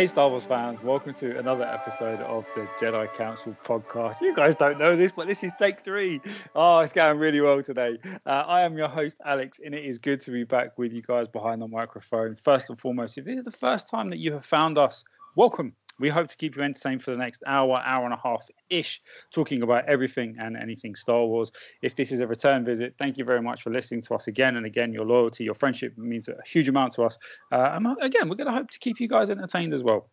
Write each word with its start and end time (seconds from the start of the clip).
Hey, 0.00 0.06
Star 0.06 0.30
Wars 0.30 0.46
fans, 0.46 0.82
welcome 0.82 1.12
to 1.12 1.38
another 1.38 1.64
episode 1.64 2.20
of 2.20 2.46
the 2.54 2.62
Jedi 2.80 3.12
Council 3.12 3.54
podcast. 3.66 4.22
You 4.22 4.34
guys 4.34 4.54
don't 4.54 4.78
know 4.78 4.96
this, 4.96 5.12
but 5.12 5.26
this 5.26 5.44
is 5.44 5.52
take 5.58 5.84
three. 5.84 6.22
Oh, 6.54 6.78
it's 6.78 6.94
going 6.94 7.18
really 7.18 7.42
well 7.42 7.62
today. 7.62 7.98
Uh, 8.24 8.30
I 8.30 8.62
am 8.62 8.78
your 8.78 8.88
host, 8.88 9.18
Alex, 9.26 9.60
and 9.62 9.74
it 9.74 9.84
is 9.84 9.98
good 9.98 10.22
to 10.22 10.30
be 10.30 10.44
back 10.44 10.78
with 10.78 10.94
you 10.94 11.02
guys 11.02 11.28
behind 11.28 11.60
the 11.60 11.68
microphone. 11.68 12.34
First 12.34 12.70
and 12.70 12.80
foremost, 12.80 13.18
if 13.18 13.26
this 13.26 13.40
is 13.40 13.44
the 13.44 13.50
first 13.50 13.90
time 13.90 14.08
that 14.08 14.16
you 14.16 14.32
have 14.32 14.46
found 14.46 14.78
us, 14.78 15.04
welcome. 15.36 15.74
We 16.00 16.08
hope 16.08 16.28
to 16.28 16.36
keep 16.36 16.56
you 16.56 16.62
entertained 16.62 17.02
for 17.02 17.10
the 17.12 17.18
next 17.18 17.42
hour, 17.46 17.80
hour 17.84 18.04
and 18.04 18.14
a 18.14 18.20
half 18.22 18.48
ish, 18.70 19.00
talking 19.32 19.62
about 19.62 19.84
everything 19.86 20.36
and 20.40 20.56
anything 20.56 20.94
Star 20.94 21.24
Wars. 21.24 21.52
If 21.82 21.94
this 21.94 22.10
is 22.10 22.20
a 22.20 22.26
return 22.26 22.64
visit, 22.64 22.94
thank 22.98 23.18
you 23.18 23.24
very 23.24 23.42
much 23.42 23.62
for 23.62 23.70
listening 23.70 24.02
to 24.02 24.14
us 24.14 24.26
again 24.26 24.56
and 24.56 24.66
again. 24.66 24.92
Your 24.92 25.04
loyalty, 25.04 25.44
your 25.44 25.54
friendship 25.54 25.96
means 25.96 26.26
a 26.28 26.34
huge 26.46 26.68
amount 26.68 26.94
to 26.94 27.02
us. 27.02 27.18
Uh, 27.52 27.72
and 27.74 27.86
again, 28.00 28.28
we're 28.28 28.36
going 28.36 28.46
to 28.46 28.52
hope 28.52 28.70
to 28.70 28.78
keep 28.78 28.98
you 28.98 29.08
guys 29.08 29.30
entertained 29.30 29.74
as 29.74 29.84
well. 29.84 30.08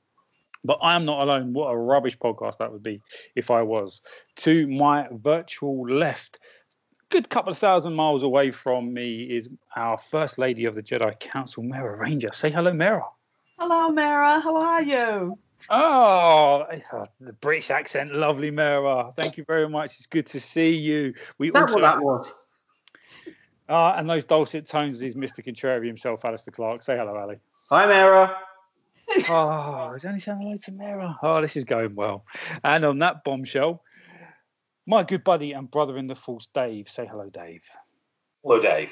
But 0.64 0.80
I 0.82 0.96
am 0.96 1.06
not 1.06 1.22
alone. 1.22 1.54
What 1.54 1.68
a 1.68 1.78
rubbish 1.78 2.18
podcast 2.18 2.58
that 2.58 2.72
would 2.72 2.84
be 2.84 3.02
if 3.36 3.50
I 3.50 3.62
was. 3.62 4.02
To 4.38 4.68
my 4.68 5.08
virtual 5.12 5.88
left, 5.90 6.40
good 7.10 7.30
couple 7.30 7.52
of 7.52 7.58
thousand 7.58 7.94
miles 7.94 8.24
away 8.24 8.52
from 8.52 8.94
me 8.94 9.24
is 9.24 9.48
our 9.76 9.98
First 9.98 10.38
Lady 10.38 10.66
of 10.66 10.76
the 10.76 10.84
Jedi 10.84 11.18
Council, 11.20 11.64
Mera 11.64 11.98
Ranger. 11.98 12.30
Say 12.34 12.52
hello, 12.52 12.74
Mera. 12.74 13.06
Hello, 13.60 13.90
Mera. 13.90 14.40
How 14.40 14.56
are 14.56 14.84
you? 14.84 15.38
Oh, 15.70 16.66
the 17.20 17.34
British 17.34 17.72
accent, 17.72 18.14
lovely, 18.14 18.52
Mara. 18.52 19.12
Thank 19.16 19.38
you 19.38 19.44
very 19.44 19.68
much. 19.68 19.96
It's 19.96 20.06
good 20.06 20.26
to 20.28 20.40
see 20.40 20.76
you. 20.76 21.14
We 21.38 21.50
That's 21.50 21.74
what 21.74 21.82
that 21.82 22.02
was. 22.02 22.34
Uh, 23.70 23.96
and 23.98 24.10
those 24.10 24.24
dulcet 24.24 24.66
tones 24.66 25.02
is 25.02 25.16
Mr. 25.16 25.44
Contrary 25.44 25.88
himself, 25.88 26.24
Alistair 26.24 26.54
Clark. 26.54 26.82
Say 26.82 26.96
hello, 26.96 27.18
Ali. 27.18 27.38
Hi, 27.70 27.86
Mara. 27.86 28.38
oh, 29.30 29.92
he's 29.94 30.06
only 30.06 30.20
saying 30.20 30.40
hello 30.40 30.58
to 30.58 30.72
Mara. 30.72 31.18
Oh, 31.22 31.42
this 31.42 31.58
is 31.58 31.66
going 31.66 31.96
well. 31.96 32.26
And 32.64 32.86
on 32.86 33.00
that 33.00 33.24
bombshell, 33.24 33.84
my 34.86 35.04
good 35.04 35.24
buddy 35.24 35.52
and 35.52 35.70
brother 35.70 35.98
in 35.98 36.08
the 36.08 36.16
force, 36.16 36.48
Dave. 36.54 36.88
Say 36.88 37.06
hello, 37.06 37.30
Dave. 37.30 37.64
Hello, 38.44 38.62
Dave. 38.62 38.90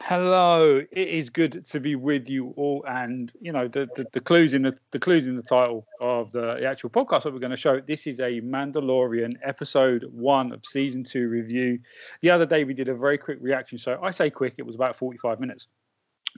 Hello, 0.00 0.80
it 0.92 1.08
is 1.08 1.28
good 1.28 1.66
to 1.66 1.80
be 1.80 1.96
with 1.96 2.30
you 2.30 2.54
all, 2.56 2.84
and 2.88 3.32
you 3.40 3.52
know 3.52 3.66
the, 3.66 3.88
the, 3.96 4.06
the 4.12 4.20
clues 4.20 4.54
in 4.54 4.62
the, 4.62 4.78
the 4.92 4.98
clues 4.98 5.26
in 5.26 5.36
the 5.36 5.42
title 5.42 5.86
of 6.00 6.30
the, 6.30 6.54
the 6.54 6.64
actual 6.64 6.88
podcast 6.88 7.24
that 7.24 7.32
we're 7.32 7.40
going 7.40 7.50
to 7.50 7.56
show. 7.56 7.80
This 7.80 8.06
is 8.06 8.20
a 8.20 8.40
Mandalorian 8.40 9.34
episode 9.42 10.04
one 10.12 10.52
of 10.52 10.64
season 10.64 11.02
two 11.02 11.28
review. 11.28 11.80
The 12.22 12.30
other 12.30 12.46
day 12.46 12.62
we 12.62 12.74
did 12.74 12.88
a 12.88 12.94
very 12.94 13.18
quick 13.18 13.38
reaction 13.40 13.76
so 13.76 13.98
I 14.00 14.12
say 14.12 14.30
quick; 14.30 14.54
it 14.56 14.64
was 14.64 14.76
about 14.76 14.94
forty 14.94 15.18
five 15.18 15.40
minutes, 15.40 15.66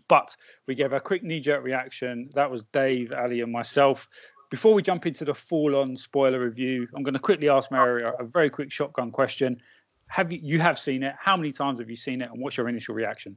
but 0.08 0.34
we 0.66 0.74
gave 0.74 0.94
a 0.94 0.98
quick 0.98 1.22
knee 1.22 1.40
jerk 1.40 1.62
reaction. 1.62 2.30
That 2.34 2.50
was 2.50 2.62
Dave, 2.72 3.12
Ali, 3.12 3.42
and 3.42 3.52
myself. 3.52 4.08
Before 4.50 4.72
we 4.72 4.82
jump 4.82 5.06
into 5.06 5.26
the 5.26 5.34
full 5.34 5.76
on 5.76 5.96
spoiler 5.96 6.40
review, 6.40 6.88
I'm 6.96 7.02
going 7.02 7.14
to 7.14 7.20
quickly 7.20 7.50
ask 7.50 7.70
Mary 7.70 8.04
a, 8.04 8.24
very 8.24 8.50
quick 8.50 8.72
shotgun 8.72 9.10
question. 9.12 9.60
Have 10.08 10.32
you 10.32 10.40
you 10.42 10.58
have 10.60 10.78
seen 10.78 11.02
it? 11.02 11.14
How 11.20 11.36
many 11.36 11.52
times 11.52 11.78
have 11.78 11.90
you 11.90 11.96
seen 11.96 12.22
it, 12.22 12.30
and 12.32 12.40
what's 12.40 12.56
your 12.56 12.68
initial 12.68 12.94
reaction? 12.94 13.36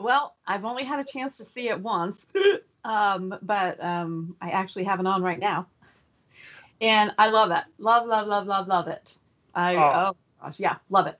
Well, 0.00 0.36
I've 0.46 0.64
only 0.64 0.84
had 0.84 1.00
a 1.00 1.04
chance 1.04 1.36
to 1.38 1.44
see 1.44 1.68
it 1.68 1.80
once, 1.80 2.24
um, 2.84 3.34
but 3.42 3.82
um, 3.82 4.36
I 4.40 4.50
actually 4.50 4.84
have 4.84 5.00
it 5.00 5.06
on 5.06 5.22
right 5.22 5.38
now, 5.38 5.66
and 6.80 7.12
I 7.18 7.28
love 7.28 7.50
it. 7.50 7.64
Love, 7.78 8.06
love, 8.06 8.26
love, 8.26 8.46
love, 8.46 8.68
love 8.68 8.88
it. 8.88 9.16
I 9.54 9.76
oh, 9.76 9.92
oh 10.10 10.16
gosh, 10.42 10.60
yeah, 10.60 10.76
love 10.90 11.06
it. 11.06 11.18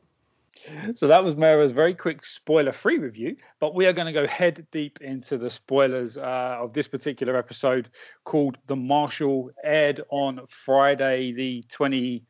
So 0.97 1.07
that 1.07 1.23
was 1.23 1.37
Mara's 1.37 1.71
very 1.71 1.95
quick 1.95 2.25
spoiler-free 2.25 2.99
review, 2.99 3.37
but 3.61 3.77
we 3.77 3.87
are 3.87 3.93
going 3.93 4.07
to 4.07 4.13
go 4.13 4.27
head 4.27 4.67
deep 4.73 4.99
into 5.01 5.39
the 5.39 5.49
spoilers 5.49 6.19
uh, 6.19 6.57
of 6.61 6.73
this 6.73 6.89
particular 6.89 7.37
episode 7.37 7.91
called 8.25 8.59
"The 8.67 8.77
Marshal," 8.77 9.51
aired 9.65 10.01
on 10.11 10.41
Friday, 10.47 11.33
the 11.33 11.65
twenty. 11.71 12.21
20 12.21 12.25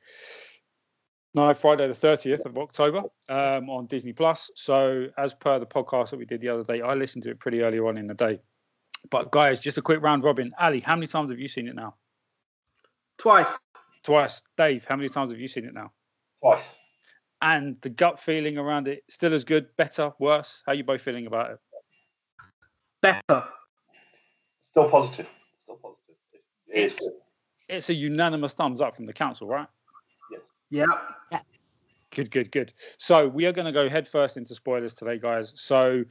no, 1.39 1.55
Friday 1.55 1.87
the 1.87 1.93
30th 1.93 2.45
of 2.47 2.59
October 2.59 3.03
um, 3.29 3.71
on 3.71 3.87
Disney 3.87 4.13
Plus. 4.13 4.51
So, 4.57 5.07
as 5.17 5.35
per 5.35 5.61
the 5.61 5.67
podcast 5.67 6.11
that 6.11 6.19
we 6.19 6.25
did 6.25 6.41
the 6.41 6.49
other 6.49 6.65
day, 6.65 6.81
I 6.81 6.95
listened 6.95 7.23
to 7.25 7.31
it 7.31 7.39
pretty 7.39 7.63
early 7.63 7.79
on 7.79 7.97
in 7.97 8.09
the 8.09 8.15
day. 8.15 8.41
But, 9.11 9.31
guys, 9.31 9.61
just 9.61 9.79
a 9.79 9.83
quick 9.83 10.03
round 10.03 10.25
robin. 10.25 10.53
Ali, 10.59 10.81
how 10.81 10.97
many 10.97 11.07
times 11.07 11.31
have 11.31 11.39
you 11.39 11.47
seen 11.47 11.69
it 11.69 11.77
now? 11.77 11.95
Twice. 13.19 13.57
Twice. 14.03 14.43
Dave, 14.57 14.85
how 14.85 14.97
many 14.97 15.09
times 15.09 15.31
have 15.31 15.39
you 15.39 15.47
seen 15.47 15.65
it 15.65 15.75
now? 15.75 15.93
Twice. 16.43 16.77
And 17.41 17.77
the 17.83 17.91
gut 17.91 18.19
feeling 18.19 18.59
around 18.59 18.89
it, 18.89 19.05
still 19.09 19.33
as 19.33 19.45
good, 19.45 19.69
better, 19.77 20.13
worse? 20.19 20.65
How 20.67 20.73
are 20.73 20.75
you 20.75 20.83
both 20.83 21.03
feeling 21.03 21.29
about 21.29 21.53
it? 21.53 21.59
Better. 23.01 23.45
Still 24.63 24.91
positive. 24.91 25.31
Still 25.63 25.77
positive. 25.77 26.17
It 26.67 26.93
it's, 26.93 27.09
it's 27.69 27.91
a 27.91 27.95
unanimous 27.95 28.55
thumbs 28.55 28.81
up 28.81 28.97
from 28.97 29.07
the 29.07 29.13
council, 29.13 29.47
right? 29.47 29.69
Yeah. 30.71 30.87
Yes. 31.33 31.43
Good, 32.15 32.31
good, 32.31 32.51
good. 32.51 32.73
So 32.97 33.29
we 33.29 33.47
are 33.47 33.53
going 33.53 33.67
to 33.67 33.73
go 33.73 33.89
head 33.89 34.09
first 34.09 34.37
into 34.37 34.55
spoilers 34.55 34.95
today, 34.95 35.19
guys. 35.19 35.53
So 35.57 36.05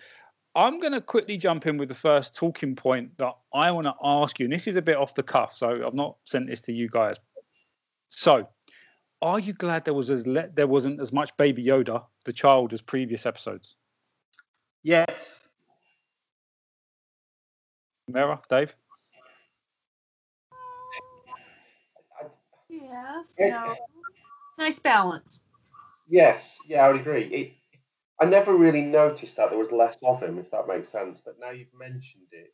I'm 0.55 0.79
going 0.79 0.93
to 0.93 1.01
quickly 1.01 1.37
jump 1.37 1.65
in 1.67 1.77
with 1.77 1.89
the 1.89 1.95
first 1.95 2.35
talking 2.35 2.75
point 2.75 3.17
that 3.17 3.33
I 3.53 3.71
want 3.71 3.87
to 3.87 3.93
ask 4.03 4.39
you, 4.39 4.45
and 4.45 4.53
this 4.53 4.67
is 4.67 4.75
a 4.75 4.81
bit 4.81 4.97
off 4.97 5.15
the 5.15 5.23
cuff, 5.23 5.55
so 5.55 5.85
I've 5.85 5.93
not 5.93 6.17
sent 6.25 6.47
this 6.47 6.61
to 6.61 6.73
you 6.73 6.87
guys. 6.89 7.15
So, 8.09 8.47
are 9.21 9.39
you 9.39 9.53
glad 9.53 9.85
there 9.85 9.93
was 9.93 10.09
as 10.09 10.25
le- 10.25 10.49
there 10.53 10.67
wasn't 10.67 11.01
as 11.01 11.11
much 11.11 11.35
Baby 11.37 11.63
Yoda, 11.65 12.03
the 12.25 12.33
child, 12.33 12.73
as 12.73 12.81
previous 12.81 13.25
episodes? 13.25 13.75
Yes. 14.83 15.39
Mara, 18.07 18.39
Dave. 18.49 18.75
Yes. 22.69 23.25
No 23.39 23.75
nice 24.57 24.79
balance. 24.79 25.41
Yes, 26.09 26.57
yeah, 26.65 26.85
I 26.85 26.91
would 26.91 27.01
agree. 27.01 27.23
It, 27.23 27.53
I 28.19 28.25
never 28.25 28.55
really 28.55 28.81
noticed 28.81 29.37
that 29.37 29.49
there 29.49 29.59
was 29.59 29.71
less 29.71 29.97
of 30.03 30.21
him, 30.21 30.39
if 30.39 30.49
that 30.51 30.67
makes 30.67 30.89
sense. 30.89 31.21
But 31.23 31.35
now 31.39 31.51
you've 31.51 31.73
mentioned 31.77 32.27
it, 32.31 32.49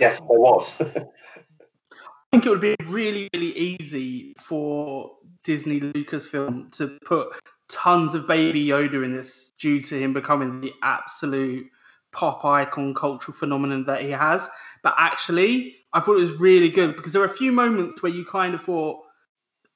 yes, 0.00 0.18
there 0.18 0.40
was. 0.40 0.80
I 0.80 2.38
think 2.38 2.46
it 2.46 2.50
would 2.50 2.60
be 2.60 2.76
really, 2.86 3.28
really 3.34 3.56
easy 3.56 4.34
for 4.40 5.12
Disney 5.44 5.80
Lucasfilm 5.80 6.72
to 6.72 6.98
put 7.04 7.28
tons 7.68 8.14
of 8.14 8.26
Baby 8.26 8.66
Yoda 8.66 9.04
in 9.04 9.12
this 9.12 9.52
due 9.60 9.80
to 9.82 9.98
him 9.98 10.12
becoming 10.12 10.60
the 10.60 10.72
absolute 10.82 11.66
pop 12.12 12.44
icon 12.44 12.94
cultural 12.94 13.36
phenomenon 13.36 13.84
that 13.84 14.02
he 14.02 14.10
has. 14.10 14.48
But 14.82 14.94
actually, 14.98 15.76
I 15.92 16.00
thought 16.00 16.16
it 16.16 16.22
was 16.22 16.32
really 16.32 16.68
good 16.68 16.96
because 16.96 17.12
there 17.12 17.20
were 17.20 17.28
a 17.28 17.30
few 17.30 17.52
moments 17.52 18.02
where 18.02 18.12
you 18.12 18.24
kind 18.24 18.54
of 18.54 18.62
thought, 18.62 19.05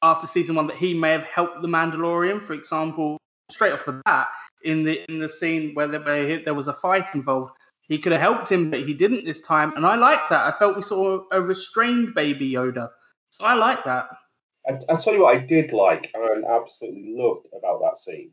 after 0.03 0.27
season 0.27 0.55
one 0.55 0.67
that 0.67 0.77
he 0.77 0.95
may 0.95 1.11
have 1.11 1.25
helped 1.25 1.63
the 1.63 1.69
Mandalorian. 1.69 2.43
For 2.43 2.55
example, 2.55 3.19
straight 3.51 3.73
off 3.73 3.85
the 3.85 4.01
bat, 4.05 4.29
in 4.65 4.85
the 4.85 5.03
in 5.11 5.19
the 5.19 5.29
scene 5.29 5.75
where 5.75 5.89
there, 5.89 6.43
there 6.45 6.55
was 6.55 6.69
a 6.69 6.73
fight 6.73 7.15
involved, 7.15 7.53
he 7.83 7.99
could 7.99 8.13
have 8.13 8.21
helped 8.21 8.51
him, 8.51 8.71
but 8.71 8.81
he 8.81 8.95
didn't 8.95 9.25
this 9.25 9.41
time. 9.41 9.73
And 9.77 9.87
I 9.87 9.97
like 9.97 10.21
that. 10.31 10.47
I 10.47 10.57
felt 10.59 10.77
we 10.77 10.83
saw 10.83 11.25
a 11.33 11.41
restrained 11.41 12.15
Baby 12.15 12.53
Yoda, 12.53 12.89
so 13.31 13.45
I 13.45 13.55
like 13.55 13.85
that. 13.85 14.09
I, 14.69 14.79
I 14.89 14.97
tell 14.97 15.15
you 15.15 15.23
what, 15.23 15.37
I 15.37 15.41
did 15.41 15.73
like 15.73 16.11
and 16.15 16.45
absolutely 16.45 17.15
loved 17.17 17.47
about 17.57 17.81
that 17.83 17.99
scene 17.99 18.33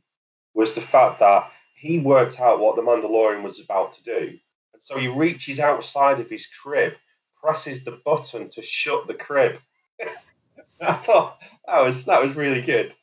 was 0.53 0.73
the 0.73 0.81
fact 0.81 1.19
that 1.19 1.51
he 1.75 1.99
worked 1.99 2.39
out 2.39 2.59
what 2.59 2.75
the 2.75 2.81
Mandalorian 2.81 3.43
was 3.43 3.59
about 3.59 3.93
to 3.93 4.03
do, 4.03 4.37
and 4.73 4.81
so 4.81 4.97
he 4.97 5.07
reaches 5.07 5.59
outside 5.59 6.19
of 6.19 6.29
his 6.29 6.47
crib, 6.47 6.93
presses 7.35 7.83
the 7.83 7.99
button 8.05 8.49
to 8.49 8.61
shut 8.61 9.07
the 9.07 9.13
crib. 9.13 9.55
I 10.81 10.93
thought 10.93 11.41
that 11.67 11.81
was 11.81 12.05
that 12.05 12.21
was 12.21 12.35
really 12.35 12.61
good. 12.61 12.95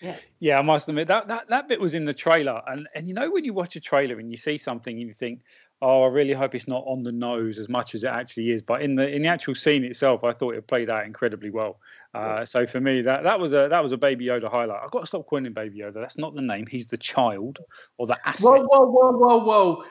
Yeah. 0.00 0.16
yeah, 0.38 0.58
I 0.58 0.62
must 0.62 0.88
admit 0.88 1.08
that, 1.08 1.28
that 1.28 1.48
that 1.48 1.68
bit 1.68 1.78
was 1.78 1.92
in 1.92 2.06
the 2.06 2.14
trailer, 2.14 2.62
and 2.66 2.88
and 2.94 3.06
you 3.06 3.14
know 3.14 3.30
when 3.30 3.44
you 3.44 3.52
watch 3.52 3.76
a 3.76 3.80
trailer 3.80 4.18
and 4.18 4.30
you 4.30 4.36
see 4.36 4.56
something 4.56 4.98
and 4.98 5.06
you 5.06 5.12
think, 5.12 5.42
oh, 5.82 6.02
I 6.02 6.08
really 6.08 6.32
hope 6.32 6.54
it's 6.54 6.68
not 6.68 6.84
on 6.86 7.02
the 7.02 7.12
nose 7.12 7.58
as 7.58 7.68
much 7.68 7.94
as 7.94 8.04
it 8.04 8.08
actually 8.08 8.50
is. 8.50 8.62
But 8.62 8.82
in 8.82 8.94
the 8.94 9.08
in 9.08 9.22
the 9.22 9.28
actual 9.28 9.54
scene 9.54 9.84
itself, 9.84 10.24
I 10.24 10.32
thought 10.32 10.54
it 10.54 10.66
played 10.66 10.90
out 10.90 11.06
incredibly 11.06 11.50
well. 11.50 11.80
Uh, 12.14 12.44
so 12.44 12.66
for 12.66 12.80
me, 12.80 13.02
that 13.02 13.22
that 13.24 13.38
was 13.38 13.52
a 13.52 13.68
that 13.68 13.82
was 13.82 13.92
a 13.92 13.96
Baby 13.96 14.26
Yoda 14.26 14.50
highlight. 14.50 14.80
I've 14.82 14.90
got 14.90 15.00
to 15.00 15.06
stop 15.06 15.26
calling 15.26 15.46
him 15.46 15.52
Baby 15.52 15.78
Yoda. 15.78 15.94
That's 15.94 16.18
not 16.18 16.34
the 16.34 16.42
name. 16.42 16.66
He's 16.66 16.86
the 16.86 16.96
child 16.96 17.58
or 17.98 18.06
the 18.06 18.18
asset. 18.26 18.42
Whoa, 18.42 18.66
whoa, 18.66 18.86
whoa, 18.86 19.12
whoa, 19.12 19.44
whoa! 19.44 19.84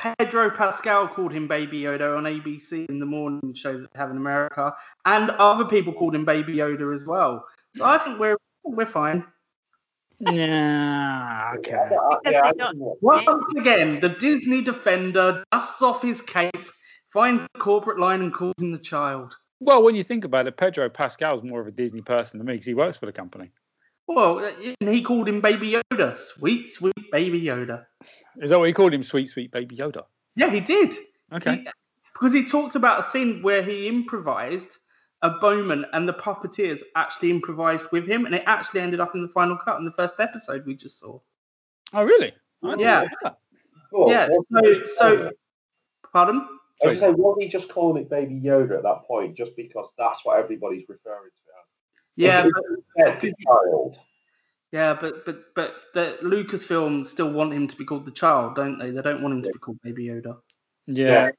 Pedro 0.00 0.48
Pascal 0.50 1.06
called 1.08 1.30
him 1.30 1.46
Baby 1.46 1.82
Yoda 1.82 2.16
on 2.16 2.24
ABC 2.24 2.88
in 2.88 2.98
the 3.00 3.06
morning 3.06 3.52
show 3.52 3.78
that 3.78 3.92
they 3.92 3.98
have 3.98 4.10
in 4.10 4.16
America, 4.16 4.72
and 5.04 5.30
other 5.32 5.66
people 5.66 5.92
called 5.92 6.14
him 6.14 6.24
Baby 6.24 6.56
Yoda 6.56 6.94
as 6.94 7.06
well. 7.06 7.44
So 7.76 7.84
I 7.84 7.98
think 7.98 8.18
we're 8.18 8.38
we're 8.64 8.86
fine. 8.86 9.24
Yeah, 10.18 11.52
okay. 11.58 11.88
Yeah, 12.24 12.50
Once 13.02 13.54
again, 13.58 14.00
the 14.00 14.08
Disney 14.08 14.62
defender 14.62 15.44
dusts 15.52 15.82
off 15.82 16.00
his 16.00 16.22
cape, 16.22 16.70
finds 17.12 17.42
the 17.52 17.58
corporate 17.58 17.98
line, 17.98 18.22
and 18.22 18.32
calls 18.32 18.54
him 18.58 18.72
the 18.72 18.78
child. 18.78 19.36
Well, 19.60 19.82
when 19.82 19.96
you 19.96 20.02
think 20.02 20.24
about 20.24 20.46
it, 20.46 20.56
Pedro 20.56 20.88
Pascal's 20.88 21.42
more 21.42 21.60
of 21.60 21.66
a 21.66 21.72
Disney 21.72 22.00
person 22.00 22.38
than 22.38 22.46
me 22.46 22.54
because 22.54 22.66
he 22.66 22.74
works 22.74 22.96
for 22.96 23.04
the 23.04 23.12
company. 23.12 23.50
Well, 24.12 24.40
uh, 24.40 24.50
and 24.80 24.90
he 24.90 25.02
called 25.02 25.28
him 25.28 25.40
Baby 25.40 25.76
Yoda, 25.92 26.16
sweet, 26.16 26.68
sweet 26.68 27.12
Baby 27.12 27.40
Yoda. 27.42 27.86
Is 28.38 28.50
that 28.50 28.58
what 28.58 28.66
he 28.66 28.72
called 28.72 28.92
him? 28.92 29.04
Sweet, 29.04 29.28
sweet 29.28 29.52
Baby 29.52 29.76
Yoda. 29.76 30.02
Yeah, 30.34 30.50
he 30.50 30.58
did. 30.58 30.94
Okay. 31.32 31.58
He 31.58 31.68
because 32.12 32.32
he 32.32 32.44
talked 32.44 32.74
about 32.74 33.00
a 33.00 33.02
scene 33.04 33.40
where 33.40 33.62
he 33.62 33.86
improvised 33.86 34.78
a 35.22 35.30
moment 35.40 35.86
and 35.92 36.08
the 36.08 36.12
puppeteers 36.12 36.82
actually 36.96 37.30
improvised 37.30 37.86
with 37.92 38.04
him, 38.04 38.26
and 38.26 38.34
it 38.34 38.42
actually 38.46 38.80
ended 38.80 38.98
up 38.98 39.14
in 39.14 39.22
the 39.22 39.28
final 39.28 39.56
cut 39.56 39.78
in 39.78 39.84
the 39.84 39.92
first 39.92 40.18
episode 40.18 40.66
we 40.66 40.74
just 40.74 40.98
saw. 40.98 41.18
Oh, 41.92 42.02
really? 42.02 42.32
I 42.64 42.74
Yeah. 42.74 43.06
know. 43.22 43.36
Cool. 43.92 44.10
Yeah, 44.10 44.28
so- 44.60 44.84
so- 44.86 45.30
Pardon? 46.12 46.46
I 46.82 46.88
was 46.88 46.98
saying, 46.98 47.16
wasn't 47.16 47.44
he 47.44 47.48
just 47.48 47.68
calling 47.68 48.02
it 48.02 48.10
Baby 48.10 48.40
Yoda 48.40 48.76
at 48.78 48.82
that 48.82 49.04
point, 49.06 49.36
just 49.36 49.54
because 49.54 49.92
that's 49.96 50.24
what 50.24 50.38
everybody's 50.38 50.88
referring 50.88 51.30
to 51.30 51.42
it 51.46 51.54
as? 51.59 51.59
Yeah, 52.16 52.46
but, 52.96 53.20
the 53.20 53.32
child. 53.46 53.98
yeah, 54.72 54.94
but 55.00 55.24
but 55.24 55.54
but 55.54 55.74
the 55.94 56.18
Lucasfilm 56.22 57.06
still 57.06 57.32
want 57.32 57.52
him 57.52 57.66
to 57.68 57.76
be 57.76 57.84
called 57.84 58.06
the 58.06 58.12
child, 58.12 58.56
don't 58.56 58.78
they? 58.78 58.90
They 58.90 59.02
don't 59.02 59.22
want 59.22 59.34
him 59.34 59.42
to 59.42 59.50
be 59.52 59.58
called 59.58 59.78
Baby 59.82 60.06
Yoda. 60.06 60.36
Yeah. 60.86 61.06
Yeah. 61.12 61.30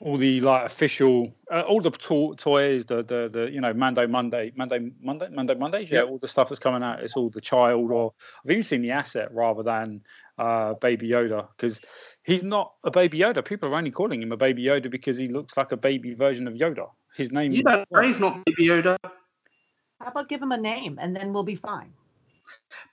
All 0.00 0.16
the 0.16 0.40
like 0.42 0.64
official, 0.64 1.34
uh, 1.50 1.62
all 1.62 1.80
the 1.80 1.90
to- 1.90 2.34
toys, 2.36 2.84
the 2.86 3.02
the 3.02 3.28
the 3.32 3.50
you 3.50 3.60
know 3.60 3.72
Mando 3.72 4.06
Monday, 4.06 4.52
Monday 4.54 4.92
Monday, 5.02 5.28
Monday 5.32 5.54
Mondays, 5.56 5.90
yeah, 5.90 6.00
Yeah. 6.00 6.04
all 6.04 6.18
the 6.18 6.28
stuff 6.28 6.50
that's 6.50 6.60
coming 6.60 6.84
out, 6.84 7.02
it's 7.02 7.16
all 7.16 7.30
the 7.30 7.40
child, 7.40 7.90
or 7.90 8.12
I've 8.44 8.50
even 8.52 8.62
seen 8.62 8.82
the 8.82 8.92
asset 8.92 9.34
rather 9.34 9.64
than 9.64 10.02
uh, 10.38 10.74
Baby 10.74 11.08
Yoda 11.08 11.48
because 11.56 11.80
he's 12.22 12.44
not 12.44 12.74
a 12.84 12.92
Baby 12.92 13.18
Yoda. 13.18 13.44
People 13.44 13.70
are 13.70 13.74
only 13.74 13.90
calling 13.90 14.22
him 14.22 14.30
a 14.30 14.36
Baby 14.36 14.62
Yoda 14.64 14.88
because 14.88 15.16
he 15.16 15.26
looks 15.26 15.56
like 15.56 15.72
a 15.72 15.76
baby 15.76 16.14
version 16.14 16.46
of 16.46 16.54
Yoda. 16.54 16.90
His 17.16 17.32
name. 17.32 17.50
Is 17.50 17.58
You 17.58 17.64
don't 17.64 17.90
know 17.90 18.02
he's 18.02 18.20
not 18.20 18.44
Baby 18.44 18.66
Yoda 18.68 18.96
How 20.00 20.08
about 20.08 20.28
give 20.28 20.42
him 20.42 20.52
a 20.52 20.56
name 20.56 20.98
and 21.00 21.14
then 21.14 21.32
we'll 21.32 21.42
be 21.44 21.56
fine? 21.56 21.92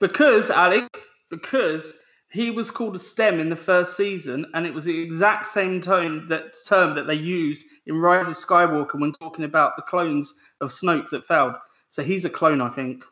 because 0.00 0.50
Alex, 0.50 0.88
because 1.30 1.94
he 2.30 2.50
was 2.50 2.70
called 2.70 2.96
a 2.96 2.98
STEM 2.98 3.40
in 3.40 3.48
the 3.48 3.56
first 3.56 3.96
season, 3.96 4.44
and 4.52 4.66
it 4.66 4.74
was 4.74 4.84
the 4.84 5.00
exact 5.00 5.46
same 5.46 5.80
tone 5.80 6.26
that 6.28 6.54
term 6.66 6.94
that 6.94 7.06
they 7.06 7.14
used 7.14 7.64
in 7.86 7.96
Rise 7.98 8.28
of 8.28 8.34
Skywalker 8.36 9.00
when 9.00 9.12
talking 9.12 9.44
about 9.44 9.76
the 9.76 9.82
clones 9.82 10.34
of 10.60 10.70
Snoke 10.70 11.08
that 11.10 11.24
failed. 11.24 11.54
So 11.88 12.02
he's 12.02 12.24
a 12.24 12.30
clone, 12.30 12.60
I 12.60 12.68
think, 12.68 13.04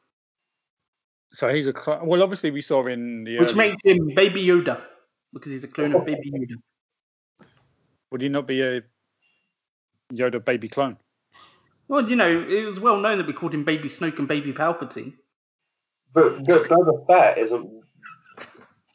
So 1.32 1.48
he's 1.48 1.66
a 1.66 1.72
cl- 1.72 2.04
well. 2.04 2.22
Obviously, 2.22 2.50
we 2.50 2.60
saw 2.60 2.86
in 2.86 3.24
the 3.24 3.38
which 3.38 3.50
early- 3.50 3.56
makes 3.56 3.76
him 3.84 4.08
Baby 4.14 4.44
Yoda 4.44 4.82
because 5.32 5.52
he's 5.52 5.64
a 5.64 5.68
clone 5.68 5.94
of 5.94 6.04
Baby 6.04 6.30
Yoda. 6.32 7.46
would 8.10 8.20
he 8.20 8.28
not 8.28 8.46
be 8.46 8.60
a 8.60 8.82
Yoda 10.12 10.44
baby 10.44 10.68
clone? 10.68 10.98
Well, 11.88 12.08
you 12.08 12.16
know, 12.16 12.46
it 12.48 12.64
was 12.64 12.80
well 12.80 12.98
known 12.98 13.18
that 13.18 13.26
we 13.26 13.32
called 13.32 13.54
him 13.54 13.64
Baby 13.64 13.88
Snoke 13.88 14.18
and 14.18 14.28
Baby 14.28 14.52
Palpatine. 14.52 15.14
But, 16.12 16.44
but 16.44 16.68
Boba 16.68 17.06
Fett 17.06 17.38
isn't 17.38 17.68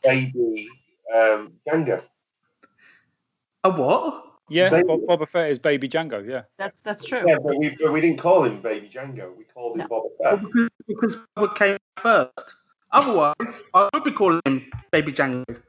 Baby 0.03 0.67
um, 1.13 1.53
Jango. 1.67 2.01
A 3.63 3.69
what? 3.69 4.25
Yeah, 4.49 4.69
Baby- 4.69 4.87
Bob, 4.87 5.01
Boba 5.01 5.29
Fett 5.29 5.51
is 5.51 5.59
baby 5.59 5.87
Jango. 5.87 6.27
Yeah. 6.27 6.43
That's 6.57 6.81
that's 6.81 7.05
true. 7.05 7.23
Yeah, 7.27 7.35
but 7.43 7.57
we, 7.57 7.75
but 7.79 7.91
we 7.91 8.01
didn't 8.01 8.19
call 8.19 8.43
him 8.43 8.61
Baby 8.61 8.89
Jango. 8.89 9.35
We 9.37 9.43
called 9.43 9.79
him 9.79 9.87
Boba 9.87 10.07
Well, 10.19 10.37
because, 10.37 10.69
because 10.87 11.17
Boba 11.37 11.55
came 11.55 11.77
first. 11.97 12.55
Otherwise, 12.91 13.61
I 13.75 13.87
would 13.93 14.03
be 14.03 14.11
calling 14.11 14.41
him 14.45 14.65
Baby 14.91 15.11
Jango. 15.11 15.61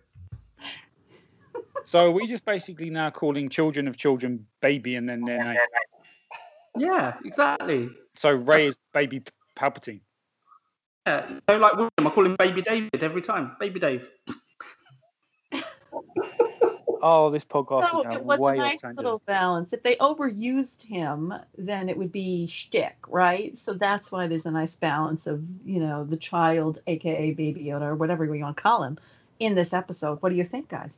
So 1.84 2.10
we're 2.10 2.22
we 2.22 2.26
just 2.26 2.44
basically 2.44 2.90
now 2.90 3.10
calling 3.10 3.48
children 3.48 3.88
of 3.88 3.96
children 3.96 4.46
baby 4.60 4.94
and 4.96 5.08
then 5.08 5.22
their 5.22 5.42
name. 5.42 5.56
Yeah, 6.76 7.14
exactly. 7.24 7.90
So 8.16 8.30
uh, 8.30 8.38
Rey 8.38 8.66
is 8.66 8.76
baby 8.92 9.22
Palpatine. 9.56 10.00
Yeah, 11.06 11.28
you 11.28 11.40
know, 11.48 11.58
like 11.58 11.74
William, 11.74 11.90
I 11.98 12.10
call 12.10 12.26
him 12.26 12.36
Baby 12.36 12.62
David 12.62 13.02
every 13.02 13.22
time. 13.22 13.56
Baby 13.58 13.80
Dave. 13.80 14.08
Oh, 17.02 17.30
this 17.30 17.44
podcast 17.44 17.92
No, 17.92 18.00
is 18.00 18.04
now 18.04 18.16
it 18.16 18.24
was 18.24 18.38
way 18.38 18.54
a 18.54 18.56
nice 18.56 18.84
off 18.84 18.96
little 18.96 19.22
balance. 19.24 19.72
If 19.72 19.82
they 19.82 19.96
overused 19.96 20.82
him, 20.82 21.32
then 21.56 21.88
it 21.88 21.96
would 21.96 22.12
be 22.12 22.46
shtick, 22.46 22.96
right? 23.08 23.56
So 23.58 23.72
that's 23.72 24.12
why 24.12 24.26
there's 24.26 24.46
a 24.46 24.50
nice 24.50 24.74
balance 24.74 25.26
of, 25.26 25.42
you 25.64 25.80
know, 25.80 26.04
the 26.04 26.16
child, 26.16 26.80
aka 26.86 27.30
Baby 27.32 27.64
Yoda, 27.64 27.82
or 27.82 27.94
whatever 27.94 28.26
we 28.26 28.42
want 28.42 28.56
to 28.56 28.62
call 28.62 28.82
him, 28.82 28.98
in 29.38 29.54
this 29.54 29.72
episode. 29.72 30.20
What 30.20 30.28
do 30.28 30.36
you 30.36 30.44
think, 30.44 30.68
guys? 30.68 30.92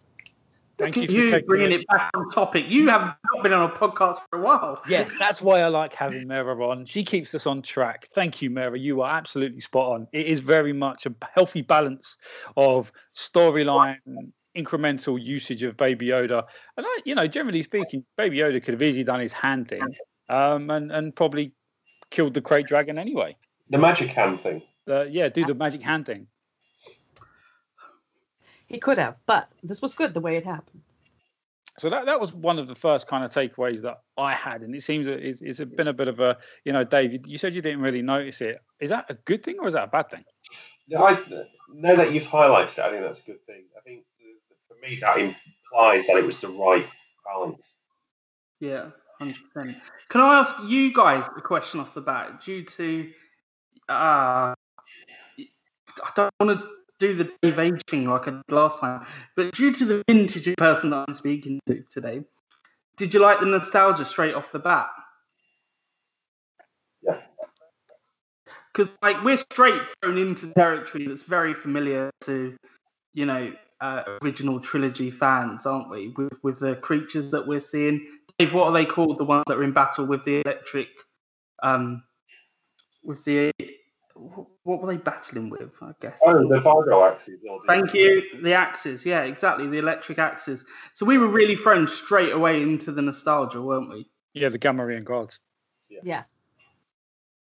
Thank 0.82 0.96
Look 0.96 1.08
you 1.08 1.08
for 1.08 1.24
you 1.24 1.30
taking 1.30 1.46
bringing 1.46 1.72
it 1.72 1.86
back 1.86 2.10
on 2.14 2.28
topic. 2.30 2.66
You 2.68 2.88
have 2.88 3.14
not 3.32 3.42
been 3.42 3.52
on 3.52 3.70
a 3.70 3.72
podcast 3.72 4.16
for 4.28 4.40
a 4.40 4.42
while. 4.42 4.82
Yes, 4.88 5.14
that's 5.16 5.40
why 5.40 5.60
I 5.60 5.68
like 5.68 5.94
having 5.94 6.26
Mera 6.26 6.56
on. 6.66 6.84
She 6.86 7.04
keeps 7.04 7.34
us 7.36 7.46
on 7.46 7.62
track. 7.62 8.08
Thank 8.14 8.42
you, 8.42 8.50
Mera. 8.50 8.76
You 8.76 9.02
are 9.02 9.16
absolutely 9.16 9.60
spot 9.60 9.92
on. 9.92 10.08
It 10.12 10.26
is 10.26 10.40
very 10.40 10.72
much 10.72 11.06
a 11.06 11.14
healthy 11.34 11.62
balance 11.62 12.16
of 12.56 12.90
storyline, 13.14 13.98
incremental 14.56 15.22
usage 15.22 15.62
of 15.62 15.76
Baby 15.76 16.06
Yoda, 16.06 16.44
and 16.76 16.84
I, 16.84 16.98
you 17.04 17.14
know, 17.14 17.28
generally 17.28 17.62
speaking, 17.62 18.04
Baby 18.16 18.38
Yoda 18.38 18.62
could 18.62 18.74
have 18.74 18.82
easily 18.82 19.04
done 19.04 19.20
his 19.20 19.32
hand 19.32 19.68
thing, 19.68 19.86
um, 20.28 20.68
and 20.70 20.90
and 20.90 21.14
probably 21.14 21.52
killed 22.10 22.34
the 22.34 22.40
crate 22.40 22.66
dragon 22.66 22.98
anyway. 22.98 23.36
The 23.70 23.78
magic 23.78 24.10
hand 24.10 24.40
thing. 24.40 24.62
Uh, 24.88 25.04
yeah, 25.04 25.28
do 25.28 25.44
the 25.44 25.54
magic 25.54 25.82
hand 25.82 26.06
thing. 26.06 26.26
He 28.72 28.78
could 28.78 28.96
have, 28.96 29.16
but 29.26 29.48
this 29.62 29.82
was 29.82 29.94
good 29.94 30.14
the 30.14 30.20
way 30.20 30.36
it 30.36 30.44
happened. 30.44 30.80
So 31.78 31.90
that, 31.90 32.06
that 32.06 32.18
was 32.18 32.32
one 32.32 32.58
of 32.58 32.66
the 32.66 32.74
first 32.74 33.06
kind 33.06 33.22
of 33.22 33.30
takeaways 33.30 33.82
that 33.82 34.00
I 34.16 34.32
had, 34.32 34.62
and 34.62 34.74
it 34.74 34.82
seems 34.82 35.06
that 35.06 35.20
it's, 35.20 35.42
it's 35.42 35.60
been 35.60 35.88
a 35.88 35.92
bit 35.92 36.08
of 36.08 36.20
a, 36.20 36.38
you 36.64 36.72
know, 36.72 36.82
Dave, 36.82 37.12
you, 37.12 37.20
you 37.26 37.38
said 37.38 37.52
you 37.52 37.60
didn't 37.60 37.82
really 37.82 38.00
notice 38.00 38.40
it. 38.40 38.60
Is 38.80 38.88
that 38.88 39.06
a 39.10 39.14
good 39.14 39.42
thing 39.42 39.58
or 39.58 39.68
is 39.68 39.74
that 39.74 39.84
a 39.84 39.88
bad 39.88 40.10
thing? 40.10 40.24
Yeah, 40.86 41.02
I, 41.02 41.22
now 41.72 41.96
that 41.96 42.12
you've 42.12 42.24
highlighted 42.24 42.78
it, 42.78 42.78
I 42.78 42.90
think 42.90 43.02
that's 43.02 43.20
a 43.20 43.24
good 43.24 43.44
thing. 43.46 43.64
I 43.76 43.80
think 43.82 44.04
for 44.68 44.74
me 44.82 44.98
that 45.00 45.18
implies 45.18 46.06
that 46.06 46.16
it 46.16 46.24
was 46.24 46.38
the 46.38 46.48
right 46.48 46.86
balance. 47.26 47.74
Yeah, 48.60 48.88
hundred 49.18 49.36
percent. 49.52 49.76
Can 50.08 50.22
I 50.22 50.40
ask 50.40 50.56
you 50.66 50.94
guys 50.94 51.28
a 51.36 51.42
question 51.42 51.78
off 51.78 51.92
the 51.92 52.00
bat? 52.00 52.42
Due 52.42 52.64
to, 52.64 53.10
uh, 53.90 54.54
I 54.54 56.10
don't 56.16 56.32
want 56.40 56.58
to 56.58 56.66
do 57.02 57.14
the 57.14 57.32
Dave 57.42 57.58
Age 57.58 57.82
thing 57.88 58.04
like 58.04 58.28
I 58.28 58.30
did 58.30 58.42
last 58.50 58.80
time, 58.80 59.04
but 59.34 59.52
due 59.54 59.72
to 59.72 59.84
the 59.84 60.04
vintage 60.08 60.54
person 60.56 60.90
that 60.90 61.04
I'm 61.08 61.14
speaking 61.14 61.58
to 61.66 61.82
today, 61.90 62.22
did 62.96 63.12
you 63.12 63.20
like 63.20 63.40
the 63.40 63.46
nostalgia 63.46 64.04
straight 64.04 64.34
off 64.34 64.52
the 64.52 64.60
bat? 64.60 64.88
Yeah. 67.02 67.18
Because 68.72 68.96
like 69.02 69.22
we're 69.24 69.36
straight 69.36 69.82
thrown 70.00 70.16
into 70.16 70.46
territory 70.52 71.08
that's 71.08 71.22
very 71.22 71.54
familiar 71.54 72.10
to, 72.22 72.56
you 73.12 73.26
know, 73.26 73.52
uh, 73.80 74.04
original 74.22 74.60
trilogy 74.60 75.10
fans, 75.10 75.66
aren't 75.66 75.90
we? 75.90 76.14
With 76.16 76.38
with 76.44 76.60
the 76.60 76.76
creatures 76.76 77.32
that 77.32 77.48
we're 77.48 77.60
seeing. 77.60 78.06
Dave, 78.38 78.54
what 78.54 78.66
are 78.68 78.72
they 78.72 78.86
called? 78.86 79.18
The 79.18 79.24
ones 79.24 79.42
that 79.48 79.58
are 79.58 79.64
in 79.64 79.72
battle 79.72 80.06
with 80.06 80.24
the 80.24 80.40
electric, 80.46 80.88
um, 81.64 82.04
with 83.02 83.24
the 83.24 83.50
what 84.62 84.80
were 84.80 84.92
they 84.92 84.96
battling 84.96 85.50
with? 85.50 85.70
I 85.80 85.92
guess. 86.00 86.18
Oh, 86.24 86.46
the 86.48 86.60
vibro 86.60 87.10
axes. 87.10 87.40
Oh, 87.48 87.60
the- 87.60 87.66
Thank 87.66 87.94
you. 87.94 88.22
The 88.42 88.54
axes, 88.54 89.04
yeah, 89.04 89.22
exactly. 89.22 89.66
The 89.66 89.78
electric 89.78 90.18
axes. 90.18 90.64
So 90.94 91.04
we 91.06 91.18
were 91.18 91.28
really 91.28 91.56
thrown 91.56 91.86
straight 91.86 92.32
away 92.32 92.62
into 92.62 92.92
the 92.92 93.02
nostalgia, 93.02 93.60
weren't 93.60 93.88
we? 93.88 94.08
Yeah, 94.34 94.48
the 94.48 94.58
Gamorrean 94.58 95.04
guards. 95.04 95.38
Yes. 96.02 96.38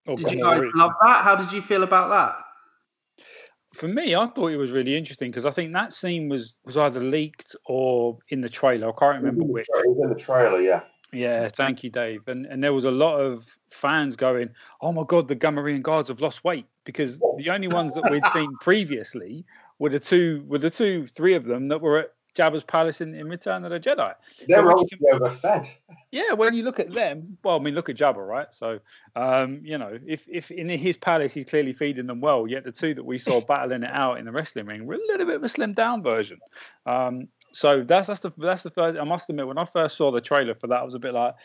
Or 0.07 0.15
Did 0.15 0.31
you 0.31 0.43
guys 0.43 0.61
love 0.75 0.91
that? 1.01 1.23
How 1.23 1.35
did 1.35 1.51
you 1.51 1.61
feel 1.61 1.83
about 1.83 2.09
that? 2.09 3.25
For 3.73 3.87
me, 3.87 4.15
I 4.15 4.25
thought 4.25 4.47
it 4.47 4.57
was 4.57 4.71
really 4.71 4.97
interesting 4.97 5.29
because 5.29 5.45
I 5.45 5.51
think 5.51 5.73
that 5.73 5.93
scene 5.93 6.29
was 6.29 6.55
was 6.65 6.77
either 6.77 6.99
leaked 6.99 7.55
or 7.65 8.17
in 8.29 8.41
the 8.41 8.49
trailer. 8.49 8.89
I 8.89 8.93
can't 8.97 9.17
remember 9.17 9.43
mm-hmm. 9.43 9.53
which. 9.53 9.67
It 9.69 9.87
was 9.87 9.99
in 10.03 10.09
the 10.09 10.19
trailer, 10.19 10.61
yeah. 10.61 10.81
Yeah, 11.11 11.47
thank 11.47 11.83
you, 11.83 11.89
Dave. 11.89 12.27
And 12.27 12.45
and 12.45 12.63
there 12.63 12.73
was 12.73 12.85
a 12.85 12.91
lot 12.91 13.19
of 13.19 13.57
fans 13.71 14.15
going, 14.15 14.49
"Oh 14.81 14.91
my 14.91 15.03
God, 15.07 15.27
the 15.27 15.35
Gamorrean 15.35 15.81
guards 15.81 16.09
have 16.09 16.21
lost 16.21 16.43
weight," 16.43 16.65
because 16.83 17.19
the 17.37 17.49
only 17.49 17.67
ones 17.67 17.95
that 17.95 18.09
we'd 18.11 18.25
seen 18.27 18.55
previously 18.61 19.45
were 19.79 19.89
the 19.89 19.99
two, 19.99 20.43
were 20.47 20.59
the 20.59 20.69
two, 20.69 21.07
three 21.07 21.33
of 21.33 21.45
them 21.45 21.67
that 21.69 21.81
were 21.81 21.99
at 21.99 22.13
Jabba's 22.35 22.63
palace 22.63 23.01
in, 23.01 23.15
in 23.15 23.27
Return 23.27 23.65
of 23.65 23.71
the 23.71 23.79
Jedi. 23.79 24.13
They're 24.47 24.63
when 24.63 24.71
you 24.71 24.77
all 24.77 24.87
can- 24.87 24.99
overfed. 25.19 25.67
Yeah, 26.11 26.33
when 26.33 26.53
you 26.53 26.63
look 26.63 26.79
at 26.79 26.91
them, 26.91 27.37
well, 27.43 27.55
I 27.55 27.59
mean, 27.59 27.73
look 27.73 27.89
at 27.89 27.95
Jabba, 27.95 28.25
right? 28.25 28.53
So, 28.53 28.79
um, 29.15 29.61
you 29.63 29.77
know, 29.77 29.97
if 30.07 30.27
if 30.27 30.51
in 30.51 30.69
his 30.69 30.97
palace 30.97 31.33
he's 31.33 31.45
clearly 31.45 31.73
feeding 31.73 32.05
them 32.07 32.21
well, 32.21 32.47
yet 32.47 32.63
the 32.63 32.71
two 32.71 32.93
that 32.93 33.03
we 33.03 33.17
saw 33.17 33.41
battling 33.41 33.83
it 33.83 33.91
out 33.91 34.19
in 34.19 34.25
the 34.25 34.31
wrestling 34.31 34.67
ring 34.67 34.85
were 34.85 34.95
a 34.95 35.07
little 35.07 35.25
bit 35.25 35.37
of 35.37 35.43
a 35.43 35.47
slimmed 35.47 35.75
down 35.75 36.03
version. 36.03 36.39
Um, 36.85 37.27
so 37.51 37.83
that's 37.83 38.07
that's 38.07 38.19
the 38.19 38.31
that's 38.37 38.63
the 38.63 38.69
first. 38.69 38.99
I 38.99 39.03
must 39.03 39.29
admit, 39.29 39.47
when 39.47 39.57
I 39.57 39.65
first 39.65 39.97
saw 39.97 40.11
the 40.11 40.21
trailer 40.21 40.55
for 40.55 40.67
that, 40.67 40.79
I 40.79 40.83
was 40.83 40.95
a 40.95 40.99
bit 40.99 41.13
like, 41.13 41.35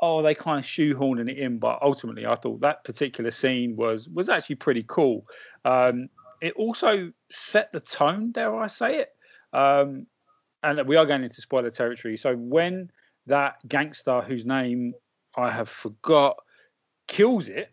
oh, 0.00 0.22
they 0.22 0.34
kind 0.34 0.58
of 0.58 0.64
shoehorning 0.64 1.30
it 1.30 1.38
in. 1.38 1.58
But 1.58 1.78
ultimately, 1.82 2.26
I 2.26 2.34
thought 2.34 2.60
that 2.60 2.84
particular 2.84 3.30
scene 3.30 3.76
was 3.76 4.08
was 4.08 4.28
actually 4.28 4.56
pretty 4.56 4.84
cool. 4.86 5.26
Um, 5.64 6.08
it 6.40 6.52
also 6.54 7.10
set 7.30 7.72
the 7.72 7.80
tone, 7.80 8.32
dare 8.32 8.54
I 8.54 8.66
say 8.66 8.98
it? 8.98 9.08
Um, 9.52 10.06
and 10.62 10.86
we 10.86 10.96
are 10.96 11.06
going 11.06 11.22
into 11.22 11.40
spoiler 11.40 11.70
territory. 11.70 12.16
So 12.16 12.34
when 12.34 12.90
that 13.26 13.56
gangster 13.68 14.20
whose 14.20 14.44
name 14.44 14.94
I 15.36 15.50
have 15.50 15.68
forgot 15.68 16.36
kills 17.06 17.48
it, 17.48 17.70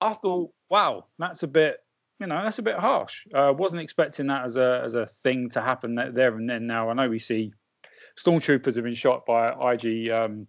I 0.00 0.12
thought, 0.14 0.50
wow, 0.68 1.06
that's 1.18 1.42
a 1.42 1.46
bit, 1.46 1.78
you 2.20 2.26
know, 2.26 2.42
that's 2.44 2.58
a 2.58 2.62
bit 2.62 2.76
harsh. 2.76 3.26
Uh, 3.34 3.52
wasn't 3.56 3.80
expecting 3.82 4.26
that 4.26 4.44
as 4.44 4.56
a 4.56 4.82
as 4.84 4.94
a 4.94 5.06
thing 5.06 5.48
to 5.50 5.60
happen 5.60 5.94
there 5.94 6.36
and 6.36 6.48
then. 6.48 6.66
Now 6.66 6.90
I 6.90 6.92
know 6.92 7.08
we 7.08 7.18
see 7.18 7.52
stormtroopers 8.18 8.76
have 8.76 8.84
been 8.84 8.94
shot 8.94 9.24
by 9.24 9.48
IG 9.72 10.10
um, 10.10 10.46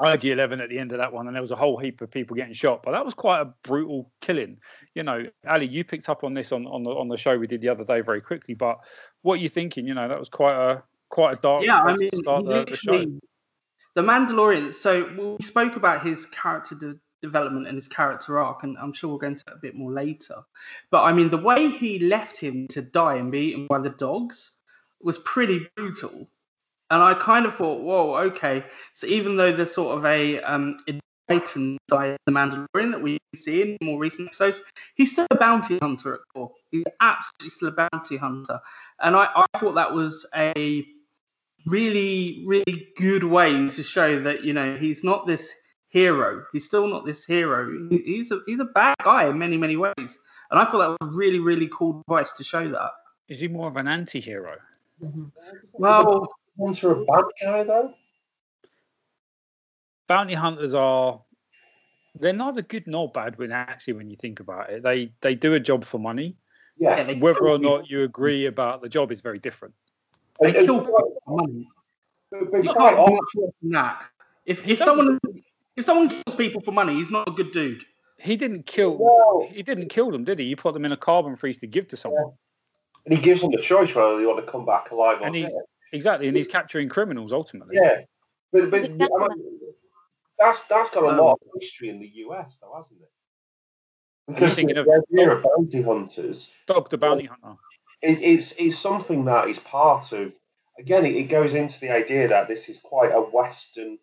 IG11 0.00 0.62
at 0.62 0.70
the 0.70 0.78
end 0.78 0.92
of 0.92 0.98
that 0.98 1.12
one, 1.12 1.26
and 1.26 1.36
there 1.36 1.42
was 1.42 1.50
a 1.50 1.56
whole 1.56 1.76
heap 1.76 2.00
of 2.00 2.10
people 2.10 2.34
getting 2.34 2.54
shot. 2.54 2.82
But 2.82 2.92
that 2.92 3.04
was 3.04 3.12
quite 3.14 3.42
a 3.42 3.52
brutal 3.62 4.10
killing. 4.22 4.58
You 4.94 5.02
know, 5.02 5.24
Ali, 5.46 5.66
you 5.66 5.84
picked 5.84 6.08
up 6.08 6.24
on 6.24 6.32
this 6.32 6.50
on, 6.50 6.66
on 6.66 6.82
the 6.82 6.90
on 6.90 7.08
the 7.08 7.16
show 7.16 7.36
we 7.36 7.46
did 7.46 7.60
the 7.60 7.68
other 7.68 7.84
day 7.84 8.00
very 8.00 8.22
quickly. 8.22 8.54
But 8.54 8.78
what 9.20 9.34
are 9.34 9.42
you 9.42 9.50
thinking? 9.50 9.86
You 9.86 9.94
know, 9.94 10.08
that 10.08 10.18
was 10.18 10.30
quite 10.30 10.56
a 10.56 10.82
quite 11.10 11.38
a 11.38 11.40
dark. 11.40 11.64
Yeah, 11.64 11.82
I 11.82 11.94
mean, 11.94 12.10
to 12.10 12.16
start 12.16 12.46
the, 12.46 12.64
the 12.64 12.76
show. 12.76 13.04
The 13.94 14.02
Mandalorian. 14.02 14.74
So 14.74 15.36
we 15.38 15.44
spoke 15.44 15.76
about 15.76 16.02
his 16.02 16.24
character 16.24 16.74
de- 16.74 16.98
development 17.22 17.66
and 17.66 17.76
his 17.76 17.88
character 17.88 18.38
arc, 18.38 18.64
and 18.64 18.76
I'm 18.78 18.92
sure 18.92 19.08
we'll 19.08 19.18
go 19.18 19.28
into 19.28 19.44
that 19.46 19.54
a 19.54 19.60
bit 19.60 19.74
more 19.74 19.92
later. 19.92 20.42
But 20.90 21.04
I 21.04 21.12
mean, 21.12 21.30
the 21.30 21.38
way 21.38 21.70
he 21.70 21.98
left 21.98 22.38
him 22.38 22.68
to 22.68 22.82
die 22.82 23.14
and 23.14 23.32
be 23.32 23.50
eaten 23.50 23.66
by 23.68 23.78
the 23.78 23.90
dogs 23.90 24.58
was 25.00 25.18
pretty 25.18 25.66
brutal. 25.76 26.28
And 26.90 27.02
I 27.02 27.14
kind 27.14 27.46
of 27.46 27.54
thought, 27.54 27.80
whoa, 27.80 28.16
okay. 28.26 28.64
So 28.92 29.06
even 29.06 29.36
though 29.36 29.50
there's 29.50 29.72
sort 29.74 29.96
of 29.96 30.04
a 30.04 30.42
um, 30.42 30.76
enlightened 31.30 31.78
side 31.88 32.18
the 32.26 32.32
Mandalorian 32.32 32.90
that 32.90 33.00
we 33.00 33.18
see 33.34 33.62
in 33.62 33.78
more 33.82 33.98
recent 33.98 34.28
episodes, 34.28 34.60
he's 34.94 35.12
still 35.12 35.26
a 35.30 35.36
bounty 35.36 35.78
hunter 35.78 36.14
at 36.14 36.20
core. 36.34 36.52
He's 36.70 36.84
absolutely 37.00 37.50
still 37.50 37.68
a 37.68 37.88
bounty 37.88 38.18
hunter. 38.18 38.60
And 39.00 39.16
I, 39.16 39.28
I 39.34 39.58
thought 39.58 39.74
that 39.74 39.94
was 39.94 40.26
a 40.34 40.84
really, 41.66 42.44
really 42.46 42.88
good 42.96 43.24
way 43.24 43.68
to 43.68 43.82
show 43.82 44.20
that, 44.20 44.44
you 44.44 44.52
know, 44.52 44.76
he's 44.76 45.02
not 45.02 45.26
this 45.26 45.52
hero. 45.92 46.44
He's 46.52 46.64
still 46.64 46.86
not 46.88 47.04
this 47.04 47.24
hero. 47.24 47.70
He's 47.90 48.32
a 48.32 48.40
he's 48.46 48.60
a 48.60 48.64
bad 48.64 48.96
guy 49.04 49.28
in 49.28 49.38
many, 49.38 49.56
many 49.58 49.76
ways. 49.76 50.18
And 50.50 50.58
I 50.58 50.64
thought 50.64 50.78
that 50.78 50.88
was 50.88 50.98
a 51.02 51.06
really, 51.16 51.38
really 51.38 51.68
cool 51.72 52.02
device 52.08 52.32
to 52.32 52.42
show 52.44 52.66
that. 52.68 52.90
Is 53.28 53.40
he 53.40 53.48
more 53.48 53.68
of 53.68 53.76
an 53.76 53.86
anti-hero? 53.88 54.56
Mm-hmm. 55.02 55.24
Well, 55.74 56.28
hunter 56.58 56.92
a 56.92 57.04
bad 57.04 57.24
guy 57.42 57.62
though? 57.64 57.94
Bounty 60.08 60.34
hunters 60.34 60.74
are 60.74 61.22
they're 62.18 62.32
neither 62.32 62.62
good 62.62 62.86
nor 62.86 63.10
bad 63.10 63.38
when 63.38 63.52
actually 63.52 63.94
when 63.94 64.10
you 64.10 64.16
think 64.16 64.40
about 64.40 64.70
it. 64.70 64.82
They 64.82 65.12
they 65.20 65.34
do 65.34 65.54
a 65.54 65.60
job 65.60 65.84
for 65.84 65.98
money. 65.98 66.36
Yeah. 66.78 67.06
yeah 67.06 67.18
Whether 67.18 67.48
or 67.48 67.58
not 67.58 67.88
you 67.90 68.02
agree 68.02 68.46
about 68.46 68.82
the 68.82 68.88
job 68.88 69.12
is 69.12 69.20
very 69.20 69.38
different. 69.38 69.74
They 70.40 70.48
And- 70.48 70.56
and 70.56 70.66
kill 70.66 70.80
people 70.80 71.20
for 71.26 71.36
money. 71.36 71.68
but- 72.30 72.50
but 72.50 72.64
You 72.64 72.72
can't 72.72 72.96
do 72.96 73.02
often- 73.02 73.14
much 73.14 73.32
worse 73.36 73.52
than 73.60 73.70
that. 73.72 74.02
If 74.46 74.66
if 74.66 74.78
someone 74.78 75.20
if 75.82 75.86
someone 75.86 76.08
kills 76.08 76.36
people 76.36 76.60
for 76.60 76.70
money, 76.72 76.94
he's 76.94 77.10
not 77.10 77.28
a 77.28 77.32
good 77.32 77.50
dude. 77.52 77.84
He 78.18 78.36
didn't 78.36 78.66
kill 78.66 78.96
Well, 78.98 79.48
he 79.50 79.62
didn't 79.64 79.88
kill 79.88 80.12
them, 80.12 80.22
did 80.24 80.38
he? 80.38 80.46
He 80.46 80.54
put 80.56 80.74
them 80.74 80.84
in 80.84 80.92
a 80.92 80.96
carbon 80.96 81.34
freeze 81.34 81.58
to 81.58 81.66
give 81.66 81.88
to 81.88 81.96
someone. 81.96 82.32
and 83.04 83.16
he 83.18 83.22
gives 83.22 83.40
them 83.40 83.50
the 83.50 83.60
choice 83.60 83.92
whether 83.94 84.16
they 84.18 84.24
want 84.26 84.38
to 84.44 84.50
come 84.50 84.64
back 84.64 84.92
alive 84.92 85.20
or 85.20 85.26
And 85.26 85.34
he's 85.34 85.46
dead. 85.46 85.54
Exactly, 85.92 86.28
and 86.28 86.36
he's 86.36 86.46
capturing 86.46 86.88
criminals 86.88 87.32
ultimately. 87.32 87.76
Yeah, 87.78 88.02
but, 88.52 88.70
but 88.70 88.84
I 88.84 88.88
mean, 88.88 89.08
that's 90.38 90.62
that's 90.62 90.88
got 90.90 91.02
a 91.04 91.08
Um, 91.08 91.18
lot 91.18 91.32
of 91.32 91.48
history 91.60 91.88
in 91.90 91.98
the 91.98 92.06
US, 92.26 92.58
though, 92.62 92.72
hasn't 92.76 93.00
it? 93.00 93.10
Because 94.28 94.54
thinking 94.54 94.76
the 94.76 95.02
idea 95.12 95.32
of 95.32 95.42
bounty 95.42 95.82
hunters 95.82 96.52
Dog 96.68 96.88
the 96.90 96.96
bounty 96.96 97.24
hunter. 97.26 97.58
it, 98.02 98.22
it's 98.22 98.52
it's 98.52 98.78
something 98.78 99.24
that 99.26 99.48
is 99.48 99.58
part 99.58 100.12
of. 100.12 100.32
Again, 100.78 101.04
it, 101.04 101.14
it 101.16 101.24
goes 101.24 101.52
into 101.54 101.78
the 101.80 101.90
idea 101.90 102.28
that 102.28 102.46
this 102.48 102.68
is 102.68 102.78
quite 102.78 103.10
a 103.12 103.20
Western 103.20 103.98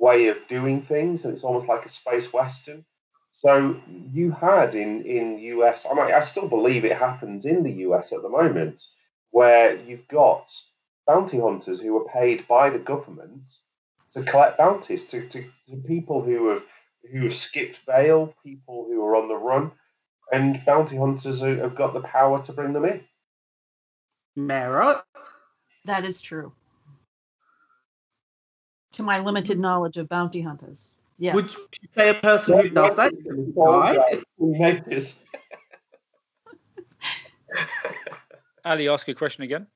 way 0.00 0.28
of 0.28 0.48
doing 0.48 0.82
things, 0.82 1.24
and 1.24 1.34
it's 1.34 1.44
almost 1.44 1.68
like 1.68 1.84
a 1.84 1.90
space 1.90 2.32
Western. 2.32 2.84
So 3.32 3.80
you 4.12 4.32
had 4.32 4.74
in 4.74 5.02
in 5.02 5.38
US, 5.38 5.86
I 5.90 5.94
mean, 5.94 6.12
I 6.12 6.20
still 6.20 6.48
believe 6.48 6.84
it 6.84 6.96
happens 6.96 7.44
in 7.44 7.62
the 7.62 7.72
US 7.86 8.12
at 8.12 8.22
the 8.22 8.28
moment, 8.28 8.82
where 9.30 9.76
you've 9.76 10.08
got 10.08 10.50
bounty 11.06 11.38
hunters 11.38 11.80
who 11.80 11.96
are 11.96 12.08
paid 12.08 12.46
by 12.48 12.70
the 12.70 12.78
government 12.78 13.42
to 14.12 14.22
collect 14.22 14.58
bounties 14.58 15.04
to, 15.06 15.28
to, 15.28 15.42
to 15.68 15.76
people 15.86 16.22
who 16.22 16.48
have 16.48 16.64
who 17.10 17.22
have 17.22 17.34
skipped 17.34 17.84
bail, 17.86 18.34
people 18.44 18.86
who 18.88 19.02
are 19.04 19.16
on 19.16 19.28
the 19.28 19.36
run, 19.36 19.70
and 20.32 20.62
bounty 20.64 20.96
hunters 20.96 21.40
who 21.40 21.56
have 21.56 21.74
got 21.74 21.94
the 21.94 22.00
power 22.00 22.42
to 22.44 22.52
bring 22.52 22.72
them 22.72 22.84
in. 22.84 23.00
Mara, 24.36 25.02
That 25.86 26.04
is 26.04 26.20
true. 26.20 26.52
To 29.00 29.06
my 29.06 29.18
limited 29.18 29.58
knowledge 29.58 29.96
of 29.96 30.10
bounty 30.10 30.42
hunters. 30.42 30.96
Yes. 31.16 31.34
would 31.34 31.46
you 31.46 31.88
say 31.96 32.10
a 32.10 32.14
person 32.14 32.60
who 32.60 32.68
does 32.68 32.96
that? 32.96 33.14
is 33.14 33.18
a 33.20 33.30
good 33.30 33.54
guy? 33.56 33.96
Who 34.36 34.52
this? 34.86 35.18
Ali, 38.66 38.90
ask 38.90 39.08
a 39.08 39.14
question 39.14 39.44
again. 39.44 39.66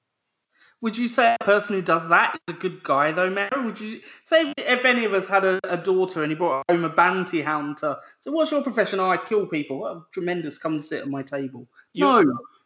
Would 0.82 0.98
you 0.98 1.08
say 1.08 1.36
a 1.40 1.44
person 1.44 1.74
who 1.74 1.80
does 1.80 2.06
that 2.10 2.34
is 2.34 2.54
a 2.54 2.58
good 2.58 2.82
guy, 2.82 3.12
though, 3.12 3.30
Mara? 3.30 3.62
Would 3.64 3.80
you 3.80 4.02
say 4.24 4.50
if, 4.50 4.54
if 4.58 4.84
any 4.84 5.06
of 5.06 5.14
us 5.14 5.26
had 5.26 5.46
a, 5.46 5.58
a 5.64 5.78
daughter 5.78 6.22
and 6.22 6.30
he 6.30 6.36
brought 6.36 6.62
home 6.68 6.84
a 6.84 6.90
bounty 6.90 7.40
hunter? 7.40 7.96
So, 8.20 8.30
what's 8.30 8.50
your 8.50 8.62
profession? 8.62 9.00
Oh, 9.00 9.08
I 9.08 9.16
kill 9.16 9.46
people. 9.46 9.80
Well, 9.80 10.06
tremendous. 10.12 10.58
Come 10.58 10.74
and 10.74 10.84
sit 10.84 11.00
at 11.00 11.08
my 11.08 11.22
table. 11.22 11.66
You- 11.94 12.04
no, 12.04 12.20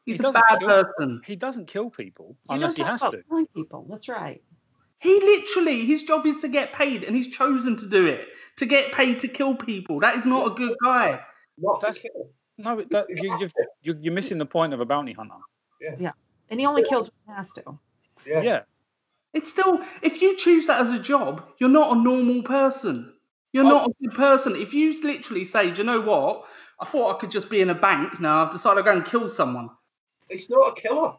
he 0.06 0.12
he's 0.14 0.20
a 0.24 0.32
bad 0.32 0.58
kill- 0.58 0.66
person. 0.68 1.22
He 1.24 1.36
doesn't 1.36 1.68
kill 1.68 1.88
people 1.88 2.34
You 2.50 2.56
unless 2.56 2.74
he 2.74 2.82
don't 2.82 2.90
has 2.90 3.00
to. 3.02 3.06
about 3.06 3.28
killing 3.28 3.46
people. 3.54 3.86
That's 3.88 4.08
right. 4.08 4.42
He 5.00 5.20
literally, 5.20 5.84
his 5.84 6.02
job 6.02 6.26
is 6.26 6.38
to 6.38 6.48
get 6.48 6.72
paid, 6.72 7.04
and 7.04 7.14
he's 7.14 7.28
chosen 7.28 7.76
to 7.76 7.86
do 7.86 8.06
it 8.06 8.26
to 8.56 8.66
get 8.66 8.92
paid 8.92 9.20
to 9.20 9.28
kill 9.28 9.54
people. 9.54 10.00
That 10.00 10.16
is 10.16 10.26
not 10.26 10.50
a 10.50 10.54
good 10.54 10.76
guy. 10.84 11.20
Not 11.58 11.80
to 11.80 11.86
That's- 11.86 12.02
kill. 12.02 12.30
No, 12.60 12.82
that, 12.90 13.06
you, 13.08 13.38
you've, 13.38 13.52
you're, 13.82 13.96
you're 14.00 14.12
missing 14.12 14.38
the 14.38 14.46
point 14.46 14.74
of 14.74 14.80
a 14.80 14.84
bounty 14.84 15.12
hunter. 15.12 15.36
Yeah. 15.80 15.94
yeah. 16.00 16.10
And 16.50 16.58
he 16.58 16.66
only 16.66 16.82
kills 16.82 17.08
when 17.24 17.36
he 17.36 17.38
has 17.38 17.52
to. 17.52 17.78
Yeah. 18.26 18.40
Yeah, 18.42 18.60
It's 19.32 19.48
still, 19.48 19.80
if 20.02 20.20
you 20.20 20.36
choose 20.36 20.66
that 20.66 20.80
as 20.84 20.90
a 20.90 20.98
job, 20.98 21.44
you're 21.58 21.68
not 21.68 21.96
a 21.96 22.00
normal 22.00 22.42
person. 22.42 23.12
You're 23.52 23.64
I- 23.64 23.68
not 23.68 23.90
a 23.90 23.92
good 24.02 24.16
person. 24.16 24.56
If 24.56 24.74
you 24.74 25.00
literally 25.04 25.44
say, 25.44 25.70
do 25.70 25.78
you 25.78 25.84
know 25.84 26.00
what? 26.00 26.46
I 26.80 26.84
thought 26.84 27.14
I 27.14 27.18
could 27.20 27.30
just 27.30 27.48
be 27.48 27.60
in 27.60 27.70
a 27.70 27.74
bank. 27.76 28.18
Now 28.20 28.44
I've 28.44 28.50
decided 28.50 28.80
to 28.80 28.82
go 28.82 28.92
and 28.92 29.04
kill 29.04 29.30
someone. 29.30 29.70
It's 30.28 30.50
not 30.50 30.76
a 30.76 30.80
killer. 30.80 31.14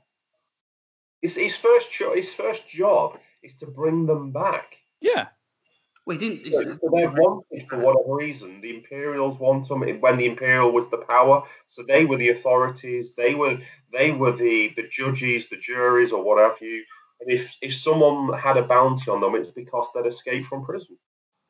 His, 1.21 1.35
his 1.35 1.55
first 1.55 1.91
cho- 1.91 2.15
his 2.15 2.33
first 2.33 2.67
job 2.67 3.19
is 3.43 3.55
to 3.57 3.67
bring 3.67 4.05
them 4.05 4.31
back. 4.31 4.77
yeah. 5.01 5.27
We 6.05 6.17
didn't. 6.17 6.51
So 6.51 6.63
they're 6.63 7.11
wanted 7.11 7.67
for 7.69 7.77
whatever 7.77 8.15
reason. 8.15 8.61
The 8.61 8.75
Imperials 8.75 9.37
want 9.37 9.67
them 9.67 9.81
when 10.01 10.17
the 10.17 10.25
Imperial 10.25 10.71
was 10.71 10.89
the 10.89 10.97
power. 10.97 11.43
So 11.67 11.83
they 11.83 12.05
were 12.05 12.17
the 12.17 12.29
authorities. 12.29 13.13
They 13.13 13.35
were 13.35 13.59
they 13.93 14.11
were 14.11 14.31
the 14.31 14.73
the 14.75 14.87
judges, 14.87 15.49
the 15.49 15.57
juries, 15.57 16.11
or 16.11 16.23
what 16.23 16.39
have 16.39 16.59
you. 16.61 16.83
And 17.21 17.29
if 17.29 17.59
if 17.61 17.75
someone 17.75 18.35
had 18.39 18.57
a 18.57 18.63
bounty 18.63 19.11
on 19.11 19.21
them, 19.21 19.35
it's 19.35 19.51
because 19.51 19.85
they'd 19.93 20.07
escaped 20.07 20.47
from 20.47 20.65
prison. 20.65 20.97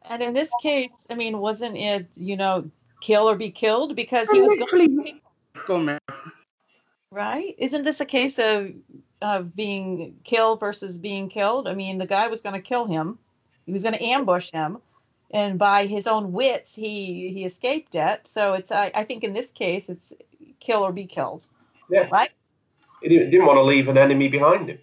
And 0.01 0.21
in 0.21 0.33
this 0.33 0.51
case, 0.61 1.07
I 1.09 1.15
mean, 1.15 1.37
wasn't 1.37 1.77
it, 1.77 2.07
you 2.15 2.35
know, 2.35 2.69
kill 2.99 3.29
or 3.29 3.37
be 3.37 3.51
killed? 3.51 3.95
Because 3.95 4.29
he 4.29 4.41
was 4.41 4.49
going 4.49 4.59
literally. 4.59 5.21
Go 5.67 5.75
on, 5.75 5.85
Mary. 5.85 5.99
right? 7.11 7.55
Isn't 7.57 7.83
this 7.83 8.01
a 8.01 8.05
case 8.05 8.37
of 8.39 8.73
of 9.21 9.55
being 9.55 10.15
killed 10.23 10.59
versus 10.59 10.97
being 10.97 11.29
killed? 11.29 11.67
I 11.67 11.73
mean, 11.73 11.97
the 11.97 12.07
guy 12.07 12.27
was 12.27 12.41
going 12.41 12.55
to 12.55 12.61
kill 12.61 12.85
him. 12.85 13.19
He 13.65 13.71
was 13.71 13.83
going 13.83 13.95
to 13.95 14.03
ambush 14.03 14.51
him, 14.51 14.79
and 15.31 15.59
by 15.59 15.85
his 15.85 16.07
own 16.07 16.31
wits, 16.31 16.73
he 16.73 17.31
he 17.33 17.45
escaped 17.45 17.95
it. 17.95 18.25
So 18.25 18.53
it's 18.53 18.71
I, 18.71 18.91
I 18.95 19.03
think 19.03 19.23
in 19.23 19.33
this 19.33 19.51
case, 19.51 19.89
it's 19.89 20.13
kill 20.59 20.83
or 20.83 20.91
be 20.91 21.05
killed. 21.05 21.45
Yeah. 21.89 22.07
Right? 22.11 22.31
He 23.01 23.09
didn't, 23.09 23.29
didn't 23.31 23.45
want 23.45 23.57
to 23.57 23.63
leave 23.63 23.87
an 23.87 23.97
enemy 23.97 24.27
behind 24.27 24.69
him. 24.69 24.79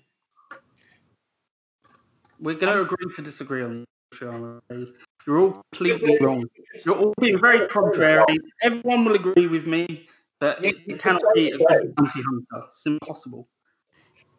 We're 2.40 2.54
going 2.54 2.72
to 2.72 2.82
agree 2.82 3.12
to 3.14 3.22
disagree 3.22 3.62
on 3.62 3.80
this. 3.80 4.18
show, 4.18 4.60
I'm. 4.70 4.94
You're 5.26 5.38
all 5.40 5.62
completely 5.72 6.18
wrong. 6.20 6.44
You're 6.84 6.94
all 6.94 7.14
being 7.20 7.40
very 7.40 7.66
contrary. 7.66 8.38
Everyone 8.62 9.04
will 9.04 9.16
agree 9.16 9.48
with 9.48 9.66
me 9.66 10.06
that 10.40 10.64
it, 10.64 10.76
it 10.86 11.00
cannot 11.00 11.22
be 11.34 11.50
a 11.50 11.58
good 11.58 11.94
bounty 11.96 12.22
hunter. 12.22 12.66
It's 12.68 12.86
impossible. 12.86 13.48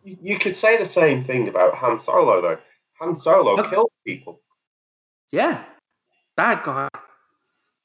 You, 0.08 0.18
you 0.22 0.40
could 0.40 0.56
say 0.56 0.78
the 0.78 0.86
same 0.86 1.26
thing 1.26 1.50
about 1.50 1.76
Han 1.76 2.00
Solo, 2.00 2.42
though. 2.42 2.58
Han 3.02 3.14
Solo 3.14 3.56
Look- 3.56 3.70
killed 3.70 3.92
people. 4.06 4.40
Yeah. 5.32 5.66
Bad 6.38 6.64
guy. 6.64 6.88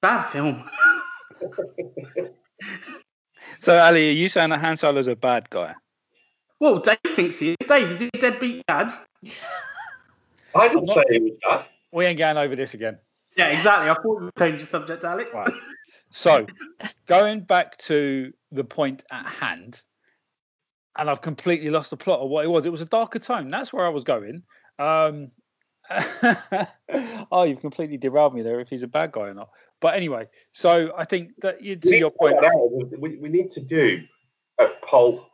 Bad 0.00 0.22
film. 0.28 0.64
So, 3.58 3.78
Ali, 3.78 4.08
are 4.08 4.12
you 4.12 4.28
saying 4.28 4.50
that 4.50 4.60
Han 4.60 4.76
Solo's 4.76 5.06
a 5.06 5.14
bad 5.14 5.48
guy? 5.50 5.74
Well, 6.58 6.78
Dave 6.78 6.98
thinks 7.14 7.38
he 7.38 7.50
is. 7.50 7.56
Dave, 7.66 7.90
is 7.90 8.00
he 8.00 8.10
a 8.12 8.18
deadbeat 8.18 8.66
dad? 8.66 8.90
I 10.54 10.68
didn't 10.68 10.90
say 10.90 11.02
he 11.10 11.20
was 11.20 11.32
bad. 11.42 11.66
We 11.92 12.06
ain't 12.06 12.18
going 12.18 12.36
over 12.36 12.56
this 12.56 12.74
again. 12.74 12.98
Yeah, 13.36 13.48
exactly. 13.48 13.90
I 13.90 13.94
thought 13.94 14.20
we'd 14.20 14.30
change 14.38 14.60
the 14.60 14.66
subject, 14.66 15.04
Alex. 15.04 15.30
Right. 15.32 15.52
So, 16.10 16.46
going 17.06 17.40
back 17.40 17.76
to 17.78 18.32
the 18.50 18.64
point 18.64 19.04
at 19.10 19.26
hand, 19.26 19.82
and 20.98 21.08
I've 21.10 21.22
completely 21.22 21.70
lost 21.70 21.90
the 21.90 21.96
plot 21.96 22.20
of 22.20 22.28
what 22.30 22.44
it 22.44 22.48
was. 22.48 22.66
It 22.66 22.72
was 22.72 22.80
a 22.80 22.86
darker 22.86 23.18
tone. 23.18 23.50
That's 23.50 23.72
where 23.72 23.86
I 23.86 23.90
was 23.90 24.04
going. 24.04 24.42
Um, 24.78 25.28
oh, 27.32 27.44
you've 27.44 27.60
completely 27.60 27.96
derailed 27.96 28.34
me 28.34 28.42
there. 28.42 28.60
If 28.60 28.68
he's 28.68 28.82
a 28.82 28.88
bad 28.88 29.12
guy 29.12 29.22
or 29.28 29.34
not. 29.34 29.50
But 29.80 29.94
anyway, 29.94 30.28
so 30.52 30.92
I 30.96 31.04
think 31.04 31.30
that 31.42 31.62
you, 31.62 31.78
We 31.82 31.90
to 31.90 31.98
your 31.98 32.10
point. 32.10 32.34
find 32.40 32.44
out. 32.46 33.00
We, 33.00 33.16
we 33.16 33.28
need 33.28 33.50
to 33.52 33.60
do 33.60 34.02
a 34.58 34.68
poll 34.82 35.26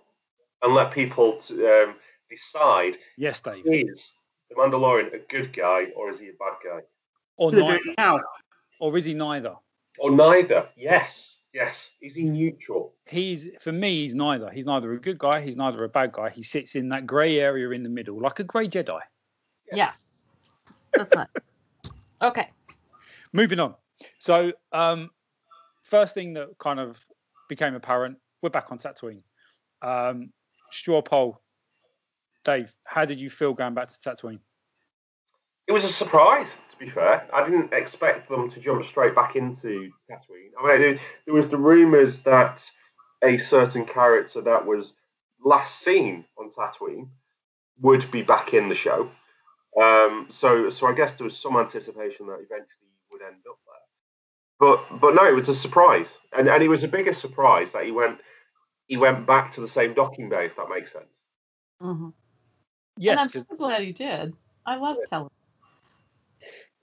and 0.63 0.75
let 0.75 0.93
people 0.93 1.35
t- 1.39 1.65
um, 1.67 1.97
decide 2.31 2.97
Yes, 3.17 3.41
Dave. 3.41 3.63
is 3.67 4.15
the 4.49 4.57
Mandalorian 4.57 5.13
a 5.15 5.19
good 5.29 5.53
guy 5.53 5.87
or 5.97 6.09
is 6.11 6.19
he 6.19 6.29
a 6.29 6.33
bad 6.39 6.55
guy? 6.65 6.81
or 7.37 7.51
They're 7.53 7.61
neither, 7.61 7.79
doing 7.79 7.91
it 7.93 7.99
now. 8.01 8.21
or 8.81 8.97
is 8.97 9.05
he 9.05 9.15
neither? 9.15 9.55
Or 9.99 10.11
neither. 10.11 10.69
Yes. 10.77 11.38
Yes. 11.53 11.93
Is 12.01 12.15
he 12.15 12.25
neutral? 12.25 12.95
He's 13.07 13.49
for 13.61 13.73
me, 13.73 14.03
he's 14.03 14.15
neither. 14.15 14.51
He's 14.51 14.67
neither 14.67 14.93
a 14.93 15.01
good 15.01 15.19
guy, 15.19 15.41
he's 15.41 15.57
neither 15.57 15.83
a 15.85 15.89
bad 15.89 16.13
guy. 16.13 16.31
He 16.31 16.43
sits 16.43 16.75
in 16.75 16.89
that 16.91 17.07
grey 17.07 17.41
area 17.41 17.71
in 17.71 17.83
the 17.83 17.89
middle, 17.89 18.21
like 18.21 18.39
a 18.39 18.45
grey 18.45 18.69
Jedi. 18.69 19.01
Yes. 19.73 20.25
That's 20.93 21.15
fine. 21.15 21.27
Okay. 22.21 22.51
Moving 23.33 23.61
on. 23.61 23.77
So, 24.19 24.53
um, 24.73 25.11
first 25.85 26.15
thing 26.15 26.33
that 26.35 26.49
kind 26.59 26.81
of 26.81 26.99
became 27.49 27.77
apparent, 27.77 28.19
we're 28.43 28.51
back 28.51 28.73
on 28.73 28.79
Tatooine. 28.79 29.23
Um, 29.83 30.33
straw 30.71 31.01
poll. 31.01 31.41
Dave, 32.45 32.75
how 32.83 33.05
did 33.05 33.21
you 33.21 33.31
feel 33.31 33.55
going 33.55 33.75
back 33.75 33.87
to 33.87 33.95
Tatooine? 33.95 34.41
It 35.69 35.73
was 35.73 35.85
a 35.85 35.89
surprise, 35.89 36.57
to 36.79 36.85
be 36.85 36.91
fair. 36.91 37.29
I 37.33 37.45
didn't 37.45 37.73
expect 37.73 38.29
them 38.29 38.49
to 38.51 38.61
jump 38.61 38.85
straight 38.85 39.15
back 39.15 39.37
into 39.37 39.91
Tatooine. 40.11 40.51
I 40.61 40.67
mean, 40.67 40.81
there, 40.81 40.99
there 41.25 41.35
was 41.35 41.49
the 41.49 41.59
rumours 41.59 42.23
that 42.23 42.69
a 43.23 43.37
certain 43.39 43.85
character 43.85 44.41
that 44.43 44.65
was 44.65 44.95
last 45.45 45.81
seen 45.81 46.25
on 46.39 46.51
Tatooine 46.51 47.09
would 47.81 48.11
be 48.11 48.23
back 48.23 48.55
in 48.55 48.69
the 48.69 48.75
show. 48.75 49.11
Um, 49.81 50.27
so, 50.31 50.71
so 50.71 50.87
I 50.87 50.95
guess 50.95 51.13
there 51.13 51.25
was 51.25 51.39
some 51.39 51.57
anticipation 51.57 52.27
that 52.27 52.35
eventually 52.35 52.89
he 52.91 53.07
would 53.13 53.23
end 53.23 53.43
up 53.49 53.59
there. 53.67 53.75
But, 54.61 55.01
but 55.01 55.15
no, 55.15 55.25
it 55.25 55.35
was 55.35 55.49
a 55.49 55.55
surprise, 55.55 56.19
and 56.37 56.49
and 56.49 56.63
it 56.65 56.69
was 56.69 56.83
a 56.83 56.89
bigger 56.89 57.15
surprise 57.15 57.71
that 57.73 57.85
he 57.85 57.93
went 57.93 58.19
he 58.89 58.97
went 58.97 59.25
back 59.25 59.53
to 59.53 59.61
the 59.61 59.69
same 59.69 59.95
docking 59.95 60.29
bay, 60.29 60.47
if 60.47 60.57
that 60.57 60.69
makes 60.69 60.91
sense. 60.91 61.05
hmm 61.81 62.09
Yes, 62.97 63.13
and 63.13 63.21
I'm 63.21 63.29
so 63.31 63.57
glad 63.57 63.83
he 63.83 63.93
did. 63.93 64.35
I 64.67 64.75
love 64.75 64.97
Peli. 65.09 65.29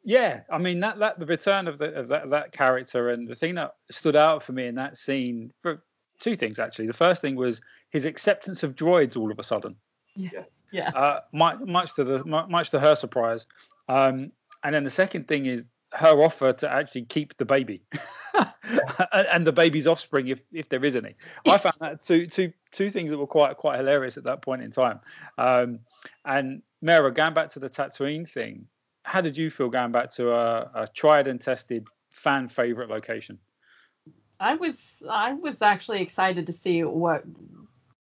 Yeah. 0.05 0.41
I 0.49 0.57
mean 0.57 0.79
that 0.79 0.99
that 0.99 1.19
the 1.19 1.25
return 1.25 1.67
of 1.67 1.79
the 1.79 1.93
of 1.93 2.07
that, 2.07 2.29
that 2.29 2.51
character 2.51 3.09
and 3.09 3.27
the 3.27 3.35
thing 3.35 3.55
that 3.55 3.75
stood 3.91 4.15
out 4.15 4.43
for 4.43 4.53
me 4.53 4.67
in 4.67 4.75
that 4.75 4.95
scene, 4.95 5.51
for 5.61 5.83
two 6.19 6.35
things 6.35 6.59
actually. 6.59 6.87
The 6.87 6.93
first 6.93 7.21
thing 7.21 7.35
was 7.35 7.59
his 7.89 8.05
acceptance 8.05 8.63
of 8.63 8.75
droids 8.75 9.17
all 9.17 9.31
of 9.31 9.39
a 9.39 9.43
sudden. 9.43 9.75
Yeah. 10.15 10.43
Yes. 10.71 10.93
uh, 10.95 11.21
much, 11.31 11.59
much 11.61 11.93
to 11.95 12.03
the 12.03 12.23
much 12.25 12.69
to 12.71 12.79
her 12.79 12.95
surprise. 12.95 13.47
Um, 13.87 14.31
and 14.63 14.73
then 14.73 14.83
the 14.83 14.89
second 14.89 15.27
thing 15.27 15.45
is 15.45 15.65
her 15.93 16.21
offer 16.21 16.51
to 16.51 16.69
actually 16.69 17.03
keep 17.03 17.37
the 17.37 17.45
baby 17.45 17.81
and, 18.33 19.27
and 19.31 19.47
the 19.47 19.53
baby's 19.53 19.87
offspring, 19.87 20.27
if 20.27 20.41
if 20.51 20.69
there 20.69 20.83
is 20.83 20.95
any. 20.95 21.15
I 21.47 21.57
found 21.57 21.75
that 21.79 22.03
two 22.03 22.27
two 22.27 22.51
two 22.71 22.89
things 22.89 23.09
that 23.09 23.17
were 23.17 23.27
quite 23.27 23.57
quite 23.57 23.77
hilarious 23.77 24.17
at 24.17 24.23
that 24.25 24.41
point 24.41 24.61
in 24.61 24.71
time. 24.71 24.99
Um, 25.37 25.79
and 26.25 26.61
Mara, 26.81 27.11
going 27.11 27.33
back 27.33 27.49
to 27.49 27.59
the 27.59 27.69
Tatooine 27.69 28.29
thing, 28.29 28.67
how 29.05 29.21
did 29.21 29.37
you 29.37 29.51
feel 29.51 29.69
going 29.69 29.91
back 29.91 30.09
to 30.09 30.31
a, 30.31 30.71
a 30.73 30.87
tried 30.87 31.27
and 31.27 31.39
tested 31.39 31.87
fan 32.09 32.47
favorite 32.47 32.89
location? 32.89 33.37
I 34.39 34.55
was 34.55 34.75
I 35.09 35.33
was 35.33 35.61
actually 35.61 36.01
excited 36.01 36.47
to 36.47 36.53
see 36.53 36.83
what 36.83 37.23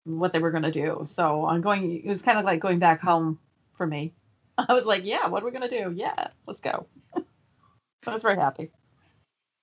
what 0.05 0.33
they 0.33 0.39
were 0.39 0.53
going 0.53 0.63
to 0.63 0.71
do. 0.71 1.03
So 1.05 1.45
I'm 1.47 1.61
going. 1.61 2.03
It 2.05 2.07
was 2.07 2.23
kind 2.23 2.39
of 2.39 2.45
like 2.45 2.61
going 2.61 2.79
back 2.79 3.01
home 3.01 3.39
for 3.77 3.87
me. 3.87 4.15
I 4.59 4.73
was 4.73 4.87
like, 4.87 5.05
yeah, 5.05 5.27
what 5.27 5.43
are 5.43 5.47
we 5.47 5.51
going 5.51 5.69
to 5.69 5.85
do? 5.85 5.93
Yeah, 5.95 6.29
let's 6.47 6.61
go. 6.61 6.87
I 8.07 8.13
was 8.13 8.23
very 8.23 8.37
happy. 8.37 8.71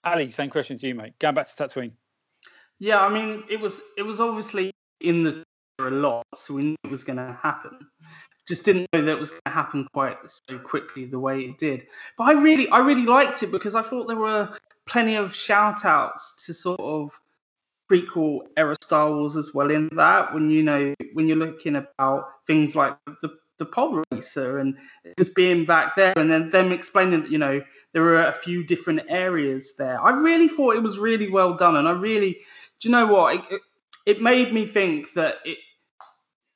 Ali, 0.03 0.29
same 0.29 0.49
question 0.49 0.77
to 0.77 0.87
you, 0.87 0.95
mate. 0.95 1.13
Going 1.19 1.35
back 1.35 1.47
to 1.47 1.63
Tatooine. 1.63 1.91
Yeah, 2.79 3.03
I 3.03 3.09
mean, 3.09 3.43
it 3.49 3.59
was 3.59 3.81
it 3.97 4.03
was 4.03 4.19
obviously 4.19 4.71
in 4.99 5.23
the 5.23 5.43
trailer 5.77 5.97
a 5.97 5.99
lot, 6.01 6.25
so 6.35 6.55
we 6.55 6.63
knew 6.63 6.75
it 6.83 6.91
was 6.91 7.03
going 7.03 7.17
to 7.17 7.37
happen. 7.41 7.79
Just 8.49 8.65
didn't 8.65 8.87
know 8.91 9.03
that 9.03 9.19
was 9.19 9.29
going 9.29 9.41
to 9.45 9.51
happen 9.51 9.87
quite 9.93 10.17
so 10.49 10.57
quickly 10.57 11.05
the 11.05 11.19
way 11.19 11.41
it 11.41 11.59
did. 11.59 11.85
But 12.17 12.23
I 12.23 12.31
really, 12.31 12.67
I 12.69 12.79
really 12.79 13.05
liked 13.05 13.43
it 13.43 13.51
because 13.51 13.75
I 13.75 13.83
thought 13.83 14.07
there 14.07 14.17
were 14.17 14.49
plenty 14.87 15.15
of 15.15 15.35
shout 15.35 15.85
outs 15.85 16.43
to 16.47 16.53
sort 16.55 16.79
of 16.79 17.11
prequel 17.91 18.39
era 18.57 18.75
Star 18.81 19.11
Wars 19.11 19.35
as 19.35 19.53
well 19.53 19.69
in 19.69 19.87
that. 19.93 20.33
When 20.33 20.49
you 20.49 20.63
know, 20.63 20.95
when 21.13 21.27
you're 21.27 21.37
looking 21.37 21.75
about 21.75 22.25
things 22.47 22.75
like 22.75 22.97
the 23.21 23.37
the 23.59 23.65
pod 23.65 24.03
racer 24.11 24.57
and 24.57 24.75
just 25.19 25.35
being 25.35 25.65
back 25.65 25.95
there, 25.95 26.13
and 26.17 26.31
then 26.31 26.49
them 26.49 26.71
explaining 26.71 27.21
that 27.21 27.31
you 27.31 27.37
know 27.37 27.61
there 27.93 28.01
were 28.01 28.23
a 28.23 28.33
few 28.33 28.63
different 28.63 29.01
areas 29.09 29.75
there. 29.77 30.03
I 30.03 30.11
really 30.11 30.47
thought 30.47 30.75
it 30.75 30.81
was 30.81 30.97
really 30.97 31.29
well 31.29 31.53
done, 31.53 31.75
and 31.75 31.87
I 31.87 31.91
really, 31.91 32.39
do 32.79 32.87
you 32.87 32.91
know 32.91 33.05
what? 33.05 33.35
It, 33.35 33.41
it, 33.51 33.61
it 34.07 34.21
made 34.23 34.51
me 34.51 34.65
think 34.65 35.13
that 35.13 35.35
it, 35.45 35.59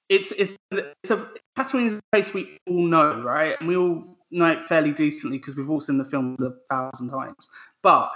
it's 0.10 0.32
it's 0.32 0.58
it's 0.74 1.12
a 1.12 1.30
Tatooine 1.58 1.88
is 1.88 1.94
a 1.96 2.02
place 2.12 2.34
we 2.34 2.58
all 2.68 2.86
know, 2.86 3.22
right? 3.22 3.56
And 3.60 3.68
we 3.68 3.78
all 3.78 4.18
know 4.32 4.48
it 4.48 4.66
fairly 4.66 4.92
decently 4.92 5.38
because 5.38 5.56
we've 5.56 5.70
all 5.70 5.82
seen 5.82 5.98
the 5.98 6.06
films 6.06 6.42
a 6.42 6.54
thousand 6.70 7.10
times. 7.10 7.50
But 7.82 8.12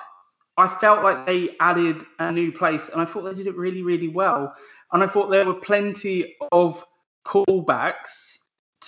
I 0.58 0.68
felt 0.68 1.04
like 1.04 1.26
they 1.26 1.56
added 1.60 2.04
a 2.20 2.32
new 2.32 2.52
place, 2.52 2.90
and 2.90 3.02
I 3.02 3.06
thought 3.06 3.24
they 3.24 3.36
did 3.36 3.48
it 3.48 3.56
really, 3.56 3.84
really 3.84 4.08
well. 4.08 4.56
And 4.92 5.04
I 5.04 5.08
thought 5.08 5.30
there 5.30 5.46
were 5.46 5.54
plenty 5.54 6.36
of 6.52 6.84
callbacks 7.26 8.38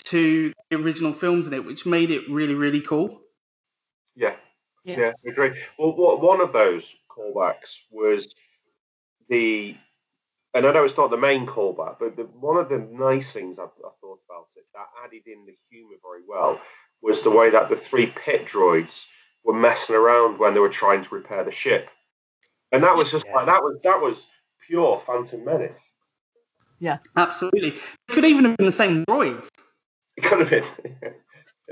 to 0.06 0.54
the 0.70 0.78
original 0.78 1.14
films 1.14 1.46
in 1.46 1.54
it, 1.54 1.66
which 1.66 1.86
made 1.86 2.10
it 2.10 2.24
really, 2.30 2.56
really 2.56 2.82
cool. 2.82 3.22
Yeah, 4.16 4.36
Yes. 4.84 4.98
Yeah, 4.98 5.30
I 5.30 5.32
agree. 5.32 5.62
Well, 5.78 5.96
what, 5.96 6.22
one 6.22 6.42
of 6.42 6.54
those 6.54 6.96
callbacks 7.10 7.82
was 7.92 8.34
the, 9.30 9.76
and 10.54 10.66
I 10.66 10.72
know 10.72 10.84
it's 10.84 10.98
not 10.98 11.10
the 11.12 11.18
main 11.18 11.46
callback, 11.46 11.98
but 12.00 12.16
the, 12.16 12.24
one 12.24 12.58
of 12.58 12.70
the 12.70 12.80
nice 12.80 13.32
things 13.34 13.60
I, 13.60 13.64
I 13.64 13.92
thought 14.02 14.20
about 14.30 14.48
it 14.56 14.66
that 14.74 14.88
added 15.06 15.22
in 15.28 15.46
the 15.46 15.56
humour 15.70 15.96
very 16.02 16.22
well 16.28 16.60
was 17.02 17.22
the 17.22 17.30
way 17.32 17.50
that 17.50 17.70
the 17.70 17.76
three 17.76 18.08
pit 18.08 18.46
droids 18.46 19.08
were 19.44 19.54
messing 19.54 19.96
around 19.96 20.40
when 20.40 20.54
they 20.54 20.60
were 20.60 20.70
trying 20.70 21.04
to 21.04 21.16
repair 21.16 21.44
the 21.44 21.52
ship, 21.52 21.90
and 22.72 22.84
that 22.84 22.96
was 22.96 23.12
just 23.12 23.26
Yeah. 23.28 23.36
like 23.36 23.46
that 23.46 23.62
was 23.64 23.80
that 23.84 24.02
was 24.02 24.28
pure 24.68 25.02
Phantom 25.06 25.44
Menace. 25.46 25.82
Yeah, 26.80 26.98
absolutely. 27.18 27.70
It 27.74 27.82
could 28.10 28.26
even 28.26 28.46
have 28.46 28.56
been 28.58 28.66
the 28.66 28.72
same 28.72 29.04
droids. 29.06 29.48
It 30.18 30.24
could 30.24 30.40
have 30.40 30.50
been. 30.50 30.64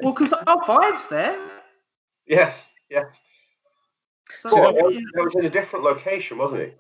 Well, 0.04 0.14
because 0.14 0.32
R5's 0.32 1.08
there. 1.08 1.36
yes, 2.28 2.70
yes. 2.88 3.20
So, 4.42 4.50
But 4.52 4.74
that- 4.74 4.76
it 4.78 4.86
was- 4.86 4.98
it 5.00 5.24
was 5.24 5.36
in 5.36 5.46
a 5.46 5.50
different 5.50 5.84
location, 5.86 6.38
wasn't 6.38 6.62
it? 6.62 6.80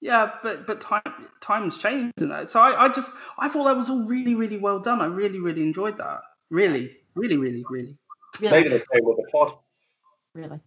Yeah, 0.00 0.30
but 0.42 0.66
but 0.66 0.80
time 0.80 1.02
times 1.40 1.78
changed 1.78 2.20
and 2.20 2.30
that. 2.30 2.50
So 2.50 2.60
I, 2.60 2.84
I 2.84 2.88
just 2.88 3.10
I 3.38 3.48
thought 3.48 3.64
that 3.64 3.76
was 3.76 3.88
all 3.90 4.04
really, 4.06 4.34
really 4.34 4.58
well 4.58 4.78
done. 4.78 5.00
I 5.00 5.06
really, 5.06 5.40
really 5.40 5.62
enjoyed 5.62 5.98
that. 5.98 6.20
Really, 6.50 6.96
really, 7.14 7.36
really, 7.36 7.64
really. 7.68 7.96
Really, 8.40 8.50
Maybe 8.52 8.68
they 8.68 8.78
came 8.78 9.04
with 9.04 9.16
the 9.16 9.28
pod. 9.32 9.54
really. 10.34 10.60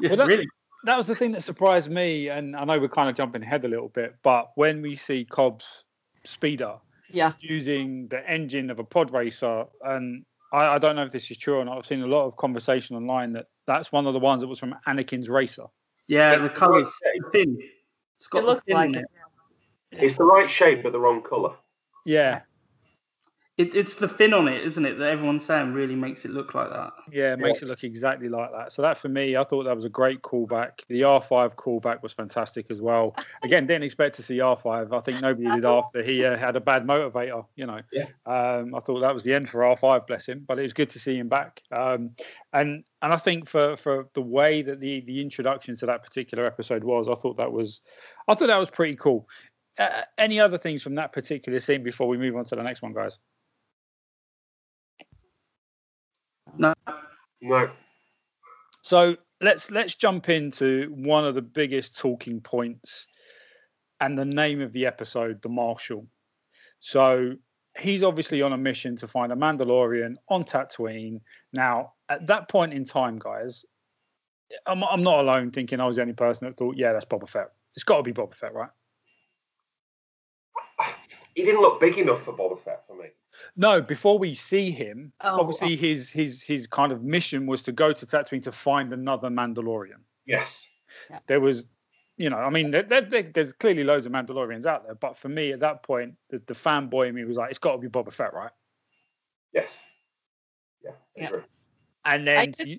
Yeah, 0.00 0.08
Well, 0.10 0.16
that- 0.18 0.26
really. 0.26 0.46
that 0.84 0.96
was 0.96 1.06
the 1.06 1.14
thing 1.14 1.32
that 1.32 1.42
surprised 1.42 1.90
me, 1.90 2.28
and 2.28 2.54
I 2.56 2.64
know 2.64 2.78
we're 2.78 2.88
kind 2.88 3.08
of 3.08 3.14
jumping 3.16 3.42
ahead 3.42 3.64
a 3.64 3.68
little 3.68 3.88
bit, 3.88 4.16
but 4.22 4.50
when 4.56 4.82
we 4.82 4.96
see 4.96 5.24
Cobb's 5.24 5.84
speeder 6.24 6.74
Yeah. 7.10 7.32
using 7.40 8.08
the 8.08 8.28
engine 8.28 8.70
of 8.70 8.78
a 8.78 8.84
pod 8.84 9.12
racer, 9.12 9.64
and 9.84 10.24
I, 10.52 10.74
I 10.74 10.78
don't 10.78 10.96
know 10.96 11.04
if 11.04 11.12
this 11.12 11.30
is 11.30 11.36
true 11.36 11.56
or 11.58 11.64
not. 11.64 11.78
I've 11.78 11.86
seen 11.86 12.02
a 12.02 12.06
lot 12.06 12.26
of 12.26 12.36
conversation 12.36 12.96
online 12.96 13.32
that 13.34 13.46
that's 13.66 13.92
one 13.92 14.06
of 14.06 14.12
the 14.14 14.20
ones 14.20 14.40
that 14.42 14.48
was 14.48 14.58
from 14.58 14.74
Anakin's 14.86 15.28
racer. 15.28 15.64
Yeah, 16.08 16.32
Yeah, 16.32 16.38
the 16.38 16.48
colours 16.50 16.90
thin. 17.32 17.56
It's 18.20 18.26
got 18.26 18.42
It 18.42 18.46
looks 18.46 18.64
like 18.68 18.94
it. 18.96 19.06
it. 19.92 19.98
It's 20.02 20.14
the 20.14 20.24
right 20.24 20.48
shape 20.48 20.82
but 20.82 20.92
the 20.92 21.00
wrong 21.00 21.22
colour. 21.22 21.54
Yeah, 22.04 22.42
It, 23.60 23.74
it's 23.74 23.94
the 23.96 24.08
fin 24.08 24.32
on 24.32 24.48
it, 24.48 24.62
isn't 24.64 24.86
it? 24.86 24.98
That 24.98 25.10
everyone's 25.10 25.44
saying 25.44 25.74
really 25.74 25.94
makes 25.94 26.24
it 26.24 26.30
look 26.30 26.54
like 26.54 26.70
that. 26.70 26.92
yeah, 27.12 27.34
it 27.34 27.38
makes 27.38 27.60
it 27.60 27.66
look 27.66 27.84
exactly 27.84 28.28
like 28.28 28.50
that. 28.52 28.72
So 28.72 28.80
that 28.80 28.96
for 28.96 29.08
me, 29.08 29.36
I 29.36 29.42
thought 29.42 29.64
that 29.64 29.74
was 29.74 29.84
a 29.84 29.90
great 29.90 30.22
callback. 30.22 30.80
The 30.88 31.02
R5 31.02 31.56
callback 31.56 32.02
was 32.02 32.12
fantastic 32.12 32.70
as 32.70 32.80
well. 32.80 33.14
Again, 33.42 33.66
didn't 33.66 33.82
expect 33.82 34.14
to 34.16 34.22
see 34.22 34.38
R5. 34.38 34.92
I 34.96 35.00
think 35.00 35.20
nobody 35.20 35.50
did 35.50 35.64
after 35.66 36.02
he 36.02 36.24
uh, 36.24 36.38
had 36.38 36.56
a 36.56 36.60
bad 36.60 36.86
motivator. 36.86 37.44
You 37.56 37.66
know, 37.66 37.80
Yeah. 37.92 38.06
um, 38.24 38.74
I 38.74 38.78
thought 38.78 39.00
that 39.00 39.12
was 39.12 39.24
the 39.24 39.34
end 39.34 39.48
for 39.50 39.60
R5, 39.60 40.06
bless 40.06 40.26
him. 40.26 40.44
But 40.48 40.58
it 40.58 40.62
was 40.62 40.72
good 40.72 40.88
to 40.90 40.98
see 40.98 41.18
him 41.18 41.28
back. 41.28 41.62
Um, 41.70 42.10
and 42.54 42.84
and 43.02 43.12
I 43.12 43.16
think 43.16 43.46
for 43.46 43.76
for 43.76 44.08
the 44.14 44.22
way 44.22 44.62
that 44.62 44.80
the 44.80 45.00
the 45.02 45.20
introduction 45.20 45.76
to 45.76 45.86
that 45.86 46.02
particular 46.02 46.46
episode 46.46 46.82
was, 46.82 47.08
I 47.08 47.14
thought 47.14 47.36
that 47.36 47.52
was, 47.52 47.82
I 48.26 48.34
thought 48.34 48.46
that 48.46 48.58
was 48.58 48.70
pretty 48.70 48.96
cool. 48.96 49.28
Uh, 49.78 50.02
any 50.18 50.38
other 50.38 50.58
things 50.58 50.82
from 50.82 50.94
that 50.96 51.12
particular 51.12 51.58
scene 51.60 51.82
before 51.82 52.06
we 52.08 52.18
move 52.18 52.36
on 52.36 52.44
to 52.44 52.54
the 52.56 52.62
next 52.62 52.82
one, 52.82 52.92
guys? 52.92 53.18
No, 56.58 56.74
No. 57.40 57.70
So 58.82 59.16
let's 59.40 59.70
let's 59.70 59.94
jump 59.94 60.28
into 60.28 60.92
one 60.94 61.24
of 61.24 61.34
the 61.34 61.42
biggest 61.42 61.98
talking 61.98 62.40
points 62.40 63.06
and 64.00 64.18
the 64.18 64.24
name 64.24 64.60
of 64.60 64.72
the 64.72 64.86
episode, 64.86 65.42
the 65.42 65.48
Marshal. 65.48 66.06
So 66.80 67.34
he's 67.78 68.02
obviously 68.02 68.42
on 68.42 68.52
a 68.52 68.58
mission 68.58 68.96
to 68.96 69.06
find 69.06 69.32
a 69.32 69.36
Mandalorian 69.36 70.14
on 70.28 70.44
Tatooine. 70.44 71.20
Now, 71.52 71.92
at 72.08 72.26
that 72.26 72.48
point 72.48 72.72
in 72.72 72.84
time, 72.84 73.18
guys, 73.18 73.64
I'm, 74.66 74.82
I'm 74.84 75.02
not 75.02 75.20
alone 75.20 75.50
thinking 75.50 75.80
I 75.80 75.86
was 75.86 75.96
the 75.96 76.02
only 76.02 76.14
person 76.14 76.48
that 76.48 76.56
thought, 76.56 76.76
yeah, 76.76 76.92
that's 76.92 77.04
Boba 77.04 77.28
Fett. 77.28 77.50
It's 77.74 77.84
got 77.84 77.98
to 77.98 78.02
be 78.02 78.12
Boba 78.12 78.34
Fett, 78.34 78.54
right? 78.54 78.70
He 81.34 81.44
didn't 81.44 81.60
look 81.60 81.80
big 81.80 81.98
enough 81.98 82.22
for 82.22 82.32
Boba 82.32 82.58
Fett 82.58 82.86
for 82.86 82.89
me. 82.89 82.89
No, 83.56 83.80
before 83.80 84.18
we 84.18 84.34
see 84.34 84.70
him, 84.70 85.12
Oh, 85.20 85.40
obviously 85.40 85.74
oh. 85.74 85.76
his 85.76 86.10
his 86.10 86.42
his 86.42 86.66
kind 86.66 86.92
of 86.92 87.02
mission 87.02 87.46
was 87.46 87.62
to 87.64 87.72
go 87.72 87.92
to 87.92 88.06
Tatooine 88.06 88.42
to 88.42 88.52
find 88.52 88.92
another 88.92 89.28
Mandalorian. 89.28 90.00
Yes. 90.26 90.68
There 91.26 91.40
was, 91.40 91.66
you 92.16 92.28
know, 92.30 92.36
I 92.38 92.50
mean, 92.50 92.70
there, 92.70 92.82
there, 92.82 93.00
there- 93.00 93.30
there's 93.34 93.52
clearly 93.52 93.84
loads 93.84 94.06
of 94.06 94.12
Mandalorians 94.12 94.66
out 94.66 94.84
there, 94.84 94.94
but 94.94 95.16
for 95.16 95.28
me 95.28 95.52
at 95.52 95.60
that 95.60 95.82
point, 95.82 96.14
the, 96.30 96.38
the 96.46 96.54
fanboy 96.54 97.08
in 97.08 97.14
me 97.14 97.24
was 97.24 97.36
like, 97.36 97.50
it's 97.50 97.58
got 97.58 97.72
to 97.72 97.78
be 97.78 97.88
Boba 97.88 98.12
Fett, 98.12 98.34
right? 98.34 98.50
Yes. 99.52 99.82
Yeah. 100.84 100.90
I 101.16 101.20
Yeah. 101.20 101.30
And 102.04 102.26
then, 102.26 102.50
did- 102.50 102.68
you, 102.68 102.78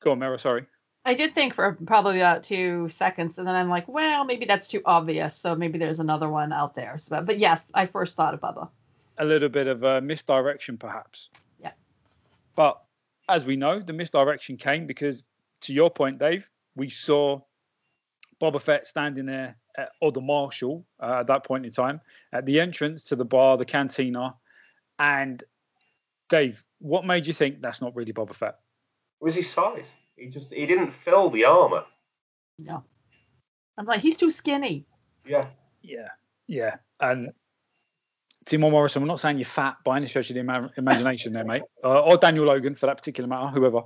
go 0.00 0.12
on, 0.12 0.18
Mero, 0.18 0.36
sorry. 0.36 0.66
I 1.06 1.14
did 1.14 1.34
think 1.34 1.54
for 1.54 1.78
probably 1.86 2.20
about 2.20 2.42
two 2.42 2.86
seconds, 2.90 3.38
and 3.38 3.46
then 3.48 3.54
I'm 3.56 3.70
like, 3.70 3.88
well, 3.88 4.24
maybe 4.26 4.44
that's 4.44 4.68
too 4.68 4.82
obvious. 4.84 5.34
So 5.34 5.54
maybe 5.54 5.78
there's 5.78 5.98
another 5.98 6.28
one 6.28 6.52
out 6.52 6.74
there. 6.74 6.98
So, 6.98 7.22
but 7.22 7.38
yes, 7.38 7.64
I 7.72 7.86
first 7.86 8.16
thought 8.16 8.34
of 8.34 8.40
Boba. 8.40 8.68
A 9.20 9.24
little 9.24 9.48
bit 9.48 9.68
of 9.68 9.84
a 9.84 10.00
misdirection, 10.00 10.76
perhaps. 10.76 11.30
Yeah. 11.62 11.72
But 12.56 12.82
as 13.28 13.44
we 13.44 13.54
know, 13.54 13.78
the 13.78 13.92
misdirection 13.92 14.56
came 14.56 14.86
because, 14.86 15.22
to 15.60 15.72
your 15.72 15.90
point, 15.90 16.18
Dave, 16.18 16.50
we 16.74 16.88
saw 16.88 17.40
Boba 18.40 18.60
Fett 18.60 18.86
standing 18.86 19.26
there, 19.26 19.56
at, 19.76 19.90
or 20.00 20.10
the 20.10 20.20
marshal 20.20 20.84
uh, 20.98 21.18
at 21.20 21.26
that 21.28 21.44
point 21.44 21.64
in 21.64 21.70
time, 21.70 22.00
at 22.32 22.46
the 22.46 22.58
entrance 22.58 23.04
to 23.04 23.16
the 23.16 23.24
bar, 23.24 23.56
the 23.56 23.64
cantina. 23.64 24.34
And 24.98 25.44
Dave, 26.28 26.64
what 26.80 27.04
made 27.04 27.26
you 27.26 27.32
think 27.32 27.60
that's 27.60 27.80
not 27.80 27.94
really 27.94 28.12
Boba 28.12 28.34
Fett? 28.34 28.58
It 29.20 29.24
was 29.24 29.34
his 29.34 29.48
size. 29.48 29.86
He 30.16 30.26
just 30.28 30.52
he 30.52 30.66
didn't 30.66 30.90
fill 30.90 31.30
the 31.30 31.44
armor. 31.44 31.84
No, 32.58 32.82
I'm 33.78 33.86
like, 33.86 34.00
he's 34.00 34.16
too 34.16 34.30
skinny. 34.30 34.86
Yeah. 35.26 35.46
Yeah, 35.82 36.08
yeah. 36.46 36.76
And 37.00 37.32
Temuera 38.50 38.70
Morrison, 38.70 39.02
we're 39.02 39.08
not 39.08 39.20
saying 39.20 39.38
you're 39.38 39.44
fat 39.44 39.76
by 39.84 39.96
any 39.96 40.06
stretch 40.06 40.30
of 40.30 40.34
the 40.34 40.40
ima- 40.40 40.70
imagination 40.76 41.32
there, 41.32 41.44
mate, 41.44 41.62
uh, 41.84 42.00
or 42.00 42.16
Daniel 42.16 42.46
Logan 42.46 42.74
for 42.74 42.86
that 42.86 42.96
particular 42.96 43.28
matter, 43.28 43.46
whoever. 43.46 43.82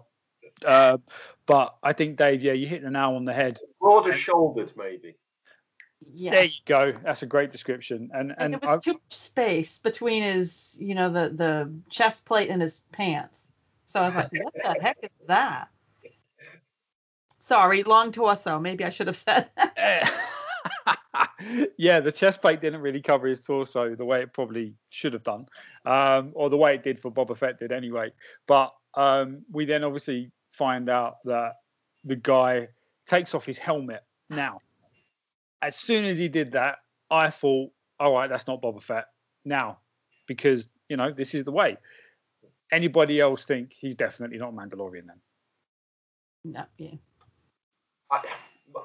Uh, 0.65 0.97
but 1.45 1.77
I 1.83 1.93
think, 1.93 2.17
Dave, 2.17 2.43
yeah, 2.43 2.53
you 2.53 2.67
hit 2.67 2.83
the 2.83 2.91
nail 2.91 3.15
on 3.17 3.27
the 3.27 3.35
head. 3.35 3.59
Broader 3.79 4.13
shouldered, 4.13 4.73
maybe. 4.77 5.17
Yeah. 6.15 6.33
There 6.33 6.45
you 6.45 6.61
go. 6.65 6.93
That's 7.03 7.23
a 7.23 7.27
great 7.27 7.51
description. 7.51 8.11
And 8.13 8.31
and 8.31 8.39
and 8.39 8.55
it 8.55 8.63
was 8.63 8.79
I, 8.79 8.79
too 8.79 8.93
much 8.93 9.01
space 9.11 9.79
between 9.79 10.23
his, 10.23 10.77
you 10.81 10.95
know, 10.95 11.11
the 11.11 11.31
the 11.31 11.73
chest 11.91 12.25
plate 12.25 12.51
and 12.51 12.61
his 12.61 12.85
pants. 12.93 13.43
So 13.87 14.01
I 14.01 14.05
was 14.05 14.15
like, 14.15 14.31
what 14.33 14.55
the 14.55 14.77
heck 14.83 14.99
is 15.03 15.11
that? 15.27 15.69
Sorry, 17.41 17.83
long 17.83 18.13
torso. 18.13 18.59
Maybe 18.59 18.85
I 18.85 18.89
should 18.89 19.07
have 19.07 19.17
said 19.17 19.51
that. 19.57 20.11
yeah, 21.79 22.01
the 22.01 22.13
chest 22.13 22.41
plate 22.41 22.61
didn't 22.61 22.81
really 22.81 23.01
cover 23.01 23.27
his 23.27 23.41
torso 23.41 23.95
the 23.95 24.05
way 24.05 24.23
it 24.23 24.33
probably 24.33 24.75
should 24.91 25.13
have 25.13 25.23
done, 25.23 25.47
um, 25.85 26.31
or 26.35 26.51
the 26.51 26.57
way 26.57 26.75
it 26.75 26.83
did 26.83 26.99
for 26.99 27.11
Boba 27.11 27.37
Fett 27.37 27.59
did 27.59 27.73
anyway. 27.73 28.13
But 28.47 28.73
um, 28.95 29.43
we 29.51 29.65
then 29.65 29.85
obviously 29.85 30.31
find 30.51 30.89
out 30.89 31.17
that 31.25 31.55
the 32.05 32.17
guy 32.17 32.69
takes 33.07 33.35
off 33.35 33.45
his 33.45 33.59
helmet. 33.59 34.05
Now, 34.31 34.61
as 35.63 35.77
soon 35.77 36.05
as 36.05 36.19
he 36.19 36.29
did 36.29 36.53
that, 36.53 36.79
I 37.11 37.31
thought, 37.31 37.71
all 38.01 38.13
right, 38.13 38.29
that's 38.29 38.47
not 38.47 38.63
Boba 38.63 38.83
Fett 38.83 39.07
now, 39.45 39.79
because 40.27 40.69
you 40.89 40.97
know 40.97 41.13
this 41.13 41.35
is 41.35 41.45
the 41.45 41.53
way. 41.53 41.77
Anybody 42.73 43.21
else 43.21 43.45
think 43.45 43.73
he's 43.73 43.95
definitely 43.95 44.39
not 44.39 44.53
Mandalorian 44.53 45.07
then? 45.07 45.21
No, 46.45 46.65
yeah. 46.77 46.95
I, 48.11 48.21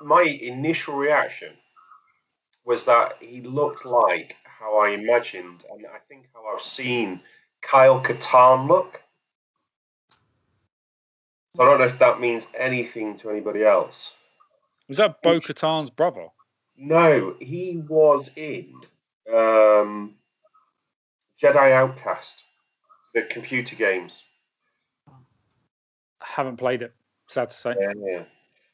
my 0.03 0.21
initial 0.21 0.95
reaction 0.95 1.53
was 2.65 2.85
that 2.85 3.13
he 3.19 3.41
looked 3.41 3.85
like 3.85 4.35
how 4.43 4.79
I 4.79 4.89
imagined, 4.89 5.63
and 5.71 5.85
I 5.87 5.99
think 6.07 6.27
how 6.33 6.45
I've 6.45 6.63
seen 6.63 7.21
Kyle 7.61 8.01
Katarn 8.01 8.67
look. 8.67 9.01
So 11.55 11.63
I 11.63 11.65
don't 11.65 11.79
know 11.79 11.85
if 11.85 11.99
that 11.99 12.19
means 12.19 12.47
anything 12.57 13.17
to 13.19 13.29
anybody 13.29 13.63
else. 13.63 14.13
Was 14.87 14.97
that 14.97 15.21
Bo 15.21 15.39
Katarn's 15.39 15.89
brother? 15.89 16.27
No, 16.77 17.35
he 17.39 17.83
was 17.87 18.31
in 18.37 18.73
um, 19.31 20.15
Jedi 21.41 21.71
Outcast, 21.71 22.45
the 23.13 23.23
computer 23.23 23.75
games. 23.75 24.23
I 25.07 26.25
haven't 26.25 26.57
played 26.57 26.81
it. 26.81 26.93
Sad 27.27 27.49
to 27.49 27.55
say. 27.55 27.75
Yeah, 27.79 27.93
yeah. 27.97 28.23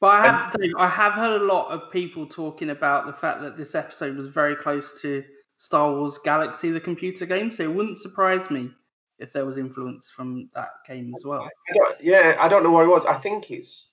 But 0.06 0.12
I 0.12 0.28
have, 0.28 0.52
Dave, 0.52 0.72
I 0.78 0.88
have 0.88 1.14
heard 1.14 1.42
a 1.42 1.46
lot 1.46 1.72
of 1.72 1.90
people 1.90 2.28
talking 2.28 2.70
about 2.70 3.08
the 3.08 3.14
fact 3.14 3.42
that 3.42 3.58
this 3.58 3.74
episode 3.74 4.16
was 4.16 4.28
very 4.28 4.56
close 4.56 5.02
to 5.02 5.24
Star 5.58 5.92
Wars 5.92 6.20
Galaxy, 6.24 6.70
the 6.70 6.80
computer 6.80 7.26
game. 7.26 7.50
So 7.50 7.64
it 7.64 7.74
wouldn't 7.74 7.98
surprise 7.98 8.52
me 8.52 8.70
if 9.18 9.34
there 9.34 9.48
was 9.48 9.58
influence 9.58 10.12
from 10.12 10.48
that 10.54 10.70
game 10.88 11.12
as 11.16 11.26
well. 11.26 11.42
I 11.42 11.94
yeah, 12.00 12.38
I 12.40 12.48
don't 12.48 12.62
know 12.62 12.72
where 12.72 12.86
it 12.86 12.90
was. 12.90 13.04
I 13.08 13.16
think 13.16 13.50
it's 13.50 13.90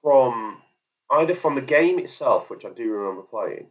from 0.00 0.58
either 1.10 1.34
from 1.34 1.56
the 1.56 1.60
game 1.60 1.98
itself, 1.98 2.48
which 2.48 2.64
I 2.64 2.70
do 2.70 2.92
remember 2.92 3.22
playing, 3.22 3.66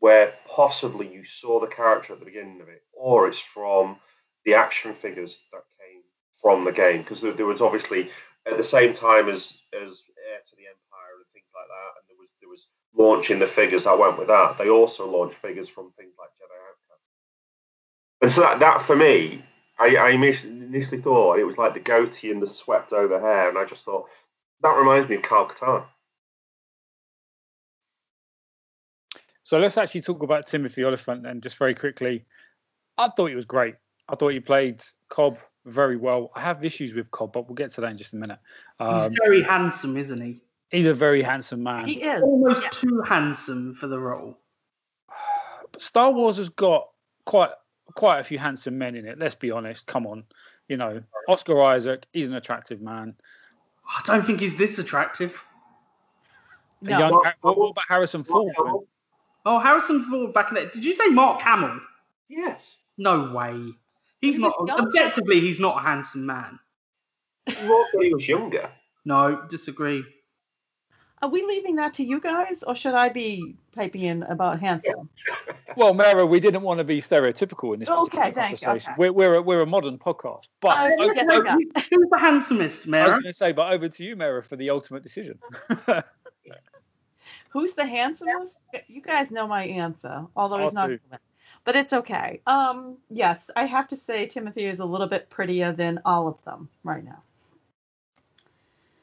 where 0.00 0.34
possibly 0.46 1.10
you 1.10 1.24
saw 1.24 1.58
the 1.58 1.68
character 1.68 2.12
at 2.12 2.18
the 2.18 2.26
beginning 2.26 2.60
of 2.60 2.68
it, 2.68 2.82
or 2.92 3.28
it's 3.28 3.40
from 3.40 3.96
the 4.44 4.52
action 4.52 4.92
figures 4.92 5.42
that 5.52 5.62
came 5.80 6.02
from 6.38 6.66
the 6.66 6.72
game. 6.72 6.98
Because 6.98 7.22
there, 7.22 7.32
there 7.32 7.46
was 7.46 7.62
obviously 7.62 8.10
at 8.46 8.58
the 8.58 8.64
same 8.64 8.92
time 8.92 9.30
as 9.30 9.58
as 9.72 10.02
Heir 10.36 10.44
to 10.44 10.56
the 10.56 10.68
Empire 10.68 11.16
and 11.16 11.28
things 11.32 11.48
like 11.56 11.68
that, 11.68 11.90
and 11.96 12.04
there 12.08 12.20
was 12.20 12.28
there 12.40 12.52
was 12.52 12.68
launching 12.92 13.38
the 13.38 13.46
figures 13.46 13.84
that 13.84 13.98
went 13.98 14.18
with 14.18 14.28
that. 14.28 14.58
They 14.58 14.68
also 14.68 15.08
launched 15.10 15.36
figures 15.36 15.68
from 15.68 15.92
things 15.96 16.12
like 16.18 16.28
Jedi 16.36 16.60
Outcast. 16.68 17.04
And 18.20 18.32
so 18.32 18.40
that, 18.42 18.60
that 18.60 18.82
for 18.82 18.96
me, 18.96 19.42
I, 19.78 19.96
I 19.96 20.10
initially 20.10 21.00
thought 21.00 21.38
it 21.38 21.44
was 21.44 21.58
like 21.58 21.74
the 21.74 21.80
goatee 21.80 22.30
and 22.30 22.42
the 22.42 22.46
swept 22.46 22.92
over 22.92 23.20
hair, 23.20 23.48
and 23.48 23.58
I 23.58 23.64
just 23.64 23.84
thought 23.84 24.08
that 24.60 24.76
reminds 24.76 25.08
me 25.08 25.16
of 25.16 25.22
Carl 25.22 25.48
Katarn. 25.48 25.84
So 29.42 29.58
let's 29.58 29.78
actually 29.78 30.00
talk 30.00 30.22
about 30.22 30.46
Timothy 30.46 30.84
Olyphant 30.84 31.22
then, 31.22 31.40
just 31.40 31.56
very 31.56 31.74
quickly. 31.74 32.24
I 32.98 33.08
thought 33.08 33.26
he 33.26 33.36
was 33.36 33.44
great. 33.44 33.76
I 34.08 34.16
thought 34.16 34.32
he 34.32 34.40
played 34.40 34.82
Cobb 35.08 35.38
very 35.66 35.96
well. 35.96 36.30
I 36.34 36.40
have 36.40 36.64
issues 36.64 36.94
with 36.94 37.10
Cobb, 37.10 37.32
but 37.32 37.46
we'll 37.48 37.54
get 37.54 37.70
to 37.72 37.80
that 37.82 37.90
in 37.90 37.96
just 37.96 38.12
a 38.14 38.16
minute. 38.16 38.38
He's 38.78 39.02
Um, 39.06 39.12
very 39.24 39.42
handsome, 39.42 39.96
isn't 39.96 40.20
he? 40.20 40.40
he's 40.70 40.86
a 40.86 40.94
very 40.94 41.22
handsome 41.22 41.62
man. 41.62 41.86
He 41.86 42.02
is. 42.02 42.22
Almost 42.22 42.62
Yeah. 42.62 42.68
too 42.70 43.00
handsome 43.02 43.74
for 43.74 43.86
the 43.88 43.98
role. 43.98 44.38
But 45.72 45.82
Star 45.82 46.10
Wars 46.12 46.36
has 46.38 46.48
got 46.48 46.88
quite 47.24 47.50
quite 47.94 48.18
a 48.18 48.24
few 48.24 48.38
handsome 48.38 48.76
men 48.76 48.94
in 48.96 49.06
it. 49.06 49.18
Let's 49.18 49.34
be 49.34 49.50
honest. 49.50 49.86
Come 49.86 50.06
on, 50.06 50.24
you 50.68 50.76
know 50.76 51.02
Oscar 51.28 51.62
Isaac. 51.62 52.06
He's 52.12 52.28
an 52.28 52.34
attractive 52.34 52.80
man. 52.82 53.14
I 53.88 54.02
don't 54.04 54.22
think 54.24 54.40
he's 54.40 54.56
this 54.56 54.78
attractive. 54.78 55.42
A 56.82 56.84
No, 56.90 56.98
young, 56.98 57.10
Mark 57.12 57.36
what, 57.40 57.58
what 57.58 57.68
about 57.70 57.84
Harrison 57.88 58.22
Ford? 58.24 58.52
Oh, 59.46 59.58
Harrison 59.60 60.04
Ford 60.04 60.34
back 60.34 60.50
in 60.50 60.56
it. 60.56 60.72
Did 60.72 60.84
you 60.84 60.94
say 60.96 61.08
Mark 61.08 61.40
Hamill? 61.40 61.80
Yes, 62.28 62.82
No 62.98 63.32
way. 63.32 63.72
He's 64.20 64.36
He 64.36 64.42
not 64.42 64.54
was 64.60 64.70
objectively. 64.80 65.40
He's 65.40 65.60
not 65.60 65.76
a 65.78 65.80
handsome 65.80 66.24
man. 66.26 66.58
he 67.46 67.66
was 67.66 67.86
when 67.92 68.06
he 68.06 68.14
was 68.14 68.28
younger. 68.28 68.70
No, 69.04 69.42
disagree. 69.48 70.04
are 71.22 71.28
we 71.28 71.42
leaving 71.44 71.76
that 71.76 71.94
to 71.94 72.04
you 72.04 72.20
guys, 72.20 72.62
or 72.64 72.74
should 72.74 72.94
I 72.94 73.08
be 73.08 73.56
piping 73.72 74.02
in 74.02 74.22
about 74.24 74.58
handsome? 74.60 75.08
Well, 75.76 75.92
Mara, 75.92 76.24
we 76.24 76.40
didn't 76.40 76.62
want 76.62 76.78
to 76.78 76.84
be 76.84 77.02
stereotypical 77.02 77.74
in 77.74 77.80
this 77.80 77.90
Okay, 77.90 77.98
particular 78.16 78.32
thank 78.32 78.60
you, 78.62 78.64
conversation. 78.66 78.92
okay. 78.92 78.98
We're, 78.98 79.12
we're, 79.12 79.34
a, 79.34 79.42
we're 79.42 79.60
a 79.60 79.66
modern 79.66 79.98
podcast. 79.98 80.44
But 80.62 80.68
oh, 80.78 80.80
I 80.80 80.92
over- 80.94 81.32
over- 81.32 81.58
Who's 81.90 82.08
the 82.10 82.18
handsomest, 82.18 82.86
Mera? 82.86 83.04
I 83.10 83.14
was 83.16 83.22
going 83.24 83.24
to 83.24 83.32
say, 83.34 83.52
but 83.52 83.70
over 83.74 83.86
to 83.86 84.02
you, 84.02 84.16
Mara, 84.16 84.42
for 84.42 84.56
the 84.56 84.70
ultimate 84.70 85.02
decision. 85.02 85.38
Who's 87.50 87.72
the 87.74 87.84
handsomest? 87.84 88.60
You 88.88 89.02
guys 89.02 89.30
know 89.30 89.46
my 89.46 89.64
answer, 89.64 90.24
although 90.34 90.60
he's 90.62 90.74
I 90.74 90.86
not. 90.88 90.98
Do. 91.66 91.72
human. 91.72 91.74
But 91.74 91.76
it's 91.76 91.92
okay. 91.92 92.40
Um, 92.46 92.96
yes, 93.10 93.50
I 93.56 93.64
have 93.64 93.88
to 93.88 93.96
say 93.96 94.26
Timothy 94.26 94.66
is 94.66 94.78
a 94.78 94.84
little 94.84 95.08
bit 95.08 95.30
prettier 95.30 95.72
than 95.72 96.00
all 96.04 96.28
of 96.28 96.42
them 96.44 96.68
right 96.84 97.04
now. 97.04 97.22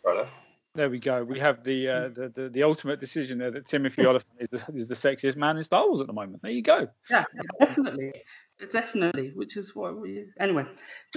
Right. 0.06 0.28
There 0.76 0.90
we 0.90 1.00
go. 1.00 1.24
We 1.24 1.40
have 1.40 1.64
the 1.64 1.88
uh, 1.88 2.10
the, 2.10 2.30
the 2.30 2.50
the 2.50 2.64
ultimate 2.64 3.00
decision 3.00 3.38
there 3.38 3.52
that 3.52 3.68
Timothy 3.68 4.08
Olyphant 4.08 4.34
is 4.40 4.48
the, 4.50 4.74
is 4.74 4.88
the 4.88 4.96
sexiest 4.96 5.36
man 5.36 5.56
in 5.56 5.64
Star 5.64 5.88
Wars 5.88 6.02
at 6.02 6.08
the 6.08 6.14
moment. 6.14 6.42
There 6.42 6.52
you 6.52 6.64
go. 6.64 6.88
Yeah, 7.12 7.26
definitely. 7.60 8.12
Definitely, 8.72 9.34
which 9.36 9.56
is 9.56 9.76
what 9.76 10.00
we. 10.02 10.26
Anyway, 10.40 10.66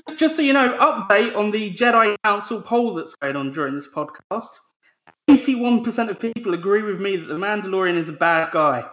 just, 0.09 0.19
just 0.19 0.37
so 0.37 0.43
you 0.43 0.53
know, 0.53 0.77
update 0.79 1.35
on 1.37 1.53
the 1.53 1.73
Jedi 1.73 2.17
Council 2.23 2.61
poll 2.61 2.95
that's 2.95 3.15
going 3.15 3.37
on 3.37 3.53
during 3.53 3.75
this 3.75 3.89
podcast. 3.89 4.59
81% 5.29 6.11
of 6.11 6.21
people 6.21 6.55
agree 6.55 6.83
with 6.83 7.01
me 7.01 7.17
that 7.17 7.27
the 7.27 7.35
Mandalorian 7.35 7.97
is 7.97 8.09
a 8.09 8.13
bad 8.13 8.53
guy. 8.53 8.85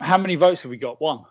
How 0.00 0.18
many 0.18 0.36
votes 0.36 0.62
have 0.62 0.70
we 0.70 0.76
got? 0.76 1.00
One. 1.00 1.24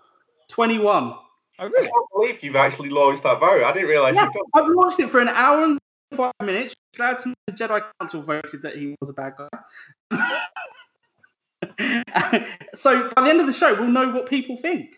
21. 0.51 1.03
Oh, 1.13 1.19
I 1.59 1.63
really? 1.63 1.85
can't 1.85 2.07
believe 2.13 2.43
you've 2.43 2.55
actually 2.55 2.89
launched 2.89 3.23
that 3.23 3.39
vote. 3.39 3.63
I 3.63 3.71
didn't 3.73 3.89
realise 3.89 4.15
Yeah, 4.15 4.25
you'd 4.25 4.33
done. 4.33 4.43
I've 4.53 4.69
launched 4.69 4.99
it 4.99 5.09
for 5.09 5.19
an 5.19 5.29
hour 5.29 5.63
and 5.63 5.79
five 6.15 6.33
minutes. 6.43 6.75
Glad 6.95 7.19
to 7.19 7.29
know 7.29 7.35
the 7.47 7.53
Jedi 7.53 7.83
Council 7.99 8.21
voted 8.21 8.61
that 8.63 8.75
he 8.75 8.95
was 8.99 9.09
a 9.09 9.13
bad 9.13 9.33
guy. 9.37 9.47
so 12.75 13.09
by 13.15 13.23
the 13.23 13.29
end 13.29 13.39
of 13.39 13.47
the 13.47 13.53
show, 13.53 13.73
we'll 13.75 13.87
know 13.87 14.09
what 14.09 14.27
people 14.27 14.57
think. 14.57 14.89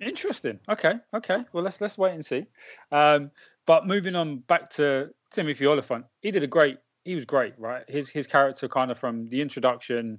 Interesting. 0.00 0.58
Okay. 0.68 0.94
Okay. 1.14 1.44
Well, 1.52 1.62
let's 1.62 1.80
let's 1.80 1.96
wait 1.96 2.12
and 2.12 2.24
see. 2.24 2.46
Um, 2.92 3.30
but 3.66 3.86
moving 3.86 4.14
on 4.14 4.38
back 4.38 4.68
to 4.70 5.10
Timothy 5.30 5.66
Olyphant, 5.66 6.04
he 6.20 6.30
did 6.30 6.42
a 6.42 6.46
great. 6.46 6.78
He 7.04 7.14
was 7.14 7.24
great, 7.24 7.54
right? 7.58 7.88
His 7.88 8.10
his 8.10 8.26
character 8.26 8.68
kind 8.68 8.90
of 8.90 8.98
from 8.98 9.28
the 9.28 9.40
introduction. 9.40 10.18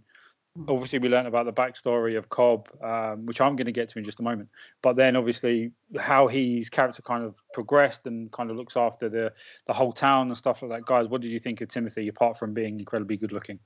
Obviously, 0.68 1.00
we 1.00 1.10
learned 1.10 1.28
about 1.28 1.46
the 1.46 1.54
backstory 1.54 2.18
of 2.18 2.30
Cobb, 2.30 2.68
um, 2.84 3.26
which 3.26 3.40
I'm 3.42 3.56
going 3.56 3.66
to 3.66 3.72
get 3.72 3.90
to 3.90 4.00
in 4.00 4.04
just 4.06 4.20
a 4.20 4.24
moment. 4.24 4.50
But 4.82 4.96
then, 4.96 5.16
obviously, 5.16 5.72
how 6.00 6.28
his 6.28 6.70
character 6.70 7.02
kind 7.02 7.24
of 7.24 7.36
progressed 7.54 8.08
and 8.08 8.32
kind 8.32 8.50
of 8.50 8.58
looks 8.58 8.76
after 8.76 9.10
the 9.10 9.34
the 9.68 9.74
whole 9.74 9.92
town 9.92 10.28
and 10.28 10.38
stuff 10.38 10.62
like 10.62 10.72
that. 10.72 10.86
Guys, 10.86 11.08
what 11.08 11.22
did 11.22 11.32
you 11.32 11.40
think 11.40 11.62
of 11.62 11.68
Timothy, 11.68 12.08
apart 12.08 12.38
from 12.38 12.54
being 12.54 12.80
incredibly 12.80 13.18
good 13.18 13.32
looking? 13.32 13.60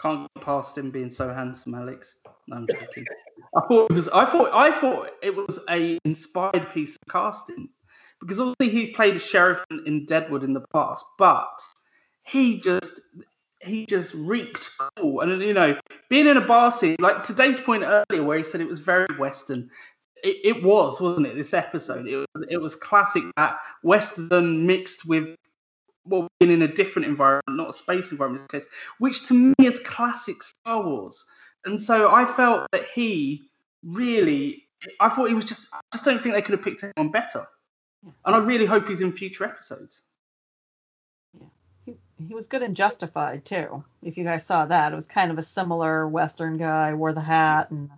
Can't 0.00 0.26
get 0.34 0.44
past 0.44 0.78
him 0.78 0.90
being 0.90 1.10
so 1.10 1.32
handsome, 1.32 1.74
Alex. 1.74 2.16
I'm 2.50 2.66
joking. 2.70 3.04
I 3.56 3.60
thought 3.68 3.90
it 3.90 3.94
was. 3.94 4.08
I 4.08 4.24
thought. 4.24 4.50
I 4.54 4.70
thought 4.70 5.10
it 5.22 5.36
was 5.36 5.60
a 5.68 5.98
inspired 6.04 6.70
piece 6.72 6.96
of 6.96 7.12
casting 7.12 7.68
because 8.20 8.40
obviously 8.40 8.68
he's 8.68 8.90
played 8.90 9.16
a 9.16 9.18
sheriff 9.18 9.64
in 9.84 10.06
Deadwood 10.06 10.44
in 10.44 10.54
the 10.54 10.64
past, 10.72 11.04
but 11.18 11.60
he 12.24 12.60
just 12.60 13.00
he 13.62 13.86
just 13.86 14.14
reeked 14.14 14.70
cool. 14.96 15.20
And 15.20 15.42
you 15.42 15.54
know, 15.54 15.78
being 16.08 16.26
in 16.26 16.36
a 16.36 16.40
bar 16.40 16.72
scene, 16.72 16.96
like 16.98 17.24
to 17.24 17.32
Dave's 17.32 17.60
point 17.60 17.84
earlier, 17.84 18.24
where 18.24 18.38
he 18.38 18.44
said 18.44 18.60
it 18.60 18.68
was 18.68 18.80
very 18.80 19.06
Western. 19.18 19.70
It, 20.24 20.36
it 20.44 20.62
was, 20.62 21.00
wasn't 21.00 21.26
it? 21.26 21.34
This 21.34 21.52
episode, 21.52 22.06
it, 22.06 22.28
it 22.48 22.58
was 22.58 22.76
classic 22.76 23.24
that 23.36 23.58
Western 23.82 24.66
mixed 24.66 25.06
with 25.06 25.34
well, 26.04 26.28
being 26.40 26.52
in 26.52 26.62
a 26.62 26.68
different 26.68 27.06
environment, 27.06 27.42
not 27.48 27.70
a 27.70 27.72
space 27.72 28.10
environment, 28.10 28.42
in 28.52 28.58
this 28.58 28.66
case, 28.66 28.74
which 28.98 29.26
to 29.28 29.34
me 29.34 29.54
is 29.58 29.78
classic 29.80 30.42
Star 30.42 30.82
Wars. 30.82 31.24
And 31.64 31.80
so 31.80 32.12
I 32.12 32.24
felt 32.24 32.66
that 32.72 32.84
he 32.86 33.48
really, 33.84 34.66
I 35.00 35.08
thought 35.08 35.28
he 35.28 35.34
was 35.34 35.44
just, 35.44 35.68
I 35.72 35.80
just 35.92 36.04
don't 36.04 36.20
think 36.22 36.34
they 36.34 36.42
could 36.42 36.56
have 36.56 36.64
picked 36.64 36.82
anyone 36.82 37.12
better. 37.12 37.46
And 38.24 38.34
I 38.34 38.38
really 38.38 38.66
hope 38.66 38.88
he's 38.88 39.00
in 39.00 39.12
future 39.12 39.44
episodes. 39.44 40.02
Yeah. 42.22 42.28
He, 42.28 42.28
he 42.28 42.34
was 42.34 42.46
good 42.46 42.62
in 42.62 42.74
Justified 42.74 43.44
too. 43.44 43.84
If 44.02 44.16
you 44.16 44.24
guys 44.24 44.46
saw 44.46 44.66
that, 44.66 44.92
it 44.92 44.96
was 44.96 45.06
kind 45.06 45.30
of 45.30 45.38
a 45.38 45.42
similar 45.42 46.08
Western 46.08 46.56
guy, 46.58 46.94
wore 46.94 47.12
the 47.12 47.20
hat, 47.20 47.70
and 47.70 47.90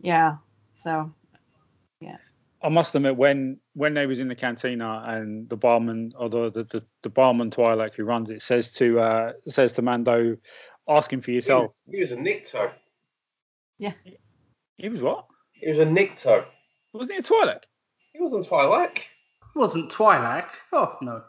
yeah. 0.00 0.36
So, 0.80 1.12
yeah. 2.00 2.16
I 2.62 2.68
must 2.68 2.94
admit, 2.94 3.16
when 3.16 3.58
when 3.74 3.94
they 3.94 4.06
was 4.06 4.20
in 4.20 4.28
the 4.28 4.34
cantina 4.34 5.02
and 5.06 5.48
the 5.48 5.56
barman 5.56 6.12
or 6.18 6.28
the 6.28 6.50
the, 6.50 6.64
the, 6.64 6.84
the 7.02 7.08
barman 7.08 7.50
Twi'lek 7.50 7.94
who 7.94 8.04
runs 8.04 8.30
it 8.30 8.42
says 8.42 8.72
to 8.74 9.00
uh 9.00 9.32
says 9.46 9.72
to 9.74 9.82
Mando, 9.82 10.36
asking 10.88 11.22
for 11.22 11.32
yourself. 11.32 11.72
He 11.90 11.98
was 11.98 12.12
a 12.12 12.16
Nikto. 12.16 12.70
Yeah. 13.78 13.92
He 14.76 14.88
was 14.88 15.00
what? 15.00 15.26
He 15.52 15.68
was 15.68 15.78
a 15.78 15.84
Nikto. 15.84 16.44
Wasn't 16.92 17.12
he 17.12 17.18
a 17.18 17.22
Twi'lek? 17.22 17.62
He 18.12 18.20
wasn't 18.20 18.46
Twi'lek. 18.46 18.98
It 18.98 19.58
wasn't 19.58 19.90
Twi'lek. 19.90 20.46
Oh 20.72 20.96
no. 21.02 21.22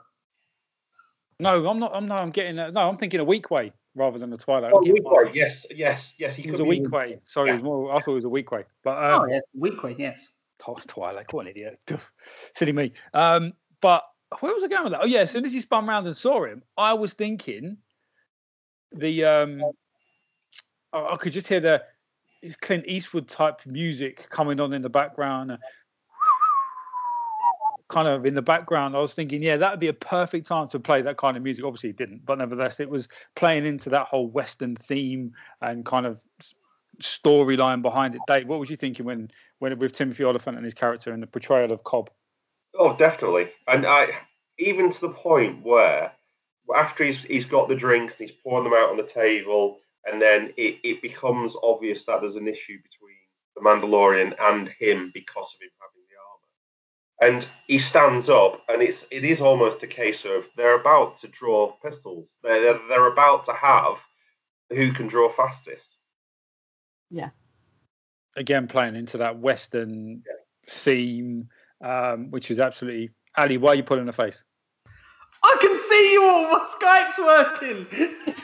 No, 1.39 1.67
I'm 1.67 1.79
not. 1.79 1.95
I'm 1.95 2.07
not. 2.07 2.21
I'm 2.21 2.31
getting. 2.31 2.59
A, 2.59 2.71
no, 2.71 2.81
I'm 2.81 2.97
thinking 2.97 3.19
a 3.19 3.25
Weequay 3.25 3.71
rather 3.95 4.17
than 4.17 4.33
a 4.33 4.37
Twi'lek. 4.37 4.71
Oh, 4.73 4.81
Weequay. 4.81 5.33
Yes, 5.33 5.65
yes, 5.71 6.15
yes. 6.17 6.35
He 6.35 6.49
was 6.49 6.59
a 6.59 6.65
weak 6.65 6.91
way. 6.91 7.19
Sorry, 7.25 7.51
Yeah. 7.51 7.57
more, 7.59 7.93
I 7.93 7.99
thought 7.99 8.11
it 8.11 8.15
was 8.15 8.25
a 8.25 8.29
Weequay. 8.29 8.65
But 8.83 8.97
um, 8.97 9.21
oh 9.21 9.25
yeah, 9.27 9.39
Weequay, 9.57 9.97
yes. 9.97 10.29
Twilight, 10.87 11.31
what 11.33 11.45
an 11.45 11.51
idiot. 11.51 11.79
Silly 12.55 12.71
me. 12.71 12.93
Um, 13.13 13.53
but 13.81 14.03
where 14.39 14.53
was 14.53 14.63
I 14.63 14.67
going 14.67 14.83
with 14.83 14.93
that? 14.93 15.01
Oh, 15.03 15.05
yeah, 15.05 15.19
as 15.19 15.31
soon 15.31 15.43
as 15.45 15.51
he 15.51 15.59
spun 15.59 15.85
round 15.85 16.07
and 16.07 16.15
saw 16.15 16.45
him, 16.45 16.63
I 16.77 16.93
was 16.93 17.13
thinking 17.13 17.77
the 18.93 19.25
um 19.25 19.61
I, 20.93 20.99
I 20.99 21.17
could 21.17 21.33
just 21.33 21.47
hear 21.47 21.59
the 21.59 21.83
Clint 22.61 22.85
Eastwood 22.87 23.27
type 23.27 23.65
music 23.65 24.27
coming 24.29 24.59
on 24.59 24.73
in 24.73 24.81
the 24.81 24.89
background. 24.89 25.57
Kind 27.89 28.07
of 28.07 28.25
in 28.25 28.33
the 28.33 28.41
background, 28.41 28.95
I 28.95 28.99
was 28.99 29.13
thinking, 29.13 29.43
yeah, 29.43 29.57
that 29.57 29.71
would 29.71 29.79
be 29.79 29.89
a 29.89 29.93
perfect 29.93 30.47
time 30.47 30.67
to 30.69 30.79
play 30.79 31.01
that 31.01 31.17
kind 31.17 31.37
of 31.37 31.43
music. 31.43 31.65
Obviously, 31.65 31.89
it 31.91 31.97
didn't, 31.97 32.25
but 32.25 32.37
nevertheless, 32.37 32.79
it 32.79 32.89
was 32.89 33.07
playing 33.35 33.65
into 33.65 33.89
that 33.89 34.07
whole 34.07 34.27
Western 34.27 34.75
theme 34.75 35.33
and 35.61 35.85
kind 35.85 36.05
of 36.05 36.23
storyline 37.01 37.81
behind 37.81 38.15
it. 38.15 38.21
Dave, 38.27 38.47
what 38.47 38.59
was 38.59 38.69
you 38.69 38.75
thinking 38.75 39.05
when, 39.05 39.29
when 39.59 39.77
with 39.79 39.93
Timothy 39.93 40.23
Olyphant 40.23 40.57
and 40.57 40.63
his 40.63 40.73
character 40.73 41.11
and 41.11 41.21
the 41.21 41.27
portrayal 41.27 41.71
of 41.71 41.83
Cobb? 41.83 42.09
Oh, 42.75 42.95
definitely. 42.95 43.49
And 43.67 43.85
I, 43.85 44.09
even 44.57 44.89
to 44.89 45.01
the 45.01 45.13
point 45.13 45.63
where 45.63 46.11
after 46.75 47.03
he's 47.03 47.23
he's 47.23 47.45
got 47.45 47.67
the 47.67 47.75
drinks, 47.75 48.19
and 48.19 48.29
he's 48.29 48.37
pouring 48.43 48.63
them 48.63 48.73
out 48.73 48.89
on 48.89 48.97
the 48.97 49.03
table, 49.03 49.79
and 50.05 50.21
then 50.21 50.53
it, 50.57 50.79
it 50.83 51.01
becomes 51.01 51.55
obvious 51.61 52.05
that 52.05 52.21
there's 52.21 52.35
an 52.35 52.47
issue 52.47 52.77
between 52.81 53.15
the 53.55 53.61
Mandalorian 53.61 54.33
and 54.39 54.69
him 54.69 55.11
because 55.13 55.55
of 55.55 55.61
him 55.61 55.69
having. 55.79 56.02
And 57.23 57.47
he 57.67 57.79
stands 57.79 58.27
up, 58.27 58.61
and 58.67 58.81
it's 58.81 59.05
it 59.09 59.23
is 59.23 59.39
almost 59.39 59.81
a 59.81 59.87
case 59.87 60.25
of 60.25 60.49
they're 60.57 60.79
about 60.79 61.15
to 61.17 61.29
draw 61.29 61.71
pistols. 61.81 62.27
They're 62.43 62.61
they're, 62.61 62.79
they're 62.89 63.07
about 63.07 63.45
to 63.45 63.53
have 63.53 63.97
who 64.69 64.91
can 64.91 65.07
draw 65.07 65.29
fastest. 65.29 65.99
Yeah. 67.09 67.29
Again, 68.35 68.67
playing 68.67 68.97
into 68.97 69.17
that 69.19 69.39
Western 69.39 70.23
theme, 70.67 71.47
um, 71.81 72.29
which 72.31 72.51
is 72.51 72.59
absolutely 72.59 73.11
Ali. 73.37 73.57
Why 73.57 73.69
are 73.69 73.75
you 73.75 73.83
pulling 73.83 74.09
a 74.09 74.13
face? 74.13 74.43
I 75.43 75.57
can 75.61 75.79
see 75.79 76.13
you 76.13 76.23
all. 76.23 76.49
My 76.49 76.59
Skype's 76.59 77.17
working. 77.19 77.87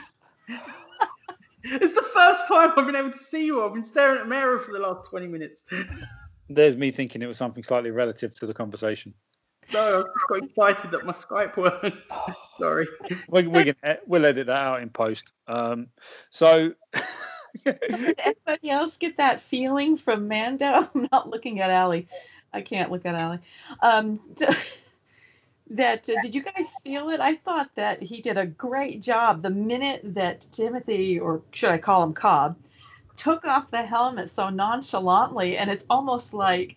it's 1.64 1.94
the 1.94 2.08
first 2.14 2.48
time 2.48 2.72
I've 2.76 2.86
been 2.86 2.96
able 2.96 3.10
to 3.10 3.18
see 3.18 3.44
you 3.44 3.60
all. 3.60 3.68
I've 3.68 3.74
been 3.74 3.82
staring 3.82 4.20
at 4.20 4.28
Mara 4.28 4.58
for 4.58 4.72
the 4.72 4.78
last 4.78 5.10
20 5.10 5.26
minutes. 5.26 5.64
There's 6.50 6.76
me 6.76 6.90
thinking 6.90 7.22
it 7.22 7.26
was 7.26 7.38
something 7.38 7.62
slightly 7.62 7.90
relative 7.90 8.34
to 8.40 8.46
the 8.46 8.52
conversation. 8.52 9.14
No, 9.72 10.00
I 10.00 10.02
just 10.02 10.28
got 10.28 10.42
excited 10.42 10.90
that 10.90 11.06
my 11.06 11.12
Skype 11.12 11.56
worked. 11.56 12.12
Sorry. 12.58 12.88
We, 13.28 13.46
we 13.46 13.64
can 13.64 13.76
e- 13.88 14.00
we'll 14.06 14.26
edit 14.26 14.48
that 14.48 14.56
out 14.56 14.82
in 14.82 14.90
post. 14.90 15.32
Um, 15.46 15.86
so 16.30 16.74
Did 17.64 18.18
anybody 18.18 18.70
else 18.70 18.96
get 18.96 19.16
that 19.18 19.40
feeling 19.40 19.96
from 19.96 20.28
Mando? 20.28 20.88
I'm 20.94 21.08
not 21.12 21.28
looking 21.28 21.60
at 21.60 21.70
Allie. 21.70 22.08
I 22.52 22.62
can't 22.62 22.90
look 22.90 23.06
at 23.06 23.14
Allie. 23.14 23.38
Um, 23.80 24.20
that 25.70 26.08
uh, 26.08 26.20
did 26.20 26.34
you 26.34 26.42
guys 26.42 26.74
feel 26.82 27.10
it? 27.10 27.20
I 27.20 27.36
thought 27.36 27.70
that 27.76 28.02
he 28.02 28.20
did 28.20 28.38
a 28.38 28.46
great 28.46 29.00
job. 29.00 29.42
The 29.42 29.50
minute 29.50 30.00
that 30.14 30.46
Timothy, 30.50 31.18
or 31.18 31.42
should 31.52 31.70
I 31.70 31.78
call 31.78 32.02
him 32.02 32.12
Cobb, 32.12 32.56
took 33.20 33.44
off 33.44 33.70
the 33.70 33.82
helmet 33.82 34.30
so 34.30 34.48
nonchalantly, 34.48 35.58
and 35.58 35.70
it's 35.70 35.84
almost 35.90 36.32
like 36.34 36.76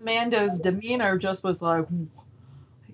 Mando's 0.00 0.60
demeanor 0.60 1.16
just 1.18 1.42
was 1.42 1.62
like 1.62 1.86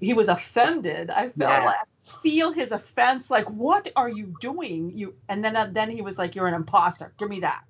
he 0.00 0.12
was 0.14 0.28
offended. 0.28 1.10
I 1.10 1.28
felt 1.30 1.50
Yeah. 1.50 1.64
like 1.64 1.76
feel 2.22 2.52
his 2.52 2.70
offense. 2.72 3.30
Like, 3.30 3.48
what 3.50 3.90
are 3.96 4.08
you 4.08 4.26
doing? 4.40 4.92
You 4.94 5.14
and 5.28 5.44
then 5.44 5.56
uh, 5.56 5.68
then 5.72 5.90
he 5.90 6.02
was 6.02 6.18
like, 6.18 6.34
"You're 6.36 6.46
an 6.46 6.54
imposter. 6.54 7.12
Give 7.18 7.28
me 7.28 7.40
that." 7.40 7.62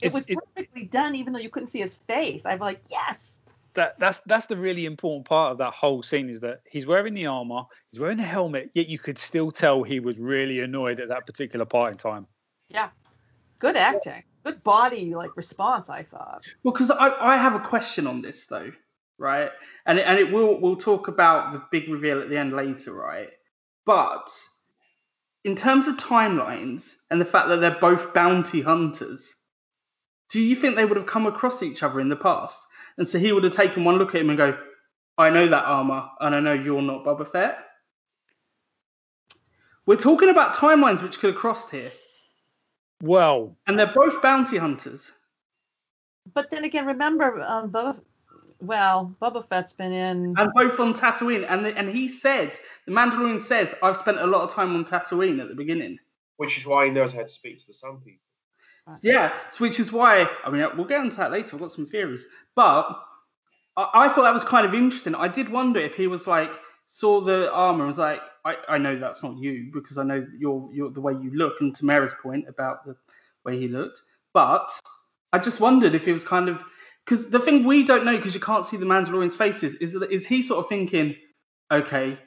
It 0.00 0.06
It's- 0.06 0.14
was 0.14 0.24
it's- 0.24 0.38
perfectly 0.54 0.84
done, 0.84 1.14
even 1.14 1.32
though 1.32 1.38
you 1.46 1.50
couldn't 1.50 1.68
see 1.68 1.80
his 1.80 1.94
face. 1.94 2.42
I'm 2.44 2.58
like, 2.58 2.80
yes. 2.90 3.30
that 3.74 3.98
that's 3.98 4.20
that's 4.30 4.46
the 4.46 4.56
really 4.56 4.86
important 4.86 5.24
part 5.26 5.52
of 5.52 5.58
that 5.58 5.72
whole 5.72 6.02
scene 6.02 6.28
is 6.30 6.40
that 6.40 6.60
he's 6.70 6.86
wearing 6.86 7.14
the 7.14 7.26
armor, 7.26 7.62
he's 7.90 8.00
wearing 8.00 8.16
the 8.16 8.22
helmet, 8.36 8.70
yet 8.74 8.88
you 8.88 8.98
could 8.98 9.18
still 9.18 9.50
tell 9.50 9.82
he 9.82 9.98
was 10.00 10.18
really 10.18 10.60
annoyed 10.60 11.00
at 11.00 11.08
that 11.08 11.26
particular 11.26 11.64
part 11.64 11.92
in 11.92 11.98
time. 11.98 12.26
Good 13.64 13.76
acting. 13.76 14.22
Good 14.44 14.62
body 14.62 15.14
like 15.14 15.38
response, 15.38 15.88
I 15.88 16.02
thought. 16.02 16.44
Well, 16.62 16.74
because 16.74 16.90
I, 16.90 17.14
I 17.18 17.38
have 17.38 17.54
a 17.54 17.60
question 17.60 18.06
on 18.06 18.20
this 18.20 18.44
though, 18.44 18.70
right? 19.16 19.50
And 19.86 19.98
it, 19.98 20.02
and 20.06 20.18
it 20.18 20.30
will 20.30 20.60
we'll 20.60 20.76
talk 20.76 21.08
about 21.08 21.54
the 21.54 21.62
big 21.70 21.88
reveal 21.88 22.20
at 22.20 22.28
the 22.28 22.36
end 22.36 22.52
later, 22.52 22.92
right? 22.92 23.30
But 23.86 24.30
in 25.44 25.56
terms 25.56 25.86
of 25.86 25.96
timelines 25.96 26.96
and 27.10 27.18
the 27.18 27.24
fact 27.24 27.48
that 27.48 27.62
they're 27.62 27.70
both 27.80 28.12
bounty 28.12 28.60
hunters, 28.60 29.32
do 30.28 30.42
you 30.42 30.54
think 30.56 30.76
they 30.76 30.84
would 30.84 30.98
have 30.98 31.06
come 31.06 31.24
across 31.24 31.62
each 31.62 31.82
other 31.82 32.00
in 32.00 32.10
the 32.10 32.16
past? 32.16 32.60
And 32.98 33.08
so 33.08 33.18
he 33.18 33.32
would 33.32 33.44
have 33.44 33.54
taken 33.54 33.82
one 33.82 33.96
look 33.96 34.14
at 34.14 34.20
him 34.20 34.28
and 34.28 34.36
go, 34.36 34.58
"I 35.16 35.30
know 35.30 35.46
that 35.48 35.64
armor, 35.64 36.10
and 36.20 36.34
I 36.34 36.40
know 36.40 36.52
you're 36.52 36.82
not 36.82 37.02
Boba 37.02 37.26
Fett." 37.26 37.66
We're 39.86 39.96
talking 39.96 40.28
about 40.28 40.54
timelines 40.54 41.02
which 41.02 41.18
could 41.18 41.32
have 41.32 41.40
crossed 41.40 41.70
here, 41.70 41.92
Well, 43.04 43.54
and 43.66 43.78
they're 43.78 43.92
both 43.94 44.22
bounty 44.22 44.56
hunters. 44.56 45.12
But 46.32 46.48
then 46.48 46.64
again, 46.64 46.86
remember, 46.86 47.42
um, 47.42 47.70
Boba. 47.70 48.00
Well, 48.60 49.14
Boba 49.20 49.46
Fett's 49.46 49.74
been 49.74 49.92
in. 49.92 50.34
and 50.38 50.50
both 50.54 50.80
on 50.80 50.94
Tatooine. 50.94 51.44
And 51.46 51.66
the, 51.66 51.76
and 51.76 51.90
he 51.90 52.08
said, 52.08 52.58
the 52.86 52.92
Mandalorian 52.92 53.42
says, 53.42 53.74
I've 53.82 53.98
spent 53.98 54.20
a 54.20 54.26
lot 54.26 54.48
of 54.48 54.54
time 54.54 54.74
on 54.74 54.86
Tatooine 54.86 55.38
at 55.38 55.48
the 55.48 55.54
beginning. 55.54 55.98
Which 56.38 56.56
is 56.56 56.66
why 56.66 56.86
he 56.86 56.90
knows 56.92 57.12
how 57.12 57.20
to 57.20 57.28
speak 57.28 57.58
to 57.58 57.66
the 57.66 57.74
Sand 57.74 58.02
People. 58.02 58.20
Yeah, 59.02 59.32
so 59.50 59.64
which 59.64 59.80
is 59.80 59.92
why 59.92 60.28
I 60.44 60.50
mean 60.50 60.66
we'll 60.76 60.86
get 60.86 61.02
into 61.02 61.16
that 61.18 61.30
later. 61.30 61.56
I've 61.56 61.60
got 61.60 61.72
some 61.72 61.86
theories, 61.86 62.26
but 62.54 62.86
I, 63.76 63.90
I 63.94 64.08
thought 64.08 64.22
that 64.22 64.34
was 64.34 64.44
kind 64.44 64.66
of 64.66 64.74
interesting. 64.74 65.14
I 65.14 65.28
did 65.28 65.48
wonder 65.48 65.80
if 65.80 65.94
he 65.94 66.06
was 66.06 66.26
like 66.26 66.50
saw 66.86 67.20
the 67.20 67.50
armor 67.52 67.80
and 67.80 67.88
was 67.88 67.98
like, 67.98 68.20
I, 68.44 68.56
I 68.68 68.78
know 68.78 68.96
that's 68.96 69.22
not 69.22 69.38
you 69.38 69.70
because 69.72 69.98
I 69.98 70.04
know 70.04 70.26
you're 70.38 70.68
you're 70.72 70.90
the 70.90 71.00
way 71.00 71.12
you 71.12 71.30
look. 71.34 71.60
And 71.60 71.74
Tamara's 71.74 72.14
point 72.22 72.48
about 72.48 72.84
the 72.84 72.96
way 73.44 73.58
he 73.58 73.68
looked, 73.68 74.02
but 74.32 74.70
I 75.32 75.38
just 75.38 75.60
wondered 75.60 75.94
if 75.94 76.04
he 76.04 76.12
was 76.12 76.24
kind 76.24 76.48
of 76.48 76.62
because 77.04 77.30
the 77.30 77.40
thing 77.40 77.64
we 77.64 77.84
don't 77.84 78.04
know 78.04 78.16
because 78.16 78.34
you 78.34 78.40
can't 78.40 78.66
see 78.66 78.76
the 78.76 78.86
Mandalorian's 78.86 79.36
faces 79.36 79.74
is 79.76 79.92
that 79.94 80.10
is 80.10 80.26
he 80.26 80.42
sort 80.42 80.60
of 80.60 80.68
thinking, 80.68 81.16
okay, 81.70 82.18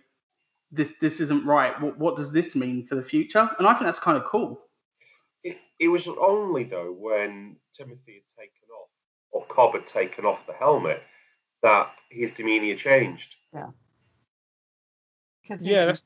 this 0.71 0.93
this 1.01 1.19
isn't 1.19 1.45
right. 1.45 1.79
What 1.81 1.97
what 1.97 2.15
does 2.15 2.31
this 2.31 2.55
mean 2.55 2.85
for 2.85 2.95
the 2.95 3.03
future? 3.03 3.49
And 3.59 3.67
I 3.67 3.73
think 3.73 3.85
that's 3.85 3.99
kind 3.99 4.17
of 4.17 4.25
cool. 4.25 4.59
It, 5.43 5.57
it 5.79 5.87
was 5.87 6.07
only 6.07 6.63
though 6.63 6.91
when 6.97 7.57
Timothy 7.73 8.23
had 8.25 8.43
taken 8.43 8.67
off 8.75 8.89
or 9.31 9.45
Cobb 9.45 9.73
had 9.73 9.87
taken 9.87 10.25
off 10.25 10.45
the 10.47 10.53
helmet 10.53 11.03
that 11.63 11.91
his 12.09 12.31
demeanor 12.31 12.75
changed. 12.75 13.35
Yeah. 13.53 13.67
Yeah, 15.59 15.85
that's 15.85 16.03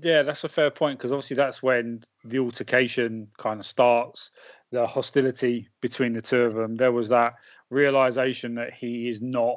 yeah, 0.00 0.22
that's 0.22 0.44
a 0.44 0.48
fair 0.48 0.70
point 0.70 0.98
because 0.98 1.12
obviously 1.12 1.36
that's 1.36 1.62
when 1.62 2.02
the 2.24 2.38
altercation 2.38 3.28
kind 3.36 3.60
of 3.60 3.66
starts, 3.66 4.30
the 4.70 4.86
hostility 4.86 5.68
between 5.80 6.14
the 6.14 6.22
two 6.22 6.42
of 6.42 6.54
them. 6.54 6.76
There 6.76 6.92
was 6.92 7.08
that 7.08 7.34
realization 7.68 8.54
that 8.54 8.72
he 8.72 9.08
is 9.08 9.20
not 9.20 9.56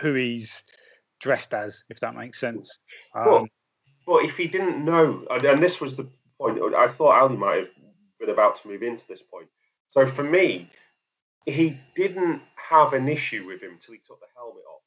who 0.00 0.14
he's 0.14 0.64
dressed 1.20 1.54
as, 1.54 1.84
if 1.88 2.00
that 2.00 2.16
makes 2.16 2.40
sense. 2.40 2.78
Um, 3.14 3.26
well, 3.26 3.46
but 4.06 4.24
if 4.24 4.36
he 4.36 4.48
didn't 4.48 4.84
know, 4.84 5.24
and 5.30 5.62
this 5.62 5.80
was 5.80 5.94
the 5.94 6.08
point, 6.38 6.58
I 6.74 6.88
thought 6.88 7.20
Ali 7.20 7.36
might 7.36 7.58
have 7.58 7.68
been 8.18 8.30
about 8.30 8.56
to 8.62 8.68
move 8.68 8.82
into 8.82 9.06
this 9.06 9.22
point. 9.22 9.46
So 9.88 10.06
for 10.06 10.24
me, 10.24 10.68
he 11.46 11.78
didn't 11.94 12.42
have 12.56 12.92
an 12.92 13.08
issue 13.08 13.46
with 13.46 13.62
him 13.62 13.78
till 13.80 13.94
he 13.94 14.00
took 14.00 14.18
the 14.20 14.26
helmet 14.36 14.64
off. 14.72 14.82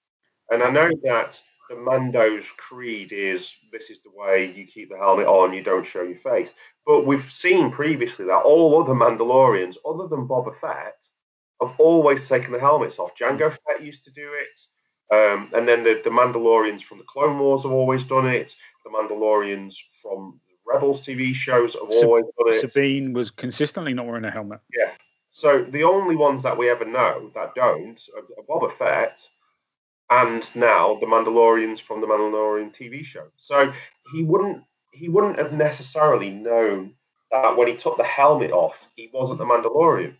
And 0.49 0.61
I 0.61 0.69
know 0.69 0.91
that 1.03 1.41
the 1.69 1.75
Mando's 1.75 2.45
creed 2.57 3.11
is 3.11 3.55
this 3.71 3.89
is 3.89 4.01
the 4.01 4.11
way 4.13 4.53
you 4.55 4.65
keep 4.65 4.89
the 4.89 4.97
helmet 4.97 5.27
on, 5.27 5.53
you 5.53 5.63
don't 5.63 5.85
show 5.85 6.03
your 6.03 6.17
face. 6.17 6.53
But 6.85 7.05
we've 7.05 7.31
seen 7.31 7.71
previously 7.71 8.25
that 8.25 8.43
all 8.43 8.81
other 8.81 8.93
Mandalorians, 8.93 9.77
other 9.87 10.07
than 10.07 10.27
Boba 10.27 10.55
Fett, 10.59 10.95
have 11.61 11.79
always 11.79 12.27
taken 12.27 12.51
the 12.51 12.59
helmets 12.59 12.99
off. 12.99 13.15
Jango 13.15 13.49
Fett 13.49 13.83
used 13.83 14.03
to 14.05 14.11
do 14.11 14.29
it. 14.33 14.59
Um, 15.13 15.49
and 15.53 15.67
then 15.67 15.83
the, 15.83 16.01
the 16.03 16.09
Mandalorians 16.09 16.81
from 16.81 16.97
the 16.97 17.03
Clone 17.03 17.37
Wars 17.39 17.63
have 17.63 17.71
always 17.71 18.03
done 18.03 18.27
it. 18.27 18.55
The 18.83 18.91
Mandalorians 18.91 19.75
from 20.01 20.39
the 20.47 20.73
Rebels 20.73 21.05
TV 21.05 21.33
shows 21.33 21.75
have 21.75 21.91
Sab- 21.93 22.09
always 22.09 22.25
done 22.37 22.53
it. 22.53 22.59
Sabine 22.59 23.13
was 23.13 23.31
consistently 23.31 23.93
not 23.93 24.05
wearing 24.05 24.25
a 24.25 24.31
helmet. 24.31 24.59
Yeah. 24.75 24.91
So 25.31 25.63
the 25.63 25.83
only 25.83 26.15
ones 26.15 26.43
that 26.43 26.57
we 26.57 26.69
ever 26.69 26.85
know 26.85 27.31
that 27.35 27.55
don't 27.55 27.99
are 28.15 28.43
Boba 28.43 28.71
Fett 28.71 29.19
and 30.21 30.55
now 30.55 30.97
the 30.99 31.05
Mandalorians 31.05 31.79
from 31.79 32.01
the 32.01 32.07
Mandalorian 32.07 32.73
TV 32.75 33.03
show. 33.03 33.27
So 33.37 33.73
he 34.11 34.23
wouldn't 34.23 34.63
he 34.91 35.09
wouldn't 35.09 35.39
have 35.39 35.53
necessarily 35.53 36.29
known 36.29 36.93
that 37.31 37.57
when 37.57 37.67
he 37.67 37.75
took 37.75 37.97
the 37.97 38.03
helmet 38.03 38.51
off, 38.51 38.91
he 38.95 39.09
wasn't 39.11 39.39
the 39.39 39.45
Mandalorian, 39.45 40.15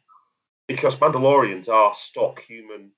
because 0.67 0.95
Mandalorians 0.95 1.69
are 1.69 1.93
stock 1.93 2.41
human 2.41 2.91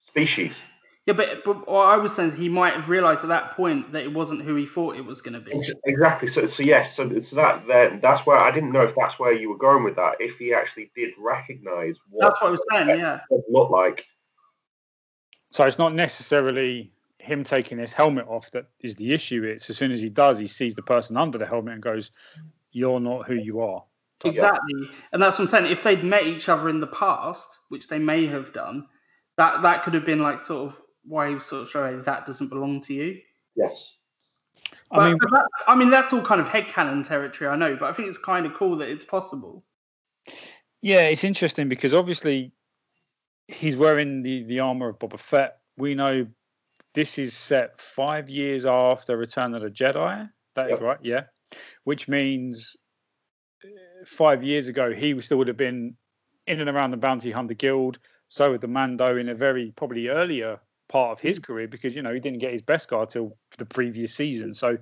species. 0.00 0.58
Yeah, 1.06 1.14
but, 1.14 1.44
but 1.44 1.68
what 1.68 1.86
I 1.86 1.98
was 1.98 2.16
saying 2.16 2.32
he 2.32 2.48
might 2.48 2.74
have 2.74 2.88
realised 2.88 3.22
at 3.22 3.28
that 3.28 3.52
point 3.52 3.92
that 3.92 4.02
it 4.02 4.12
wasn't 4.12 4.42
who 4.42 4.56
he 4.56 4.66
thought 4.66 4.96
it 4.96 5.04
was 5.04 5.20
going 5.22 5.34
to 5.34 5.40
be. 5.40 5.52
Exactly. 5.84 6.26
So, 6.26 6.46
so 6.46 6.64
yes. 6.64 6.96
So, 6.96 7.20
so 7.20 7.36
that 7.36 7.64
then 7.68 8.00
that's 8.02 8.26
where 8.26 8.38
I 8.38 8.50
didn't 8.50 8.72
know 8.72 8.82
if 8.82 8.94
that's 8.96 9.16
where 9.16 9.32
you 9.32 9.48
were 9.48 9.56
going 9.56 9.84
with 9.84 9.94
that. 9.94 10.16
If 10.18 10.38
he 10.38 10.52
actually 10.52 10.90
did 10.96 11.12
recognise 11.16 12.00
what 12.10 12.24
that's 12.24 12.42
what 12.42 12.48
I 12.48 12.50
was 12.50 12.64
saying. 12.72 12.98
Yeah, 12.98 13.20
looked 13.48 13.70
like. 13.70 14.04
So 15.56 15.64
it's 15.64 15.78
not 15.78 15.94
necessarily 15.94 16.92
him 17.18 17.42
taking 17.42 17.78
his 17.78 17.94
helmet 17.94 18.26
off 18.28 18.50
that 18.50 18.66
is 18.82 18.94
the 18.96 19.14
issue. 19.14 19.42
It's 19.42 19.70
as 19.70 19.78
soon 19.78 19.90
as 19.90 20.02
he 20.02 20.10
does, 20.10 20.38
he 20.38 20.46
sees 20.46 20.74
the 20.74 20.82
person 20.82 21.16
under 21.16 21.38
the 21.38 21.46
helmet 21.46 21.72
and 21.72 21.82
goes, 21.82 22.10
"You're 22.72 23.00
not 23.00 23.26
who 23.26 23.36
you 23.36 23.62
are." 23.62 23.82
Exactly, 24.22 24.90
and 25.14 25.22
that's 25.22 25.38
what 25.38 25.44
I'm 25.44 25.48
saying. 25.48 25.72
If 25.72 25.82
they'd 25.82 26.04
met 26.04 26.26
each 26.26 26.50
other 26.50 26.68
in 26.68 26.80
the 26.80 26.86
past, 26.88 27.56
which 27.70 27.88
they 27.88 27.98
may 27.98 28.26
have 28.26 28.52
done, 28.52 28.86
that 29.38 29.62
that 29.62 29.82
could 29.82 29.94
have 29.94 30.04
been 30.04 30.18
like 30.18 30.40
sort 30.40 30.68
of 30.68 30.78
why 31.04 31.30
he 31.30 31.34
was 31.36 31.46
sort 31.46 31.62
of 31.62 31.70
showing 31.70 32.02
that 32.02 32.26
doesn't 32.26 32.48
belong 32.48 32.82
to 32.82 32.92
you. 32.92 33.18
Yes. 33.56 33.96
But, 34.90 34.98
I 34.98 35.08
mean, 35.08 35.18
that, 35.30 35.48
I 35.66 35.74
mean 35.74 35.88
that's 35.88 36.12
all 36.12 36.20
kind 36.20 36.42
of 36.42 36.48
headcanon 36.48 37.08
territory, 37.08 37.48
I 37.48 37.56
know, 37.56 37.76
but 37.76 37.88
I 37.88 37.94
think 37.94 38.10
it's 38.10 38.18
kind 38.18 38.44
of 38.44 38.52
cool 38.52 38.76
that 38.76 38.90
it's 38.90 39.06
possible. 39.06 39.64
Yeah, 40.82 41.08
it's 41.08 41.24
interesting 41.24 41.70
because 41.70 41.94
obviously 41.94 42.52
he's 43.48 43.76
wearing 43.76 44.22
the, 44.22 44.42
the 44.44 44.60
armor 44.60 44.88
of 44.88 44.98
Boba 44.98 45.18
Fett. 45.18 45.58
We 45.76 45.94
know 45.94 46.26
this 46.94 47.18
is 47.18 47.34
set 47.34 47.78
five 47.78 48.28
years 48.28 48.64
after 48.64 49.16
Return 49.16 49.54
of 49.54 49.62
the 49.62 49.70
Jedi. 49.70 50.28
That 50.54 50.70
is 50.70 50.80
yep. 50.80 50.82
right, 50.82 50.98
yeah. 51.02 51.24
Which 51.84 52.08
means 52.08 52.76
uh, 53.64 53.68
five 54.04 54.42
years 54.42 54.68
ago 54.68 54.92
he 54.92 55.20
still 55.20 55.38
would 55.38 55.48
have 55.48 55.56
been 55.56 55.94
in 56.46 56.60
and 56.60 56.70
around 56.70 56.90
the 56.92 56.96
Bounty 56.96 57.30
Hunter 57.30 57.54
Guild. 57.54 57.98
So 58.28 58.50
would 58.50 58.60
the 58.60 58.68
Mando 58.68 59.16
in 59.16 59.28
a 59.28 59.34
very 59.34 59.72
probably 59.76 60.08
earlier 60.08 60.58
part 60.88 61.12
of 61.12 61.20
his 61.20 61.38
mm. 61.38 61.44
career 61.44 61.68
because 61.68 61.94
you 61.94 62.02
know 62.02 62.12
he 62.12 62.20
didn't 62.20 62.38
get 62.38 62.52
his 62.52 62.62
Beskar 62.62 63.08
till 63.08 63.36
the 63.58 63.66
previous 63.66 64.14
season. 64.14 64.54
So 64.54 64.78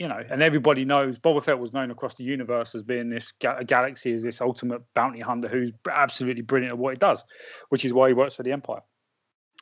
you 0.00 0.08
know, 0.08 0.22
and 0.30 0.42
everybody 0.42 0.86
knows 0.86 1.18
Boba 1.18 1.44
Fett 1.44 1.58
was 1.58 1.74
known 1.74 1.90
across 1.90 2.14
the 2.14 2.24
universe 2.24 2.74
as 2.74 2.82
being 2.82 3.10
this 3.10 3.32
ga- 3.32 3.62
galaxy 3.64 4.14
as 4.14 4.22
this 4.22 4.40
ultimate 4.40 4.80
bounty 4.94 5.20
hunter 5.20 5.46
who's 5.46 5.72
absolutely 5.90 6.40
brilliant 6.40 6.72
at 6.72 6.78
what 6.78 6.94
he 6.94 6.98
does, 6.98 7.22
which 7.68 7.84
is 7.84 7.92
why 7.92 8.08
he 8.08 8.14
works 8.14 8.34
for 8.34 8.42
the 8.42 8.50
Empire. 8.50 8.80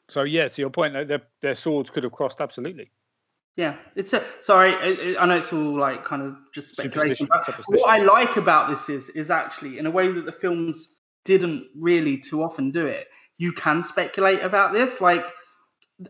So 0.08 0.22
yeah, 0.22 0.46
to 0.46 0.62
your 0.62 0.70
point, 0.70 0.94
their 1.08 1.22
their 1.42 1.56
swords 1.56 1.90
could 1.90 2.04
have 2.04 2.12
crossed 2.12 2.40
absolutely. 2.40 2.92
Yeah, 3.56 3.76
it's 3.96 4.12
a, 4.12 4.24
sorry. 4.40 5.16
I 5.18 5.26
know 5.26 5.36
it's 5.36 5.52
all 5.52 5.76
like 5.76 6.04
kind 6.04 6.22
of 6.22 6.36
just 6.54 6.68
speculation. 6.68 7.28
What 7.66 7.90
I 7.90 7.98
like 7.98 8.36
about 8.36 8.68
this 8.68 8.88
is 8.88 9.08
is 9.10 9.32
actually 9.32 9.80
in 9.80 9.86
a 9.86 9.90
way 9.90 10.10
that 10.12 10.24
the 10.24 10.32
films 10.32 10.98
didn't 11.24 11.64
really 11.76 12.16
too 12.16 12.44
often 12.44 12.70
do 12.70 12.86
it. 12.86 13.08
You 13.38 13.52
can 13.52 13.82
speculate 13.82 14.40
about 14.42 14.72
this, 14.72 15.00
like 15.00 15.24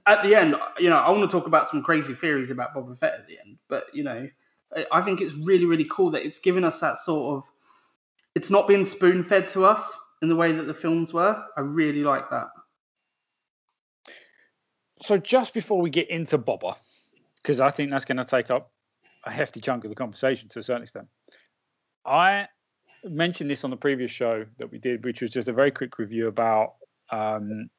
at 0.07 0.23
the 0.23 0.35
end, 0.35 0.55
you 0.79 0.91
know, 0.91 0.97
I 0.97 1.11
want 1.11 1.29
to 1.29 1.37
talk 1.37 1.47
about 1.47 1.69
some 1.69 1.83
crazy 1.83 2.15
theories 2.15 2.51
about 2.51 2.75
Boba 2.75 2.99
Fett 2.99 3.15
at 3.15 3.27
the 3.27 3.39
end, 3.39 3.59
but 3.69 3.87
you 3.95 4.05
know, 4.05 4.29
I 4.93 5.01
think 5.01 5.21
it's 5.21 5.35
really, 5.35 5.65
really 5.65 5.87
cool 5.91 6.11
that 6.11 6.25
it's 6.25 6.39
given 6.39 6.65
us 6.65 6.81
that 6.81 6.99
sort 6.99 7.37
of. 7.37 7.51
It's 8.35 8.51
not 8.51 8.69
been 8.69 8.85
spoon 8.85 9.23
fed 9.23 9.49
to 9.49 9.65
us 9.65 9.93
in 10.23 10.29
the 10.29 10.37
way 10.37 10.53
that 10.53 10.65
the 10.65 10.75
films 10.75 11.13
were. 11.13 11.43
I 11.57 11.61
really 11.61 12.03
like 12.03 12.29
that. 12.31 12.49
So 15.01 15.17
just 15.17 15.55
before 15.55 15.81
we 15.81 15.91
get 15.91 16.11
into 16.11 16.39
Boba, 16.39 16.77
because 17.43 17.61
I 17.61 17.71
think 17.71 17.91
that's 17.91 18.05
going 18.05 18.19
to 18.19 18.25
take 18.25 18.51
up 18.51 18.71
a 19.25 19.31
hefty 19.31 19.61
chunk 19.61 19.85
of 19.85 19.91
the 19.91 19.97
conversation 19.97 20.49
to 20.51 20.59
a 20.59 20.63
certain 20.63 20.83
extent, 20.83 21.09
I 22.05 22.49
mentioned 23.05 23.51
this 23.51 23.65
on 23.65 23.71
the 23.71 23.77
previous 23.77 24.11
show 24.11 24.45
that 24.59 24.71
we 24.71 24.79
did, 24.79 25.05
which 25.05 25.21
was 25.23 25.31
just 25.31 25.49
a 25.49 25.53
very 25.53 25.71
quick 25.71 25.99
review 25.99 26.29
about 26.29 26.75
um, 27.11 27.71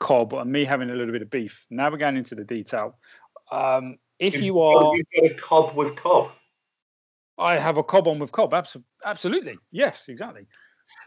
Cobb 0.00 0.34
and 0.34 0.50
me 0.50 0.64
having 0.64 0.90
a 0.90 0.94
little 0.94 1.12
bit 1.12 1.22
of 1.22 1.30
beef. 1.30 1.66
Now 1.70 1.90
we're 1.90 1.96
going 1.96 2.16
into 2.16 2.34
the 2.34 2.44
detail. 2.44 2.98
Um, 3.50 3.96
if 4.18 4.34
you, 4.34 4.42
you 4.42 4.60
are, 4.60 4.96
you 4.96 5.04
got 5.14 5.30
a 5.30 5.34
Cobb 5.34 5.76
with 5.76 5.96
Cobb. 5.96 6.30
I 7.38 7.58
have 7.58 7.76
a 7.76 7.82
Cobb 7.82 8.08
on 8.08 8.18
with 8.18 8.32
Cobb. 8.32 8.52
Abso- 8.52 8.84
absolutely, 9.04 9.58
yes, 9.70 10.08
exactly. 10.08 10.46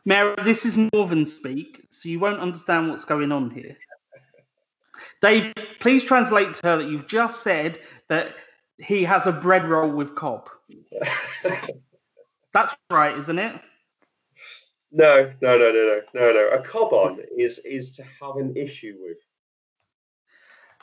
Mary, 0.06 0.36
this 0.44 0.66
is 0.66 0.78
Northern 0.94 1.26
speak, 1.26 1.88
so 1.90 2.10
you 2.10 2.20
won't 2.20 2.40
understand 2.40 2.90
what's 2.90 3.06
going 3.06 3.32
on 3.32 3.50
here. 3.50 3.78
Dave, 5.22 5.54
please 5.80 6.04
translate 6.04 6.54
to 6.56 6.68
her 6.68 6.78
that 6.78 6.88
you've 6.88 7.08
just 7.08 7.42
said 7.42 7.80
that 8.10 8.36
he 8.78 9.04
has 9.04 9.28
a 9.28 9.32
bread 9.32 9.66
roll 9.66 9.90
with 9.90 10.16
Cobb. 10.16 10.50
That's 12.54 12.76
right, 12.90 13.18
isn't 13.18 13.40
it? 13.40 13.62
No, 14.92 15.32
no, 15.42 15.58
no, 15.58 15.72
no, 15.72 15.72
no, 15.72 16.02
no, 16.14 16.34
no. 16.34 16.48
A 16.50 16.62
cob 16.62 16.94
on 16.94 17.20
is 17.38 17.60
is 17.60 17.92
to 17.92 18.04
have 18.04 18.38
an 18.38 18.56
issue 18.56 18.98
with. 19.02 19.18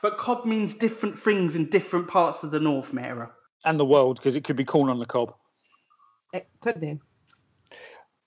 But 0.01 0.19
cob 0.19 0.45
means 0.45 0.75
different 0.75 1.19
things 1.19 1.57
in 1.57 1.69
different 1.71 2.07
parts 2.07 2.45
of 2.45 2.51
the 2.51 2.61
North, 2.61 2.93
Mara. 2.93 3.33
And 3.65 3.81
the 3.81 3.85
world, 3.85 4.17
because 4.17 4.37
it 4.37 4.45
could 4.45 4.57
be 4.57 4.65
corn 4.65 4.91
on 4.91 4.99
the 4.99 5.07
cob. 5.07 5.35
It 6.33 6.47
could 6.61 6.81
be. 6.81 7.01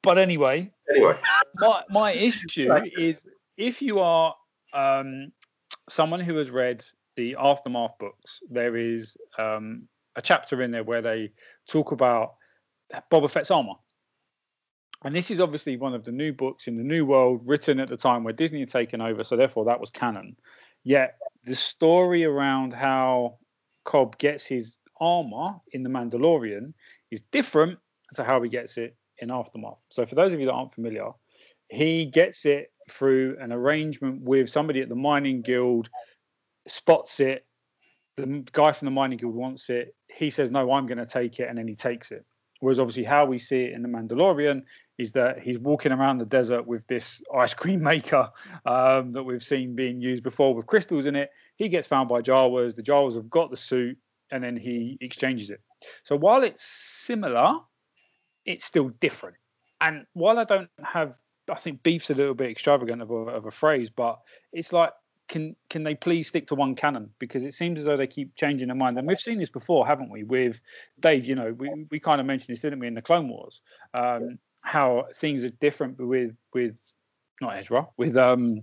But 0.01 0.17
anyway, 0.17 0.71
anyway, 0.89 1.17
my 1.55 1.83
my 1.89 2.11
issue 2.11 2.73
is 2.97 3.27
if 3.57 3.81
you 3.81 3.99
are 3.99 4.35
um, 4.73 5.31
someone 5.89 6.19
who 6.19 6.35
has 6.37 6.49
read 6.49 6.83
the 7.15 7.35
aftermath 7.39 7.97
books, 7.99 8.39
there 8.49 8.75
is 8.75 9.15
um, 9.37 9.87
a 10.15 10.21
chapter 10.21 10.61
in 10.61 10.71
there 10.71 10.83
where 10.83 11.01
they 11.01 11.31
talk 11.67 11.91
about 11.91 12.35
Boba 13.11 13.29
Fett's 13.29 13.51
armor 13.51 13.73
and 15.03 15.15
this 15.15 15.31
is 15.31 15.39
obviously 15.39 15.77
one 15.77 15.93
of 15.93 16.03
the 16.03 16.11
new 16.11 16.33
books 16.33 16.67
in 16.67 16.75
the 16.75 16.83
new 16.83 17.05
world 17.05 17.41
written 17.45 17.79
at 17.79 17.87
the 17.87 17.97
time 17.97 18.23
where 18.23 18.33
Disney 18.33 18.59
had 18.59 18.69
taken 18.69 19.01
over, 19.01 19.23
so 19.23 19.37
therefore 19.37 19.65
that 19.65 19.79
was 19.79 19.91
canon. 19.91 20.35
Yet 20.83 21.17
the 21.45 21.55
story 21.55 22.25
around 22.25 22.73
how 22.73 23.37
Cobb 23.85 24.17
gets 24.17 24.45
his 24.45 24.77
armor 24.99 25.55
in 25.71 25.83
The 25.83 25.89
Mandalorian 25.89 26.73
is 27.11 27.21
different 27.21 27.79
to 28.15 28.23
how 28.23 28.41
he 28.41 28.49
gets 28.49 28.77
it 28.77 28.95
in 29.19 29.31
Aftermath. 29.31 29.77
So 29.89 30.05
for 30.05 30.15
those 30.15 30.33
of 30.33 30.39
you 30.39 30.45
that 30.47 30.53
aren't 30.53 30.73
familiar, 30.73 31.09
he 31.69 32.05
gets 32.05 32.45
it 32.45 32.71
through 32.89 33.37
an 33.39 33.53
arrangement 33.53 34.21
with 34.21 34.49
somebody 34.49 34.81
at 34.81 34.89
the 34.89 34.95
mining 34.95 35.41
guild, 35.41 35.89
spots 36.67 37.19
it. 37.19 37.45
The 38.17 38.43
guy 38.51 38.71
from 38.71 38.87
the 38.87 38.91
mining 38.91 39.17
guild 39.17 39.35
wants 39.35 39.69
it. 39.69 39.95
He 40.07 40.29
says, 40.29 40.51
No, 40.51 40.71
I'm 40.71 40.87
going 40.87 40.97
to 40.97 41.05
take 41.05 41.39
it. 41.39 41.47
And 41.47 41.57
then 41.57 41.67
he 41.67 41.75
takes 41.75 42.11
it. 42.11 42.25
Whereas 42.59 42.79
obviously, 42.79 43.03
how 43.03 43.25
we 43.25 43.37
see 43.37 43.63
it 43.63 43.73
in 43.73 43.81
The 43.81 43.87
Mandalorian 43.87 44.63
is 44.97 45.13
that 45.13 45.39
he's 45.39 45.57
walking 45.57 45.91
around 45.91 46.17
the 46.17 46.25
desert 46.25 46.67
with 46.67 46.85
this 46.87 47.21
ice 47.33 47.53
cream 47.53 47.81
maker 47.83 48.29
um, 48.65 49.13
that 49.13 49.23
we've 49.23 49.43
seen 49.43 49.75
being 49.75 50.01
used 50.01 50.23
before 50.23 50.53
with 50.53 50.67
crystals 50.67 51.05
in 51.05 51.15
it. 51.15 51.29
He 51.55 51.69
gets 51.69 51.87
found 51.87 52.09
by 52.09 52.21
Jawas. 52.21 52.75
The 52.75 52.83
Jawas 52.83 53.15
have 53.15 53.29
got 53.29 53.49
the 53.49 53.57
suit, 53.57 53.97
and 54.31 54.43
then 54.43 54.57
he 54.57 54.97
exchanges 55.01 55.49
it. 55.49 55.61
So 56.03 56.15
while 56.15 56.43
it's 56.43 56.63
similar, 56.63 57.53
it's 58.45 58.65
still 58.65 58.89
different. 58.99 59.37
And 59.81 60.05
while 60.13 60.37
I 60.37 60.43
don't 60.43 60.69
have, 60.83 61.17
I 61.49 61.55
think 61.55 61.83
beef's 61.83 62.09
a 62.09 62.13
little 62.13 62.33
bit 62.33 62.49
extravagant 62.49 63.01
of 63.01 63.09
a, 63.09 63.13
of 63.13 63.45
a 63.45 63.51
phrase, 63.51 63.89
but 63.89 64.19
it's 64.51 64.73
like 64.73 64.91
can 65.29 65.55
can 65.69 65.83
they 65.83 65.95
please 65.95 66.27
stick 66.27 66.47
to 66.47 66.55
one 66.55 66.75
canon 66.75 67.09
because 67.19 67.43
it 67.43 67.53
seems 67.53 67.79
as 67.79 67.85
though 67.85 67.95
they 67.95 68.07
keep 68.07 68.35
changing 68.35 68.67
their 68.67 68.75
mind 68.75 68.97
and 68.97 69.07
we've 69.07 69.19
seen 69.19 69.39
this 69.39 69.49
before 69.49 69.85
haven't 69.87 70.09
we 70.09 70.23
with 70.23 70.59
dave 70.99 71.25
you 71.25 71.35
know 71.35 71.53
we, 71.57 71.85
we 71.91 71.99
kind 71.99 72.19
of 72.19 72.27
mentioned 72.27 72.53
this 72.53 72.61
didn't 72.61 72.79
we 72.79 72.87
in 72.87 72.95
the 72.95 73.01
clone 73.01 73.29
wars 73.29 73.61
um, 73.93 74.37
how 74.61 75.05
things 75.15 75.45
are 75.45 75.49
different 75.61 75.97
with 75.99 76.35
with 76.53 76.75
not 77.39 77.55
ezra 77.55 77.87
with 77.95 78.17
um 78.17 78.61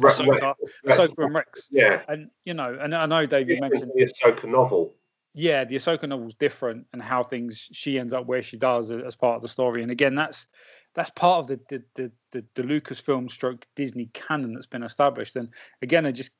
Ahsoka, 0.00 0.54
Re- 0.82 0.92
Ahsoka 0.92 1.24
and 1.24 1.34
Rex. 1.34 1.68
Yeah, 1.70 2.02
And 2.08 2.28
you 2.44 2.54
know, 2.54 2.76
and 2.80 2.94
I 2.94 3.06
know 3.06 3.26
Dave, 3.26 3.48
you 3.48 3.58
mentioned 3.60 3.92
the 3.94 4.04
Ahsoka 4.04 4.48
novel. 4.50 4.92
yeah, 5.34 5.64
the 5.64 5.76
Ahsoka 5.76 6.08
novel's 6.08 6.34
different 6.34 6.86
and 6.92 7.00
how 7.00 7.22
things 7.22 7.68
she 7.72 7.98
ends 7.98 8.12
up 8.12 8.26
where 8.26 8.42
she 8.42 8.56
does 8.56 8.90
as 8.90 9.14
part 9.14 9.36
of 9.36 9.42
the 9.42 9.48
story. 9.48 9.82
And 9.82 9.92
again, 9.92 10.14
that's 10.14 10.46
that's 10.94 11.10
part 11.10 11.40
of 11.40 11.46
the 11.48 11.60
the 11.68 11.82
the, 11.94 12.12
the, 12.32 12.44
the 12.54 12.62
Lucasfilm 12.62 13.30
stroke 13.30 13.66
Disney 13.76 14.10
canon 14.12 14.54
that's 14.54 14.66
been 14.66 14.82
established. 14.82 15.36
And 15.36 15.48
again, 15.82 16.04
they 16.04 16.12
just 16.12 16.30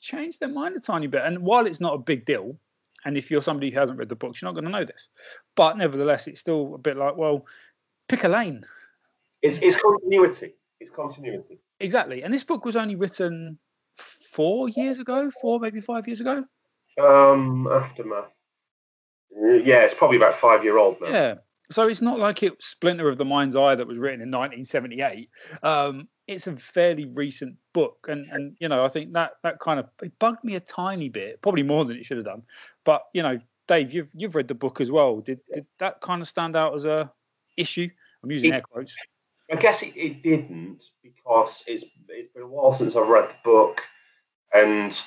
changed 0.00 0.40
their 0.40 0.48
mind 0.48 0.76
a 0.76 0.80
tiny 0.80 1.06
bit. 1.06 1.22
And 1.24 1.40
while 1.40 1.66
it's 1.66 1.80
not 1.80 1.94
a 1.94 1.98
big 1.98 2.24
deal, 2.24 2.56
and 3.04 3.16
if 3.16 3.30
you're 3.30 3.42
somebody 3.42 3.70
who 3.70 3.78
hasn't 3.78 3.98
read 3.98 4.08
the 4.08 4.16
books, 4.16 4.40
you're 4.40 4.48
not 4.48 4.54
going 4.54 4.64
to 4.64 4.78
know 4.78 4.84
this. 4.84 5.08
But 5.56 5.76
nevertheless, 5.78 6.26
it's 6.26 6.40
still 6.40 6.74
a 6.74 6.78
bit 6.78 6.96
like, 6.96 7.16
well, 7.16 7.46
pick 8.08 8.24
a 8.24 8.28
lane. 8.28 8.62
It's, 9.42 9.58
it's 9.58 9.80
continuity. 9.80 10.54
It's 10.80 10.90
continuity. 10.90 11.60
Exactly. 11.80 12.22
And 12.22 12.32
this 12.32 12.44
book 12.44 12.64
was 12.64 12.76
only 12.76 12.94
written 12.94 13.58
four 13.96 14.68
years 14.68 14.98
ago, 14.98 15.30
four, 15.40 15.58
maybe 15.60 15.80
five 15.80 16.06
years 16.06 16.20
ago. 16.20 16.44
Um, 17.00 17.66
aftermath. 17.70 18.34
Yeah, 19.32 19.84
it's 19.84 19.94
probably 19.94 20.16
about 20.16 20.34
five 20.34 20.64
year 20.64 20.76
old 20.76 21.00
now. 21.00 21.08
Yeah. 21.08 21.34
So 21.70 21.88
it's 21.88 22.02
not 22.02 22.18
like 22.18 22.42
it 22.42 22.60
Splinter 22.62 23.08
of 23.08 23.16
the 23.16 23.24
Mind's 23.24 23.54
Eye 23.54 23.76
that 23.76 23.86
was 23.86 23.98
written 23.98 24.20
in 24.20 24.30
1978. 24.30 25.30
Um, 25.62 26.08
it's 26.26 26.46
a 26.46 26.56
fairly 26.56 27.06
recent 27.06 27.56
book, 27.72 28.06
and 28.08 28.26
and 28.30 28.56
you 28.60 28.68
know 28.68 28.84
I 28.84 28.88
think 28.88 29.12
that 29.12 29.32
that 29.42 29.60
kind 29.60 29.78
of 29.78 29.86
it 30.02 30.16
bugged 30.18 30.44
me 30.44 30.56
a 30.56 30.60
tiny 30.60 31.08
bit, 31.08 31.40
probably 31.42 31.62
more 31.62 31.84
than 31.84 31.96
it 31.96 32.04
should 32.04 32.16
have 32.16 32.26
done. 32.26 32.42
But 32.84 33.02
you 33.14 33.22
know, 33.22 33.38
Dave, 33.68 33.92
you've 33.92 34.10
you've 34.14 34.34
read 34.34 34.48
the 34.48 34.54
book 34.54 34.80
as 34.80 34.90
well. 34.90 35.20
Did 35.20 35.40
did 35.52 35.66
that 35.78 36.00
kind 36.00 36.20
of 36.20 36.28
stand 36.28 36.56
out 36.56 36.74
as 36.74 36.86
a 36.86 37.10
issue? 37.56 37.88
I'm 38.22 38.30
using 38.30 38.52
It- 38.52 38.56
air 38.56 38.62
quotes. 38.62 38.96
I 39.52 39.56
guess 39.56 39.82
it, 39.82 39.96
it 39.96 40.22
didn't 40.22 40.84
because 41.02 41.64
it's 41.66 41.84
it's 42.08 42.32
been 42.32 42.44
a 42.44 42.46
while 42.46 42.72
since 42.72 42.94
I've 42.94 43.08
read 43.08 43.28
the 43.28 43.34
book, 43.42 43.82
and 44.54 45.00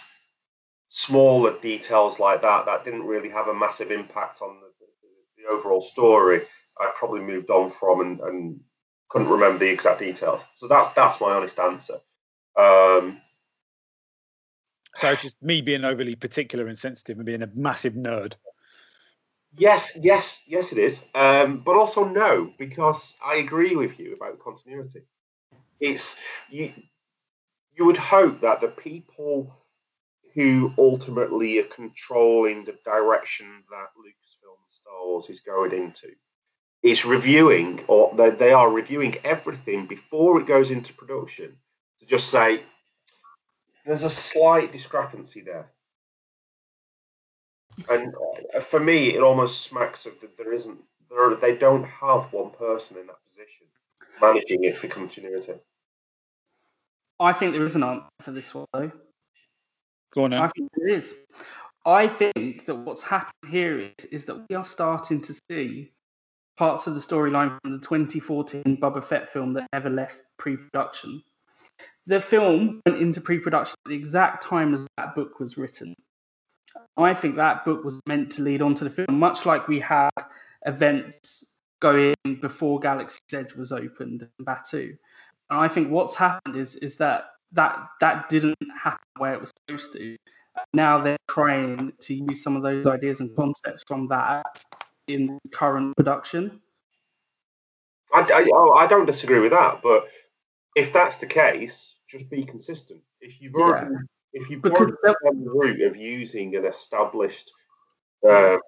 smaller 0.88 1.58
details 1.60 2.20
like 2.20 2.42
that 2.42 2.66
that 2.66 2.84
didn't 2.84 3.04
really 3.04 3.30
have 3.30 3.48
a 3.48 3.54
massive 3.54 3.90
impact 3.90 4.42
on 4.42 4.60
the, 4.60 4.68
the, 5.44 5.54
overall 5.54 5.82
story. 5.82 6.42
I 6.80 6.92
probably 6.96 7.22
moved 7.22 7.50
on 7.50 7.72
from 7.72 8.02
and, 8.02 8.20
and 8.22 8.60
couldn't 9.10 9.30
remember 9.30 9.60
the 9.60 9.72
exact 9.72 10.00
details. 10.00 10.42
So 10.56 10.68
that's 10.68 10.90
that's 10.94 11.22
my 11.22 11.34
honest 11.34 11.60
answer. 11.60 12.00
Um, 12.58 13.22
So 14.96 15.10
it's 15.12 15.24
just 15.24 15.42
me 15.42 15.62
being 15.62 15.86
overly 15.86 16.16
particular 16.16 16.68
and 16.68 16.78
sensitive 16.78 17.18
and 17.18 17.26
being 17.26 17.42
a 17.42 17.50
massive 17.56 17.94
nerd. 17.94 18.36
Yes, 19.56 19.98
yes, 20.02 20.44
yes, 20.48 20.72
it 20.72 20.78
is. 20.80 21.04
Um, 21.14 21.62
but 21.64 21.76
also 21.76 22.06
no, 22.06 22.52
because 22.58 23.16
I 23.24 23.36
agree 23.36 23.76
with 23.76 24.00
you 24.00 24.16
about 24.16 24.38
the 24.38 24.44
continuity. 24.44 25.02
It's 25.80 26.16
you. 26.50 26.74
You 27.76 27.86
would 27.86 27.98
hope 27.98 28.42
that 28.42 28.62
the 28.62 28.68
people 28.68 29.52
who 30.36 30.72
ultimately 30.78 31.60
are 31.60 31.64
controlling 31.64 32.66
the 32.66 32.76
direction 32.86 33.64
that 33.70 33.88
Lucasfilm 33.98 34.23
Star 34.84 35.06
Wars 35.06 35.30
is 35.30 35.40
going 35.40 35.72
into 35.72 36.10
is 36.82 37.06
reviewing, 37.06 37.84
or 37.88 38.14
they, 38.16 38.30
they 38.32 38.52
are 38.52 38.70
reviewing 38.70 39.16
everything 39.24 39.88
before 39.88 40.40
it 40.40 40.48
goes 40.48 40.70
into 40.70 40.94
production 40.94 41.58
to 42.00 42.06
just 42.06 42.30
say 42.30 42.62
there's 43.86 44.04
a 44.04 44.10
slight 44.10 44.72
discrepancy 44.72 45.42
there. 45.42 45.72
And 47.90 48.14
uh, 48.56 48.60
for 48.60 48.80
me, 48.80 49.16
it 49.16 49.22
almost 49.22 49.62
smacks 49.62 50.06
of 50.06 50.20
that 50.22 50.38
there 50.38 50.54
isn't 50.54 50.80
there. 51.10 51.36
They 51.36 51.56
don't 51.56 51.86
have 51.86 52.32
one 52.34 52.52
person 52.52 52.98
in 52.98 53.08
that 53.08 53.24
position 53.26 53.68
managing 54.22 54.64
it 54.64 54.78
for 54.78 54.88
continuity. 54.88 55.54
I 57.20 57.34
think 57.34 57.54
there 57.54 57.64
is 57.64 57.76
an 57.76 57.84
answer 57.84 58.08
for 58.22 58.32
this 58.32 58.54
one, 58.54 58.66
though. 58.74 58.92
Go 60.14 60.26
on 60.26 60.32
Now. 60.32 60.44
I 60.44 60.50
think 60.50 60.70
there 60.76 60.88
is. 60.88 61.14
I 61.86 62.08
think 62.08 62.66
that 62.66 62.76
what's 62.76 63.04
happened 63.04 63.52
here 63.52 63.78
is, 63.80 64.06
is 64.06 64.26
that 64.26 64.46
we 64.50 64.56
are 64.56 64.64
starting 64.64 65.22
to 65.22 65.36
see 65.50 65.92
parts 66.58 66.88
of 66.88 66.94
the 66.94 67.02
storyline 67.02 67.58
from 67.62 67.72
the 67.72 67.80
2014 67.80 68.78
Boba 68.82 69.04
Fett 69.04 69.30
film 69.30 69.52
that 69.52 69.68
never 69.74 69.90
left 69.90 70.22
pre-production. 70.38 71.24
The 72.06 72.22
film 72.22 72.82
went 72.86 73.02
into 73.02 73.22
pre-production 73.22 73.76
at 73.86 73.90
the 73.90 73.96
exact 73.96 74.44
time 74.44 74.74
as 74.74 74.86
that 74.98 75.16
book 75.16 75.40
was 75.40 75.58
written. 75.58 75.96
I 76.98 77.14
think 77.14 77.36
that 77.36 77.66
book 77.66 77.84
was 77.84 78.00
meant 78.08 78.32
to 78.34 78.42
lead 78.42 78.62
on 78.62 78.76
to 78.76 78.84
the 78.84 78.90
film, 78.90 79.20
much 79.20 79.46
like 79.46 79.68
we 79.68 79.80
had 79.80 80.10
events 80.66 81.44
going 81.82 82.16
before 82.42 82.80
Galaxy's 82.80 83.20
Edge 83.34 83.54
was 83.54 83.72
opened 83.72 84.28
in 84.40 84.46
Batuu. 84.46 84.98
And 85.50 85.60
I 85.60 85.68
think 85.68 85.90
what's 85.90 86.16
happened 86.16 86.56
is 86.56 86.76
is 86.76 86.96
that 86.98 87.26
that 87.52 87.78
that 88.00 88.30
didn't 88.30 88.58
happen 88.82 89.06
where 89.18 89.34
it 89.34 89.42
was 89.42 89.52
supposed 89.68 89.94
to. 89.94 90.16
Now 90.74 91.00
they're 91.00 91.18
trying 91.30 91.94
to 92.02 92.14
use 92.14 92.44
some 92.44 92.56
of 92.56 92.64
those 92.64 92.86
ideas 92.88 93.20
and 93.20 93.36
concepts 93.36 93.84
from 93.88 94.08
that 94.08 94.44
in 95.08 95.40
current 95.52 95.96
production. 95.96 96.62
I, 98.14 98.22
I, 98.22 98.50
oh, 98.54 98.72
I 98.74 98.88
don't 98.88 99.06
disagree 99.06 99.40
with 99.40 99.52
that, 99.52 99.82
but 99.84 100.08
if 100.76 100.94
that's 100.94 101.18
the 101.18 101.26
case, 101.26 101.98
just 102.08 102.30
be 102.30 102.44
consistent. 102.44 103.02
If 103.22 103.42
you've 103.42 103.56
already, 103.56 103.96
if 104.34 104.50
you've 104.50 104.62
Because 104.62 104.80
already 104.80 105.18
gone 105.24 105.44
the 105.44 105.52
route 105.52 105.82
of 105.82 105.96
using 105.96 106.56
an 106.56 106.66
established 106.66 107.52
um, 108.28 108.60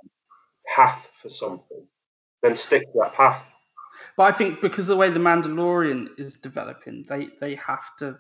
path 0.68 1.10
for 1.22 1.30
something, 1.30 1.88
then 2.41 2.56
stick 2.56 2.84
to 2.93 2.99
that 3.01 3.14
path. 3.14 3.43
But 4.18 4.24
I 4.24 4.32
think 4.32 4.62
because 4.62 4.88
the 4.88 4.95
way 4.95 5.10
the 5.10 5.20
Mandalorian 5.20 6.08
is 6.18 6.38
developing, 6.38 7.06
they 7.08 7.30
they 7.39 7.56
have 7.56 7.95
to 7.99 8.18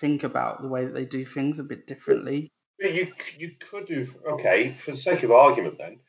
think 0.00 0.24
about 0.24 0.62
the 0.62 0.68
way 0.68 0.84
that 0.84 0.94
they 0.94 1.04
do 1.04 1.24
things 1.24 1.58
a 1.58 1.64
bit 1.64 1.86
differently. 1.86 2.52
But 2.80 2.94
You 2.94 3.12
you 3.38 3.52
could 3.58 3.88
have 3.88 4.16
okay 4.32 4.74
for 4.76 4.90
the 4.92 4.96
sake 4.96 5.22
of 5.22 5.30
argument. 5.30 5.78
Then 5.78 6.00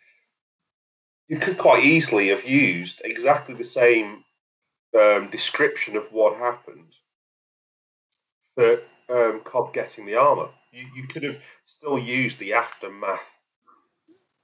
you 1.28 1.38
could 1.40 1.58
quite 1.58 1.84
easily 1.84 2.30
have 2.30 2.48
used 2.48 3.02
exactly 3.04 3.56
the 3.56 3.66
same 3.66 4.24
um, 5.00 5.30
description 5.30 5.96
of 5.98 6.12
what 6.12 6.38
happened 6.38 6.94
for 8.56 8.82
um, 9.10 9.42
Cobb 9.44 9.74
getting 9.74 10.06
the 10.06 10.16
armor. 10.16 10.50
You 10.72 10.88
you 10.96 11.08
could 11.08 11.24
have 11.24 11.38
still 11.66 12.00
used 12.00 12.40
the 12.40 12.54
aftermath 12.54 13.20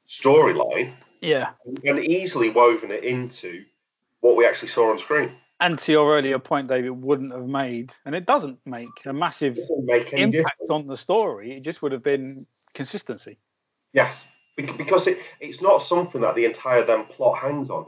storyline 0.08 0.94
Yeah. 1.22 1.52
and 1.86 2.00
easily 2.00 2.50
woven 2.50 2.92
it 2.92 3.04
into 3.04 3.64
what 4.20 4.36
we 4.36 4.46
actually 4.46 4.68
saw 4.68 4.92
on 4.92 4.98
screen. 4.98 5.32
And 5.62 5.78
to 5.80 5.92
your 5.92 6.16
earlier 6.16 6.40
point, 6.40 6.68
David, 6.68 6.90
wouldn't 6.90 7.32
have 7.32 7.48
made, 7.48 7.94
and 8.06 8.16
it 8.16 8.26
doesn't 8.26 8.60
make 8.66 8.90
a 9.06 9.14
massive 9.14 9.60
make 9.84 10.12
impact 10.12 10.32
difference. 10.32 10.72
on 10.72 10.88
the 10.88 10.98
story. 10.98 11.56
It 11.56 11.60
just 11.60 11.84
would 11.84 11.92
have 11.92 12.02
been 12.02 12.46
consistency. 12.74 13.38
Yes, 13.94 14.28
because 14.56 15.06
it, 15.06 15.20
it's 15.40 15.62
not 15.62 15.84
something 15.84 16.22
that 16.22 16.36
the 16.36 16.46
entire 16.46 16.84
then 16.84 17.06
plot 17.06 17.38
hangs 17.38 17.70
on. 17.70 17.86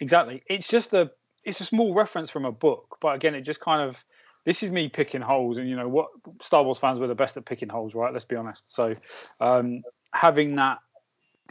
Exactly. 0.00 0.42
It's 0.50 0.66
just 0.66 0.92
a 0.92 1.10
it's 1.44 1.60
a 1.60 1.64
small 1.64 1.94
reference 1.94 2.30
from 2.30 2.44
a 2.44 2.52
book, 2.52 2.98
but 3.00 3.14
again, 3.14 3.36
it 3.36 3.42
just 3.42 3.60
kind 3.60 3.80
of 3.80 4.04
this 4.44 4.64
is 4.64 4.72
me 4.72 4.88
picking 4.88 5.20
holes, 5.20 5.56
and 5.56 5.68
you 5.68 5.76
know 5.76 5.88
what 5.88 6.08
Star 6.42 6.64
Wars 6.64 6.78
fans 6.78 6.98
were 6.98 7.06
the 7.06 7.14
best 7.14 7.36
at 7.36 7.44
picking 7.44 7.68
holes, 7.68 7.94
right? 7.94 8.12
Let's 8.12 8.24
be 8.24 8.34
honest. 8.34 8.74
So 8.74 8.92
um, 9.40 9.82
having 10.12 10.56
that 10.56 10.78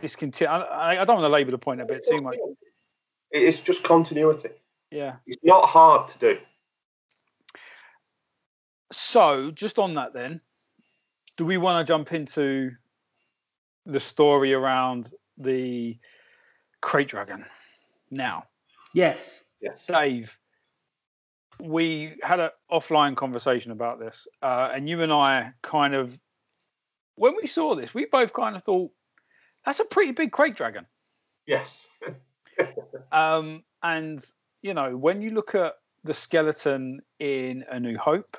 discontinue, 0.02 0.52
I, 0.52 1.02
I 1.02 1.06
don't 1.06 1.22
want 1.22 1.26
to 1.26 1.30
labour 1.30 1.52
the 1.52 1.58
point 1.58 1.80
a 1.80 1.86
bit 1.86 2.06
too 2.06 2.22
much. 2.22 2.36
It's 3.32 3.60
just 3.60 3.84
continuity. 3.84 4.50
Yeah. 4.94 5.16
It's 5.26 5.44
not 5.44 5.68
hard 5.68 6.08
to 6.10 6.20
do. 6.20 6.38
So 8.92 9.50
just 9.50 9.80
on 9.80 9.94
that, 9.94 10.14
then, 10.14 10.40
do 11.36 11.46
we 11.46 11.58
want 11.58 11.80
to 11.86 11.92
jump 11.92 12.14
into 12.14 12.72
the 13.88 14.00
story 14.00 14.54
around 14.54 15.12
the 15.36 15.98
krayt 16.84 17.08
dragon 17.08 17.44
now? 18.12 18.46
Yes. 18.94 19.44
Yes. 19.62 19.88
Dave, 19.88 20.38
we 21.60 22.14
had 22.22 22.40
an 22.40 22.52
offline 22.72 23.16
conversation 23.16 23.72
about 23.72 24.00
this, 24.00 24.28
uh, 24.44 24.70
and 24.76 24.88
you 24.88 25.02
and 25.02 25.12
I 25.12 25.54
kind 25.64 25.96
of, 25.96 26.20
when 27.16 27.34
we 27.42 27.48
saw 27.48 27.74
this, 27.74 27.96
we 27.96 28.06
both 28.06 28.32
kind 28.32 28.56
of 28.56 28.62
thought 28.62 28.92
that's 29.66 29.80
a 29.80 29.86
pretty 29.86 30.12
big 30.12 30.32
krayt 30.32 30.56
dragon. 30.56 30.86
Yes. 31.48 31.88
Um, 33.12 33.64
and 33.84 34.24
you 34.64 34.74
know, 34.74 34.98
when 34.98 35.22
you 35.22 35.30
look 35.30 35.54
at 35.54 35.74
the 36.04 36.14
skeleton 36.14 37.02
in 37.20 37.64
A 37.70 37.80
New 37.80 37.98
Hope, 37.98 38.38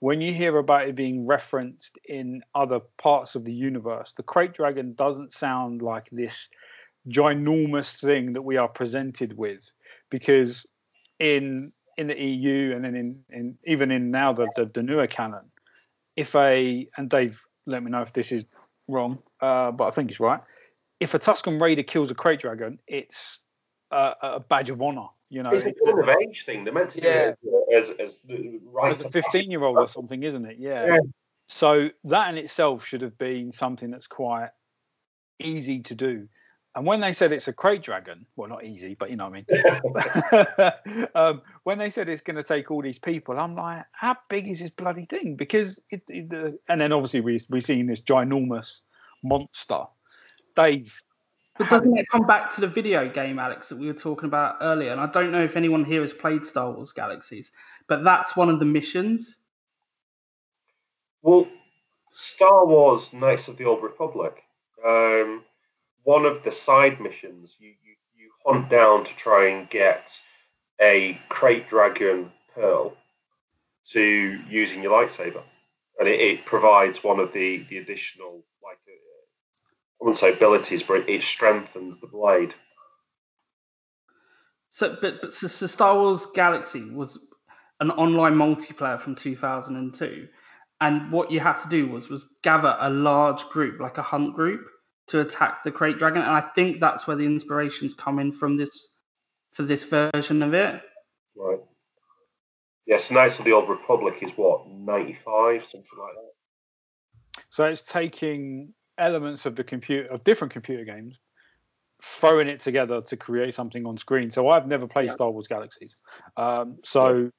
when 0.00 0.20
you 0.20 0.32
hear 0.32 0.58
about 0.58 0.86
it 0.86 0.94
being 0.94 1.26
referenced 1.26 1.98
in 2.06 2.42
other 2.54 2.80
parts 2.98 3.34
of 3.34 3.44
the 3.44 3.52
universe, 3.52 4.12
the 4.16 4.22
Krayt 4.22 4.52
Dragon 4.52 4.94
doesn't 4.94 5.32
sound 5.32 5.80
like 5.80 6.08
this 6.12 6.48
ginormous 7.08 7.98
thing 7.98 8.32
that 8.32 8.42
we 8.42 8.58
are 8.58 8.68
presented 8.68 9.36
with, 9.36 9.72
because 10.10 10.66
in 11.18 11.72
in 11.96 12.08
the 12.08 12.20
EU 12.20 12.74
and 12.74 12.84
then 12.84 12.96
in, 12.96 13.24
in 13.30 13.56
even 13.66 13.90
in 13.90 14.10
now 14.10 14.32
the, 14.32 14.46
the, 14.56 14.66
the 14.66 14.82
newer 14.82 15.06
canon, 15.06 15.50
if 16.16 16.34
a 16.34 16.86
and 16.98 17.08
Dave, 17.08 17.42
let 17.66 17.82
me 17.82 17.90
know 17.90 18.02
if 18.02 18.12
this 18.12 18.32
is 18.32 18.44
wrong, 18.88 19.18
uh, 19.40 19.70
but 19.70 19.86
I 19.86 19.90
think 19.90 20.10
it's 20.10 20.20
right. 20.20 20.40
If 21.00 21.14
a 21.14 21.18
Tusken 21.18 21.60
Raider 21.60 21.82
kills 21.82 22.10
a 22.10 22.14
Krayt 22.14 22.40
Dragon, 22.40 22.78
it's 22.86 23.40
a, 23.90 24.14
a 24.22 24.40
badge 24.40 24.68
of 24.68 24.82
honor. 24.82 25.08
You 25.30 25.42
know, 25.42 25.50
it's 25.50 25.64
a 25.64 25.72
coming 25.72 26.02
of 26.02 26.16
age 26.22 26.44
thing. 26.44 26.64
They're 26.64 26.74
meant 26.74 26.90
to 26.90 27.00
do 27.00 27.08
Yeah. 27.08 27.32
it 27.42 27.74
as 27.74 27.90
as 27.90 28.20
the 28.22 28.60
right. 28.64 28.98
as 28.98 29.04
a 29.04 29.10
15 29.10 29.50
year 29.50 29.64
old 29.64 29.78
or 29.78 29.88
something, 29.88 30.22
isn't 30.22 30.44
it? 30.44 30.58
Yeah. 30.58 30.86
Yeah. 30.86 30.98
So 31.48 31.90
that 32.04 32.30
in 32.30 32.38
itself 32.38 32.86
should 32.86 33.02
have 33.02 33.16
been 33.18 33.52
something 33.52 33.90
that's 33.90 34.06
quite 34.06 34.50
easy 35.38 35.80
to 35.80 35.94
do. 35.94 36.28
And 36.76 36.84
when 36.84 37.00
they 37.00 37.12
said 37.12 37.30
it's 37.32 37.46
a 37.46 37.52
krayt 37.52 37.82
dragon, 37.82 38.26
well, 38.34 38.48
not 38.48 38.64
easy, 38.64 38.94
but 38.98 39.08
you 39.08 39.16
know 39.16 39.28
what 39.28 39.44
I 39.52 40.72
mean. 40.72 41.08
um, 41.14 41.42
when 41.62 41.78
they 41.78 41.88
said 41.88 42.08
it's 42.08 42.20
going 42.20 42.36
to 42.36 42.42
take 42.42 42.70
all 42.70 42.82
these 42.82 42.98
people, 42.98 43.38
I'm 43.38 43.54
like, 43.54 43.84
how 43.92 44.16
big 44.28 44.48
is 44.48 44.58
this 44.58 44.70
bloody 44.70 45.04
thing? 45.04 45.36
Because 45.36 45.80
it, 45.90 46.02
it 46.08 46.30
the, 46.30 46.58
and 46.68 46.80
then 46.80 46.92
obviously 46.92 47.20
we 47.20 47.38
we 47.50 47.60
seen 47.60 47.86
this 47.86 48.00
ginormous 48.00 48.80
monster. 49.22 49.84
Dave, 50.56 50.92
But 51.56 51.70
doesn't 51.70 51.96
it 51.96 52.08
come 52.08 52.26
back 52.26 52.52
to 52.54 52.60
the 52.60 52.66
video 52.66 53.08
game, 53.08 53.38
Alex, 53.38 53.68
that 53.68 53.78
we 53.78 53.86
were 53.86 53.92
talking 53.92 54.26
about 54.26 54.56
earlier? 54.60 54.90
And 54.90 55.00
I 55.00 55.06
don't 55.06 55.30
know 55.30 55.42
if 55.42 55.56
anyone 55.56 55.84
here 55.84 56.00
has 56.00 56.12
played 56.12 56.44
Star 56.44 56.70
Wars 56.72 56.92
Galaxies, 56.92 57.52
but 57.88 58.02
that's 58.02 58.36
one 58.36 58.50
of 58.50 58.58
the 58.58 58.64
missions. 58.64 59.36
Well, 61.22 61.46
Star 62.10 62.66
Wars: 62.66 63.12
Knights 63.12 63.46
of 63.46 63.56
the 63.56 63.64
Old 63.64 63.82
Republic. 63.82 64.42
Um, 64.84 65.44
one 66.02 66.26
of 66.26 66.42
the 66.42 66.50
side 66.50 67.00
missions, 67.00 67.56
you, 67.60 67.68
you 67.68 67.94
you 68.16 68.30
hunt 68.44 68.68
down 68.68 69.04
to 69.04 69.16
try 69.16 69.48
and 69.48 69.70
get 69.70 70.20
a 70.80 71.18
krayt 71.30 71.68
dragon 71.68 72.32
pearl 72.52 72.96
to 73.92 74.40
using 74.48 74.82
your 74.82 74.92
lightsaber, 74.92 75.42
and 76.00 76.08
it, 76.08 76.20
it 76.20 76.46
provides 76.46 77.04
one 77.04 77.20
of 77.20 77.32
the 77.32 77.64
the 77.68 77.78
additional 77.78 78.44
wouldn't 80.04 80.18
say 80.18 80.34
abilities, 80.34 80.82
but 80.82 80.98
it, 80.98 81.08
it 81.08 81.22
strengthens 81.22 81.98
the 81.98 82.06
blade. 82.06 82.54
So, 84.68 84.98
but, 85.00 85.22
but 85.22 85.32
so, 85.32 85.48
so 85.48 85.66
Star 85.66 85.96
Wars 85.96 86.26
Galaxy 86.34 86.90
was 86.90 87.18
an 87.80 87.90
online 87.92 88.34
multiplayer 88.34 89.00
from 89.00 89.14
2002, 89.14 90.28
and 90.82 91.10
what 91.10 91.30
you 91.30 91.40
had 91.40 91.58
to 91.60 91.68
do 91.70 91.88
was 91.88 92.10
was 92.10 92.26
gather 92.42 92.76
a 92.80 92.90
large 92.90 93.44
group, 93.44 93.80
like 93.80 93.96
a 93.96 94.02
hunt 94.02 94.34
group, 94.34 94.66
to 95.06 95.20
attack 95.20 95.62
the 95.62 95.72
Krayt 95.72 95.98
Dragon. 95.98 96.20
And 96.20 96.32
I 96.32 96.42
think 96.42 96.80
that's 96.80 97.06
where 97.06 97.16
the 97.16 97.24
inspirations 97.24 97.94
come 97.94 98.18
in 98.18 98.30
from 98.30 98.58
this 98.58 98.88
for 99.52 99.62
this 99.62 99.84
version 99.84 100.42
of 100.42 100.52
it. 100.52 100.82
Right. 101.34 101.60
Yes, 102.84 103.10
Knights 103.10 103.38
of 103.38 103.46
the 103.46 103.52
Old 103.52 103.70
Republic 103.70 104.18
is 104.20 104.32
what 104.32 104.68
ninety 104.68 105.14
five, 105.14 105.64
something 105.64 105.98
like 105.98 106.12
that. 106.12 107.42
So 107.48 107.64
it's 107.64 107.80
taking 107.80 108.74
elements 108.98 109.46
of 109.46 109.56
the 109.56 109.64
computer 109.64 110.06
of 110.12 110.22
different 110.24 110.52
computer 110.52 110.84
games, 110.84 111.18
throwing 112.02 112.48
it 112.48 112.60
together 112.60 113.00
to 113.02 113.16
create 113.16 113.54
something 113.54 113.86
on 113.86 113.98
screen. 113.98 114.30
So 114.30 114.48
I've 114.48 114.66
never 114.66 114.86
played 114.86 115.06
Yeah. 115.06 115.12
Star 115.12 115.30
Wars 115.30 115.48
Galaxies. 115.48 116.02
Um, 116.36 116.78
so 116.84 117.30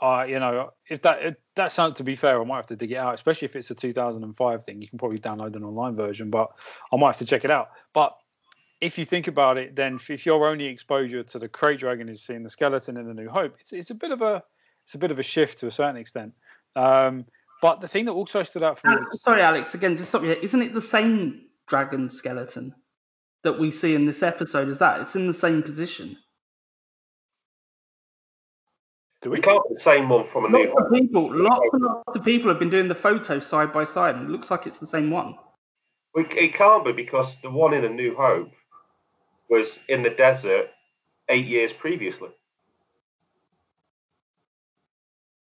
uh, 0.00 0.24
you 0.26 0.38
know, 0.38 0.70
if 0.88 1.02
that 1.02 1.22
if 1.22 1.34
that 1.56 1.72
sounds 1.72 1.96
to 1.98 2.04
be 2.04 2.16
fair, 2.16 2.40
I 2.40 2.44
might 2.44 2.56
have 2.56 2.66
to 2.66 2.76
dig 2.76 2.92
it 2.92 2.96
out, 2.96 3.14
especially 3.14 3.46
if 3.46 3.56
it's 3.56 3.70
a 3.70 3.74
2005 3.74 4.64
thing. 4.64 4.80
You 4.80 4.88
can 4.88 4.98
probably 4.98 5.18
download 5.18 5.56
an 5.56 5.64
online 5.64 5.94
version, 5.94 6.30
but 6.30 6.50
I 6.92 6.96
might 6.96 7.08
have 7.08 7.16
to 7.18 7.26
check 7.26 7.44
it 7.44 7.50
out. 7.50 7.70
But 7.92 8.16
if 8.80 8.96
you 8.96 9.04
think 9.04 9.28
about 9.28 9.58
it, 9.58 9.76
then 9.76 9.98
if, 10.08 10.24
your 10.24 10.48
only 10.48 10.64
exposure 10.64 11.22
to 11.22 11.38
the 11.38 11.48
Krayt 11.48 11.78
Dragon 11.78 12.08
is 12.08 12.22
seeing 12.22 12.42
the 12.42 12.48
skeleton 12.48 12.96
in 12.96 13.06
the 13.06 13.12
New 13.12 13.28
Hope, 13.28 13.56
it's, 13.60 13.74
it's 13.74 13.90
a 13.90 13.94
bit 13.94 14.10
of 14.10 14.22
a 14.22 14.42
it's 14.84 14.94
a 14.94 14.98
bit 14.98 15.10
of 15.10 15.18
a 15.18 15.22
shift 15.22 15.58
to 15.58 15.66
a 15.66 15.70
certain 15.70 15.96
extent. 15.96 16.32
Um, 16.76 17.26
but 17.62 17.80
the 17.80 17.88
thing 17.88 18.04
that 18.06 18.12
also 18.12 18.42
stood 18.42 18.62
out 18.62 18.78
for 18.78 18.88
me, 18.88 18.94
Uh, 18.96 19.00
was, 19.00 19.22
sorry, 19.22 19.42
Alex. 19.42 19.74
Again, 19.74 19.96
just 19.96 20.08
stop 20.10 20.22
you. 20.22 20.28
here. 20.28 20.38
Isn't 20.42 20.62
it 20.62 20.72
the 20.74 20.82
same 20.82 21.42
dragon 21.68 22.08
skeleton 22.08 22.74
that 23.42 23.58
we 23.58 23.70
see 23.70 23.94
in 23.94 24.06
this 24.06 24.22
episode? 24.22 24.68
Is 24.68 24.78
that 24.78 25.00
it's 25.00 25.16
in 25.16 25.26
the 25.26 25.34
same 25.34 25.62
position? 25.62 26.16
do 29.22 29.30
We 29.30 29.36
we? 29.36 29.42
can't 29.42 29.62
put 29.62 29.74
the 29.74 29.80
same 29.80 30.08
one 30.08 30.26
from 30.26 30.46
a 30.46 30.48
new. 30.48 30.64
Lots 30.68 30.86
of 30.86 30.92
people, 30.92 31.34
lots 31.36 31.68
and 31.74 31.82
lots 31.82 32.16
of 32.16 32.24
people 32.24 32.48
have 32.48 32.58
been 32.58 32.70
doing 32.70 32.88
the 32.88 32.94
photos 32.94 33.46
side 33.46 33.72
by 33.72 33.84
side, 33.84 34.14
and 34.16 34.24
it 34.28 34.30
looks 34.30 34.50
like 34.50 34.66
it's 34.66 34.78
the 34.78 34.86
same 34.86 35.10
one. 35.10 35.36
It 36.14 36.54
can't 36.54 36.84
be 36.84 36.92
because 36.92 37.40
the 37.40 37.50
one 37.50 37.72
in 37.74 37.84
A 37.84 37.88
New 37.88 38.16
Hope 38.16 38.50
was 39.48 39.84
in 39.88 40.02
the 40.02 40.10
desert 40.10 40.70
eight 41.28 41.44
years 41.46 41.72
previously. 41.72 42.30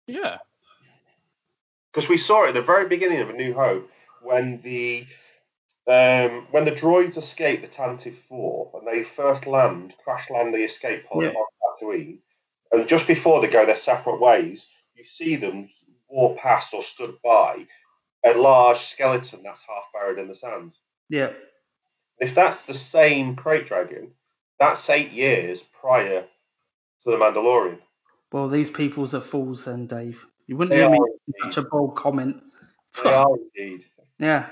Yeah. 0.07 0.39
Because 1.93 2.09
we 2.09 2.17
saw 2.17 2.45
it 2.45 2.49
at 2.49 2.55
the 2.55 2.63
very 2.63 2.89
beginning 2.89 3.21
of 3.21 3.31
A 3.31 3.35
New 3.35 3.53
Hope 3.55 3.91
when 4.23 4.61
the 4.63 5.07
um, 5.89 6.47
when 6.53 6.65
the 6.65 6.71
droids 6.73 7.17
escape 7.17 7.61
the 7.61 7.69
Tantive 7.69 8.15
Four 8.15 8.71
and 8.75 8.87
they 8.87 9.03
first 9.03 9.47
land, 9.47 9.95
crash 10.03 10.31
land 10.31 10.55
the 10.55 10.59
escape 10.65 11.05
pod 11.07 11.25
Yeah. 11.25 11.31
on 11.31 11.47
Tatooine, 11.83 12.19
and 12.71 12.89
just 12.89 13.07
before 13.07 13.41
they 13.41 13.49
go 13.49 13.67
their 13.67 13.77
separate 13.77 14.21
ways, 14.21 14.69
you 14.95 15.05
see 15.05 15.37
them 15.37 15.69
walk 16.09 16.39
past 16.39 16.73
or 16.73 16.83
stood 16.83 17.17
by 17.23 17.67
a 18.25 18.35
large 18.35 18.79
skeleton 18.79 19.41
that's 19.43 19.63
half 19.69 19.85
buried 19.93 20.19
in 20.19 20.29
the 20.29 20.35
sand. 20.35 20.73
Yeah. 21.09 21.33
If 22.19 22.35
that's 22.35 22.63
the 22.63 22.75
same 22.75 23.35
krayt 23.35 23.67
dragon, 23.67 24.13
that's 24.61 24.89
eight 24.89 25.11
years 25.11 25.61
prior 25.61 26.23
to 26.23 27.11
the 27.11 27.17
Mandalorian. 27.17 27.79
Well, 28.31 28.49
these 28.49 28.71
people's 28.71 29.15
are 29.15 29.21
fools, 29.21 29.65
then, 29.65 29.87
Dave. 29.87 30.25
You 30.53 30.59
wouldn't 30.59 30.77
hear 30.77 30.91
me 30.91 30.99
such 31.41 31.57
a 31.57 31.63
bold 31.63 31.97
comment. 31.97 32.43
They 33.03 33.11
are 33.11 33.39
indeed. 33.57 33.87
Yeah. 34.19 34.51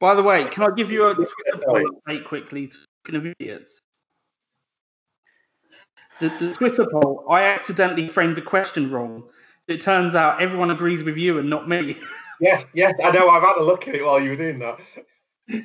By 0.00 0.14
the 0.14 0.22
way, 0.22 0.46
can 0.46 0.62
I 0.62 0.74
give 0.74 0.90
you 0.90 1.08
a 1.08 1.14
Twitter 1.14 1.62
poll 1.62 1.84
update 2.08 2.24
quickly? 2.24 2.72
Talking 3.04 3.16
of 3.16 3.26
idiots. 3.38 3.82
The, 6.20 6.30
the 6.38 6.54
Twitter 6.54 6.86
poll, 6.90 7.26
I 7.28 7.42
accidentally 7.44 8.08
framed 8.08 8.34
the 8.34 8.40
question 8.40 8.90
wrong. 8.90 9.24
It 9.68 9.82
turns 9.82 10.14
out 10.14 10.40
everyone 10.40 10.70
agrees 10.70 11.04
with 11.04 11.18
you 11.18 11.38
and 11.38 11.50
not 11.50 11.68
me. 11.68 11.98
Yes, 12.40 12.64
yes, 12.72 12.94
I 13.04 13.10
know. 13.12 13.28
I've 13.28 13.42
had 13.42 13.58
a 13.58 13.62
look 13.62 13.86
at 13.86 13.94
it 13.94 14.04
while 14.04 14.18
you 14.18 14.30
were 14.30 14.36
doing 14.36 14.58
that. 14.58 14.80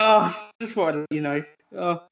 oh, 0.00 0.50
just 0.60 0.76
what 0.76 1.06
you 1.10 1.22
know. 1.22 1.42
Oh, 1.74 2.02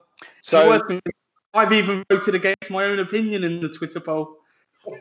So 0.41 0.63
the 0.63 0.69
worst 0.71 0.87
thing 0.87 1.03
is 1.05 1.13
I've 1.53 1.73
even 1.73 2.03
voted 2.09 2.35
against 2.35 2.71
my 2.71 2.85
own 2.85 3.01
opinion 3.01 3.45
in 3.45 3.61
the 3.61 3.69
Twitter 3.69 4.01
poll. 4.01 4.37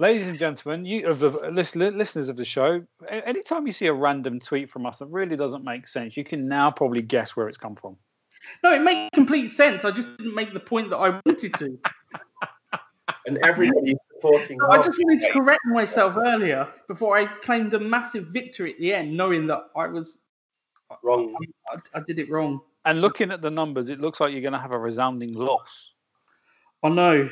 Ladies 0.00 0.28
and 0.28 0.38
gentlemen, 0.38 0.86
you 0.86 1.06
of 1.06 1.18
the 1.18 1.28
listeners 1.50 2.30
of 2.30 2.36
the 2.38 2.44
show, 2.44 2.82
a- 3.06 3.28
anytime 3.28 3.66
you 3.66 3.72
see 3.74 3.84
a 3.84 3.92
random 3.92 4.40
tweet 4.40 4.70
from 4.70 4.86
us 4.86 4.98
that 5.00 5.06
really 5.08 5.36
doesn't 5.36 5.62
make 5.62 5.86
sense, 5.86 6.16
you 6.16 6.24
can 6.24 6.48
now 6.48 6.70
probably 6.70 7.02
guess 7.02 7.36
where 7.36 7.46
it's 7.48 7.58
come 7.58 7.76
from. 7.76 7.96
No, 8.64 8.72
it 8.72 8.80
makes 8.80 9.10
complete 9.12 9.48
sense. 9.48 9.84
I 9.84 9.90
just 9.90 10.16
didn't 10.16 10.34
make 10.34 10.54
the 10.54 10.60
point 10.60 10.88
that 10.88 10.96
I 10.96 11.20
wanted 11.26 11.54
to. 11.54 11.78
And 13.26 13.36
everybody 13.44 13.94
supporting. 14.14 14.56
No, 14.56 14.68
I 14.68 14.80
just 14.80 14.98
wanted 14.98 15.20
to 15.20 15.32
correct 15.32 15.60
myself 15.66 16.16
earlier 16.16 16.66
before 16.88 17.18
I 17.18 17.26
claimed 17.26 17.74
a 17.74 17.78
massive 17.78 18.28
victory 18.28 18.72
at 18.72 18.78
the 18.78 18.94
end, 18.94 19.14
knowing 19.14 19.46
that 19.48 19.64
I 19.76 19.88
was 19.88 20.16
wrong. 21.02 21.34
I, 21.70 21.98
I 21.98 22.02
did 22.06 22.18
it 22.18 22.30
wrong. 22.30 22.60
And 22.86 23.02
looking 23.02 23.30
at 23.30 23.42
the 23.42 23.50
numbers, 23.50 23.90
it 23.90 24.00
looks 24.00 24.20
like 24.20 24.32
you're 24.32 24.40
going 24.40 24.54
to 24.54 24.58
have 24.58 24.72
a 24.72 24.78
resounding 24.78 25.34
loss. 25.34 25.90
I 26.82 26.88
know. 26.88 27.28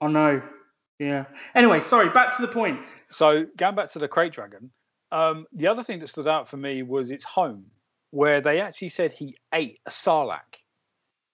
I 0.00 0.06
know. 0.06 0.42
Yeah. 0.98 1.24
Anyway, 1.54 1.80
sorry. 1.80 2.08
Back 2.10 2.36
to 2.36 2.42
the 2.42 2.48
point. 2.48 2.80
So 3.10 3.46
going 3.56 3.74
back 3.74 3.90
to 3.92 3.98
the 3.98 4.08
krayt 4.08 4.32
dragon, 4.32 4.70
um, 5.12 5.46
the 5.52 5.66
other 5.66 5.82
thing 5.82 5.98
that 6.00 6.08
stood 6.08 6.28
out 6.28 6.48
for 6.48 6.56
me 6.56 6.82
was 6.82 7.10
its 7.10 7.24
home, 7.24 7.66
where 8.10 8.40
they 8.40 8.60
actually 8.60 8.88
said 8.88 9.12
he 9.12 9.36
ate 9.52 9.80
a 9.86 9.90
sarlacc. 9.90 10.60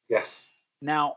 Yes. 0.08 0.48
Now, 0.82 1.16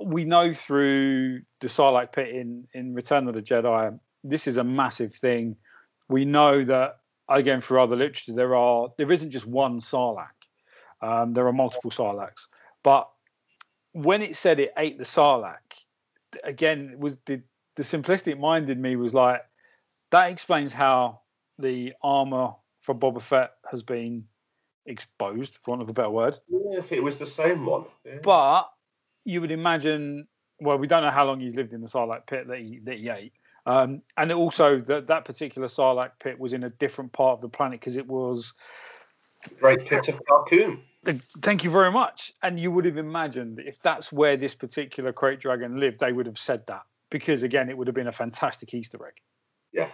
we 0.00 0.24
know 0.24 0.54
through 0.54 1.42
the 1.60 1.66
Sarlacc 1.68 2.12
pit 2.12 2.28
in, 2.28 2.66
in 2.74 2.94
Return 2.94 3.28
of 3.28 3.34
the 3.34 3.42
Jedi, 3.42 3.98
this 4.24 4.46
is 4.46 4.56
a 4.56 4.64
massive 4.64 5.14
thing. 5.14 5.56
We 6.08 6.24
know 6.24 6.64
that 6.64 6.98
again 7.28 7.60
through 7.60 7.80
other 7.80 7.96
literature, 7.96 8.32
there 8.34 8.54
are 8.54 8.88
there 8.98 9.10
isn't 9.10 9.30
just 9.30 9.46
one 9.46 9.80
Sarlacc. 9.80 10.26
Um, 11.00 11.32
there 11.34 11.46
are 11.46 11.52
multiple 11.52 11.90
Sarlaccs. 11.90 12.46
But 12.82 13.08
when 13.92 14.22
it 14.22 14.36
said 14.36 14.60
it 14.60 14.72
ate 14.76 14.98
the 14.98 15.04
Sarlacc, 15.04 15.84
again, 16.44 16.96
was 16.98 17.18
the 17.26 17.40
the 17.76 17.82
simplistic 17.82 18.38
mind 18.38 18.68
in 18.68 18.80
me 18.82 18.96
was 18.96 19.14
like, 19.14 19.42
that 20.10 20.30
explains 20.30 20.72
how 20.72 21.20
the 21.58 21.94
armor 22.02 22.54
for 22.80 22.94
Boba 22.94 23.22
Fett 23.22 23.52
has 23.70 23.82
been 23.82 24.24
exposed, 24.86 25.58
for 25.62 25.70
want 25.70 25.82
of 25.82 25.88
a 25.88 25.92
better 25.92 26.10
word. 26.10 26.38
Yeah, 26.48 26.78
if 26.78 26.92
it 26.92 27.02
was 27.02 27.18
the 27.18 27.26
same 27.26 27.64
one. 27.64 27.84
Yeah. 28.04 28.18
But 28.22 28.64
you 29.24 29.40
would 29.40 29.52
imagine. 29.52 30.26
Well, 30.60 30.78
we 30.78 30.86
don't 30.86 31.02
know 31.02 31.10
how 31.10 31.24
long 31.24 31.40
he's 31.40 31.54
lived 31.56 31.72
in 31.72 31.80
the 31.80 31.88
Sarlacc 31.88 32.26
pit 32.26 32.46
that 32.48 32.58
he 32.58 32.80
that 32.84 32.98
he 32.98 33.08
ate, 33.08 33.32
um, 33.66 34.02
and 34.16 34.30
also 34.32 34.80
that 34.80 35.08
that 35.08 35.24
particular 35.24 35.68
Sarlacc 35.68 36.12
pit 36.20 36.38
was 36.38 36.52
in 36.52 36.64
a 36.64 36.70
different 36.70 37.12
part 37.12 37.34
of 37.34 37.40
the 37.40 37.48
planet 37.48 37.80
because 37.80 37.96
it 37.96 38.06
was. 38.06 38.54
Great 39.58 39.84
pit 39.86 40.08
of 40.08 40.20
Carkoon. 40.24 40.80
Thank 41.04 41.64
you 41.64 41.70
very 41.70 41.90
much. 41.90 42.32
And 42.42 42.60
you 42.60 42.70
would 42.70 42.84
have 42.84 42.96
imagined 42.96 43.60
if 43.60 43.80
that's 43.82 44.12
where 44.12 44.36
this 44.36 44.54
particular 44.54 45.12
krayt 45.12 45.40
dragon 45.40 45.80
lived, 45.80 45.98
they 46.00 46.12
would 46.12 46.26
have 46.26 46.38
said 46.38 46.64
that 46.68 46.82
because 47.10 47.42
again, 47.42 47.68
it 47.68 47.76
would 47.76 47.88
have 47.88 47.94
been 47.94 48.06
a 48.06 48.12
fantastic 48.12 48.72
Easter 48.72 49.04
egg. 49.06 49.14
Yeah, 49.72 49.88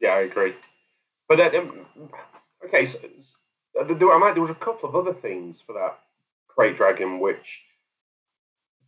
yeah, 0.00 0.14
I 0.14 0.20
agree. 0.20 0.54
But 1.28 1.38
then, 1.38 1.56
um, 1.56 1.86
okay, 2.64 2.86
so, 2.86 2.98
so 3.18 3.84
there, 3.84 3.96
there 3.96 4.08
was 4.08 4.50
a 4.50 4.54
couple 4.54 4.88
of 4.88 4.96
other 4.96 5.12
things 5.12 5.60
for 5.60 5.74
that 5.74 5.98
krayt 6.48 6.76
dragon 6.76 7.20
which 7.20 7.62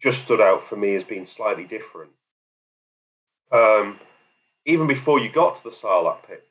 just 0.01 0.25
stood 0.25 0.41
out 0.41 0.67
for 0.67 0.77
me 0.77 0.95
as 0.95 1.05
being 1.05 1.27
slightly 1.27 1.65
different. 1.65 2.13
Um, 3.53 4.01
even 4.65 4.87
before 4.87 5.21
you 5.21 5.29
got 5.29 5.57
to 5.57 5.65
the 5.65 5.71
Sarlacc 5.71 6.27
pit 6.27 6.48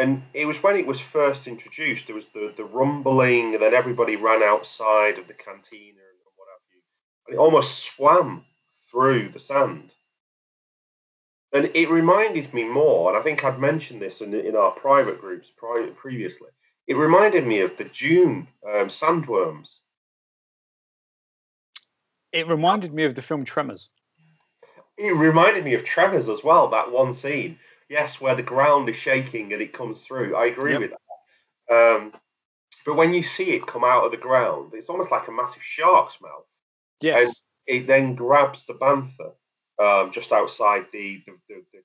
and 0.00 0.22
it 0.32 0.46
was 0.46 0.62
when 0.62 0.76
it 0.76 0.86
was 0.86 0.98
first 0.98 1.46
introduced. 1.46 2.06
There 2.06 2.16
was 2.16 2.26
the 2.32 2.54
the 2.56 2.64
rumbling, 2.64 3.54
and 3.54 3.62
then 3.62 3.74
everybody 3.74 4.16
ran 4.16 4.42
outside 4.42 5.18
of 5.18 5.28
the 5.28 5.34
cantina 5.34 6.00
and 6.00 6.30
what 6.36 6.48
have 6.48 6.64
you, 6.72 6.80
and 7.26 7.34
it 7.34 7.38
almost 7.38 7.84
swam 7.84 8.44
through 8.90 9.28
the 9.28 9.38
sand. 9.38 9.94
And 11.52 11.70
it 11.74 11.90
reminded 11.90 12.54
me 12.54 12.64
more, 12.64 13.10
and 13.10 13.18
I 13.18 13.22
think 13.22 13.44
I'd 13.44 13.58
mentioned 13.58 14.00
this 14.00 14.22
in, 14.22 14.32
in 14.34 14.56
our 14.56 14.70
private 14.70 15.20
groups 15.20 15.52
previously. 15.96 16.48
It 16.86 16.94
reminded 16.94 17.46
me 17.46 17.60
of 17.60 17.76
the 17.76 17.84
Dune 17.84 18.48
um, 18.66 18.86
sandworms. 18.86 19.80
It 22.32 22.46
reminded 22.46 22.94
me 22.94 23.04
of 23.04 23.16
the 23.16 23.22
film 23.22 23.44
Tremors. 23.44 23.90
It 24.96 25.14
reminded 25.16 25.64
me 25.64 25.74
of 25.74 25.84
Tremors 25.84 26.28
as 26.28 26.42
well, 26.44 26.68
that 26.68 26.90
one 26.90 27.12
scene. 27.12 27.58
Yes, 27.90 28.20
where 28.20 28.36
the 28.36 28.42
ground 28.42 28.88
is 28.88 28.94
shaking 28.94 29.52
and 29.52 29.60
it 29.60 29.72
comes 29.72 30.00
through. 30.00 30.36
I 30.36 30.46
agree 30.46 30.72
yep. 30.72 30.80
with 30.80 30.92
that. 31.68 31.74
Um, 31.74 32.12
but 32.86 32.94
when 32.94 33.12
you 33.12 33.24
see 33.24 33.50
it 33.50 33.66
come 33.66 33.82
out 33.82 34.04
of 34.04 34.12
the 34.12 34.16
ground, 34.16 34.70
it's 34.74 34.88
almost 34.88 35.10
like 35.10 35.26
a 35.26 35.32
massive 35.32 35.62
shark's 35.62 36.20
mouth. 36.22 36.46
Yes. 37.00 37.26
And 37.26 37.34
it 37.66 37.86
then 37.88 38.14
grabs 38.14 38.64
the 38.64 38.74
bantha 38.74 39.32
um, 39.82 40.12
just 40.12 40.30
outside 40.30 40.86
the 40.92 41.20
the, 41.26 41.32
the, 41.48 41.62
the, 41.72 41.80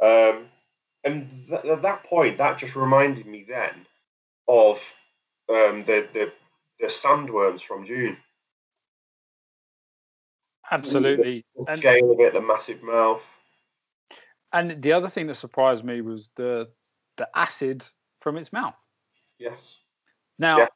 the 0.00 0.08
town. 0.08 0.36
Um, 0.38 0.46
and 1.04 1.30
th- 1.48 1.64
at 1.64 1.82
that 1.82 2.04
point, 2.04 2.38
that 2.38 2.56
just 2.56 2.74
reminded 2.74 3.26
me 3.26 3.44
then 3.46 3.86
of 4.48 4.78
um, 5.50 5.84
the, 5.84 6.08
the 6.14 6.32
the 6.80 6.86
sandworms 6.86 7.60
from 7.60 7.84
Dune. 7.84 8.16
Absolutely, 10.70 11.44
the, 11.54 11.64
the 11.66 11.76
scale 11.76 12.12
of 12.12 12.20
it, 12.20 12.32
the 12.32 12.40
massive 12.40 12.82
mouth. 12.82 13.22
And 14.54 14.80
the 14.80 14.92
other 14.92 15.08
thing 15.08 15.26
that 15.26 15.36
surprised 15.36 15.84
me 15.84 16.00
was 16.00 16.30
the 16.36 16.68
the 17.16 17.28
acid 17.34 17.86
from 18.20 18.38
its 18.38 18.52
mouth. 18.52 18.74
Yes. 19.38 19.82
Now, 20.38 20.58
yeah 20.58 20.68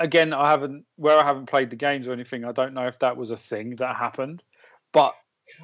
again, 0.00 0.32
I 0.32 0.50
haven't 0.50 0.84
where 0.96 1.18
I 1.18 1.24
haven't 1.24 1.46
played 1.46 1.70
the 1.70 1.76
games 1.76 2.08
or 2.08 2.12
anything. 2.12 2.44
I 2.44 2.52
don't 2.52 2.74
know 2.74 2.88
if 2.88 2.98
that 2.98 3.16
was 3.16 3.30
a 3.30 3.36
thing 3.36 3.76
that 3.76 3.94
happened, 3.94 4.42
but 4.92 5.14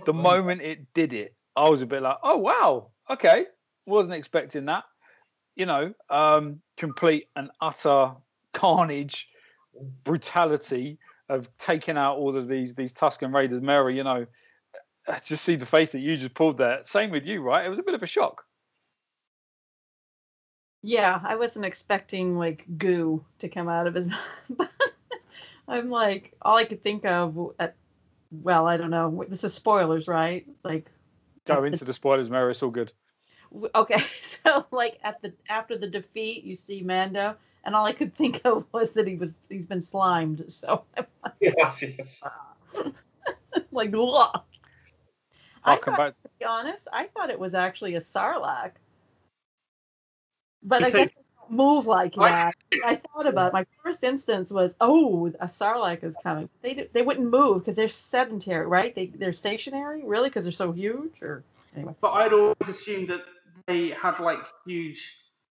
the 0.05 0.13
moment 0.13 0.63
it 0.63 0.93
did 0.95 1.13
it, 1.13 1.35
I 1.57 1.69
was 1.69 1.83
a 1.83 1.87
bit 1.87 2.03
like, 2.03 2.19
"Oh 2.23 2.37
wow, 2.37 2.91
okay, 3.11 3.47
wasn't 3.87 4.15
expecting 4.15 4.67
that." 4.67 4.85
You 5.57 5.67
know, 5.67 5.95
um, 6.11 6.61
complete 6.77 7.29
and 7.35 7.51
utter 7.61 8.13
carnage, 8.53 9.29
brutality 10.05 10.99
of 11.29 11.49
taking 11.59 11.97
out 11.97 12.19
all 12.19 12.37
of 12.37 12.47
these 12.47 12.75
these 12.75 12.93
Tusken 12.93 13.35
Raiders. 13.35 13.61
Mary, 13.61 13.97
you 13.97 14.05
know, 14.05 14.27
just 15.25 15.45
see 15.45 15.57
the 15.57 15.67
face 15.67 15.91
that 15.91 16.01
you 16.01 16.17
just 16.17 16.35
pulled 16.35 16.59
there. 16.59 16.81
Same 16.85 17.11
with 17.11 17.27
you, 17.27 17.41
right? 17.43 17.65
It 17.65 17.69
was 17.69 17.79
a 17.79 17.83
bit 17.83 17.95
of 17.95 18.03
a 18.03 18.07
shock. 18.07 18.45
Yeah, 20.83 21.21
I 21.25 21.37
wasn't 21.37 21.65
expecting 21.65 22.39
like 22.39 22.65
goo 22.79 23.25
to 23.39 23.49
come 23.49 23.69
out 23.69 23.87
of 23.87 23.95
his 23.95 24.09
mouth. 24.59 24.71
I'm 25.69 25.91
like, 25.91 26.35
all 26.43 26.57
I 26.57 26.65
could 26.65 26.83
think 26.83 27.05
of 27.05 27.53
at, 27.59 27.75
well, 28.31 28.67
I 28.69 28.77
don't 28.77 28.91
know. 28.91 29.25
This 29.29 29.43
is 29.43 29.53
spoilers, 29.53 30.07
right? 30.07 30.47
Like, 30.63 30.89
go 31.45 31.65
into 31.65 31.81
the, 31.81 31.87
the 31.87 31.93
spoilers, 31.93 32.31
Mary. 32.31 32.53
It's 32.53 32.63
all 32.63 32.71
good. 32.71 32.93
Okay, 33.75 33.99
so 34.45 34.67
like 34.71 34.99
at 35.03 35.21
the 35.23 35.33
after 35.49 35.77
the 35.77 35.89
defeat, 35.89 36.45
you 36.45 36.57
see 36.57 36.83
Mando, 36.83 37.35
and 37.65 37.75
all 37.75 37.85
I 37.85 37.93
could 37.93 38.15
think 38.15 38.41
of 38.45 38.65
was 38.73 38.93
that 38.93 39.09
he 39.09 39.17
was 39.17 39.39
he's 39.49 39.67
been 39.67 39.81
slimed. 39.81 40.45
So 40.47 40.85
like, 40.97 41.09
yes, 41.41 41.83
yes. 41.83 42.23
like, 43.73 43.91
I'll 45.67 45.79
come 45.79 45.95
thought, 45.95 46.15
back. 46.15 46.23
To 46.23 46.29
be 46.39 46.45
honest, 46.45 46.89
I 46.93 47.07
thought 47.07 47.31
it 47.31 47.39
was 47.39 47.55
actually 47.55 47.95
a 47.97 48.01
sarlacc. 48.01 48.73
But 50.63 50.83
I 50.83 50.91
guess 50.91 51.11
move 51.49 51.87
like 51.87 52.15
that. 52.15 52.55
I 52.85 52.97
thought 52.97 53.27
about 53.27 53.49
it. 53.49 53.53
my 53.53 53.67
first 53.83 54.03
instance 54.05 54.51
was, 54.51 54.75
oh, 54.81 55.27
a 55.41 55.47
sarlacc 55.47 56.05
is 56.05 56.17
coming. 56.23 56.49
They 56.63 56.89
they 56.93 57.03
wouldn't 57.03 57.31
move 57.31 57.61
because 57.61 57.77
they're 57.77 57.89
sedentary, 57.89 58.67
right? 58.67 58.95
They 58.95 59.07
they're 59.07 59.33
stationary, 59.33 60.03
really, 60.05 60.29
because 60.29 60.45
they're 60.45 60.53
so 60.53 60.73
huge. 60.73 61.23
Or 61.23 61.45
anyway. 61.75 61.95
But 62.01 62.13
I'd 62.13 62.33
always 62.33 62.69
assumed 62.69 63.09
that 63.09 63.25
they 63.67 63.91
had 63.91 64.19
like 64.21 64.41
huge. 64.67 65.17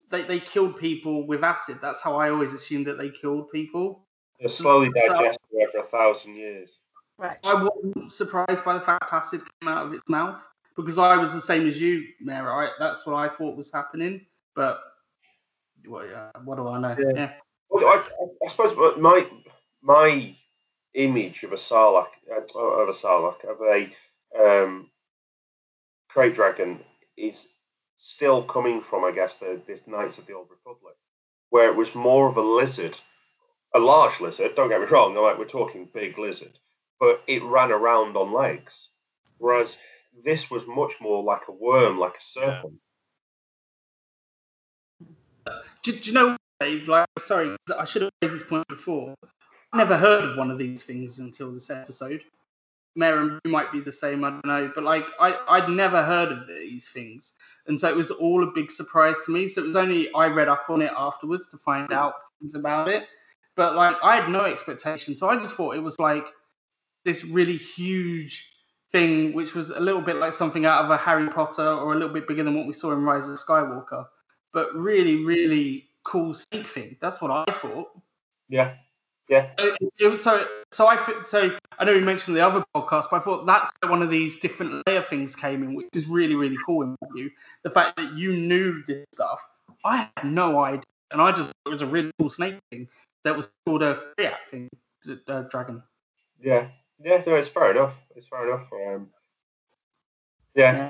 They 0.10 0.24
they 0.24 0.40
killed 0.40 0.78
people 0.78 1.26
with 1.28 1.44
acid. 1.44 1.80
That's 1.82 2.02
how 2.02 2.16
I 2.16 2.30
always 2.30 2.54
assumed 2.54 2.88
that 2.88 2.98
they 2.98 3.10
killed 3.10 3.52
people. 3.52 4.04
They're 4.40 4.50
slowly 4.50 4.90
digested 4.90 5.40
over 5.54 5.80
a 5.80 5.84
thousand 5.84 6.36
years. 6.36 6.80
Right. 7.18 7.36
I 7.44 7.64
wasn't 7.64 8.12
surprised 8.12 8.64
by 8.64 8.74
the 8.74 8.82
fact 8.82 9.12
acid 9.12 9.42
came 9.42 9.70
out 9.70 9.88
of 9.88 9.94
its 9.94 10.08
mouth 10.08 10.44
because 10.76 10.98
I 11.00 11.18
was 11.18 11.34
the 11.34 11.42
same 11.42 11.68
as 11.68 11.82
you, 11.82 12.06
Mary. 12.22 12.46
Right? 12.46 12.70
That's 12.80 13.06
what 13.06 13.16
I 13.16 13.28
thought 13.28 13.58
was 13.58 13.72
happening. 13.72 14.26
But 14.56 14.80
what, 15.86 16.06
what 16.44 16.58
do 16.58 16.68
I 16.68 16.80
know? 16.80 16.96
Yeah. 17.00 17.12
yeah. 17.16 17.32
Well, 17.70 17.86
I, 17.86 18.02
I, 18.46 18.48
suppose 18.48 18.98
my 18.98 19.28
my 19.82 20.36
image 20.94 21.44
of 21.44 21.54
a 21.54 21.58
Sarlacc, 21.58 22.08
uh, 22.32 22.60
of 22.60 22.90
a 22.90 22.92
Sarlacc, 22.92 23.44
of 23.46 23.62
a 23.62 24.64
um, 24.64 24.90
krayt 26.10 26.36
dragon 26.36 26.80
is 27.18 27.50
still 27.98 28.44
coming 28.44 28.82
from, 28.82 29.04
I 29.04 29.12
guess, 29.12 29.36
the 29.36 29.60
this 29.68 29.82
Knights 29.88 30.18
of 30.18 30.28
the 30.28 30.34
Old 30.34 30.48
Republic, 30.50 30.96
where 31.50 31.70
it 31.70 31.76
was 31.76 31.94
more 31.96 32.30
of 32.30 32.38
a 32.38 32.42
lizard, 32.42 32.98
a 33.76 33.80
large 33.80 34.22
lizard. 34.22 34.56
Don't 34.56 34.70
get 34.70 34.82
me 34.82 34.88
wrong, 34.88 35.16
like 35.16 35.38
we're 35.38 35.46
talking 35.46 35.90
big 35.94 36.18
lizard, 36.18 36.58
but 37.00 37.24
it 37.28 37.44
ran 37.44 37.72
around 37.72 38.16
on 38.16 38.34
legs, 38.34 38.90
whereas 39.38 39.78
this 40.24 40.50
was 40.50 40.66
much 40.68 40.94
more 41.00 41.24
like 41.24 41.42
a 41.48 41.52
worm, 41.52 42.00
like 42.00 42.16
a 42.20 42.24
serpent. 42.24 42.80
do, 45.84 45.92
do 45.94 46.10
you 46.10 46.14
know, 46.14 46.38
Dave? 46.60 46.88
Like, 46.88 47.08
sorry, 47.20 47.56
I 47.78 47.86
should 47.86 48.02
have 48.04 48.12
raised 48.22 48.36
this 48.36 48.44
point 48.44 48.68
before. 48.68 49.16
I 49.74 49.78
never 49.78 49.98
heard 49.98 50.24
of 50.24 50.38
one 50.38 50.50
of 50.50 50.58
these 50.58 50.84
things 50.84 51.20
until 51.20 51.52
this 51.52 51.70
episode. 51.70 52.22
Mary 52.96 53.38
might 53.46 53.72
be 53.72 53.80
the 53.80 53.92
same, 53.92 54.24
I 54.24 54.32
don't 54.32 54.46
know. 54.46 54.72
But 54.74 54.84
like, 54.84 55.06
I, 55.20 55.38
I'd 55.48 55.70
never 55.70 56.02
heard 56.02 56.32
of 56.32 56.48
these 56.48 56.90
things. 56.90 57.34
And 57.68 57.80
so 57.80 57.88
it 57.88 57.96
was 57.96 58.10
all 58.10 58.44
a 58.44 58.52
big 58.52 58.72
surprise 58.72 59.18
to 59.26 59.32
me. 59.32 59.48
So 59.48 59.62
it 59.62 59.68
was 59.68 59.76
only 59.76 60.12
I 60.14 60.28
read 60.28 60.48
up 60.48 60.66
on 60.70 60.82
it 60.82 60.92
afterwards 60.98 61.48
to 61.50 61.58
find 61.58 61.94
out 61.94 62.16
things 62.40 62.56
about 62.56 62.88
it. 62.88 63.06
But 63.56 63.76
like, 63.76 63.98
I 64.02 64.16
had 64.16 64.30
no 64.30 64.42
expectation. 64.42 65.16
So 65.16 65.30
I 65.30 65.36
just 65.36 65.56
thought 65.56 65.76
it 65.76 65.84
was 65.84 66.00
like 66.00 66.26
this 67.08 67.26
really 67.26 67.58
huge 67.58 68.54
thing, 68.92 69.34
which 69.34 69.56
was 69.56 69.72
a 69.72 69.80
little 69.80 70.02
bit 70.02 70.18
like 70.18 70.34
something 70.34 70.68
out 70.68 70.86
of 70.86 70.92
a 70.92 70.98
Harry 70.98 71.28
Potter 71.30 71.68
or 71.68 71.94
a 71.94 71.96
little 71.96 72.14
bit 72.14 72.28
bigger 72.28 72.44
than 72.44 72.56
what 72.56 72.68
we 72.68 72.74
saw 72.74 72.92
in 72.92 73.02
Rise 73.02 73.28
of 73.28 73.40
Skywalker 73.40 74.06
but 74.58 74.74
really, 74.76 75.24
really 75.24 75.88
cool 76.04 76.34
snake 76.34 76.68
thing. 76.68 76.98
That's 77.00 77.22
what 77.22 77.30
I 77.30 77.52
thought. 77.54 77.90
Yeah, 78.50 78.74
yeah. 79.30 79.48
It, 79.60 79.78
it 80.00 80.08
was 80.08 80.24
so. 80.24 80.46
So 80.72 80.88
I 80.88 80.98
so 81.24 81.56
I 81.78 81.86
know 81.86 81.92
you 81.92 82.02
mentioned 82.02 82.36
the 82.36 82.42
other 82.42 82.64
podcast, 82.76 83.06
but 83.12 83.18
I 83.18 83.20
thought 83.20 83.46
that's 83.46 83.72
where 83.82 83.92
one 83.92 84.02
of 84.02 84.10
these 84.10 84.38
different 84.40 84.82
layer 84.88 85.04
things 85.04 85.36
came 85.36 85.62
in, 85.62 85.76
which 85.76 85.88
is 85.94 86.08
really, 86.08 86.34
really 86.34 86.58
cool 86.66 86.82
in 86.84 86.96
you. 87.16 87.30
The 87.64 87.70
fact 87.70 87.98
that 87.98 88.14
you 88.14 88.36
knew 88.36 88.84
this 88.88 89.06
stuff, 89.14 89.40
I 89.86 90.10
had 90.18 90.26
no 90.26 90.60
idea, 90.64 90.82
and 91.12 91.22
I 91.22 91.32
just 91.32 91.52
it 91.68 91.70
was 91.70 91.84
a 91.84 91.86
really 91.86 92.10
cool 92.20 92.30
snake 92.30 92.58
thing 92.72 92.88
that 93.26 93.36
was 93.36 93.52
called 93.68 93.84
a 93.84 94.02
thing, 94.50 94.70
uh, 95.28 95.42
dragon. 95.52 95.84
Yeah, 96.42 96.70
yeah. 97.04 97.24
No, 97.26 97.36
it's 97.36 97.48
fair 97.48 97.72
enough. 97.72 97.96
It's 98.16 98.28
fair 98.28 98.48
enough. 98.48 98.68
Um, 98.74 99.10
yeah. 100.56 100.90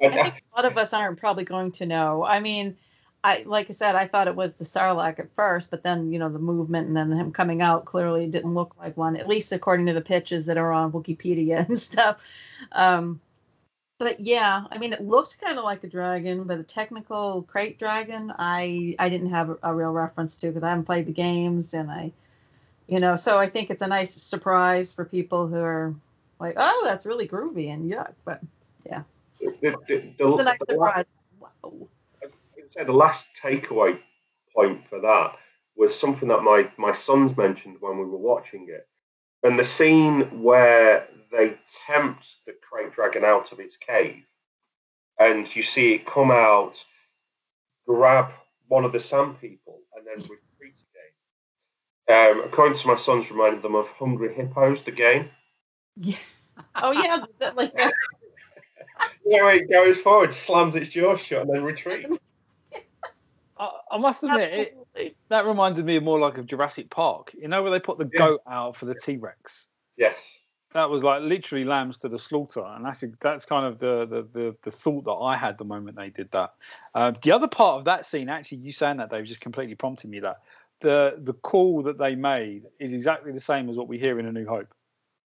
yeah. 0.00 0.08
I 0.08 0.22
think 0.22 0.42
a 0.52 0.56
lot 0.56 0.64
of 0.66 0.76
us 0.78 0.92
aren't 0.92 1.18
probably 1.18 1.44
going 1.44 1.72
to 1.72 1.86
know. 1.86 2.24
I 2.24 2.40
mean, 2.40 2.76
I 3.24 3.42
like 3.46 3.70
I 3.70 3.72
said, 3.72 3.94
I 3.96 4.06
thought 4.08 4.28
it 4.28 4.36
was 4.36 4.54
the 4.54 4.64
Sarlacc 4.64 5.18
at 5.18 5.34
first, 5.34 5.70
but 5.70 5.82
then 5.82 6.12
you 6.12 6.18
know 6.18 6.28
the 6.28 6.38
movement 6.38 6.88
and 6.88 6.96
then 6.96 7.12
him 7.12 7.32
coming 7.32 7.62
out 7.62 7.84
clearly 7.86 8.26
didn't 8.28 8.54
look 8.54 8.74
like 8.78 8.96
one, 8.96 9.16
at 9.16 9.28
least 9.28 9.52
according 9.52 9.86
to 9.86 9.92
the 9.94 10.00
pitches 10.02 10.46
that 10.46 10.58
are 10.58 10.72
on 10.72 10.92
Wikipedia 10.92 11.66
and 11.68 11.78
stuff. 11.78 12.22
Um, 12.72 13.20
But 13.98 14.20
yeah, 14.20 14.64
I 14.70 14.78
mean, 14.78 14.92
it 14.92 15.00
looked 15.02 15.40
kind 15.40 15.58
of 15.58 15.64
like 15.64 15.82
a 15.84 15.88
dragon, 15.88 16.44
but 16.44 16.58
a 16.58 16.62
technical 16.62 17.44
krayt 17.44 17.78
dragon, 17.78 18.32
I 18.38 18.94
I 18.98 19.08
didn't 19.08 19.30
have 19.30 19.50
a, 19.50 19.58
a 19.62 19.74
real 19.74 19.92
reference 19.92 20.36
to 20.36 20.48
because 20.48 20.62
I 20.62 20.70
haven't 20.70 20.84
played 20.84 21.06
the 21.06 21.12
games, 21.12 21.74
and 21.74 21.90
I, 21.90 22.12
you 22.88 23.00
know, 23.00 23.16
so 23.16 23.38
I 23.38 23.48
think 23.48 23.70
it's 23.70 23.82
a 23.82 23.86
nice 23.86 24.14
surprise 24.14 24.92
for 24.92 25.04
people 25.04 25.48
who 25.48 25.56
are 25.56 25.94
like, 26.38 26.54
oh, 26.56 26.82
that's 26.84 27.06
really 27.06 27.26
groovy 27.26 27.72
and 27.72 27.90
yuck. 27.90 28.12
But 28.24 28.40
yeah, 28.84 29.02
The, 29.40 29.54
the, 29.60 29.70
the, 29.88 30.14
the, 30.18 30.28
it's 30.28 30.40
a 30.40 30.44
nice 30.44 30.58
the 30.66 30.74
surprise. 30.74 31.04
Wow. 31.40 31.88
say 32.70 32.84
the 32.84 32.92
last 32.92 33.28
takeaway 33.40 33.98
point 34.54 34.86
for 34.88 35.00
that 35.00 35.36
was 35.76 35.98
something 35.98 36.28
that 36.28 36.42
my 36.42 36.70
my 36.76 36.92
sons 36.92 37.36
mentioned 37.36 37.76
when 37.80 37.98
we 37.98 38.04
were 38.04 38.16
watching 38.16 38.68
it, 38.68 38.86
and 39.42 39.58
the 39.58 39.64
scene 39.64 40.42
where 40.42 41.08
they 41.32 41.58
tempt 41.86 42.46
the 42.46 42.52
krayt 42.52 42.92
dragon 42.92 43.24
out 43.24 43.52
of 43.52 43.58
its 43.58 43.76
cave, 43.76 44.22
and 45.18 45.54
you 45.56 45.62
see 45.62 45.94
it 45.94 46.06
come 46.06 46.30
out, 46.30 46.84
grab 47.86 48.30
one 48.68 48.84
of 48.84 48.92
the 48.92 49.00
sand 49.00 49.40
people, 49.40 49.80
and 49.96 50.06
then. 50.06 50.28
Um, 52.08 52.42
according 52.44 52.76
to 52.76 52.86
my 52.88 52.94
sons, 52.96 53.30
reminded 53.30 53.62
them 53.62 53.74
of 53.74 53.88
Hungry 53.88 54.32
Hippos, 54.34 54.82
the 54.82 54.92
game. 54.92 55.30
Yeah. 55.96 56.16
Oh 56.74 56.90
yeah, 56.90 57.22
that- 57.38 57.54
like 57.56 57.74
that. 57.76 57.92
Yeah, 59.26 59.42
where 59.42 59.56
it 59.56 59.70
goes 59.70 59.98
forward, 60.00 60.32
slams 60.32 60.74
its 60.74 60.88
jaw 60.88 61.16
shut, 61.16 61.42
and 61.42 61.50
then 61.50 61.64
retreats. 61.64 62.16
I, 63.58 63.70
I 63.90 63.98
must 63.98 64.22
admit, 64.22 64.74
it, 64.94 65.16
that 65.28 65.44
reminded 65.44 65.84
me 65.84 65.98
more 65.98 66.18
like 66.18 66.38
of 66.38 66.46
Jurassic 66.46 66.88
Park. 66.88 67.32
You 67.38 67.48
know 67.48 67.62
where 67.62 67.72
they 67.72 67.80
put 67.80 67.98
the 67.98 68.08
Yeah. 68.12 68.18
goat 68.18 68.40
out 68.46 68.76
for 68.76 68.86
the 68.86 68.94
T 68.94 69.16
Rex. 69.16 69.66
Yes. 69.96 70.38
That 70.72 70.88
was 70.88 71.02
like 71.02 71.22
literally 71.22 71.64
lambs 71.64 71.98
to 71.98 72.08
the 72.08 72.18
slaughter, 72.18 72.64
and 72.64 72.84
that's 72.84 73.02
that's 73.20 73.44
kind 73.44 73.66
of 73.66 73.78
the 73.78 74.06
the 74.06 74.28
the, 74.32 74.56
the 74.62 74.70
thought 74.70 75.04
that 75.04 75.12
I 75.12 75.36
had 75.36 75.58
the 75.58 75.64
moment 75.64 75.96
they 75.96 76.10
did 76.10 76.30
that. 76.32 76.54
Uh, 76.94 77.12
the 77.22 77.32
other 77.32 77.48
part 77.48 77.78
of 77.78 77.84
that 77.86 78.06
scene, 78.06 78.28
actually, 78.28 78.58
you 78.58 78.72
saying 78.72 78.98
that, 78.98 79.10
Dave, 79.10 79.24
just 79.24 79.40
completely 79.40 79.74
prompted 79.74 80.08
me 80.10 80.20
that 80.20 80.38
the 80.80 81.14
the 81.22 81.32
call 81.32 81.82
that 81.84 81.98
they 81.98 82.14
made 82.14 82.64
is 82.78 82.92
exactly 82.92 83.32
the 83.32 83.40
same 83.40 83.68
as 83.70 83.76
what 83.76 83.88
we 83.88 83.98
hear 83.98 84.18
in 84.18 84.26
A 84.26 84.32
New 84.32 84.46
Hope. 84.46 84.68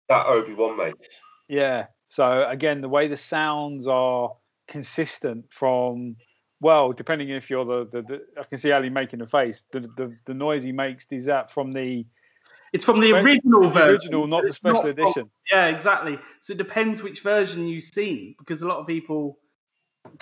That 0.09 0.27
Obi 0.27 0.55
Wan 0.55 0.77
makes. 0.77 1.21
Yeah. 1.49 1.87
So 2.11 2.45
again, 2.49 2.81
the 2.81 2.89
way 2.89 3.09
the 3.09 3.17
sounds 3.17 3.87
are 3.87 4.33
consistent 4.67 5.47
from 5.51 6.17
well, 6.61 6.93
depending 6.93 7.29
if 7.29 7.49
you're 7.51 7.65
the, 7.65 7.87
the, 7.91 8.03
the 8.03 8.21
I 8.39 8.43
can 8.45 8.59
see 8.59 8.73
Ali 8.73 8.91
making 8.91 9.21
a 9.21 9.27
face. 9.27 9.65
The, 9.73 9.81
the 9.97 10.17
the 10.27 10.35
noise 10.35 10.63
he 10.63 10.73
makes 10.73 11.07
is 11.11 11.27
that 11.27 11.51
from 11.51 11.73
the, 11.73 12.05
It's 12.73 12.85
from 12.85 13.01
the 13.01 13.13
original 13.13 13.63
the 13.63 13.69
version. 13.69 13.91
original, 13.93 14.27
not 14.27 14.45
the 14.45 14.53
special 14.53 14.81
from- 14.83 14.91
edition. 14.91 15.31
Yeah, 15.51 15.67
exactly. 15.69 16.19
So 16.41 16.53
it 16.55 16.59
depends 16.59 17.03
which 17.03 17.21
version 17.23 17.69
you've 17.69 17.85
seen 17.85 18.35
because 18.39 18.63
a 18.63 18.67
lot 18.69 18.79
of 18.79 18.87
people 18.87 19.39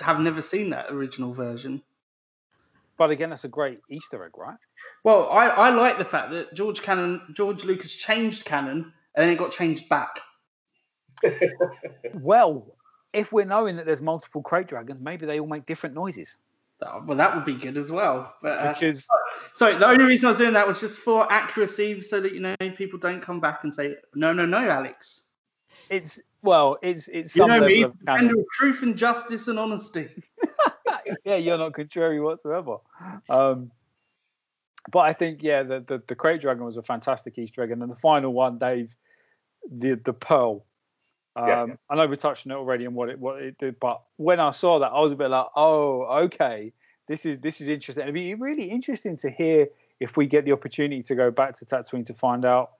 have 0.01 0.19
never 0.19 0.41
seen 0.41 0.69
that 0.71 0.91
original 0.91 1.33
version. 1.33 1.81
But 2.97 3.11
again, 3.11 3.29
that's 3.29 3.43
a 3.43 3.49
great 3.49 3.79
Easter 3.89 4.23
egg, 4.25 4.37
right? 4.37 4.57
Well, 5.03 5.29
I, 5.29 5.47
I 5.47 5.69
like 5.69 5.97
the 5.97 6.05
fact 6.05 6.31
that 6.31 6.53
George 6.53 6.81
Cannon, 6.81 7.21
George 7.33 7.63
Lucas 7.63 7.95
changed 7.95 8.45
canon 8.45 8.91
and 9.15 9.23
then 9.23 9.29
it 9.29 9.37
got 9.37 9.51
changed 9.51 9.87
back. 9.89 10.19
Well, 12.13 12.75
if 13.13 13.31
we're 13.31 13.45
knowing 13.45 13.75
that 13.75 13.85
there's 13.85 14.01
multiple 14.01 14.41
krayt 14.41 14.67
dragons, 14.67 15.03
maybe 15.03 15.25
they 15.25 15.39
all 15.39 15.47
make 15.47 15.65
different 15.65 15.93
noises. 15.93 16.35
Well, 16.81 17.17
that 17.17 17.35
would 17.35 17.45
be 17.45 17.53
good 17.53 17.77
as 17.77 17.91
well. 17.91 18.33
But 18.41 18.59
uh, 18.59 18.73
Because 18.73 19.05
sorry, 19.53 19.75
the 19.75 19.87
only 19.87 20.05
reason 20.05 20.27
I 20.27 20.31
was 20.31 20.39
doing 20.39 20.53
that 20.53 20.67
was 20.67 20.79
just 20.79 20.99
for 20.99 21.31
accuracy, 21.31 22.01
so 22.01 22.19
that 22.21 22.33
you 22.33 22.39
know 22.39 22.55
people 22.75 22.97
don't 22.97 23.21
come 23.21 23.39
back 23.39 23.63
and 23.63 23.73
say, 23.73 23.95
"No, 24.15 24.31
no, 24.33 24.45
no, 24.45 24.59
Alex." 24.59 25.23
it's 25.89 26.19
well, 26.41 26.77
it's 26.81 27.07
it's 27.07 27.35
You 27.35 27.47
know 27.47 27.61
me, 27.61 27.83
of 27.83 27.93
truth 28.53 28.83
and 28.83 28.97
justice 28.97 29.47
and 29.47 29.59
honesty. 29.59 30.09
yeah, 31.25 31.35
you're 31.35 31.57
not 31.57 31.73
contrary 31.73 32.19
whatsoever. 32.19 32.77
Um, 33.29 33.71
but 34.91 34.99
I 34.99 35.13
think 35.13 35.43
yeah, 35.43 35.63
the, 35.63 35.83
the 35.85 36.01
the 36.07 36.15
krayt 36.15 36.41
dragon 36.41 36.63
was 36.63 36.77
a 36.77 36.83
fantastic 36.83 37.37
Easter 37.37 37.61
egg, 37.63 37.71
and 37.71 37.81
then 37.81 37.89
the 37.89 37.95
final 37.95 38.33
one, 38.33 38.57
Dave, 38.57 38.95
the 39.69 39.95
the 39.95 40.13
pearl. 40.13 40.65
Um, 41.35 41.45
Yeah. 41.45 41.65
I 41.89 41.95
know 41.95 42.07
we 42.07 42.17
touched 42.17 42.47
on 42.47 42.51
it 42.51 42.55
already 42.55 42.85
and 42.85 42.95
what 42.95 43.09
it 43.09 43.19
what 43.19 43.41
it 43.41 43.57
did, 43.57 43.79
but 43.79 44.01
when 44.15 44.39
I 44.39 44.51
saw 44.51 44.79
that, 44.79 44.87
I 44.87 44.99
was 45.01 45.11
a 45.11 45.15
bit 45.15 45.29
like, 45.29 45.47
oh, 45.55 46.03
okay, 46.25 46.73
this 47.07 47.25
is 47.25 47.39
this 47.39 47.61
is 47.61 47.69
interesting. 47.69 48.03
It'd 48.03 48.13
be 48.13 48.33
really 48.33 48.65
interesting 48.65 49.17
to 49.17 49.29
hear 49.29 49.67
if 49.99 50.17
we 50.17 50.25
get 50.25 50.45
the 50.45 50.51
opportunity 50.51 51.03
to 51.03 51.15
go 51.15 51.31
back 51.31 51.57
to 51.59 51.65
Tatooine 51.65 52.05
to 52.07 52.13
find 52.13 52.45
out 52.45 52.71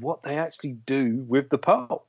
what 0.00 0.22
they 0.22 0.38
actually 0.38 0.72
do 0.86 1.24
with 1.28 1.50
the 1.50 1.58
pearl. 1.58 2.06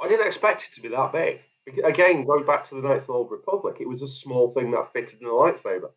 I 0.00 0.08
didn't 0.08 0.26
expect 0.26 0.68
it 0.70 0.74
to 0.74 0.80
be 0.80 0.88
that 0.88 1.12
big. 1.12 1.40
Again, 1.84 2.24
going 2.24 2.46
back 2.46 2.64
to 2.64 2.74
the 2.74 2.82
Knights 2.86 3.02
of 3.02 3.06
the 3.08 3.12
Old 3.14 3.30
Republic, 3.30 3.78
it 3.80 3.88
was 3.88 4.02
a 4.02 4.08
small 4.08 4.50
thing 4.50 4.70
that 4.72 4.92
fitted 4.92 5.20
in 5.20 5.26
a 5.26 5.30
lightsaber. 5.30 5.90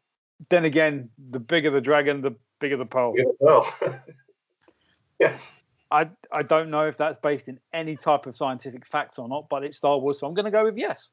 Then 0.50 0.66
again, 0.66 1.10
the 1.30 1.40
bigger 1.40 1.70
the 1.70 1.82
dragon, 1.82 2.22
the 2.22 2.36
bigger 2.60 2.78
the 2.78 2.86
pole. 2.86 3.14
Yeah, 3.16 3.26
well, 3.40 3.74
yes. 5.20 5.52
I 5.92 6.10
I 6.32 6.44
don't 6.44 6.70
know 6.70 6.88
if 6.88 6.98
that's 6.98 7.18
based 7.18 7.48
in 7.48 7.60
any 7.74 7.96
type 7.96 8.26
of 8.26 8.36
scientific 8.36 8.86
fact 8.86 9.20
or 9.20 9.28
not, 9.28 9.50
but 9.50 9.64
it's 9.64 9.78
Star 9.78 10.00
Wars, 10.00 10.20
so 10.20 10.28
I'm 10.28 10.34
going 10.34 10.46
to 10.46 10.52
go 10.52 10.64
with 10.64 10.78
yes. 10.78 11.08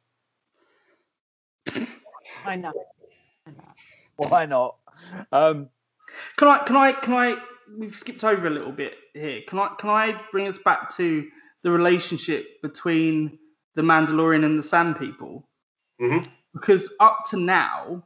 I 2.44 2.56
know. 2.56 2.72
I 3.46 3.50
know. 3.50 4.28
Why 4.28 4.46
not? 4.46 4.76
Um, 5.32 5.68
Can 6.36 6.48
I? 6.48 6.59
Can 6.59 6.76
I? 6.76 6.92
Can 6.92 7.14
I? 7.14 7.36
We've 7.76 7.94
skipped 7.94 8.24
over 8.24 8.46
a 8.46 8.50
little 8.50 8.72
bit 8.72 8.96
here. 9.14 9.42
Can 9.46 9.59
I? 9.59 9.68
Can 9.78 9.90
I 9.90 10.20
bring 10.32 10.48
us 10.48 10.59
back 10.59 10.94
to 10.96 11.26
the 11.62 11.70
relationship 11.70 12.62
between 12.62 13.38
the 13.78 13.84
Mandalorian 13.84 14.44
and 14.44 14.58
the 14.58 14.62
Sand 14.62 14.98
People? 14.98 15.48
Mhm. 16.00 16.28
Because 16.52 16.92
up 16.98 17.24
to 17.30 17.36
now, 17.36 18.04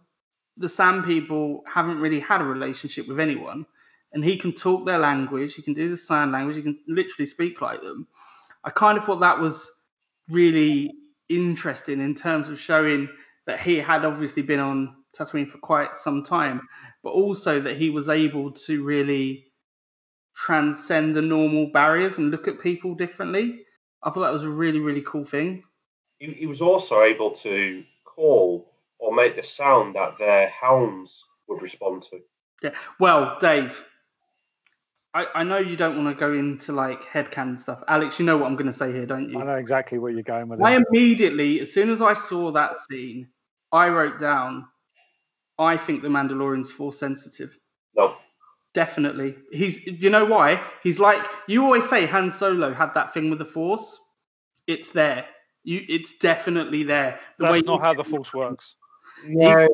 the 0.59 0.69
Sand 0.69 1.07
People 1.07 1.65
haven't 1.67 1.99
really 1.99 2.21
had 2.21 2.43
a 2.43 2.45
relationship 2.45 3.09
with 3.09 3.19
anyone, 3.19 3.65
and 4.13 4.23
he 4.23 4.37
can 4.37 4.53
talk 4.53 4.85
their 4.85 4.99
language. 4.99 5.55
He 5.55 5.63
can 5.63 5.73
do 5.73 5.89
the 5.89 5.97
sign 5.97 6.31
language. 6.31 6.57
He 6.57 6.63
can 6.63 6.79
literally 6.87 7.25
speak 7.25 7.63
like 7.63 7.81
them. 7.81 8.07
I 8.65 8.71
kind 8.71 8.99
of 8.99 9.05
thought 9.05 9.21
that 9.21 9.41
was 9.41 9.71
really 10.29 10.93
interesting 11.31 12.01
in 12.01 12.15
terms 12.15 12.51
of 12.51 12.61
showing 12.61 13.09
that 13.47 13.59
he 13.59 13.79
had 13.79 14.05
obviously 14.05 14.43
been 14.43 14.61
on 14.61 14.95
Tatooine 15.17 15.49
for 15.49 15.59
quite 15.59 15.97
some 15.97 16.23
time, 16.23 16.69
but 17.03 17.11
also 17.11 17.61
that 17.61 17.79
he 17.79 17.89
was 17.89 18.11
able 18.11 18.53
to 18.67 18.85
really 18.85 19.51
transcend 20.37 21.17
the 21.17 21.23
normal 21.23 21.67
barriers 21.73 22.19
and 22.19 22.31
look 22.31 22.47
at 22.47 22.61
people 22.61 22.95
differently. 22.95 23.65
I 24.03 24.11
thought 24.11 24.21
that 24.21 24.33
was 24.33 24.43
a 24.43 24.49
really, 24.49 24.81
really 24.81 25.03
cool 25.03 25.25
thing. 25.25 25.63
He, 26.19 26.33
he 26.33 26.47
was 26.47 26.61
also 26.61 27.03
able 27.03 27.31
to 27.33 27.85
call 28.05 28.73
or 28.99 29.15
make 29.15 29.37
the 29.37 29.43
sound 29.43 29.97
that 29.97 30.19
their 30.19 30.49
hounds 30.49 31.25
would 31.49 31.63
respond 31.63 32.03
to. 32.11 32.21
Yeah. 32.63 32.75
Well, 33.01 33.37
Dave, 33.41 33.85
I, 35.15 35.27
I 35.35 35.45
know 35.45 35.59
you 35.59 35.77
don't 35.77 35.97
want 36.03 36.17
to 36.17 36.19
go 36.19 36.33
into 36.33 36.73
like 36.73 37.03
headcanon 37.03 37.61
stuff. 37.61 37.83
Alex, 37.89 38.19
you 38.19 38.25
know 38.25 38.37
what 38.37 38.47
I'm 38.47 38.57
going 38.57 38.67
to 38.67 38.73
say 38.73 38.93
here, 38.93 39.07
don't 39.07 39.29
you? 39.29 39.41
I 39.41 39.45
know 39.45 39.57
exactly 39.57 39.99
where 39.99 40.13
you're 40.13 40.23
going 40.23 40.49
with 40.49 40.63
I 40.63 40.77
it. 40.77 40.85
immediately, 40.89 41.61
as 41.61 41.73
soon 41.73 41.91
as 41.91 42.01
I 42.01 42.15
saw 42.15 42.51
that 42.53 42.77
scene, 42.77 43.29
I 43.73 43.89
wrote 43.89 44.19
down, 44.19 44.67
I 45.59 45.77
think 45.77 46.03
the 46.03 46.09
Mandalorian's 46.09 46.71
force 46.71 46.99
sensitive. 46.99 47.59
No, 48.75 48.85
Definitely. 48.85 49.37
He's 49.51 49.87
you 49.87 50.11
know 50.11 50.25
why? 50.25 50.63
He's 50.83 50.99
like 50.99 51.25
you 51.47 51.65
always 51.65 51.89
say 51.89 52.07
Han 52.07 52.31
Solo 52.31 52.73
had 52.73 52.95
that 52.95 53.13
thing 53.13 53.31
with 53.31 53.39
the 53.39 53.45
force. 53.45 53.99
It's 54.67 54.91
there. 54.91 55.27
You 55.65 55.85
it's 55.89 56.17
definitely 56.19 56.83
there. 56.83 57.21
The 57.39 57.45
That's 57.45 57.53
way 57.59 57.63
not 57.67 57.81
how 57.81 57.95
the 57.95 58.05
Force 58.05 58.33
works. 58.33 58.77
no, 59.25 59.69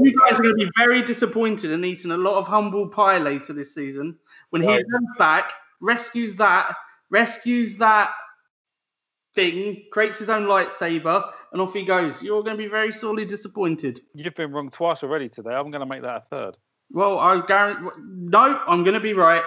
you 0.00 0.14
guys 0.18 0.38
are 0.38 0.42
going 0.42 0.58
to 0.58 0.64
be 0.66 0.70
very 0.76 1.02
disappointed 1.02 1.72
and 1.72 1.84
eating 1.84 2.12
a 2.12 2.16
lot 2.16 2.38
of 2.38 2.46
humble 2.46 2.88
pie 2.88 3.18
later 3.18 3.52
this 3.52 3.74
season 3.74 4.18
when 4.50 4.62
he 4.62 4.68
Right. 4.68 4.84
comes 4.90 5.08
back, 5.18 5.52
rescues 5.80 6.36
that, 6.36 6.74
rescues 7.10 7.76
that 7.78 8.12
thing, 9.34 9.84
creates 9.92 10.18
his 10.18 10.30
own 10.30 10.44
lightsaber, 10.44 11.32
and 11.52 11.60
off 11.60 11.74
he 11.74 11.84
goes. 11.84 12.22
You're 12.22 12.42
going 12.42 12.56
to 12.56 12.62
be 12.62 12.68
very 12.68 12.92
sorely 12.92 13.24
disappointed. 13.24 14.00
You've 14.14 14.34
been 14.34 14.52
wrong 14.52 14.70
twice 14.70 15.02
already 15.02 15.28
today. 15.28 15.50
I'm 15.50 15.70
going 15.70 15.80
to 15.80 15.86
make 15.86 16.02
that 16.02 16.16
a 16.16 16.20
third. 16.30 16.56
Well, 16.92 17.18
I 17.18 17.44
guarantee. 17.46 17.88
No, 17.98 18.60
I'm 18.66 18.82
going 18.82 18.94
to 18.94 19.00
be 19.00 19.12
right. 19.12 19.44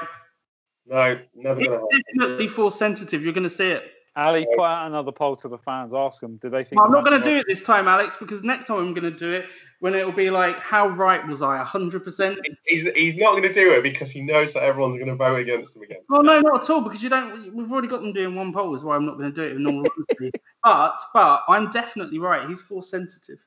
no, 0.87 1.19
never 1.35 1.59
It's 1.59 1.67
going 1.67 1.79
to 1.79 1.85
happen. 1.85 2.03
definitely 2.19 2.47
force 2.47 2.77
sensitive. 2.77 3.23
You're 3.23 3.33
going 3.33 3.43
to 3.43 3.49
see 3.49 3.69
it. 3.69 3.83
Ali, 4.15 4.45
put 4.55 4.63
out 4.63 4.85
another 4.87 5.11
poll 5.11 5.35
to 5.37 5.47
the 5.47 5.57
fans. 5.57 5.91
Ask 5.91 6.21
them, 6.21 6.37
do 6.37 6.49
they 6.49 6.63
think? 6.63 6.79
I'm 6.79 6.91
not 6.91 7.03
going 7.03 7.19
to 7.19 7.27
do 7.27 7.35
it 7.35 7.45
this 7.47 7.63
time, 7.63 7.87
Alex, 7.87 8.15
because 8.15 8.43
next 8.43 8.67
time 8.67 8.77
I'm 8.77 8.93
going 8.93 9.11
to 9.11 9.17
do 9.17 9.31
it 9.31 9.45
when 9.79 9.95
it'll 9.95 10.11
be 10.11 10.29
like, 10.29 10.59
how 10.59 10.89
right 10.89 11.25
was 11.27 11.41
I? 11.41 11.63
100%? 11.63 12.37
He's, 12.65 12.87
he's 12.91 13.15
not 13.15 13.31
going 13.31 13.43
to 13.43 13.53
do 13.53 13.73
it 13.73 13.81
because 13.81 14.11
he 14.11 14.21
knows 14.21 14.53
that 14.53 14.61
everyone's 14.61 14.97
going 14.97 15.07
to 15.07 15.15
vote 15.15 15.39
against 15.39 15.75
him 15.75 15.81
again. 15.81 15.97
Well, 16.09 16.21
no, 16.21 16.39
not 16.41 16.63
at 16.63 16.69
all, 16.69 16.81
because 16.81 17.01
you 17.01 17.09
don't. 17.09 17.55
We've 17.55 17.71
already 17.71 17.87
got 17.87 18.01
them 18.01 18.13
doing 18.13 18.35
one 18.35 18.53
poll, 18.53 18.75
is 18.75 18.83
why 18.83 18.95
I'm 18.95 19.05
not 19.05 19.17
going 19.17 19.33
to 19.33 19.41
do 19.41 19.47
it 19.47 19.55
in 19.55 19.65
all 19.65 19.83
but, 20.63 21.01
but 21.13 21.43
I'm 21.47 21.71
definitely 21.71 22.19
right. 22.19 22.47
He's 22.47 22.61
force 22.61 22.91
sensitive, 22.91 23.39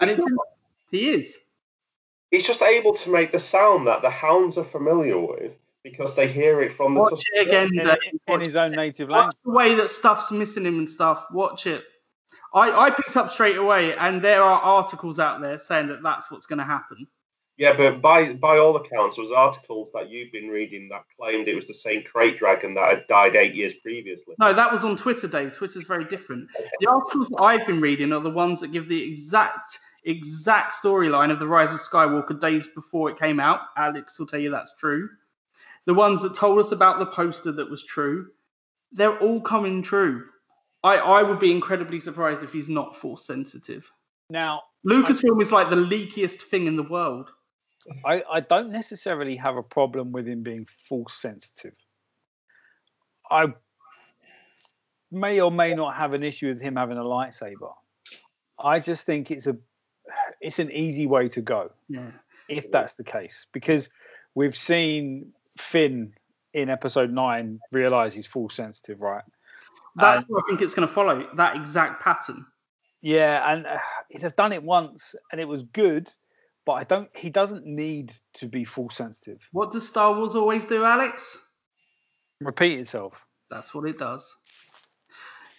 and 0.00 0.10
He's 0.10 0.18
it's, 0.18 0.32
he 0.90 1.10
is. 1.10 1.38
He's 2.30 2.46
just 2.46 2.62
able 2.62 2.94
to 2.94 3.10
make 3.10 3.32
the 3.32 3.40
sound 3.40 3.86
that 3.86 4.02
the 4.02 4.10
hounds 4.10 4.56
are 4.56 4.64
familiar 4.64 5.18
with 5.18 5.52
because 5.82 6.14
they 6.14 6.28
hear 6.28 6.62
it 6.62 6.72
from 6.72 6.94
the 6.94 7.00
Watch 7.00 7.24
it 7.32 7.48
again, 7.48 7.70
in, 7.74 8.34
in 8.34 8.40
his 8.40 8.54
own 8.56 8.72
native 8.72 9.08
Watch 9.08 9.18
language. 9.18 9.36
the 9.44 9.50
way 9.50 9.74
that 9.74 9.90
stuff's 9.90 10.30
missing 10.30 10.66
him 10.66 10.78
and 10.78 10.88
stuff. 10.88 11.26
Watch 11.32 11.66
it. 11.66 11.84
I, 12.52 12.86
I 12.86 12.90
picked 12.90 13.16
up 13.16 13.30
straight 13.30 13.56
away, 13.56 13.96
and 13.96 14.22
there 14.22 14.42
are 14.42 14.60
articles 14.60 15.18
out 15.18 15.40
there 15.40 15.58
saying 15.58 15.88
that 15.88 16.02
that's 16.02 16.30
what's 16.30 16.46
going 16.46 16.58
to 16.58 16.64
happen. 16.64 17.06
Yeah, 17.56 17.76
but 17.76 18.00
by 18.00 18.32
by 18.32 18.56
all 18.56 18.74
accounts, 18.76 19.16
there 19.16 19.22
was 19.22 19.32
articles 19.32 19.90
that 19.92 20.08
you've 20.08 20.32
been 20.32 20.48
reading 20.48 20.88
that 20.88 21.04
claimed 21.18 21.46
it 21.46 21.54
was 21.54 21.66
the 21.66 21.74
same 21.74 22.02
krayt 22.02 22.38
dragon 22.38 22.72
that 22.74 22.88
had 22.88 23.06
died 23.06 23.36
eight 23.36 23.54
years 23.54 23.74
previously. 23.74 24.34
No, 24.38 24.54
that 24.54 24.72
was 24.72 24.82
on 24.82 24.96
Twitter, 24.96 25.28
Dave. 25.28 25.52
Twitter's 25.52 25.84
very 25.84 26.06
different. 26.06 26.48
The 26.80 26.88
articles 26.88 27.28
that 27.28 27.42
I've 27.42 27.66
been 27.66 27.82
reading 27.82 28.14
are 28.14 28.20
the 28.20 28.30
ones 28.30 28.60
that 28.60 28.72
give 28.72 28.88
the 28.88 29.12
exact 29.12 29.78
exact 30.04 30.72
storyline 30.72 31.30
of 31.30 31.38
the 31.38 31.46
Rise 31.46 31.72
of 31.72 31.80
Skywalker 31.80 32.38
days 32.38 32.66
before 32.66 33.10
it 33.10 33.18
came 33.18 33.40
out. 33.40 33.60
Alex 33.76 34.18
will 34.18 34.26
tell 34.26 34.40
you 34.40 34.50
that's 34.50 34.74
true. 34.78 35.08
The 35.86 35.94
ones 35.94 36.22
that 36.22 36.34
told 36.34 36.58
us 36.58 36.72
about 36.72 36.98
the 36.98 37.06
poster 37.06 37.52
that 37.52 37.70
was 37.70 37.84
true, 37.84 38.28
they're 38.92 39.18
all 39.18 39.40
coming 39.40 39.82
true. 39.82 40.26
I, 40.82 40.96
I 40.96 41.22
would 41.22 41.38
be 41.38 41.50
incredibly 41.50 42.00
surprised 42.00 42.42
if 42.42 42.52
he's 42.52 42.68
not 42.68 42.96
force 42.96 43.26
sensitive. 43.26 43.90
Now, 44.30 44.62
Lucasfilm 44.86 45.42
is 45.42 45.52
like 45.52 45.70
the 45.70 45.76
leakiest 45.76 46.42
thing 46.42 46.66
in 46.66 46.76
the 46.76 46.82
world. 46.82 47.30
I, 48.04 48.22
I 48.30 48.40
don't 48.40 48.70
necessarily 48.70 49.36
have 49.36 49.56
a 49.56 49.62
problem 49.62 50.12
with 50.12 50.28
him 50.28 50.42
being 50.42 50.66
force 50.88 51.14
sensitive. 51.14 51.74
I 53.30 53.46
may 55.10 55.40
or 55.40 55.50
may 55.50 55.74
not 55.74 55.96
have 55.96 56.12
an 56.12 56.22
issue 56.22 56.48
with 56.48 56.60
him 56.60 56.76
having 56.76 56.98
a 56.98 57.02
lightsaber. 57.02 57.72
I 58.58 58.80
just 58.80 59.06
think 59.06 59.30
it's 59.30 59.46
a 59.46 59.56
it's 60.40 60.58
an 60.58 60.70
easy 60.72 61.06
way 61.06 61.28
to 61.28 61.40
go. 61.40 61.70
Yeah. 61.88 62.10
If 62.48 62.70
that's 62.70 62.94
the 62.94 63.04
case. 63.04 63.46
Because 63.52 63.88
we've 64.34 64.56
seen 64.56 65.32
Finn 65.58 66.12
in 66.54 66.68
episode 66.68 67.12
nine 67.12 67.60
realize 67.72 68.12
he's 68.12 68.26
force 68.26 68.54
sensitive, 68.54 69.00
right? 69.00 69.22
That's 69.96 70.20
And- 70.20 70.28
what 70.28 70.44
I 70.44 70.46
think 70.48 70.62
it's 70.62 70.74
going 70.74 70.86
to 70.88 70.92
follow 70.92 71.28
that 71.36 71.56
exact 71.56 72.02
pattern. 72.02 72.44
Yeah, 73.02 73.50
and 73.52 73.66
uh, 73.66 73.78
he'd 74.10 74.22
have 74.22 74.36
done 74.36 74.52
it 74.52 74.62
once 74.62 75.14
and 75.32 75.40
it 75.40 75.46
was 75.48 75.62
good, 75.62 76.08
but 76.66 76.72
I 76.72 76.84
don't 76.84 77.08
he 77.16 77.30
doesn't 77.30 77.64
need 77.64 78.12
to 78.34 78.46
be 78.46 78.64
force 78.64 78.96
sensitive. 78.96 79.38
What 79.52 79.70
does 79.72 79.88
Star 79.88 80.14
Wars 80.14 80.34
always 80.34 80.64
do, 80.66 80.84
Alex? 80.84 81.38
Repeat 82.40 82.78
itself. 82.78 83.14
That's 83.50 83.74
what 83.74 83.88
it 83.88 83.98
does. 83.98 84.36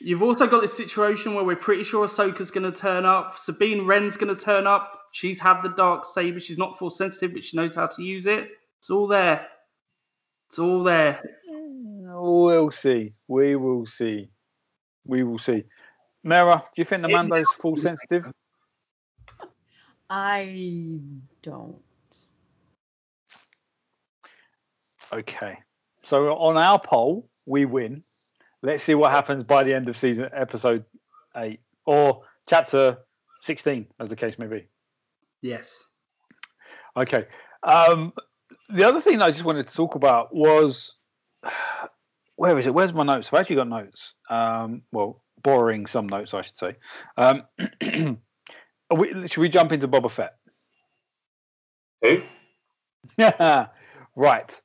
You've 0.03 0.23
also 0.23 0.47
got 0.47 0.61
this 0.61 0.75
situation 0.75 1.35
where 1.35 1.43
we're 1.43 1.55
pretty 1.55 1.83
sure 1.83 2.07
Ahsoka's 2.07 2.49
going 2.49 2.69
to 2.71 2.77
turn 2.77 3.05
up. 3.05 3.37
Sabine 3.37 3.85
Wren's 3.85 4.17
going 4.17 4.35
to 4.35 4.41
turn 4.41 4.65
up. 4.65 4.99
She's 5.11 5.39
had 5.39 5.61
the 5.61 5.69
dark 5.69 6.05
saber. 6.05 6.39
She's 6.39 6.57
not 6.57 6.77
force 6.77 6.97
sensitive, 6.97 7.33
but 7.33 7.43
she 7.43 7.57
knows 7.57 7.75
how 7.75 7.87
to 7.87 8.01
use 8.01 8.25
it. 8.25 8.49
It's 8.79 8.89
all 8.89 9.07
there. 9.07 9.47
It's 10.49 10.57
all 10.57 10.83
there. 10.83 11.21
We'll 11.47 12.71
see. 12.71 13.11
We 13.27 13.55
will 13.55 13.85
see. 13.85 14.29
We 15.05 15.23
will 15.23 15.39
see. 15.39 15.63
Mera, 16.23 16.63
do 16.73 16.81
you 16.81 16.85
think 16.85 17.03
the 17.03 17.09
It- 17.09 17.13
Mando's 17.13 17.51
full 17.59 17.77
sensitive? 17.77 18.31
I 20.09 20.99
don't. 21.41 21.81
Okay. 25.13 25.57
So 26.03 26.29
on 26.33 26.57
our 26.57 26.79
poll, 26.79 27.29
we 27.47 27.65
win. 27.65 28.03
Let's 28.63 28.83
see 28.83 28.95
what 28.95 29.11
happens 29.11 29.43
by 29.43 29.63
the 29.63 29.73
end 29.73 29.89
of 29.89 29.97
season 29.97 30.29
episode 30.33 30.85
eight 31.37 31.59
or 31.85 32.23
chapter 32.47 32.97
sixteen, 33.41 33.87
as 33.99 34.07
the 34.07 34.15
case 34.15 34.37
may 34.37 34.47
be. 34.47 34.65
Yes. 35.41 35.85
Okay. 36.95 37.25
Um, 37.63 38.13
the 38.69 38.83
other 38.83 39.01
thing 39.01 39.21
I 39.21 39.31
just 39.31 39.43
wanted 39.43 39.67
to 39.67 39.73
talk 39.73 39.95
about 39.95 40.33
was 40.33 40.95
where 42.35 42.57
is 42.57 42.67
it? 42.67 42.73
Where's 42.73 42.93
my 42.93 43.03
notes? 43.03 43.29
I've 43.31 43.39
actually 43.39 43.57
got 43.57 43.67
notes. 43.67 44.13
Um, 44.29 44.83
well, 44.91 45.21
borrowing 45.43 45.85
some 45.85 46.07
notes, 46.07 46.33
I 46.33 46.41
should 46.41 46.57
say. 46.57 46.75
Um, 47.17 47.43
we, 48.95 49.27
should 49.27 49.41
we 49.41 49.49
jump 49.49 49.71
into 49.71 49.87
Boba 49.87 50.09
Fett? 50.09 50.35
Who? 52.01 52.21
Yeah. 53.17 53.67
right. 54.15 54.61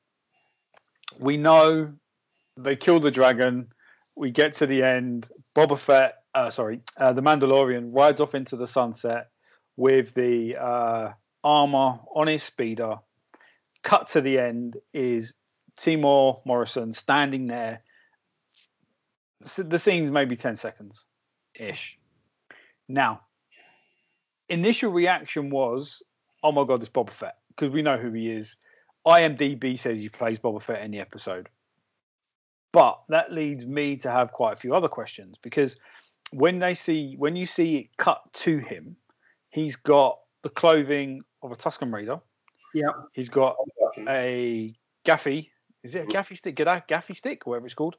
We 1.19 1.37
know 1.37 1.93
they 2.57 2.77
killed 2.77 3.03
the 3.03 3.11
dragon. 3.11 3.69
We 4.17 4.31
get 4.31 4.55
to 4.55 4.67
the 4.67 4.83
end. 4.83 5.29
Boba 5.55 5.79
Fett, 5.79 6.15
uh, 6.35 6.51
sorry, 6.51 6.81
uh, 6.97 7.13
the 7.13 7.23
Mandalorian 7.23 7.91
rides 7.95 8.21
off 8.21 8.35
into 8.35 8.57
the 8.57 8.67
sunset 8.67 9.29
with 9.77 10.15
the 10.15 10.57
uh, 10.57 11.13
armor 11.45 11.99
on 12.15 12.27
his 12.27 12.43
speeder. 12.43 12.97
Cut 13.85 14.09
to 14.11 14.21
the 14.21 14.39
end 14.39 14.77
is 14.95 15.35
Temuera 15.79 16.41
Morrison 16.47 16.93
standing 16.93 17.47
there. 17.47 17.83
S- 19.45 19.61
The 19.65 19.79
scene's 19.79 20.11
maybe 20.11 20.35
10 20.35 20.57
seconds 20.57 21.05
ish. 21.55 21.99
Now, 22.89 23.21
initial 24.49 24.91
reaction 24.93 25.51
was, 25.51 26.03
oh 26.43 26.53
my 26.53 26.65
God, 26.65 26.81
it's 26.81 26.89
Boba 26.91 27.11
Fett, 27.11 27.37
because 27.49 27.73
we 27.73 27.83
know 27.83 27.99
who 27.99 28.13
he 28.13 28.31
is. 28.31 28.57
IMDb 29.07 29.79
says 29.79 29.99
he 29.99 30.09
plays 30.09 30.39
Boba 30.39 30.63
Fett 30.63 30.83
in 30.83 30.91
the 30.91 31.01
episode. 31.01 31.49
But 32.73 33.01
that 33.09 33.33
leads 33.33 33.65
me 33.65 33.97
to 33.99 34.11
have 34.11 34.33
quite 34.33 34.53
a 34.53 34.57
few 34.57 34.75
other 34.75 34.89
questions 34.89 35.37
because 35.41 35.77
when 36.31 36.59
they 36.59 36.75
see 36.75 37.15
when 37.19 37.37
you 37.37 37.47
see 37.47 37.77
it 37.77 37.97
cut 37.97 38.21
to 38.35 38.59
him, 38.59 38.97
he's 39.51 39.77
got 39.77 40.19
the 40.43 40.51
clothing 40.51 41.23
of 41.43 41.53
a 41.53 41.57
Tusken 41.57 41.93
Raider. 41.93 42.21
Yeah. 42.75 42.91
He's 43.13 43.29
got 43.29 43.57
oh, 43.59 43.93
a 44.09 44.75
gaffi. 45.07 45.49
Is 45.83 45.95
it 45.95 46.05
a 46.05 46.07
gaffi 46.07 46.37
stick? 46.37 46.57
Get 46.57 46.65
that 46.65 46.89
gaffi 46.89 47.17
stick, 47.17 47.47
whatever 47.47 47.67
it's 47.67 47.75
called, 47.75 47.97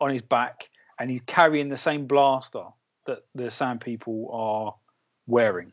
on 0.00 0.10
his 0.10 0.22
back, 0.22 0.68
and 0.98 1.10
he's 1.10 1.22
carrying 1.26 1.68
the 1.68 1.76
same 1.76 2.06
blaster 2.06 2.64
that 3.06 3.24
the 3.34 3.50
Sand 3.50 3.80
People 3.80 4.28
are 4.32 4.74
wearing. 5.26 5.72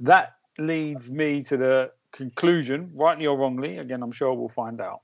That 0.00 0.36
leads 0.58 1.10
me 1.10 1.42
to 1.42 1.56
the 1.56 1.92
conclusion, 2.12 2.90
rightly 2.94 3.26
or 3.26 3.36
wrongly. 3.36 3.78
Again, 3.78 4.02
I'm 4.02 4.12
sure 4.12 4.32
we'll 4.34 4.48
find 4.48 4.80
out. 4.80 5.02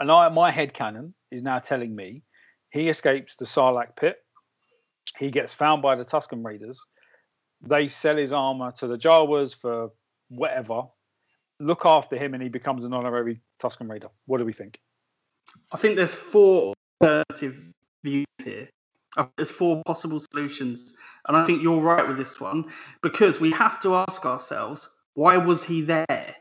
And 0.00 0.10
I, 0.10 0.28
my 0.30 0.50
head 0.50 0.72
canon 0.72 1.14
is 1.30 1.42
now 1.42 1.58
telling 1.58 1.94
me 1.94 2.22
he 2.70 2.88
escapes 2.88 3.36
the 3.36 3.44
Sarlacc 3.44 3.96
pit. 3.96 4.16
He 5.18 5.30
gets 5.30 5.52
found 5.52 5.82
by 5.82 5.96
the 5.96 6.04
Tusken 6.04 6.44
Raiders. 6.44 6.78
They 7.62 7.88
sell 7.88 8.16
his 8.16 8.32
armor 8.32 8.72
to 8.78 8.86
the 8.86 8.96
Jawas 8.96 9.54
for 9.54 9.90
whatever. 10.28 10.82
Look 11.58 11.84
after 11.84 12.16
him, 12.16 12.32
and 12.32 12.42
he 12.42 12.48
becomes 12.48 12.84
an 12.84 12.94
honorary 12.94 13.40
Tusken 13.62 13.88
Raider. 13.88 14.08
What 14.26 14.38
do 14.38 14.44
we 14.44 14.52
think? 14.52 14.78
I 15.72 15.76
think 15.76 15.96
there's 15.96 16.14
four 16.14 16.74
alternative 17.02 17.72
views 18.02 18.26
here. 18.42 18.68
There's 19.36 19.50
four 19.50 19.82
possible 19.84 20.20
solutions. 20.20 20.92
And 21.26 21.36
I 21.36 21.44
think 21.44 21.62
you're 21.62 21.80
right 21.80 22.06
with 22.06 22.16
this 22.16 22.40
one 22.40 22.70
because 23.02 23.40
we 23.40 23.50
have 23.52 23.80
to 23.80 23.96
ask 23.96 24.24
ourselves 24.24 24.88
why 25.14 25.36
was 25.36 25.64
he 25.64 25.82
there? 25.82 26.36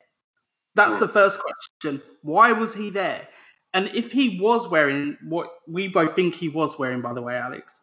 That's 0.75 0.97
the 0.97 1.07
hmm. 1.07 1.13
first 1.13 1.39
question. 1.39 2.01
Why 2.21 2.51
was 2.51 2.73
he 2.73 2.89
there? 2.89 3.27
And 3.73 3.89
if 3.93 4.11
he 4.11 4.39
was 4.39 4.67
wearing 4.67 5.17
what 5.23 5.51
we 5.67 5.87
both 5.87 6.15
think 6.15 6.35
he 6.35 6.49
was 6.49 6.79
wearing, 6.79 7.01
by 7.01 7.13
the 7.13 7.21
way, 7.21 7.37
Alex, 7.37 7.79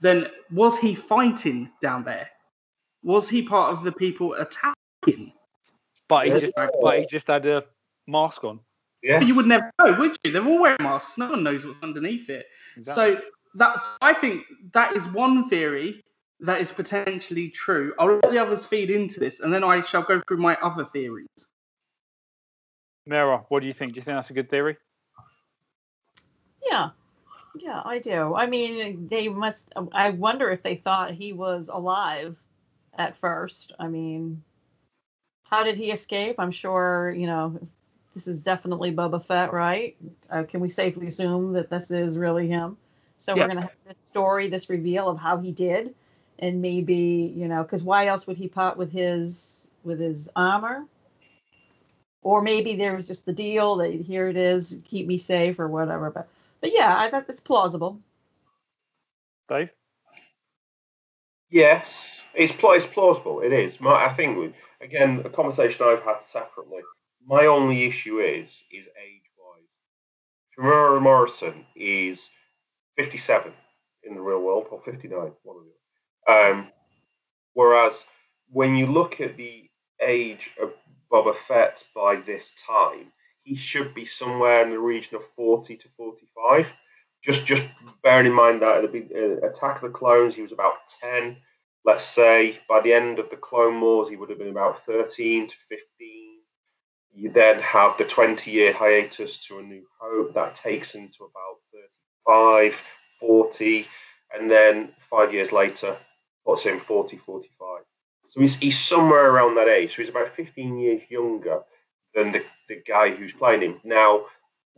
then 0.00 0.26
was 0.50 0.78
he 0.78 0.94
fighting 0.94 1.70
down 1.80 2.04
there? 2.04 2.28
Was 3.02 3.28
he 3.28 3.42
part 3.42 3.72
of 3.72 3.82
the 3.82 3.92
people 3.92 4.34
attacking? 4.34 5.32
But 6.08 6.26
he 6.26 6.32
Yeah. 6.32 6.40
just, 6.40 6.52
but 6.80 6.98
he 6.98 7.06
just 7.06 7.26
had 7.28 7.46
a 7.46 7.64
mask 8.06 8.44
on. 8.44 8.60
Yeah. 9.02 9.18
But 9.18 9.28
you 9.28 9.34
would 9.34 9.46
never 9.46 9.70
know, 9.78 9.98
would 9.98 10.16
you? 10.24 10.32
They're 10.32 10.44
all 10.44 10.60
wearing 10.60 10.82
masks. 10.82 11.16
No 11.16 11.30
one 11.30 11.42
knows 11.42 11.64
what's 11.64 11.82
underneath 11.82 12.28
it. 12.28 12.46
Exactly. 12.76 13.14
So 13.14 13.22
that's 13.54 13.96
I 14.02 14.12
think 14.12 14.44
that 14.72 14.94
is 14.94 15.08
one 15.08 15.48
theory 15.48 16.02
that 16.40 16.60
is 16.60 16.70
potentially 16.72 17.48
true. 17.48 17.94
I'll 17.98 18.14
let 18.14 18.30
the 18.30 18.38
others 18.38 18.66
feed 18.66 18.90
into 18.90 19.20
this, 19.20 19.40
and 19.40 19.52
then 19.52 19.64
I 19.64 19.80
shall 19.80 20.02
go 20.02 20.20
through 20.26 20.38
my 20.38 20.56
other 20.56 20.84
theories. 20.84 21.28
Mera, 23.06 23.44
what 23.48 23.60
do 23.60 23.66
you 23.66 23.72
think? 23.72 23.94
Do 23.94 24.00
you 24.00 24.04
think 24.04 24.16
that's 24.16 24.30
a 24.30 24.34
good 24.34 24.50
theory? 24.50 24.76
Yeah. 27.58 27.82
I 27.84 27.98
do. 27.98 28.34
I 28.34 28.46
mean, 28.46 29.08
they 29.08 29.28
must. 29.28 29.72
I 29.92 30.10
wonder 30.10 30.50
if 30.50 30.62
they 30.62 30.76
thought 30.76 31.12
he 31.14 31.32
was 31.32 31.68
alive 31.68 32.36
at 32.96 33.16
first. 33.16 33.72
I 33.78 33.88
mean, 33.88 34.42
how 35.44 35.64
did 35.64 35.76
he 35.76 35.90
escape? 35.90 36.36
I'm 36.38 36.52
sure, 36.52 37.10
you 37.10 37.26
know, 37.26 37.58
this 38.14 38.28
is 38.28 38.42
definitely 38.42 38.92
Boba 38.92 39.24
Fett, 39.24 39.52
right? 39.52 39.96
Uh, 40.30 40.44
can 40.44 40.60
we 40.60 40.68
safely 40.68 41.08
assume 41.08 41.52
that 41.54 41.70
this 41.70 41.90
is 41.90 42.16
really 42.18 42.48
him? 42.48 42.76
So 43.18 43.34
Yeah. 43.34 43.42
we're 43.42 43.48
going 43.48 43.56
to 43.56 43.62
have 43.62 43.76
this 43.86 43.96
story, 44.08 44.48
this 44.48 44.70
reveal 44.70 45.08
of 45.08 45.18
how 45.18 45.38
he 45.38 45.52
did. 45.52 45.94
And 46.38 46.62
maybe, 46.62 47.32
you 47.36 47.48
know, 47.48 47.62
because 47.62 47.82
why 47.82 48.06
else 48.06 48.26
would 48.26 48.36
he 48.38 48.48
part 48.48 48.76
with 48.78 48.90
his 48.92 49.68
with 49.84 50.00
his 50.00 50.28
armor? 50.36 50.86
Or 52.22 52.42
maybe 52.42 52.76
there 52.76 52.94
was 52.94 53.06
just 53.06 53.26
the 53.26 53.32
deal 53.32 53.76
that 53.76 53.92
here 53.92 54.28
it 54.28 54.36
is, 54.36 54.80
keep 54.84 55.06
me 55.06 55.18
safe 55.18 55.58
or 55.58 55.68
whatever. 55.68 56.10
But 56.10 56.28
but 56.60 56.72
yeah, 56.72 56.96
I 56.98 57.08
thought 57.10 57.26
that's 57.26 57.40
plausible. 57.40 58.00
Dave? 59.48 59.72
Yes, 61.50 62.22
it's 62.34 62.52
pl- 62.52 62.72
it's 62.72 62.86
plausible. 62.86 63.40
It 63.40 63.52
is. 63.52 63.80
My, 63.80 64.04
I 64.06 64.12
think 64.14 64.38
we- 64.38 64.54
again 64.80 65.22
a 65.24 65.30
conversation 65.30 65.84
I've 65.86 66.02
had 66.02 66.22
separately. 66.22 66.82
My 67.26 67.46
only 67.46 67.84
issue 67.84 68.20
is 68.20 68.64
is 68.72 68.88
age 69.02 69.28
wise. 69.38 69.80
Temuera 70.56 71.00
Morrison 71.02 71.66
is 71.74 72.30
fifty 72.96 73.18
seven 73.18 73.52
in 74.04 74.14
the 74.14 74.20
real 74.20 74.40
world 74.42 74.66
or 74.70 74.80
fifty 74.82 75.08
nine. 75.08 75.32
One 75.42 75.56
of 75.56 75.64
the 75.64 76.32
Um, 76.32 76.72
whereas 77.54 78.06
when 78.50 78.76
you 78.76 78.86
look 78.86 79.20
at 79.20 79.36
the 79.36 79.68
age 80.00 80.50
of 80.62 80.72
Boba 81.10 81.34
Fett 81.34 81.84
by 81.94 82.16
this 82.16 82.54
time, 82.54 83.12
he 83.42 83.56
should 83.56 83.94
be 83.94 84.04
somewhere 84.04 84.62
in 84.62 84.70
the 84.70 84.78
region 84.78 85.16
of 85.16 85.24
40 85.36 85.76
to 85.76 85.88
45. 85.88 86.72
Just 87.22 87.44
just 87.44 87.64
bearing 88.02 88.26
in 88.26 88.32
mind 88.32 88.62
that 88.62 88.84
at 88.84 88.92
the 88.92 89.06
uh, 89.14 89.46
Attack 89.46 89.76
of 89.76 89.82
the 89.82 89.98
Clones, 89.98 90.34
he 90.34 90.42
was 90.42 90.52
about 90.52 90.74
10. 91.02 91.36
Let's 91.84 92.04
say 92.04 92.60
by 92.68 92.80
the 92.80 92.92
end 92.92 93.18
of 93.18 93.30
the 93.30 93.36
Clone 93.36 93.80
Wars, 93.80 94.08
he 94.08 94.16
would 94.16 94.30
have 94.30 94.38
been 94.38 94.48
about 94.48 94.84
13 94.86 95.48
to 95.48 95.56
15. 95.68 95.86
You 97.12 97.30
then 97.30 97.60
have 97.60 97.98
the 97.98 98.04
20 98.04 98.50
year 98.50 98.72
hiatus 98.72 99.40
to 99.46 99.58
A 99.58 99.62
New 99.62 99.84
Hope. 99.98 100.34
That 100.34 100.54
takes 100.54 100.94
him 100.94 101.08
to 101.18 101.24
about 101.24 101.58
35, 102.26 102.82
40. 103.18 103.86
And 104.34 104.50
then 104.50 104.90
five 104.98 105.34
years 105.34 105.52
later, 105.52 105.96
what's 106.44 106.64
him 106.64 106.78
40, 106.78 107.16
45. 107.16 107.82
So 108.28 108.40
he's, 108.40 108.56
he's 108.58 108.78
somewhere 108.78 109.28
around 109.28 109.56
that 109.56 109.68
age. 109.68 109.90
So 109.90 109.96
he's 109.96 110.08
about 110.08 110.34
15 110.34 110.78
years 110.78 111.02
younger 111.10 111.62
than 112.14 112.32
the, 112.32 112.44
the 112.68 112.82
guy 112.86 113.10
who's 113.10 113.32
playing 113.32 113.62
him. 113.62 113.80
Now, 113.84 114.26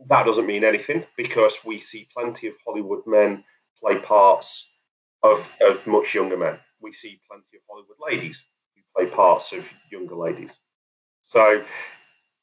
that 0.07 0.25
doesn't 0.25 0.45
mean 0.45 0.63
anything 0.63 1.05
because 1.17 1.57
we 1.65 1.79
see 1.79 2.07
plenty 2.15 2.47
of 2.47 2.55
Hollywood 2.65 3.03
men 3.05 3.43
play 3.79 3.97
parts 3.99 4.71
of, 5.23 5.51
of 5.61 5.85
much 5.87 6.13
younger 6.13 6.37
men. 6.37 6.59
We 6.81 6.93
see 6.93 7.19
plenty 7.29 7.55
of 7.55 7.61
Hollywood 7.69 7.97
ladies 7.99 8.43
who 8.75 8.81
play 8.95 9.09
parts 9.13 9.53
of 9.53 9.69
younger 9.91 10.15
ladies. 10.15 10.51
So 11.21 11.63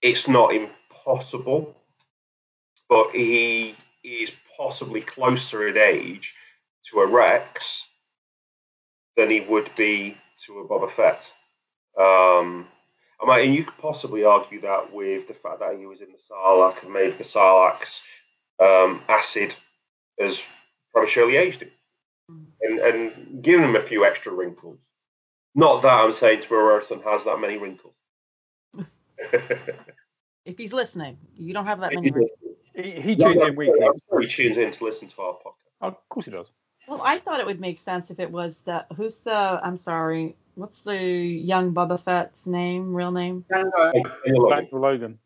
it's 0.01 0.29
not 0.29 0.55
impossible, 0.55 1.77
but 2.89 3.11
he 3.11 3.77
is 4.03 4.33
possibly 4.57 5.03
closer 5.03 5.69
in 5.69 5.77
age 5.77 6.35
to 6.91 7.01
a 7.01 7.07
Rex 7.07 7.87
than 9.17 9.31
he 9.31 9.41
would 9.41 9.71
be 9.77 10.17
to 10.47 10.61
a 10.61 10.69
Boba 10.69 10.91
Fett. 10.91 11.33
Um, 11.99 12.67
I 13.23 13.27
mean, 13.27 13.47
and 13.47 13.55
you 13.55 13.65
could 13.65 13.79
possibly 13.79 14.25
argue 14.25 14.61
that 14.63 14.93
with 14.93 15.29
the 15.29 15.35
fact 15.35 15.61
that 15.61 15.79
he 15.79 15.87
was 15.87 16.01
in 16.01 16.13
the 16.13 16.19
Sarlacc 16.19 16.83
and 16.83 16.93
maybe 16.93 17.13
the 17.13 17.25
Sarlacc's 17.25 18.03
um, 18.61 19.03
acid 19.09 19.55
has 20.19 20.43
prematurely 20.93 21.37
aged 21.37 21.63
him 21.63 21.71
and, 22.63 22.79
and 22.79 23.43
given 23.43 23.65
him 23.65 23.77
a 23.77 23.81
few 23.81 24.05
extra 24.05 24.33
wrinkles. 24.33 24.79
Not 25.55 25.83
that 25.83 26.05
I'm 26.05 26.13
saying 26.13 26.41
Temuera 26.41 26.63
Morrison 26.63 27.01
has 27.03 27.25
that 27.25 27.39
many 27.39 27.59
wrinkles. 27.59 27.95
if 30.45 30.57
he's 30.57 30.73
listening, 30.73 31.19
you 31.37 31.53
don't 31.53 31.67
have 31.67 31.81
that 31.81 31.95
many 31.95 32.11
wrinkles. 32.11 32.31
He, 32.75 33.01
he 33.01 33.17
tunes 33.17 33.43
in 33.43 33.57
weekly. 33.57 33.87
He 34.21 34.27
tunes 34.27 34.57
in 34.57 34.71
to 34.71 34.85
listen 34.85 35.09
to 35.09 35.23
our 35.23 35.33
podcast. 35.35 35.55
Oh, 35.83 35.89
of 35.89 36.09
course 36.09 36.27
he 36.27 36.33
does. 36.33 36.47
Well, 36.89 37.03
I 37.05 37.19
thought 37.19 37.41
it 37.41 37.47
would 37.47 37.61
make 37.61 37.79
sense 37.79 38.11
if 38.11 38.19
it 38.19 38.31
was 38.31 38.63
the 38.63 38.85
who's 38.97 39.19
the 39.19 39.33
I'm 39.33 39.77
sorry, 39.77 40.37
what's 40.61 40.83
the 40.83 41.03
young 41.03 41.73
Boba 41.73 41.99
Fett's 41.99 42.47
name, 42.47 42.95
real 42.95 43.11
name? 43.11 43.45
Back 43.49 43.65
to 44.71 44.77
Logan. 44.77 45.19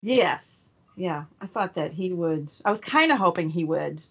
Yes. 0.00 0.50
Yeah. 0.96 1.24
I 1.40 1.46
thought 1.46 1.74
that 1.74 1.92
he 1.92 2.12
would 2.12 2.50
I 2.64 2.70
was 2.70 2.80
kind 2.80 3.12
of 3.12 3.18
hoping 3.18 3.50
he 3.50 3.64
would 3.64 4.02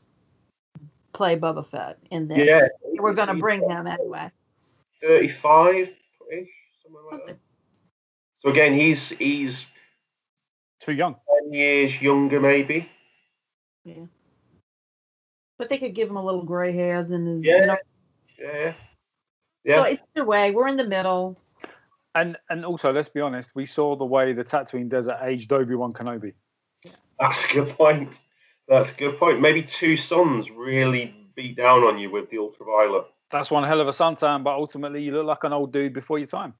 play 1.11 1.35
Boba 1.37 1.65
Fett 1.65 1.97
in 2.11 2.27
this. 2.27 2.37
Yeah. 2.37 2.67
We're 2.83 3.13
gonna 3.13 3.35
bring 3.35 3.67
him 3.67 3.87
anyway. 3.87 4.31
35 5.01 5.75
ish, 6.31 6.49
something 6.83 7.01
like 7.11 7.25
that. 7.25 7.37
So 8.37 8.49
again, 8.49 8.73
he's 8.73 9.09
he's 9.09 9.71
Too 10.79 10.93
young. 10.93 11.15
10 11.45 11.53
years 11.53 12.01
younger, 12.01 12.39
maybe. 12.39 12.87
Yeah. 13.85 14.05
But 15.57 15.69
they 15.69 15.77
could 15.77 15.95
give 15.95 16.09
him 16.09 16.17
a 16.17 16.23
little 16.23 16.43
gray 16.43 16.73
hairs 16.73 17.09
and 17.09 17.27
his 17.27 17.43
Yeah. 17.43 17.59
you 17.59 17.65
know. 17.65 17.77
Yeah. 18.37 18.73
So 19.65 19.85
Yeah. 19.85 19.97
either 20.15 20.25
way, 20.25 20.51
we're 20.51 20.67
in 20.67 20.77
the 20.77 20.83
middle. 20.83 21.37
And 22.15 22.37
and 22.49 22.65
also, 22.65 22.91
let's 22.91 23.09
be 23.09 23.21
honest, 23.21 23.55
we 23.55 23.65
saw 23.65 23.95
the 23.95 24.05
way 24.05 24.33
the 24.33 24.43
Tatooine 24.43 24.89
Desert 24.89 25.17
aged 25.23 25.51
Obi 25.51 25.75
Wan 25.75 25.93
Kenobi. 25.93 26.33
That's 27.19 27.49
a 27.49 27.53
good 27.53 27.69
point. 27.69 28.19
That's 28.67 28.91
a 28.91 28.95
good 28.95 29.17
point. 29.17 29.41
Maybe 29.41 29.63
two 29.63 29.97
suns 29.97 30.51
really 30.51 31.15
beat 31.35 31.55
down 31.55 31.83
on 31.83 31.97
you 31.97 32.11
with 32.11 32.29
the 32.29 32.37
ultraviolet. 32.37 33.05
That's 33.31 33.49
one 33.49 33.63
hell 33.63 33.81
of 33.81 33.87
a 33.87 33.91
suntan, 33.91 34.43
but 34.43 34.53
ultimately, 34.53 35.01
you 35.01 35.11
look 35.11 35.25
like 35.25 35.43
an 35.43 35.53
old 35.53 35.71
dude 35.73 35.93
before 35.93 36.19
your 36.19 36.27
time. 36.27 36.53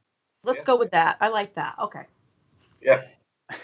Let's 0.43 0.63
Yeah. 0.63 0.67
go 0.67 0.75
with 0.77 0.91
that. 0.91 1.17
I 1.21 1.27
like 1.27 1.53
that. 1.55 1.75
Okay. 1.79 2.05
Yeah. 2.81 3.03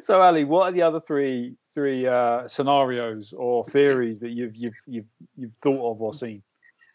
So, 0.00 0.22
Ali, 0.22 0.44
what 0.44 0.68
are 0.68 0.72
the 0.72 0.80
other 0.80 1.00
three 1.00 1.56
three 1.74 2.06
uh, 2.06 2.48
scenarios 2.48 3.34
or 3.34 3.64
theories 3.66 4.18
that 4.20 4.30
you've 4.30 4.56
you've 4.56 4.74
you've 4.86 5.08
you've 5.36 5.52
thought 5.60 5.92
of 5.92 6.00
or 6.00 6.14
seen? 6.14 6.42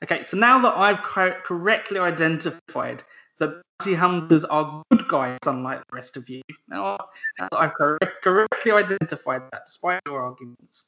Okay, 0.04 0.24
so 0.24 0.38
now 0.38 0.60
that 0.60 0.78
I've 0.78 1.04
co- 1.04 1.36
correctly 1.44 2.00
identified 2.00 3.04
that 3.40 3.62
bounty 3.80 3.96
hunters 3.96 4.46
are 4.46 4.84
good 4.92 5.08
guys, 5.08 5.40
unlike 5.46 5.80
the 5.90 5.96
rest 5.96 6.16
of 6.16 6.30
you, 6.30 6.42
now 6.70 6.98
that 7.40 7.50
I've 7.52 7.74
correct- 7.74 8.22
correctly 8.22 8.72
identified 8.72 9.44
that, 9.52 9.64
despite 9.66 10.00
your 10.06 10.22
arguments, 10.22 10.84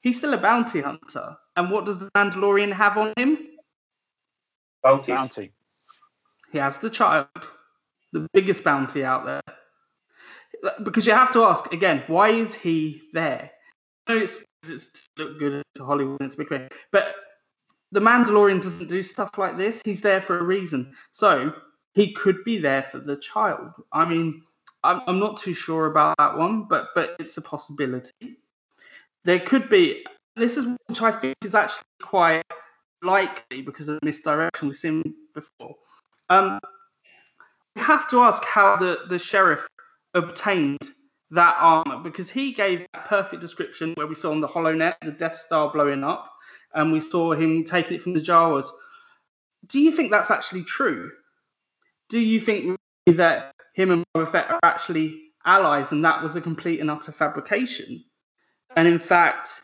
he's 0.00 0.18
still 0.18 0.34
a 0.34 0.38
bounty 0.38 0.80
hunter. 0.80 1.36
And 1.56 1.70
what 1.70 1.86
does 1.86 1.98
the 1.98 2.10
Mandalorian 2.16 2.72
have 2.72 2.98
on 2.98 3.14
him? 3.16 3.38
Bounties. 4.82 5.14
Bounty. 5.14 5.52
He 6.52 6.58
has 6.58 6.78
the 6.78 6.90
child, 6.90 7.28
the 8.12 8.26
biggest 8.32 8.62
bounty 8.62 9.04
out 9.04 9.24
there. 9.24 9.42
Because 10.82 11.06
you 11.06 11.12
have 11.12 11.32
to 11.32 11.42
ask 11.44 11.72
again, 11.72 12.02
why 12.06 12.28
is 12.28 12.54
he 12.54 13.02
there? 13.12 13.50
I 14.06 14.14
know 14.14 14.20
it's, 14.20 14.36
it's 14.68 15.08
to 15.16 15.24
look 15.24 15.38
good 15.38 15.62
to 15.74 15.84
Hollywood, 15.84 16.22
it's 16.22 16.34
a 16.34 16.38
big 16.38 16.72
but 16.92 17.14
the 17.92 18.00
Mandalorian 18.00 18.60
doesn't 18.60 18.88
do 18.88 19.02
stuff 19.02 19.30
like 19.38 19.56
this. 19.56 19.80
He's 19.84 20.00
there 20.00 20.20
for 20.20 20.38
a 20.38 20.42
reason. 20.42 20.92
So 21.12 21.52
he 21.94 22.12
could 22.12 22.44
be 22.44 22.58
there 22.58 22.82
for 22.82 22.98
the 22.98 23.16
child. 23.16 23.70
I 23.92 24.04
mean, 24.04 24.42
I'm, 24.84 25.00
I'm 25.06 25.18
not 25.18 25.36
too 25.38 25.54
sure 25.54 25.86
about 25.86 26.16
that 26.18 26.36
one, 26.36 26.64
but 26.64 26.88
but 26.94 27.16
it's 27.18 27.36
a 27.36 27.42
possibility. 27.42 28.38
There 29.24 29.40
could 29.40 29.68
be. 29.68 30.04
This 30.36 30.56
is 30.58 30.66
which 30.86 31.00
I 31.00 31.12
think 31.12 31.36
is 31.42 31.54
actually 31.54 31.86
quite 32.02 32.44
likely 33.02 33.62
because 33.62 33.88
of 33.88 33.98
the 34.00 34.06
misdirection 34.06 34.68
we've 34.68 34.76
seen 34.76 35.14
before. 35.34 35.74
Um, 36.28 36.60
we 37.74 37.82
have 37.82 38.08
to 38.10 38.20
ask 38.20 38.44
how 38.44 38.76
the, 38.76 39.00
the 39.08 39.18
sheriff 39.18 39.66
obtained 40.14 40.90
that 41.30 41.56
armor 41.58 41.98
because 42.02 42.30
he 42.30 42.52
gave 42.52 42.86
that 42.92 43.06
perfect 43.06 43.40
description 43.40 43.92
where 43.96 44.06
we 44.06 44.14
saw 44.14 44.30
on 44.30 44.40
the 44.40 44.48
HoloNet 44.48 44.94
the 45.02 45.12
Death 45.12 45.38
Star 45.38 45.70
blowing 45.70 46.04
up, 46.04 46.32
and 46.76 46.92
we 46.92 47.00
saw 47.00 47.32
him 47.32 47.64
taking 47.64 47.96
it 47.96 48.02
from 48.02 48.12
the 48.12 48.20
Jawas. 48.20 48.68
Do 49.66 49.80
you 49.80 49.90
think 49.90 50.12
that's 50.12 50.30
actually 50.30 50.62
true? 50.62 51.10
Do 52.08 52.20
you 52.20 52.38
think 52.38 52.78
that 53.06 53.52
him 53.74 53.90
and 53.90 54.04
Boba 54.14 54.30
Fett 54.30 54.50
are 54.50 54.60
actually 54.62 55.20
allies, 55.44 55.90
and 55.90 56.04
that 56.04 56.22
was 56.22 56.36
a 56.36 56.40
complete 56.40 56.78
and 56.78 56.90
utter 56.90 57.10
fabrication? 57.10 58.04
And 58.76 58.86
in 58.86 59.00
fact, 59.00 59.62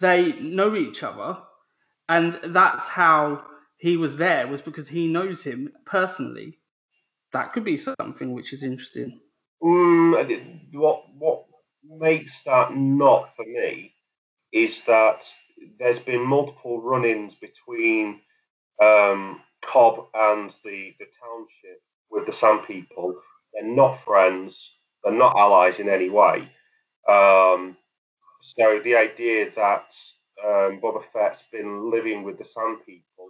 they 0.00 0.32
know 0.34 0.74
each 0.76 1.02
other, 1.02 1.38
and 2.08 2.38
that's 2.44 2.88
how 2.88 3.42
he 3.76 3.96
was 3.96 4.16
there 4.16 4.46
was 4.46 4.62
because 4.62 4.88
he 4.88 5.08
knows 5.08 5.42
him 5.42 5.70
personally. 5.84 6.58
That 7.32 7.52
could 7.52 7.64
be 7.64 7.76
something 7.76 8.32
which 8.32 8.52
is 8.52 8.62
interesting. 8.62 9.20
Mm, 9.62 10.74
what 10.74 11.02
what 11.18 11.44
makes 11.82 12.42
that 12.44 12.74
not 12.74 13.34
for 13.34 13.44
me 13.44 13.92
is 14.52 14.82
that 14.84 15.24
there's 15.78 15.98
been 15.98 16.26
multiple 16.26 16.80
run-ins 16.80 17.34
between 17.34 18.20
um, 18.82 19.40
Cobb 19.62 20.06
and 20.14 20.50
the 20.64 20.94
the 20.98 21.06
township 21.22 21.80
with 22.10 22.26
the 22.26 22.32
Sand 22.32 22.66
People. 22.66 23.14
They're 23.52 23.64
not 23.64 24.04
friends. 24.04 24.76
They're 25.02 25.12
not 25.12 25.36
allies 25.36 25.80
in 25.80 25.88
any 25.88 26.10
way. 26.10 26.48
Um, 27.08 27.76
so 28.40 28.80
the 28.80 28.96
idea 28.96 29.50
that 29.54 29.94
um, 30.44 30.80
Boba 30.80 31.02
Fett's 31.12 31.44
been 31.52 31.90
living 31.90 32.22
with 32.22 32.38
the 32.38 32.44
Sand 32.44 32.78
People, 32.86 33.28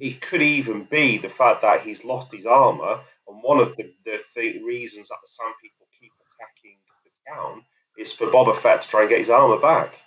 it 0.00 0.20
could 0.20 0.42
even 0.42 0.84
be 0.90 1.18
the 1.18 1.28
fact 1.28 1.62
that 1.62 1.80
he's 1.82 2.04
lost 2.04 2.32
his 2.32 2.46
armor, 2.46 3.00
and 3.28 3.42
one 3.42 3.60
of 3.60 3.76
the, 3.76 3.92
the 4.04 4.20
th- 4.34 4.62
reasons 4.62 5.08
that 5.08 5.18
the 5.22 5.28
Sand 5.28 5.54
People 5.62 5.86
keep 5.98 6.12
attacking 6.12 6.78
the 7.04 7.32
town 7.32 7.62
is 7.98 8.12
for 8.12 8.26
Boba 8.26 8.56
Fett 8.56 8.82
to 8.82 8.88
try 8.88 9.00
and 9.02 9.10
get 9.10 9.18
his 9.18 9.30
armor 9.30 9.58
back. 9.58 9.98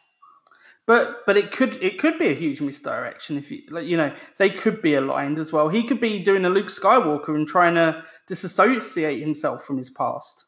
But 0.87 1.25
but 1.25 1.35
it 1.35 1.51
could 1.51 1.83
it 1.83 1.99
could 1.99 2.17
be 2.17 2.27
a 2.27 2.33
huge 2.33 2.61
misdirection 2.61 3.37
if 3.37 3.51
you 3.51 3.63
like 3.69 3.85
you 3.85 3.97
know 3.97 4.13
they 4.37 4.49
could 4.49 4.81
be 4.81 4.95
aligned 4.95 5.37
as 5.37 5.51
well. 5.51 5.67
He 5.67 5.83
could 5.83 5.99
be 5.99 6.19
doing 6.23 6.45
a 6.45 6.49
Luke 6.49 6.69
Skywalker 6.69 7.35
and 7.35 7.45
trying 7.45 7.75
to 7.75 8.03
disassociate 8.25 9.19
himself 9.19 9.65
from 9.65 9.77
his 9.77 9.89
past. 9.89 10.45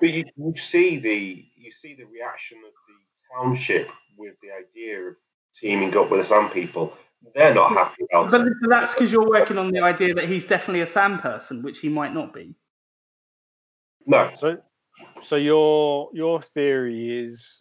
But 0.00 0.10
you, 0.10 0.24
you 0.36 0.56
see 0.56 0.98
the 0.98 1.46
you 1.56 1.70
see 1.70 1.94
the 1.94 2.04
reaction 2.04 2.58
of 2.66 2.72
the 2.88 3.34
township 3.34 3.92
with 4.16 4.34
the 4.42 4.48
idea 4.50 5.00
of 5.02 5.14
teaming 5.54 5.96
up 5.96 6.10
with 6.10 6.20
the 6.20 6.26
Sand 6.26 6.50
People. 6.50 6.92
They're 7.34 7.54
not 7.54 7.70
happy 7.70 8.06
about 8.10 8.32
But 8.32 8.40
it. 8.42 8.52
that's 8.68 8.94
because 8.94 9.12
you're 9.12 9.28
working 9.28 9.56
on 9.58 9.70
the 9.70 9.80
idea 9.80 10.14
that 10.14 10.24
he's 10.24 10.44
definitely 10.44 10.80
a 10.80 10.86
Sand 10.86 11.20
person, 11.20 11.62
which 11.62 11.78
he 11.78 11.88
might 11.88 12.12
not 12.12 12.32
be. 12.32 12.56
No, 14.06 14.32
So, 14.36 14.58
so 15.22 15.36
your 15.36 16.10
your 16.12 16.42
theory 16.42 17.20
is 17.24 17.60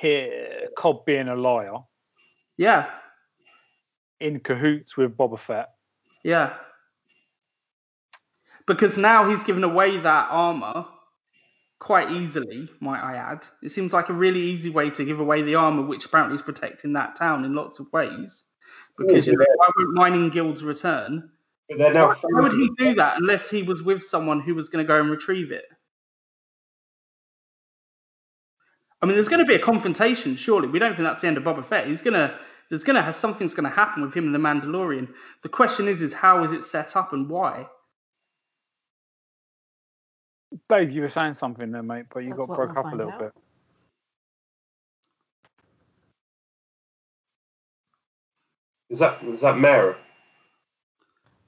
here 0.00 0.68
Cobb 0.76 1.04
being 1.04 1.28
a 1.28 1.36
liar, 1.36 1.78
Yeah, 2.56 2.90
in 4.20 4.40
cahoots 4.40 4.96
with 4.96 5.16
Boba 5.16 5.38
Fett. 5.38 5.68
Yeah. 6.22 6.54
Because 8.66 8.96
now 8.96 9.28
he's 9.28 9.44
given 9.44 9.62
away 9.62 9.98
that 9.98 10.28
armor 10.30 10.86
quite 11.78 12.10
easily, 12.10 12.68
might 12.80 13.02
I 13.02 13.16
add. 13.16 13.46
It 13.62 13.72
seems 13.72 13.92
like 13.92 14.08
a 14.08 14.14
really 14.14 14.40
easy 14.40 14.70
way 14.70 14.88
to 14.88 15.04
give 15.04 15.20
away 15.20 15.42
the 15.42 15.56
armor, 15.56 15.82
which 15.82 16.06
apparently 16.06 16.36
is 16.36 16.42
protecting 16.42 16.94
that 16.94 17.14
town 17.14 17.44
in 17.44 17.54
lots 17.54 17.78
of 17.78 17.92
ways. 17.92 18.44
Because 18.96 19.26
you 19.26 19.36
know, 19.36 19.44
why 19.56 19.68
won't 19.76 19.94
mining 19.94 20.30
guilds 20.30 20.64
return? 20.64 21.28
But 21.68 21.92
they're. 21.92 22.06
Why 22.06 22.40
would 22.40 22.52
he 22.52 22.70
do 22.78 22.94
that 22.94 23.18
unless 23.18 23.50
he 23.50 23.62
was 23.62 23.82
with 23.82 24.02
someone 24.02 24.40
who 24.40 24.54
was 24.54 24.70
going 24.70 24.84
to 24.84 24.88
go 24.88 24.98
and 24.98 25.10
retrieve 25.10 25.52
it? 25.52 25.66
I 29.04 29.06
mean, 29.06 29.16
there's 29.16 29.28
going 29.28 29.40
to 29.40 29.44
be 29.44 29.54
a 29.54 29.58
confrontation, 29.58 30.34
surely. 30.34 30.66
We 30.66 30.78
don't 30.78 30.96
think 30.96 31.06
that's 31.06 31.20
the 31.20 31.26
end 31.26 31.36
of 31.36 31.42
Boba 31.42 31.62
Fett. 31.62 31.86
He's 31.86 32.00
going 32.00 32.14
to, 32.14 32.38
there's 32.70 32.84
going 32.84 32.96
to 32.96 33.02
have 33.02 33.14
something's 33.14 33.52
going 33.52 33.68
to 33.68 33.76
happen 33.76 34.02
with 34.02 34.14
him 34.14 34.24
and 34.24 34.34
the 34.34 34.38
Mandalorian. 34.38 35.12
The 35.42 35.50
question 35.50 35.88
is, 35.88 36.00
is 36.00 36.14
how 36.14 36.42
is 36.42 36.52
it 36.52 36.64
set 36.64 36.96
up 36.96 37.12
and 37.12 37.28
why? 37.28 37.68
Dave, 40.70 40.90
you 40.90 41.02
were 41.02 41.10
saying 41.10 41.34
something 41.34 41.70
there, 41.70 41.82
mate, 41.82 42.06
but 42.14 42.20
you 42.20 42.30
That's 42.30 42.46
got 42.46 42.56
broke 42.56 42.70
we'll 42.70 42.78
up 42.78 42.94
a 42.94 42.96
little 42.96 43.12
out. 43.12 43.18
bit. 43.18 43.32
Is 48.88 49.00
that 49.00 49.22
is 49.22 49.42
that 49.42 49.58
Mara? 49.58 49.98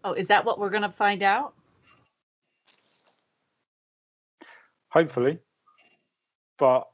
Oh, 0.04 0.12
is 0.12 0.26
that 0.26 0.44
what 0.44 0.58
we're 0.58 0.68
going 0.68 0.82
to 0.82 0.90
find 0.90 1.22
out? 1.22 1.54
Hopefully, 4.90 5.38
but 6.58 6.86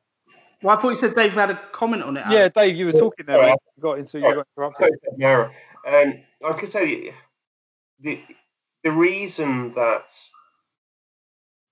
Well, 0.63 0.77
I 0.77 0.81
thought 0.81 0.91
you 0.91 0.97
said 0.97 1.15
Dave 1.15 1.33
had 1.33 1.51
a 1.51 1.61
comment 1.73 2.03
on 2.03 2.17
it. 2.17 2.25
yeah, 2.31 2.49
Dave, 2.49 2.77
you 2.77 2.87
were 2.87 2.93
talking 2.93 3.27
there. 3.27 3.37
Sorry, 3.37 3.51
mate. 3.51 3.59
You 3.77 3.83
got 3.83 3.99
into 3.99 4.19
you 4.19 4.25
sorry. 4.25 4.35
got 4.37 4.47
interrupted. 4.57 4.95
Mara. 5.19 5.47
Um, 5.87 6.23
I 6.45 6.49
was 6.49 6.55
going 6.55 6.67
to 6.67 6.67
say 6.67 7.15
the 8.01 8.21
the 8.85 8.93
reason 8.93 9.73
that 9.73 10.13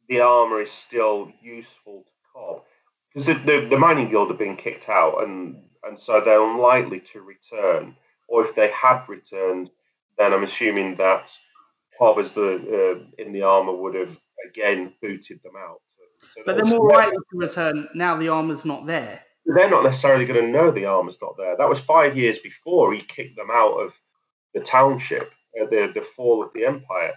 the 0.08 0.20
armor 0.20 0.60
is 0.60 0.70
still 0.70 1.32
useful 1.40 2.02
to 2.02 2.12
Cobb 2.32 2.62
because 3.08 3.26
the, 3.26 3.34
the 3.34 3.68
the 3.70 3.78
mining 3.78 4.10
guild 4.10 4.28
have 4.28 4.38
been 4.38 4.56
kicked 4.56 4.88
out 4.88 5.22
and 5.22 5.62
and 5.84 5.98
so 5.98 6.20
they're 6.20 6.42
unlikely 6.42 7.00
to 7.00 7.22
return. 7.22 7.96
Or 8.28 8.44
if 8.44 8.54
they 8.54 8.70
had 8.70 9.08
returned, 9.08 9.70
then 10.18 10.32
I'm 10.32 10.44
assuming 10.44 10.96
that 10.96 11.36
Cobb 11.98 12.18
as 12.18 12.32
the 12.32 12.54
uh, 12.54 13.22
in 13.22 13.32
the 13.32 13.42
armor 13.42 13.74
would 13.74 13.94
have 13.94 14.18
again 14.48 14.92
booted 15.00 15.42
them 15.42 15.54
out. 15.56 15.80
So 16.28 16.42
But 16.46 16.56
they're 16.56 16.78
more 16.78 16.90
likely 16.90 17.16
to 17.16 17.38
return 17.38 17.88
now 17.94 18.16
the 18.16 18.28
armor's 18.28 18.64
not 18.64 18.86
there. 18.86 19.22
they're 19.46 19.70
not 19.70 19.84
necessarily 19.84 20.24
going 20.26 20.44
to 20.44 20.50
know 20.50 20.70
the 20.70 20.86
armor's 20.86 21.18
not 21.20 21.36
there. 21.36 21.56
That 21.56 21.68
was 21.68 21.78
five 21.78 22.16
years 22.16 22.38
before 22.38 22.92
he 22.92 23.00
kicked 23.00 23.36
them 23.36 23.48
out 23.52 23.72
of 23.74 23.94
the 24.54 24.60
township, 24.60 25.32
uh, 25.60 25.66
the 25.66 25.90
the 25.94 26.02
fall 26.02 26.42
of 26.42 26.52
the 26.54 26.64
empire. 26.66 27.14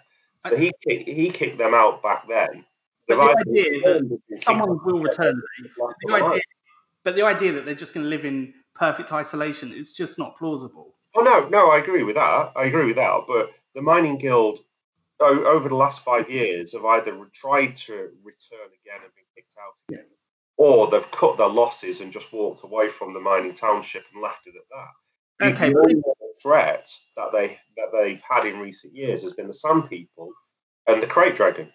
So 0.47 0.55
he 0.55 0.71
kicked, 0.87 1.07
he 1.09 1.29
kicked 1.29 1.57
them 1.57 1.73
out 1.73 2.01
back 2.03 2.27
then. 2.27 2.65
But 3.07 3.15
the 3.17 3.21
idea 3.23 3.63
that 3.63 4.01
returned 4.01 4.11
or 4.11 4.17
been 4.29 4.37
kicked 4.37 4.43
Someone 4.43 4.79
will 4.83 4.99
return. 5.01 5.41
The 6.05 6.13
idea, 6.13 6.41
but 7.03 7.15
the 7.15 7.23
idea 7.23 7.51
that 7.53 7.65
they're 7.65 7.75
just 7.75 7.93
going 7.93 8.03
to 8.05 8.09
live 8.09 8.25
in 8.25 8.53
perfect 8.75 9.11
isolation 9.13 9.71
is 9.71 9.93
just 9.93 10.17
not 10.17 10.35
plausible. 10.37 10.95
Oh 11.15 11.21
no, 11.21 11.47
no, 11.49 11.69
I 11.69 11.77
agree 11.77 12.03
with 12.03 12.15
that. 12.15 12.51
I 12.55 12.65
agree 12.65 12.85
with 12.87 12.95
that. 12.95 13.21
But 13.27 13.51
the 13.75 13.81
mining 13.81 14.17
guild, 14.17 14.59
over 15.23 15.69
the 15.69 15.75
last 15.75 16.03
five 16.03 16.29
years, 16.29 16.73
have 16.73 16.85
either 16.85 17.17
tried 17.33 17.75
to 17.77 18.11
return 18.23 18.69
again 18.81 19.01
and 19.03 19.13
been 19.15 19.25
kicked 19.35 19.55
out 19.59 19.73
again, 19.89 20.05
or 20.57 20.87
they've 20.87 21.11
cut 21.11 21.37
their 21.37 21.47
losses 21.47 22.01
and 22.01 22.11
just 22.11 22.33
walked 22.33 22.63
away 22.63 22.89
from 22.89 23.13
the 23.13 23.19
mining 23.19 23.55
township 23.55 24.03
and 24.13 24.21
left 24.21 24.45
it 24.45 24.55
at 24.55 24.63
that. 24.69 25.51
Okay. 25.53 25.73
The 25.73 25.79
only 25.79 26.01
threat 26.41 26.89
that 27.15 27.31
they 27.31 27.59
that 27.77 27.87
they've 27.93 28.21
had 28.27 28.45
in 28.45 28.59
recent 28.59 28.95
years 28.95 29.23
has 29.23 29.33
been 29.33 29.47
the 29.47 29.53
Sand 29.53 29.89
People 29.89 30.31
and 30.87 31.01
the 31.01 31.07
Krayt 31.07 31.35
Dragon. 31.35 31.71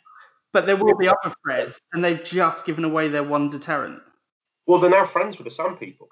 But 0.53 0.67
there 0.67 0.77
will 0.77 0.97
be 0.97 1.09
other 1.09 1.35
threats, 1.45 1.81
and 1.93 2.03
they've 2.03 2.23
just 2.23 2.65
given 2.65 2.85
away 2.85 3.09
their 3.09 3.23
one 3.23 3.51
deterrent. 3.51 4.01
Well, 4.67 4.79
they're 4.79 4.91
now 4.91 5.07
friends 5.07 5.39
with 5.39 5.47
the 5.47 5.51
Sand 5.51 5.79
People. 5.79 6.09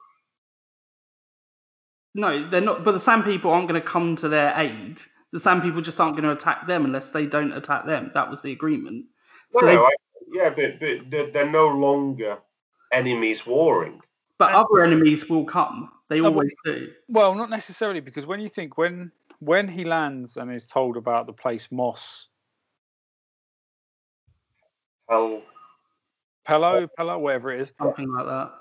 No, 2.14 2.49
they're 2.49 2.61
not. 2.61 2.84
But 2.84 2.93
the 2.93 3.01
Sand 3.01 3.24
People 3.24 3.51
aren't 3.51 3.68
going 3.68 3.80
to 3.80 3.87
come 3.87 4.16
to 4.16 4.28
their 4.28 4.53
aid. 4.57 5.01
The 5.37 5.41
Sand 5.41 5.61
People 5.62 5.82
just 5.82 6.01
aren't 6.01 6.16
going 6.16 6.24
to 6.24 6.32
attack 6.32 6.66
them 6.66 6.87
unless 6.87 7.11
they 7.11 7.26
don't 7.26 7.53
attack 7.53 7.84
them. 7.84 8.11
That 8.14 8.30
was 8.30 8.41
the 8.41 8.53
agreement. 8.53 9.05
No, 9.53 9.61
So 9.61 9.66
they- 9.66 9.76
I, 9.76 9.91
yeah, 10.32 10.49
but, 10.49 10.80
but 10.80 11.11
they're, 11.11 11.30
they're 11.30 11.51
no 11.51 11.68
longer 11.68 12.39
enemies 12.91 13.47
warring. 13.47 14.01
But 14.39 14.53
other 14.55 14.82
enemies 14.82 15.28
will 15.28 15.45
come. 15.45 15.91
They 16.09 16.20
No, 16.20 16.30
but- 16.30 16.37
always 16.37 16.55
do. 16.64 16.91
Well, 17.09 17.34
not 17.34 17.51
necessarily 17.51 18.01
because 18.01 18.24
when 18.24 18.41
you 18.41 18.49
think 18.49 18.78
when 18.78 19.12
when 19.41 19.68
he 19.68 19.84
lands 19.84 20.39
and 20.39 20.51
is 20.51 20.64
told 20.64 20.97
about 20.97 21.26
the 21.26 21.34
place 21.34 21.68
Moss 21.70 22.28
Hell, 25.11 25.43
Pello 26.49 26.89
Pello 26.99 27.20
whatever 27.20 27.53
it 27.53 27.61
is, 27.61 27.72
Something 27.78 28.11
like 28.11 28.24
that. 28.26 28.53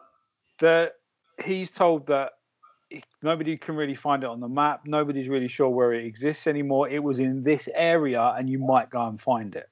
that 0.60 0.94
he's 1.42 1.72
told 1.72 2.08
that 2.08 2.32
he- 2.34 2.35
nobody 3.22 3.58
can 3.58 3.76
really 3.76 3.96
find 3.96 4.24
it 4.24 4.30
on 4.30 4.40
the 4.40 4.48
map. 4.48 4.82
Nobody's 4.86 5.28
really 5.28 5.48
sure 5.48 5.70
where 5.70 5.94
it 5.94 6.06
exists 6.06 6.48
anymore. 6.48 6.90
It 6.90 7.04
was 7.04 7.20
in 7.20 7.44
this 7.44 7.68
area, 7.74 8.34
and 8.38 8.50
you 8.50 8.60
might 8.60 8.90
go 8.90 9.08
and 9.08 9.20
find 9.20 9.56
it. 9.56 9.70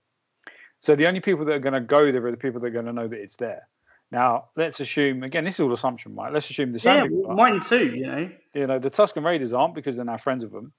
So 0.80 0.95
the 0.95 1.07
only 1.07 1.22
people 1.22 1.45
that 1.45 1.53
are 1.53 1.59
going 1.59 1.74
to 1.74 1.82
go 1.82 2.11
there 2.11 2.26
are 2.26 2.32
the 2.32 2.38
people 2.38 2.59
that 2.59 2.68
are 2.68 2.72
going 2.72 2.86
to 2.86 2.93
know 2.93 3.07
that 3.07 3.20
it's 3.20 3.38
there. 3.38 3.68
Now, 4.11 4.49
let's 4.55 4.80
assume 4.80 5.24
again, 5.24 5.43
this 5.43 5.55
is 5.55 5.59
all 5.61 5.74
assumption, 5.74 6.14
right? 6.16 6.32
Let's 6.32 6.49
assume 6.49 6.72
the 6.72 6.80
same. 6.80 6.91
Yeah, 6.91 6.99
Sand 7.01 7.09
people 7.09 7.22
well, 7.24 7.32
are. 7.32 7.51
mine 7.51 7.59
too. 7.61 7.95
You 7.95 8.05
know. 8.05 8.30
you 8.53 8.68
know 8.68 8.80
the 8.80 8.91
Tusken 8.91 9.24
Raiders 9.24 9.53
aren't 9.53 9.74
because 9.74 9.95
they're 9.95 10.05
now 10.05 10.18
friends 10.18 10.43
of 10.43 10.51
them. 10.51 10.72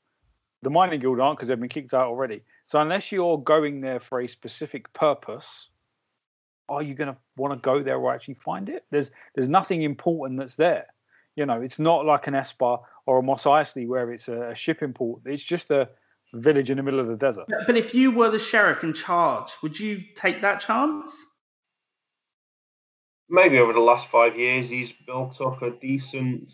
The 0.63 0.71
Mining 0.71 1.01
Guild 1.01 1.21
aren't 1.21 1.39
because 1.39 1.49
they've 1.49 1.59
been 1.59 1.69
kicked 1.69 1.95
out 1.95 2.07
already. 2.07 2.43
So 2.67 2.79
unless 2.79 3.11
you're 3.11 3.39
going 3.39 3.81
there 3.81 3.99
for 3.99 4.21
a 4.21 4.29
specific 4.29 4.91
purpose, 4.93 5.69
are 6.69 6.83
you 6.83 6.95
going 6.95 7.13
to 7.13 7.17
want 7.37 7.53
to 7.53 7.59
go 7.59 7.83
there 7.83 7.97
or 7.97 8.15
actually 8.15 8.35
find 8.35 8.69
it? 8.69 8.85
There's 8.91 9.11
there's 9.35 9.49
nothing 9.49 9.83
important 9.83 10.39
that's 10.39 10.55
there. 10.55 10.87
You 11.37 11.47
know, 11.47 11.61
it's 11.61 11.79
not 11.79 12.05
like 12.05 12.27
an 12.27 12.35
Espa 12.35 12.81
or 13.07 13.19
a 13.19 13.23
Mos 13.23 13.45
Eisley 13.45 13.89
where 13.89 14.13
it's 14.13 14.29
a, 14.29 14.51
a 14.51 14.55
shipping 14.55 14.93
port. 14.93 15.23
It's 15.25 15.43
just 15.43 15.71
a 15.71 15.89
village 16.33 16.71
in 16.71 16.77
the 16.77 16.83
middle 16.83 17.01
of 17.01 17.09
the 17.09 17.17
desert. 17.17 17.47
But 17.49 17.67
but 17.67 17.77
if 17.77 17.95
you 17.95 18.11
were 18.11 18.31
the 18.31 18.39
sheriff 18.39 18.85
in 18.85 18.93
charge, 18.93 19.53
would 19.63 19.79
you 19.79 20.03
take 20.15 20.43
that 20.43 20.61
chance? 20.61 21.27
maybe 23.29 23.59
over 23.59 23.73
the 23.73 23.81
last 23.81 24.09
five 24.09 24.37
years, 24.37 24.69
he's 24.69 24.93
built 24.93 25.41
up 25.41 25.63
a 25.63 25.71
decent 25.71 26.53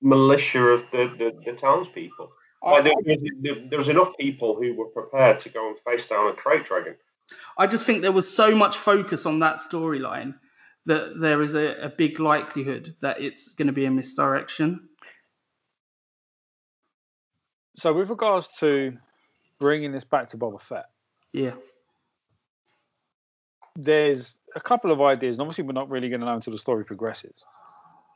militia 0.00 0.62
of 0.62 0.84
the, 0.92 1.08
the, 1.18 1.34
the 1.44 1.52
townspeople. 1.52 2.30
Like, 2.62 2.84
there, 2.84 3.16
there, 3.40 3.54
there 3.70 3.78
was 3.78 3.88
enough 3.88 4.16
people 4.18 4.56
who 4.56 4.74
were 4.74 4.86
prepared 4.86 5.38
to 5.40 5.48
go 5.48 5.68
and 5.68 5.78
face 5.78 6.08
down 6.08 6.30
a 6.30 6.34
krayt 6.34 6.64
dragon. 6.64 6.96
I 7.56 7.66
just 7.66 7.84
think 7.84 8.02
there 8.02 8.12
was 8.12 8.32
so 8.32 8.54
much 8.54 8.76
focus 8.76 9.26
on 9.26 9.38
that 9.40 9.58
storyline 9.58 10.34
that 10.88 11.20
there 11.20 11.42
is 11.42 11.54
a, 11.54 11.76
a 11.82 11.90
big 11.90 12.18
likelihood 12.18 12.96
that 13.02 13.20
it's 13.20 13.52
going 13.52 13.66
to 13.66 13.72
be 13.74 13.84
a 13.84 13.90
misdirection. 13.90 14.88
So 17.76 17.92
with 17.92 18.08
regards 18.08 18.48
to 18.60 18.96
bringing 19.60 19.92
this 19.92 20.04
back 20.04 20.28
to 20.28 20.38
Boba 20.38 20.60
Fett, 20.60 20.86
Yeah. 21.32 21.52
there's 23.76 24.38
a 24.56 24.60
couple 24.60 24.90
of 24.90 25.00
ideas, 25.02 25.36
and 25.36 25.42
obviously 25.42 25.64
we're 25.64 25.72
not 25.72 25.90
really 25.90 26.08
going 26.08 26.20
to 26.20 26.26
know 26.26 26.34
until 26.34 26.54
the 26.54 26.58
story 26.58 26.84
progresses. 26.86 27.44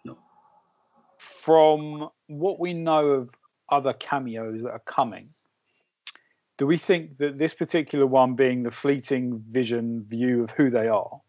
No. 0.06 0.16
From 1.18 2.08
what 2.28 2.58
we 2.58 2.72
know 2.72 3.06
of 3.08 3.30
other 3.68 3.92
cameos 3.92 4.62
that 4.62 4.70
are 4.70 4.82
coming, 4.86 5.28
do 6.56 6.66
we 6.66 6.78
think 6.78 7.18
that 7.18 7.36
this 7.36 7.52
particular 7.52 8.06
one 8.06 8.34
being 8.34 8.62
the 8.62 8.70
fleeting 8.70 9.44
vision 9.50 10.04
view 10.08 10.42
of 10.44 10.50
who 10.52 10.70
they 10.70 10.88
are? 10.88 11.20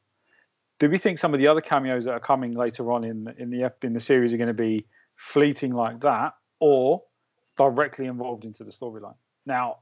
Do 0.83 0.89
we 0.89 0.97
think 0.97 1.17
some 1.17 1.33
of 1.33 1.39
the 1.39 1.47
other 1.47 1.61
cameos 1.61 2.05
that 2.05 2.11
are 2.11 2.19
coming 2.19 2.53
later 2.53 2.91
on 2.91 3.03
in 3.03 3.33
in 3.37 3.49
the 3.49 3.71
in 3.81 3.93
the 3.93 3.99
series 3.99 4.33
are 4.33 4.37
going 4.37 4.47
to 4.47 4.53
be 4.53 4.85
fleeting 5.15 5.73
like 5.73 6.01
that, 6.01 6.33
or 6.59 7.03
directly 7.57 8.05
involved 8.07 8.43
into 8.43 8.63
the 8.63 8.71
storyline? 8.71 9.15
Now, 9.45 9.77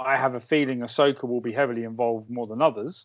I 0.00 0.16
have 0.16 0.34
a 0.34 0.40
feeling 0.40 0.80
Ahsoka 0.80 1.24
will 1.24 1.40
be 1.40 1.52
heavily 1.52 1.84
involved 1.84 2.28
more 2.28 2.46
than 2.46 2.60
others 2.60 3.04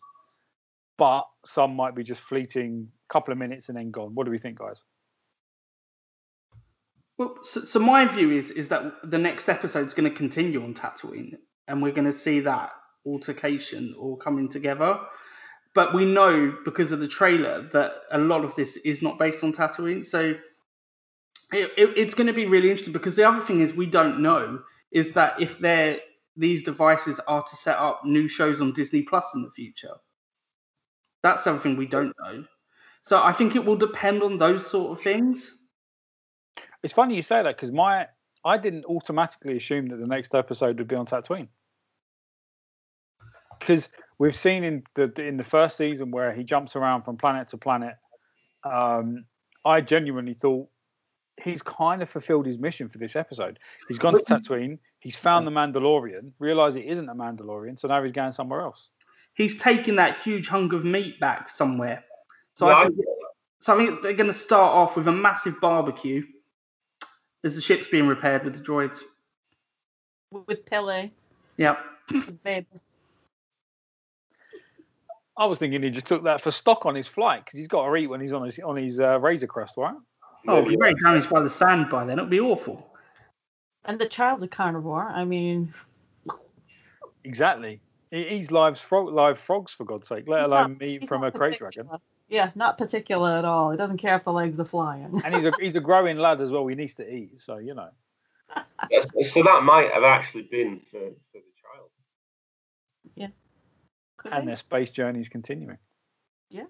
but 1.02 1.26
some 1.46 1.74
might 1.74 1.96
be 1.96 2.04
just 2.04 2.20
fleeting 2.20 2.88
a 3.10 3.12
couple 3.12 3.32
of 3.32 3.38
minutes 3.38 3.68
and 3.68 3.76
then 3.76 3.90
gone. 3.90 4.14
What 4.14 4.24
do 4.24 4.30
we 4.30 4.38
think, 4.38 4.58
guys? 4.58 4.80
Well, 7.18 7.38
so, 7.42 7.62
so 7.62 7.78
my 7.80 8.04
view 8.04 8.30
is 8.30 8.50
is 8.50 8.68
that 8.68 8.84
the 9.02 9.18
next 9.18 9.48
episode 9.48 9.86
is 9.86 9.94
going 9.94 10.08
to 10.08 10.16
continue 10.16 10.62
on 10.62 10.74
Tatooine, 10.74 11.34
and 11.68 11.82
we're 11.82 11.92
going 11.92 12.06
to 12.06 12.12
see 12.12 12.38
that 12.40 12.70
altercation 13.04 13.96
all 13.98 14.16
coming 14.16 14.48
together. 14.48 15.00
But 15.74 15.94
we 15.94 16.04
know 16.04 16.54
because 16.64 16.92
of 16.92 17.00
the 17.00 17.08
trailer 17.08 17.62
that 17.72 17.94
a 18.10 18.18
lot 18.18 18.44
of 18.44 18.54
this 18.54 18.76
is 18.78 19.00
not 19.00 19.18
based 19.18 19.42
on 19.42 19.52
Tatooine, 19.52 20.04
so 20.04 20.34
it, 21.52 21.72
it, 21.76 21.90
it's 21.96 22.14
going 22.14 22.26
to 22.26 22.32
be 22.32 22.46
really 22.46 22.70
interesting. 22.70 22.92
Because 22.92 23.16
the 23.16 23.26
other 23.26 23.40
thing 23.40 23.60
is 23.60 23.72
we 23.72 23.86
don't 23.86 24.20
know 24.20 24.60
is 24.90 25.12
that 25.12 25.40
if 25.40 25.58
they're 25.58 25.98
these 26.36 26.62
devices 26.62 27.20
are 27.20 27.42
to 27.42 27.56
set 27.56 27.76
up 27.76 28.04
new 28.04 28.26
shows 28.26 28.60
on 28.60 28.72
Disney 28.72 29.02
Plus 29.02 29.30
in 29.34 29.42
the 29.42 29.50
future. 29.50 29.94
That's 31.22 31.44
something 31.44 31.76
we 31.76 31.86
don't 31.86 32.14
know. 32.20 32.44
So 33.02 33.22
I 33.22 33.32
think 33.32 33.54
it 33.54 33.64
will 33.64 33.76
depend 33.76 34.22
on 34.22 34.38
those 34.38 34.66
sort 34.66 34.96
of 34.96 35.04
things. 35.04 35.54
It's 36.82 36.92
funny 36.92 37.16
you 37.16 37.22
say 37.22 37.42
that 37.42 37.56
because 37.56 37.70
my 37.70 38.06
I 38.44 38.58
didn't 38.58 38.86
automatically 38.86 39.56
assume 39.56 39.88
that 39.88 39.98
the 39.98 40.06
next 40.06 40.34
episode 40.34 40.78
would 40.78 40.88
be 40.88 40.96
on 40.96 41.06
Tatooine 41.06 41.48
because 43.66 43.88
we've 44.18 44.34
seen 44.34 44.64
in 44.64 44.82
the 44.94 45.12
in 45.20 45.36
the 45.36 45.44
first 45.44 45.76
season 45.76 46.10
where 46.10 46.32
he 46.32 46.44
jumps 46.44 46.76
around 46.76 47.02
from 47.02 47.16
planet 47.16 47.48
to 47.50 47.56
planet. 47.56 47.94
Um, 48.64 49.24
I 49.64 49.80
genuinely 49.80 50.34
thought 50.34 50.68
he's 51.42 51.62
kind 51.62 52.02
of 52.02 52.08
fulfilled 52.08 52.46
his 52.46 52.58
mission 52.58 52.88
for 52.88 52.98
this 52.98 53.16
episode. 53.16 53.58
He's 53.88 53.98
gone 53.98 54.14
to 54.14 54.20
Tatooine. 54.24 54.78
He's 55.00 55.16
found 55.16 55.46
the 55.46 55.50
Mandalorian. 55.50 56.32
Realised 56.38 56.76
it 56.76 56.84
isn't 56.86 57.08
a 57.08 57.14
Mandalorian, 57.14 57.78
so 57.78 57.88
now 57.88 58.02
he's 58.02 58.12
going 58.12 58.32
somewhere 58.32 58.60
else. 58.60 58.88
He's 59.34 59.56
taking 59.60 59.96
that 59.96 60.20
huge 60.20 60.48
hunk 60.48 60.72
of 60.72 60.84
meat 60.84 61.18
back 61.20 61.48
somewhere. 61.50 62.04
So 62.54 62.66
Yeah, 62.68 62.74
I 62.74 62.80
I- 62.82 62.84
think, 62.86 62.98
so 63.60 63.74
I 63.74 63.86
think 63.86 64.02
they're 64.02 64.12
going 64.12 64.26
to 64.28 64.34
start 64.34 64.74
off 64.74 64.96
with 64.96 65.08
a 65.08 65.12
massive 65.12 65.60
barbecue 65.60 66.22
as 67.44 67.54
the 67.54 67.60
ship's 67.60 67.88
being 67.88 68.06
repaired 68.06 68.44
with 68.44 68.54
the 68.54 68.62
droids. 68.62 69.00
with 70.46 70.64
Peli, 70.66 71.12
Yep. 71.58 71.78
with 72.12 72.42
babe. 72.42 72.66
I 75.42 75.46
was 75.46 75.58
thinking 75.58 75.82
he 75.82 75.90
just 75.90 76.06
took 76.06 76.22
that 76.22 76.40
for 76.40 76.52
stock 76.52 76.86
on 76.86 76.94
his 76.94 77.08
flight 77.08 77.44
because 77.44 77.58
he's 77.58 77.66
got 77.66 77.84
to 77.84 77.96
eat 77.96 78.06
when 78.06 78.20
he's 78.20 78.32
on 78.32 78.44
his 78.44 78.60
on 78.60 78.76
his 78.76 79.00
uh, 79.00 79.18
Razor 79.18 79.48
Crest, 79.48 79.74
right? 79.76 79.92
Oh, 80.46 80.58
it'll 80.58 80.68
be 80.70 80.76
very 80.76 80.94
damaged 81.02 81.28
by 81.30 81.40
the 81.42 81.50
sand 81.50 81.88
by 81.90 82.04
then. 82.04 82.20
It'll 82.20 82.30
be 82.30 82.38
awful. 82.38 82.88
And 83.84 83.98
the 84.00 84.06
child's 84.06 84.44
a 84.44 84.48
carnivore. 84.48 85.08
I 85.08 85.24
mean, 85.24 85.72
Exactly. 87.24 87.80
He 88.12 88.20
eats 88.28 88.52
live 88.52 88.78
frog, 88.78 89.12
live 89.12 89.36
frogs 89.36 89.72
for 89.72 89.84
God's 89.84 90.06
sake, 90.06 90.28
let 90.28 90.38
He's 90.40 90.46
alone 90.46 90.72
not- 90.72 90.80
meat 90.80 91.08
from 91.08 91.22
a 91.24 91.26
not 91.26 91.34
krayt 91.34 91.58
dragon. 91.58 91.88
Yeah, 92.28 92.50
not 92.54 92.78
particular 92.78 93.32
at 93.36 93.44
all. 93.44 93.72
He 93.72 93.76
doesn't 93.76 93.98
care 93.98 94.14
if 94.14 94.22
the 94.22 94.32
legs 94.32 94.60
are 94.60 94.64
flying. 94.64 95.20
And 95.24 95.34
he's 95.34 95.44
a 95.44 95.52
he's 95.60 95.74
a 95.74 95.80
growing 95.80 96.18
lad 96.18 96.40
as 96.40 96.52
well. 96.52 96.64
He 96.68 96.76
needs 96.76 96.94
to 96.94 97.12
eat, 97.12 97.40
so 97.40 97.58
you 97.58 97.74
know. 97.74 97.88
Yes, 98.92 99.08
So 99.32 99.42
that 99.42 99.64
might 99.64 99.90
have 99.90 100.04
actually 100.04 100.42
been 100.42 100.78
for, 100.78 101.00
for 101.32 101.38
the 101.38 101.40
child. 101.40 101.51
Could 104.22 104.32
And 104.32 104.42
be. 104.42 104.46
their 104.46 104.56
space 104.56 104.90
journey 104.90 105.20
is 105.20 105.28
continuing. 105.28 105.78
Yeah. 106.50 106.64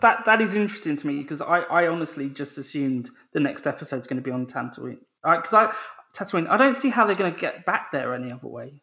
That 0.00 0.24
that 0.24 0.40
is 0.40 0.54
interesting 0.54 0.96
to 0.96 1.06
me 1.06 1.18
because 1.22 1.40
I, 1.42 1.60
I 1.60 1.86
honestly 1.88 2.28
just 2.30 2.58
assumed 2.58 3.10
the 3.32 3.40
next 3.40 3.66
episode 3.66 4.00
is 4.00 4.06
going 4.06 4.22
to 4.22 4.22
be 4.22 4.30
on 4.30 4.46
Tatooine. 4.46 4.98
Because 5.22 5.52
I 5.52 5.72
Tatooine, 6.16 6.48
I 6.48 6.56
don't 6.56 6.76
see 6.76 6.88
how 6.90 7.06
they're 7.06 7.16
going 7.16 7.32
to 7.34 7.38
get 7.38 7.66
back 7.66 7.92
there 7.92 8.14
any 8.14 8.32
other 8.32 8.48
way, 8.48 8.82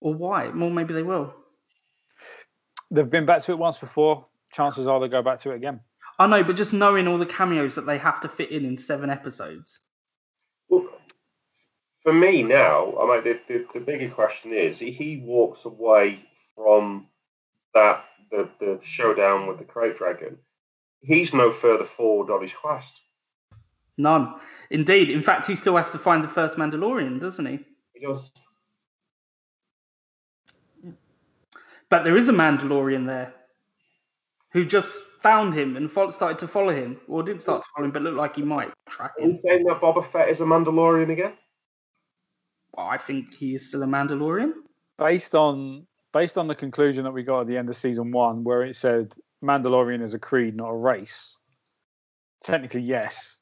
or 0.00 0.14
why. 0.14 0.48
Well, 0.48 0.70
maybe 0.70 0.94
they 0.94 1.02
will. 1.02 1.34
They've 2.90 3.08
been 3.08 3.26
back 3.26 3.42
to 3.42 3.52
it 3.52 3.58
once 3.58 3.76
before. 3.76 4.26
Chances 4.50 4.86
are 4.86 4.98
they'll 4.98 5.10
go 5.10 5.22
back 5.22 5.40
to 5.40 5.50
it 5.50 5.56
again. 5.56 5.80
I 6.18 6.26
know, 6.26 6.42
but 6.42 6.56
just 6.56 6.72
knowing 6.72 7.06
all 7.06 7.18
the 7.18 7.26
cameos 7.26 7.74
that 7.74 7.86
they 7.86 7.98
have 7.98 8.20
to 8.22 8.28
fit 8.28 8.50
in 8.50 8.64
in 8.64 8.78
seven 8.78 9.10
episodes. 9.10 9.80
For 12.08 12.14
me 12.14 12.42
now, 12.42 12.96
I 12.98 13.16
mean, 13.16 13.24
the, 13.24 13.38
the, 13.46 13.66
the 13.74 13.80
bigger 13.84 14.08
question 14.08 14.54
is 14.54 14.78
he, 14.78 14.90
he 14.90 15.18
walks 15.18 15.66
away 15.66 16.20
from 16.54 17.06
that 17.74 18.02
the, 18.30 18.48
the 18.58 18.78
showdown 18.82 19.46
with 19.46 19.58
the 19.58 19.66
krayt 19.66 19.98
dragon. 19.98 20.38
He's 21.02 21.34
no 21.34 21.52
further 21.52 21.84
forward 21.84 22.32
on 22.32 22.40
his 22.40 22.54
quest. 22.54 23.02
None, 23.98 24.36
indeed. 24.70 25.10
In 25.10 25.20
fact, 25.20 25.46
he 25.46 25.54
still 25.54 25.76
has 25.76 25.90
to 25.90 25.98
find 25.98 26.24
the 26.24 26.28
first 26.28 26.56
Mandalorian, 26.56 27.20
doesn't 27.20 27.44
he? 27.44 27.58
He 27.92 28.06
does. 28.06 28.32
But 31.90 32.04
there 32.04 32.16
is 32.16 32.30
a 32.30 32.32
Mandalorian 32.32 33.06
there 33.06 33.34
who 34.52 34.64
just 34.64 34.96
found 35.20 35.52
him 35.52 35.76
and 35.76 35.90
started 35.90 36.38
to 36.38 36.48
follow 36.48 36.74
him, 36.74 37.02
or 37.06 37.22
didn't 37.22 37.42
start 37.42 37.60
to 37.64 37.68
follow 37.76 37.84
him, 37.84 37.92
but 37.92 38.00
looked 38.00 38.16
like 38.16 38.36
he 38.36 38.42
might 38.42 38.72
track 38.88 39.12
Are 39.18 39.24
you 39.24 39.32
him. 39.32 39.40
saying 39.42 39.64
that 39.64 39.82
Boba 39.82 40.10
Fett 40.10 40.30
is 40.30 40.40
a 40.40 40.44
Mandalorian 40.44 41.12
again? 41.12 41.34
Well, 42.78 42.86
I 42.86 42.96
think 42.96 43.34
he 43.34 43.56
is 43.56 43.66
still 43.66 43.82
a 43.82 43.86
Mandalorian. 43.86 44.52
Based 44.98 45.34
on 45.34 45.84
based 46.12 46.38
on 46.38 46.46
the 46.46 46.54
conclusion 46.54 47.02
that 47.04 47.10
we 47.10 47.24
got 47.24 47.40
at 47.40 47.46
the 47.48 47.56
end 47.56 47.68
of 47.68 47.76
season 47.76 48.12
one, 48.12 48.44
where 48.44 48.62
it 48.62 48.76
said 48.76 49.12
Mandalorian 49.42 50.00
is 50.00 50.14
a 50.14 50.18
creed, 50.18 50.56
not 50.56 50.68
a 50.68 50.76
race. 50.76 51.36
Technically, 52.40 52.82
yes, 52.82 53.40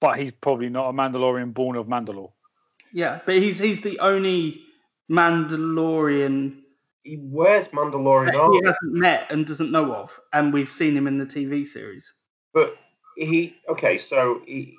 but 0.00 0.16
he's 0.16 0.30
probably 0.30 0.68
not 0.68 0.90
a 0.90 0.92
Mandalorian 0.92 1.52
born 1.52 1.76
of 1.76 1.86
Mandalore. 1.86 2.30
Yeah, 2.92 3.18
but 3.26 3.34
he's 3.34 3.58
he's 3.58 3.80
the 3.80 3.98
only 3.98 4.62
Mandalorian 5.10 6.60
He 7.02 7.18
wears 7.20 7.68
Mandalorian 7.68 8.32
that 8.32 8.60
he 8.60 8.64
hasn't 8.64 8.92
met 8.92 9.26
and 9.32 9.44
doesn't 9.44 9.72
know 9.72 9.92
of, 9.92 10.20
and 10.32 10.52
we've 10.52 10.70
seen 10.70 10.96
him 10.96 11.08
in 11.08 11.18
the 11.18 11.26
TV 11.26 11.66
series. 11.66 12.12
but 12.52 12.76
he 13.16 13.56
okay. 13.68 13.98
So 13.98 14.42
he, 14.46 14.78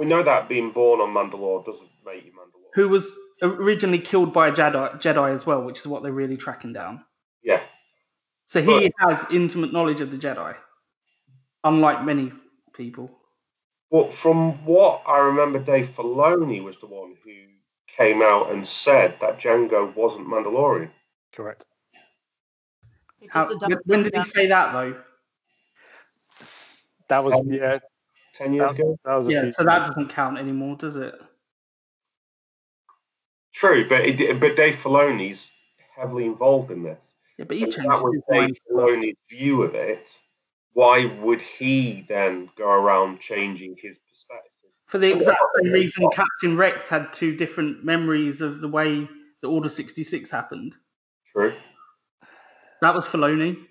we 0.00 0.06
know 0.06 0.22
that 0.22 0.48
being 0.48 0.72
born 0.72 0.98
on 1.00 1.10
Mandalore 1.10 1.62
doesn't 1.62 1.90
make 2.06 2.24
you 2.24 2.32
Mandalore. 2.32 2.70
Who 2.72 2.88
was 2.88 3.14
originally 3.42 3.98
killed 3.98 4.32
by 4.32 4.48
a 4.48 4.52
Jedi, 4.52 4.98
Jedi 4.98 5.34
as 5.34 5.44
well, 5.44 5.62
which 5.62 5.78
is 5.78 5.86
what 5.86 6.02
they're 6.02 6.10
really 6.10 6.38
tracking 6.38 6.72
down. 6.72 7.04
Yeah, 7.42 7.60
So 8.46 8.62
he 8.62 8.90
has 8.98 9.26
intimate 9.30 9.74
knowledge 9.74 10.00
of 10.00 10.10
the 10.10 10.16
Jedi, 10.16 10.56
unlike 11.64 12.02
many 12.02 12.32
people. 12.72 13.10
But 13.90 14.14
from 14.14 14.64
what 14.64 15.02
I 15.06 15.18
remember, 15.18 15.58
Dave 15.58 15.88
Filoni 15.88 16.64
was 16.64 16.78
the 16.78 16.86
one 16.86 17.16
who 17.22 17.32
came 17.86 18.22
out 18.22 18.52
and 18.52 18.66
said 18.66 19.18
that 19.20 19.38
Jango 19.38 19.94
wasn't 19.94 20.26
Mandalorian. 20.26 20.90
Correct. 21.34 21.64
How, 23.28 23.46
when, 23.84 24.02
did 24.04 24.16
he 24.16 24.24
say 24.24 24.46
that 24.46 24.72
though? 24.72 24.96
That 27.08 27.22
was 27.22 27.34
Um, 27.34 27.52
yeah. 27.52 27.80
Ten 28.40 28.54
years 28.54 28.70
That, 28.70 28.80
ago. 28.80 28.98
that 29.04 29.14
was 29.16 29.28
Yeah, 29.28 29.50
so 29.50 29.64
that 29.64 29.84
doesn't 29.86 30.08
count 30.08 30.38
anymore, 30.38 30.74
does 30.74 30.96
it? 30.96 31.14
True, 33.52 33.86
but 33.86 34.00
it, 34.00 34.40
but 34.40 34.56
Dave 34.56 34.76
Filoni's 34.76 35.54
heavily 35.94 36.24
involved 36.24 36.70
in 36.70 36.82
this. 36.82 37.16
Yeah, 37.36 37.44
but 37.46 37.58
he 37.58 37.64
If 37.64 37.74
changed 37.74 37.90
that 37.90 38.02
was 38.02 38.18
Dave 38.30 38.40
mind. 38.40 38.60
Filoni's 38.72 39.18
view 39.28 39.62
of 39.62 39.74
it, 39.74 40.18
why 40.72 41.04
would 41.04 41.42
he 41.42 42.06
then 42.08 42.48
go 42.56 42.70
around 42.70 43.20
changing 43.20 43.76
his 43.76 43.98
perspective? 43.98 44.70
For 44.86 44.96
the 44.96 45.12
exact 45.12 45.38
same 45.62 45.72
reason 45.72 46.08
Captain 46.10 46.56
Rex 46.56 46.88
had 46.88 47.12
two 47.12 47.36
different 47.36 47.84
memories 47.84 48.40
of 48.40 48.62
the 48.62 48.68
way 48.68 49.06
the 49.42 49.48
Order 49.48 49.68
66 49.68 50.30
happened. 50.30 50.76
True, 51.30 51.54
That 52.80 52.94
was 52.94 53.06
Filoni. 53.06 53.66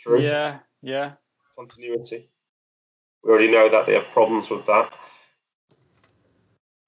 true. 0.00 0.20
Yeah, 0.20 0.58
yeah. 0.82 1.12
Continuity. 1.56 2.28
We 3.22 3.30
already 3.30 3.50
know 3.50 3.68
that 3.68 3.86
they 3.86 3.94
have 3.94 4.10
problems 4.12 4.50
with 4.50 4.66
that. 4.66 4.92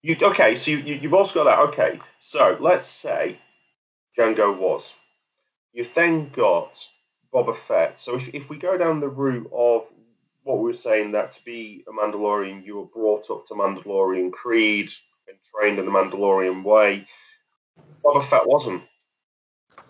You 0.02 0.16
okay? 0.20 0.56
So 0.56 0.70
you, 0.72 0.78
you 0.78 0.94
you've 0.96 1.14
also 1.14 1.44
got 1.44 1.44
that. 1.44 1.58
Okay, 1.70 2.00
so 2.20 2.56
let's 2.60 2.88
say 2.88 3.38
Jango 4.18 4.56
was. 4.56 4.92
You've 5.72 5.94
then 5.94 6.28
got 6.30 6.78
Boba 7.32 7.56
Fett. 7.56 7.98
So 8.00 8.16
if, 8.16 8.34
if 8.34 8.50
we 8.50 8.56
go 8.56 8.76
down 8.76 9.00
the 9.00 9.08
route 9.08 9.50
of 9.54 9.84
what 10.42 10.58
we 10.58 10.64
were 10.64 10.74
saying 10.74 11.12
that 11.12 11.32
to 11.32 11.44
be 11.44 11.84
a 11.88 11.92
Mandalorian, 11.92 12.64
you 12.64 12.76
were 12.76 12.86
brought 12.86 13.30
up 13.30 13.46
to 13.46 13.54
Mandalorian 13.54 14.32
creed 14.32 14.90
and 15.28 15.36
trained 15.54 15.78
in 15.78 15.86
the 15.86 15.92
Mandalorian 15.92 16.64
way. 16.64 17.06
Boba 18.04 18.24
Fett 18.24 18.46
wasn't. 18.46 18.82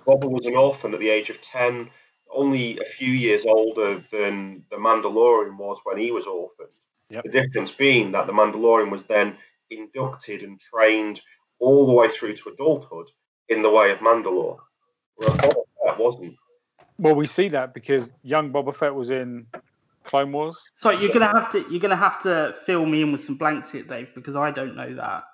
Boba 0.07 0.31
was 0.31 0.47
an 0.47 0.57
orphan 0.57 0.93
at 0.95 1.01
the 1.01 1.09
age 1.09 1.31
of 1.31 1.41
ten, 1.41 1.89
only 2.35 2.79
a 2.79 2.85
few 2.85 3.13
years 3.13 3.45
older 3.47 4.05
than 4.11 4.65
the 4.71 4.77
Mandalorian 4.77 5.57
was 5.57 5.79
when 5.85 5.99
he 5.99 6.11
was 6.11 6.27
orphaned. 6.27 6.71
Yep. 7.11 7.25
The 7.25 7.31
difference 7.31 7.71
being 7.71 8.13
that 8.13 8.27
the 8.27 8.33
Mandalorian 8.33 8.91
was 8.91 9.05
then 9.05 9.37
inducted 9.71 10.43
and 10.43 10.59
trained 10.61 11.21
all 11.59 11.87
the 11.87 11.93
way 11.93 12.09
through 12.09 12.35
to 12.37 12.51
adulthood 12.51 13.09
in 13.49 13.63
the 13.63 13.71
way 13.71 13.91
of 13.91 13.99
Mandalore. 13.99 14.59
Whereas 15.17 15.37
Boba 15.39 15.63
Fett 15.85 15.99
wasn't. 15.99 16.37
Well, 16.99 17.15
we 17.15 17.27
see 17.27 17.49
that 17.49 17.75
because 17.75 18.11
young 18.23 18.51
Boba 18.53 18.75
Fett 18.75 18.95
was 18.95 19.11
in 19.11 19.47
Clone 20.05 20.33
Wars. 20.33 20.57
So 20.77 20.91
you're 20.91 21.13
gonna 21.13 21.27
have 21.27 21.51
to 21.53 21.65
you're 21.71 21.81
gonna 21.81 21.97
have 21.97 22.21
to 22.23 22.55
fill 22.65 22.87
me 22.87 23.03
in 23.03 23.13
with 23.13 23.23
some 23.23 23.37
blanks 23.37 23.71
here, 23.71 23.83
Dave, 23.83 24.15
because 24.15 24.37
I 24.37 24.51
don't 24.51 24.75
know 24.75 24.95
that. 24.95 25.25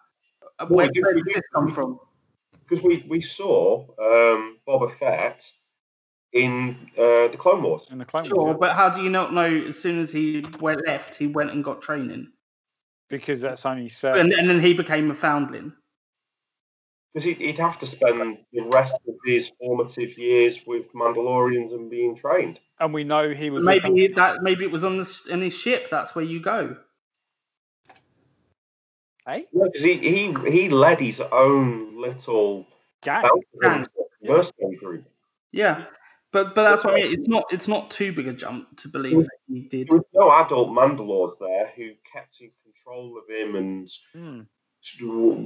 Well, 0.61 0.69
Where, 0.69 0.87
we 0.87 0.93
do- 0.93 1.03
where 1.03 1.15
we 1.15 1.23
does 1.23 1.29
do- 1.29 1.41
this 1.41 1.49
come 1.55 1.71
from? 1.73 2.01
Because 2.69 2.85
we, 2.85 3.05
we 3.09 3.21
saw 3.23 3.81
um, 3.99 4.59
Boba 4.69 4.93
Fett 4.99 5.43
in 6.33 6.91
uh, 6.97 7.29
the 7.29 7.37
Clone 7.39 7.63
Wars. 7.63 7.87
In 7.91 7.99
the 7.99 8.05
Clone 8.05 8.25
Sure, 8.25 8.37
Wars, 8.37 8.57
but 8.61 8.75
how 8.75 8.89
do 8.89 9.03
you 9.03 9.11
not 9.11 9.33
know 9.33 9.65
as 9.69 9.79
soon 9.79 10.01
as 10.01 10.13
he 10.13 10.45
went 10.61 10.87
left, 10.87 11.15
he 11.15 11.27
went 11.27 11.51
and 11.51 11.65
got 11.65 11.81
training, 11.83 12.29
because 13.09 13.41
that's 13.41 13.65
only 13.65 13.89
said. 13.89 14.19
and, 14.19 14.33
and 14.33 14.49
then 14.49 14.61
he 14.61 14.75
became 14.75 15.11
a 15.11 15.15
foundling. 15.15 15.73
Because 17.15 17.25
he'd, 17.25 17.39
he'd 17.39 17.59
have 17.59 17.79
to 17.79 17.87
spend 17.87 18.39
the 18.53 18.61
rest 18.73 19.01
of 19.09 19.15
his 19.25 19.51
formative 19.59 20.19
years 20.19 20.67
with 20.67 20.93
Mandalorians 20.93 21.73
and 21.73 21.91
being 21.91 22.15
trained. 22.15 22.61
and 22.81 22.93
we 22.93 23.03
know 23.03 23.31
he 23.31 23.49
was. 23.51 23.65
with 23.65 23.83
Maybe 23.83 24.09
that 24.09 24.43
maybe 24.43 24.65
it 24.65 24.71
was 24.71 24.85
on 24.85 24.99
the 24.99 25.21
in 25.31 25.41
his 25.41 25.57
ship. 25.57 25.89
That's 25.91 26.15
where 26.15 26.25
you 26.25 26.41
go. 26.41 26.77
Eh? 29.27 29.43
Because 29.53 29.83
he, 29.83 29.95
he, 29.95 30.35
he 30.51 30.69
led 30.69 30.99
his 30.99 31.21
own 31.21 32.01
little 32.01 32.67
Gang. 33.03 33.23
Gang. 33.61 33.71
hunter 33.73 33.91
mercenary 34.23 34.77
group. 34.77 35.05
Yeah, 35.53 35.85
But 36.31 36.55
but 36.55 36.71
that's 36.71 36.85
what 36.85 36.95
I 36.95 36.97
mean. 36.99 37.13
It's 37.13 37.29
not 37.29 37.45
it's 37.51 37.69
not 37.69 37.91
too 37.91 38.13
big 38.13 38.29
a 38.29 38.33
jump 38.33 38.77
to 38.79 38.89
believe 38.89 39.19
that 39.19 39.39
he 39.47 39.63
did. 39.63 39.89
There 39.89 39.97
was 39.97 40.07
no 40.15 40.31
adult 40.31 40.71
Mandalores 40.71 41.39
there 41.41 41.73
who 41.75 41.93
kept 42.13 42.41
in 42.41 42.51
control 42.65 43.19
of 43.19 43.35
him 43.35 43.57
and 43.57 43.89
Hmm. 44.13 44.41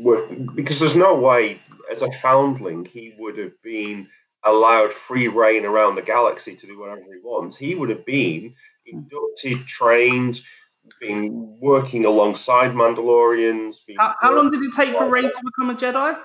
were, 0.03 0.27
because 0.55 0.81
there's 0.81 0.97
no 0.97 1.15
way, 1.15 1.61
as 1.91 2.03
a 2.03 2.11
foundling, 2.13 2.85
he 2.85 3.15
would 3.19 3.39
have 3.39 3.61
been 3.63 4.09
allowed 4.45 4.93
free 4.93 5.29
reign 5.29 5.65
around 5.65 5.95
the 5.95 6.03
galaxy 6.03 6.57
to 6.57 6.67
do 6.67 6.79
whatever 6.79 7.03
he 7.03 7.21
wants. 7.23 7.57
He 7.57 7.75
would 7.75 7.89
have 7.89 8.05
been 8.05 8.55
inducted, 8.87 9.67
trained, 9.67 10.41
been 11.01 11.59
working 11.61 12.05
alongside 12.05 12.73
Mandalorians. 12.73 13.77
How, 13.99 14.15
how 14.21 14.35
long 14.35 14.51
did 14.51 14.63
it 14.63 14.73
take 14.75 14.93
for 14.93 15.09
Rey 15.09 15.23
to 15.23 15.43
become 15.45 15.71
a 15.71 15.75
Jedi? 15.75 16.21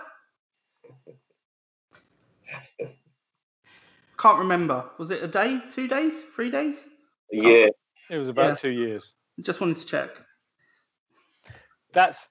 Can't 4.27 4.39
remember. 4.39 4.83
Was 4.97 5.09
it 5.11 5.23
a 5.23 5.27
day, 5.27 5.61
two 5.71 5.87
days, 5.87 6.23
three 6.35 6.51
days? 6.51 6.83
Yeah, 7.31 7.67
It 8.09 8.17
was 8.17 8.27
about 8.27 8.49
Yeah. 8.49 8.55
two 8.55 8.71
years. 8.71 9.13
Just 9.39 9.61
wanted 9.61 9.77
to 9.77 9.85
check. 9.85 10.09
That's 11.93 12.27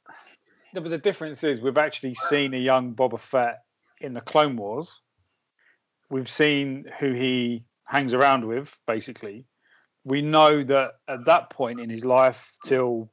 but 0.75 0.85
the 0.91 0.99
difference 0.99 1.43
is 1.43 1.63
we've 1.63 1.79
actually 1.79 2.13
seen 2.29 2.53
a 2.53 2.59
young 2.59 2.95
Boba 2.95 3.19
Fett 3.19 3.65
in 4.03 4.13
the 4.13 4.21
Clone 4.21 4.57
Wars. 4.59 4.91
We've 6.11 6.29
seen 6.29 6.85
who 6.99 7.13
he 7.13 7.65
hangs 7.85 8.13
around 8.13 8.45
with, 8.47 8.77
basically. 8.87 9.47
We 10.05 10.21
know 10.21 10.63
that 10.65 10.97
at 11.09 11.25
that 11.25 11.49
point 11.49 11.81
in 11.81 11.89
his 11.89 12.05
life, 12.05 12.53
till 12.67 13.11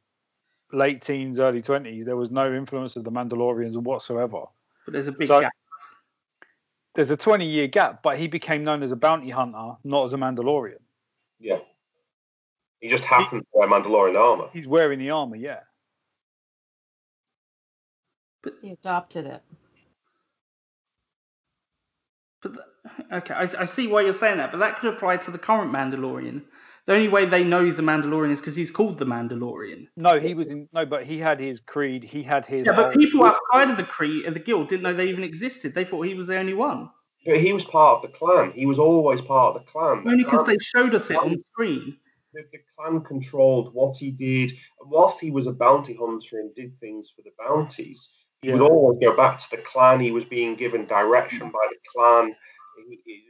late 0.74 1.02
teens, 1.02 1.40
early 1.40 1.62
twenties, 1.62 2.04
there 2.04 2.18
was 2.18 2.32
no 2.32 2.54
influence 2.54 2.98
of 2.98 3.06
the 3.06 3.12
Mandalorians 3.12 3.78
whatsoever. 3.78 4.42
But 4.84 4.92
there's 4.92 5.08
a 5.08 5.14
big 5.14 5.30
So- 5.30 5.40
gap. 5.40 5.54
There's 6.96 7.12
a 7.12 7.18
20 7.18 7.46
year 7.46 7.68
gap, 7.68 8.04
but 8.04 8.20
he 8.20 8.28
became 8.28 8.64
known 8.64 8.84
as 8.84 8.92
a 8.92 8.96
bounty 8.96 9.30
hunter, 9.30 9.74
not 9.84 10.06
as 10.06 10.14
a 10.14 10.18
Mandalorian. 10.18 10.80
yeah. 11.40 11.60
He 12.80 12.90
just 12.90 13.06
happened 13.06 13.44
to 13.44 13.48
wear 13.54 13.68
Mandalorian 13.70 14.20
armor. 14.20 14.50
He's 14.52 14.68
wearing 14.68 15.00
the 15.00 15.10
armor, 15.10 15.38
yeah. 15.38 15.62
But, 18.44 18.56
he 18.62 18.72
adopted 18.72 19.26
it. 19.26 19.42
But 22.42 22.56
th- 22.56 23.08
okay, 23.14 23.34
I, 23.34 23.48
I 23.58 23.66
see 23.66 23.88
why 23.88 24.02
you're 24.02 24.14
saying 24.14 24.36
that, 24.36 24.52
but 24.52 24.58
that 24.58 24.80
could 24.80 24.94
apply 24.94 25.16
to 25.16 25.32
the 25.32 25.38
current 25.38 25.72
Mandalorian. 25.72 26.42
The 26.86 26.94
only 26.96 27.08
way 27.08 27.26
they 27.26 27.44
know 27.46 27.64
he's 27.64 27.80
a 27.80 27.82
Mandalorian 27.82 28.32
is 28.32 28.42
because 28.42 28.56
he's 28.58 28.72
called 28.72 28.98
the 28.98 29.06
Mandalorian. 29.06 29.88
No, 29.96 30.20
he 30.20 30.34
was 30.34 30.52
in 30.52 30.68
no, 30.74 30.86
but 30.86 31.06
he 31.06 31.18
had 31.18 31.40
his 31.40 31.60
creed, 31.62 32.04
he 32.04 32.24
had 32.24 32.46
his 32.46 32.66
Yeah, 32.68 32.74
but 32.74 32.86
whole- 32.86 32.94
people 32.94 33.26
outside 33.26 33.70
of 33.70 33.78
the 33.78 33.84
creed 33.86 34.26
of 34.26 34.34
the 34.34 34.40
guild 34.42 34.68
didn't 34.68 34.84
know 34.84 34.94
they 34.94 35.08
even 35.08 35.24
existed. 35.24 35.74
They 35.74 35.86
thought 35.86 36.02
he 36.02 36.14
was 36.14 36.28
the 36.28 36.38
only 36.38 36.54
one. 36.54 36.90
But 37.26 37.38
he 37.40 37.54
was 37.54 37.64
part 37.64 37.98
of 38.04 38.12
the 38.12 38.18
clan. 38.18 38.52
He 38.52 38.66
was 38.66 38.80
always 38.80 39.22
part 39.22 39.56
of 39.56 39.62
the 39.66 39.72
clan. 39.72 40.04
The 40.04 40.12
Only 40.12 40.24
because 40.26 40.46
they 40.46 40.58
showed 40.60 40.94
us 40.94 41.10
it 41.10 41.16
on 41.18 41.40
screen. 41.54 41.96
the, 42.34 42.42
the 42.52 42.60
clan 42.76 43.02
controlled 43.02 43.74
what 43.74 43.96
he 43.96 44.12
did. 44.12 44.52
And 44.82 44.92
whilst 44.92 45.22
he 45.22 45.32
was 45.32 45.48
a 45.48 45.54
bounty 45.54 45.94
hunter 45.94 46.40
and 46.40 46.54
did 46.54 46.78
things 46.82 47.14
for 47.16 47.22
the 47.22 47.32
bounties, 47.40 48.12
he 48.42 48.52
would 48.52 48.62
always 48.62 49.00
go 49.00 49.16
back 49.16 49.38
to 49.38 49.50
the 49.52 49.58
clan. 49.62 50.02
He 50.02 50.12
was 50.12 50.26
being 50.26 50.56
given 50.56 50.86
direction 50.86 51.50
by 51.50 51.66
the 51.70 51.78
clan. 51.96 52.36
He, 52.90 53.00
he- 53.06 53.24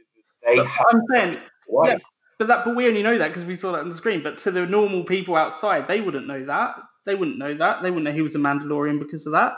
they 0.44 0.58
I'm 0.60 1.00
saying, 1.12 1.38
way. 1.68 1.90
yeah. 1.90 1.98
But 2.38 2.48
that, 2.48 2.64
but 2.64 2.76
we 2.76 2.86
only 2.86 3.02
know 3.02 3.16
that 3.18 3.28
because 3.28 3.44
we 3.44 3.56
saw 3.56 3.72
that 3.72 3.80
on 3.80 3.88
the 3.88 3.94
screen. 3.94 4.22
But 4.22 4.38
to 4.38 4.50
the 4.50 4.66
normal 4.66 5.04
people 5.04 5.36
outside, 5.36 5.86
they 5.86 6.00
wouldn't 6.00 6.26
know 6.26 6.44
that. 6.46 6.76
They 7.06 7.14
wouldn't 7.14 7.38
know 7.38 7.54
that. 7.54 7.82
They 7.82 7.90
wouldn't 7.90 8.04
know 8.04 8.12
he 8.12 8.22
was 8.22 8.34
a 8.34 8.38
Mandalorian 8.38 8.98
because 8.98 9.26
of 9.26 9.32
that. 9.32 9.56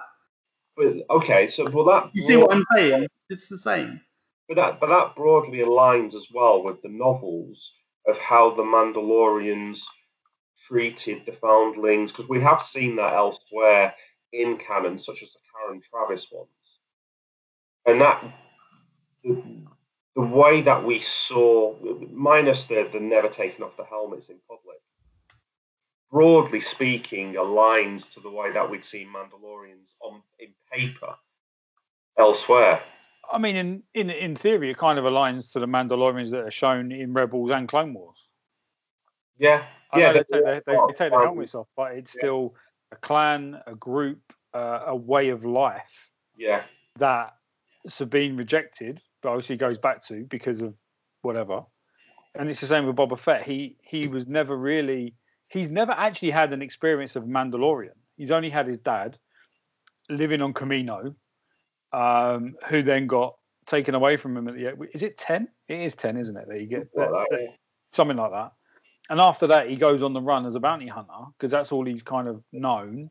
But 0.77 0.97
okay, 1.09 1.49
so 1.49 1.71
well 1.71 1.85
that 1.85 2.11
You 2.13 2.23
see 2.23 2.37
what 2.37 2.53
I'm 2.53 2.65
saying? 2.77 3.07
It's 3.31 3.49
the 3.49 3.59
same. 3.59 4.01
But 4.49 4.57
that, 4.57 4.81
but 4.81 4.89
that 4.89 5.17
broadly 5.17 5.59
aligns 5.59 6.15
as 6.15 6.29
well 6.33 6.63
with 6.63 6.83
the 6.83 6.89
novels 6.89 7.83
of 8.07 8.19
how 8.19 8.51
the 8.51 8.63
Mandalorians 8.63 9.83
treated 10.69 11.27
the 11.27 11.33
foundlings, 11.33 12.13
because 12.13 12.29
we 12.29 12.41
have 12.41 12.63
seen 12.63 12.97
that 12.97 13.15
elsewhere 13.15 13.95
in 14.33 14.57
canon, 14.59 14.99
such 14.99 15.23
as 15.23 15.33
the 15.33 15.39
Karen 15.53 15.81
Traviss 15.81 16.27
ones. 16.31 16.49
And 17.87 18.01
that 18.01 18.23
the, 20.17 20.23
way 20.23 20.63
that 20.63 20.85
we 20.85 20.99
saw, 20.99 21.77
minus 22.11 22.67
the, 22.67 22.89
the 22.93 22.99
never 22.99 23.29
taking 23.29 23.65
off 23.65 23.77
the 23.77 23.85
helmets 23.85 24.29
in 24.29 24.37
public, 24.49 24.79
broadly 26.11 26.61
speaking, 26.61 27.35
aligns 27.35 28.13
to 28.15 28.21
the 28.21 28.31
way 28.31 28.51
that 28.51 28.69
we'd 28.69 28.85
seen 28.85 29.09
Mandalorians 29.09 29.95
on 30.03 30.23
in 30.39 30.49
paper 30.73 31.15
elsewhere. 32.19 32.83
I 33.31 33.39
mean, 33.39 33.57
in, 33.57 33.83
in 33.95 34.11
in 34.11 34.37
theory, 34.37 34.71
it 34.71 34.79
kind 34.79 34.99
of 34.99 35.05
aligns 35.05 35.53
to 35.53 35.61
the 35.61 35.67
Mandalorians 35.67 36.31
that 36.31 36.45
are 36.45 36.51
shown 36.51 36.93
in 36.93 37.13
Rebels 37.13 37.51
and 37.51 37.69
Clone 37.69 37.93
Wars. 37.93 38.17
Yeah, 39.39 39.65
I 39.93 40.01
Yeah, 40.01 40.13
they, 40.13 40.19
they- 40.19 40.25
take 40.25 40.45
their, 40.45 40.63
they, 40.67 40.73
they 40.73 40.93
take 40.95 41.11
their 41.11 41.23
helmets 41.25 41.55
off, 41.55 41.69
but 41.77 41.93
it's 41.93 42.15
yeah. 42.15 42.21
still 42.21 42.55
a 42.93 42.97
clan, 42.97 43.61
a 43.67 43.75
group, 43.75 44.21
uh, 44.55 44.85
a 44.87 44.97
way 44.97 45.31
of 45.31 45.45
life 45.45 45.83
yeah. 46.37 46.63
that 46.99 47.35
Sabine 47.89 48.37
rejected, 48.37 49.01
obviously 49.27 49.57
goes 49.57 49.79
back 49.79 50.05
to 50.07 50.25
because 50.25 50.63
of 50.63 50.75
whatever. 51.23 51.63
And 52.35 52.49
it's 52.51 52.61
the 52.61 52.67
same 52.67 52.87
with 52.87 52.97
Boba 52.97 53.19
Fett. 53.19 53.43
He 53.45 53.77
he 53.83 54.09
was 54.09 54.27
never 54.27 54.57
really 54.57 55.15
he's 55.49 55.71
never 55.71 55.93
actually 55.93 56.31
had 56.31 56.53
an 56.53 56.63
experience 56.63 57.17
of 57.17 57.25
Mandalorian. 57.25 57.97
He's 58.17 58.31
only 58.31 58.51
had 58.51 58.67
his 58.67 58.79
dad 58.79 59.19
living 60.09 60.43
on 60.43 60.53
Kamino, 60.55 61.15
um, 61.93 62.55
who 62.69 62.83
then 62.83 63.07
got 63.07 63.37
taken 63.67 63.95
away 63.95 64.17
from 64.17 64.37
him 64.37 64.49
at 64.49 64.55
the 64.55 64.89
is 64.93 65.03
it 65.03 65.17
ten? 65.17 65.49
It 65.69 65.81
is 65.81 65.95
ten, 65.95 66.17
isn't 66.17 66.37
it? 66.37 66.47
That 66.49 66.61
you 66.61 66.67
get 66.67 66.93
that- 66.95 67.11
that, 67.11 67.27
that- 67.31 67.55
something 67.93 68.17
like 68.17 68.31
that. 68.33 68.53
And 69.09 69.21
after 69.21 69.47
that, 69.47 69.71
he 69.71 69.77
goes 69.77 70.03
on 70.03 70.13
the 70.13 70.21
run 70.21 70.47
as 70.47 70.57
a 70.57 70.61
bounty 70.61 70.89
hunter 70.89 71.13
because 71.39 71.51
that's 71.51 71.71
all 71.73 71.85
he's 71.87 72.03
kind 72.03 72.29
of 72.29 72.43
known. 72.53 73.09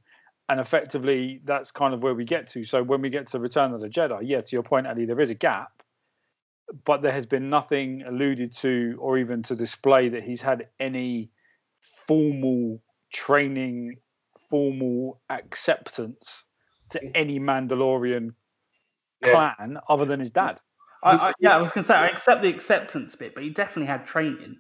And 0.50 0.60
effectively, 0.60 1.42
that's 1.46 1.72
kind 1.72 1.94
of 1.94 2.04
where 2.04 2.14
we 2.14 2.24
get 2.26 2.48
to. 2.50 2.64
So 2.66 2.84
when 2.84 3.02
we 3.02 3.10
get 3.10 3.28
to 3.28 3.40
Return 3.40 3.74
of 3.74 3.82
the 3.82 3.88
Jedi, 3.88 4.20
yeah, 4.24 4.42
to 4.42 4.56
your 4.56 4.62
point, 4.62 4.86
Ali, 4.86 5.06
there 5.06 5.20
is 5.20 5.30
a 5.32 5.34
gap, 5.34 5.72
but 6.84 7.02
there 7.02 7.12
has 7.12 7.26
been 7.26 7.50
nothing 7.50 8.04
alluded 8.08 8.54
to 8.58 8.98
or 9.00 9.18
even 9.18 9.44
to 9.44 9.56
display 9.56 10.10
that 10.10 10.24
he's 10.24 10.42
had 10.42 10.68
any 10.80 11.30
formal 12.08 12.82
training, 13.14 13.98
formal 14.50 15.22
acceptance 15.30 16.44
to 16.92 17.04
any 17.16 17.40
Mandalorian 17.40 18.34
Yeah. 19.22 19.32
clan 19.32 19.78
other 19.88 20.06
than 20.06 20.20
his 20.20 20.32
dad. 20.32 20.60
I, 21.04 21.16
I, 21.16 21.34
yeah, 21.40 21.56
I 21.56 21.62
was 21.62 21.72
going 21.72 21.84
to 21.84 21.88
say 21.88 21.96
I 21.96 22.08
accept 22.08 22.42
the 22.42 22.50
acceptance 22.50 23.16
bit, 23.16 23.36
but 23.36 23.44
he 23.44 23.52
definitely 23.52 23.86
had 23.88 24.06
training. 24.06 24.58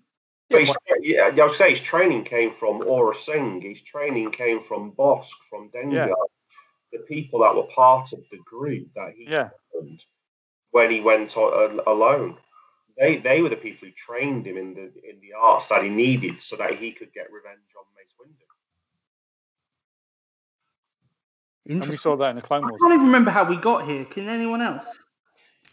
But 0.50 0.62
Yeah, 0.62 0.66
his, 0.66 0.76
yeah, 1.02 1.44
I 1.44 1.48
would 1.48 1.56
say 1.56 1.72
his 1.72 1.82
training 1.82 2.24
came 2.24 2.52
from 2.52 2.82
Aurra 2.82 3.16
Sing. 3.16 3.62
His 3.62 3.82
training 3.82 4.32
came 4.32 4.62
from 4.62 4.92
Bossk, 4.92 5.34
from 5.50 5.72
Dengar, 5.72 6.08
Yeah. 6.08 6.14
the 6.92 7.00
people 7.00 7.40
that 7.40 7.56
were 7.56 7.64
part 7.64 8.14
of 8.14 8.20
the 8.30 8.38
group 8.46 8.88
that 8.96 9.14
he 9.16 9.26
Yeah. 9.28 9.50
owned 9.76 10.06
when 10.76 10.92
he 10.92 11.00
went 11.00 11.38
o- 11.38 11.54
a- 11.54 11.78
uh, 11.78 11.84
alone. 11.88 12.38
They 13.00 13.16
they 13.18 13.42
were 13.42 13.48
the 13.48 13.56
people 13.56 13.88
who 13.88 13.94
trained 13.94 14.46
him 14.46 14.58
in 14.58 14.74
the 14.74 14.82
in 15.10 15.22
the 15.22 15.32
arts 15.40 15.70
that 15.70 15.84
he 15.84 15.90
needed 15.90 16.42
so 16.42 16.58
that 16.58 16.74
he 16.76 16.92
could 16.92 17.14
get 17.14 17.32
revenge 17.32 17.72
on 17.78 17.86
Mace 17.96 18.14
Windu. 18.20 18.46
And 21.82 21.90
we 21.90 21.96
saw 21.96 22.18
that 22.18 22.30
in 22.32 22.36
the 22.36 22.42
Clone 22.42 22.64
Wars. 22.64 22.74
I 22.78 22.84
Wars. 22.84 22.92
can't 22.92 22.94
even 23.00 23.06
remember 23.08 23.32
how 23.32 23.46
we 23.46 23.56
got 23.56 23.86
here. 23.86 24.04
Can 24.04 24.28
anyone 24.28 24.62
else? 24.62 25.00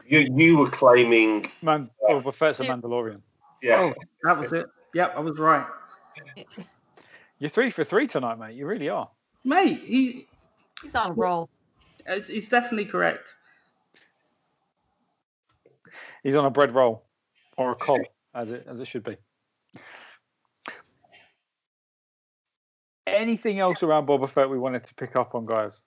You 0.07 0.20
you 0.37 0.57
were 0.59 0.70
claiming, 0.70 1.51
Man, 1.62 1.91
Boba 2.09 2.33
Fett's 2.33 2.61
a 2.61 2.65
Mandalorian. 2.65 3.23
yeah, 3.61 3.81
Oh, 3.81 3.95
that 4.23 4.39
was 4.39 4.53
it. 4.53 4.66
Yep, 4.95 5.15
I 5.16 5.20
was 5.20 5.39
right. 5.41 5.66
You're 7.41 7.51
three 7.51 7.70
for 7.70 7.83
three 7.83 8.07
tonight, 8.07 8.39
mate. 8.39 8.55
You 8.55 8.66
really 8.66 8.89
are. 8.89 9.11
Mate, 9.45 9.81
he, 9.85 10.29
He's 10.81 10.95
on 10.95 11.11
a 11.11 11.15
roll. 11.15 11.49
it's, 12.07 12.29
it's 12.31 12.49
definitely 12.49 12.85
correct. 12.85 13.35
He's 16.23 16.36
on 16.36 16.44
a 16.44 16.51
bread 16.51 16.74
roll 16.74 17.05
or 17.57 17.70
a 17.70 17.74
cob, 17.74 18.01
as 18.35 18.51
it 18.51 18.66
as 18.69 18.81
it 18.81 18.86
should 18.86 19.05
be. 19.05 19.16
Anything 23.07 23.59
else 23.59 23.82
around 23.82 24.07
Boba 24.07 24.28
Fett 24.28 24.49
we 24.49 24.59
wanted 24.59 24.85
to 24.85 24.94
pick 24.94 25.16
up 25.16 25.35
on, 25.35 25.44
guys? 25.44 25.82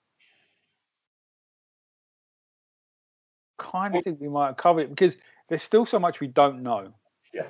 Kind 3.58 3.96
of 3.96 4.04
think 4.04 4.20
we 4.20 4.28
might 4.28 4.58
cover 4.58 4.82
it 4.82 4.90
because 4.90 5.18
there's 5.50 5.64
still 5.64 5.86
so 5.86 5.98
much 5.98 6.20
we 6.20 6.28
don't 6.28 6.62
know. 6.62 6.94
Yeah. 7.34 7.48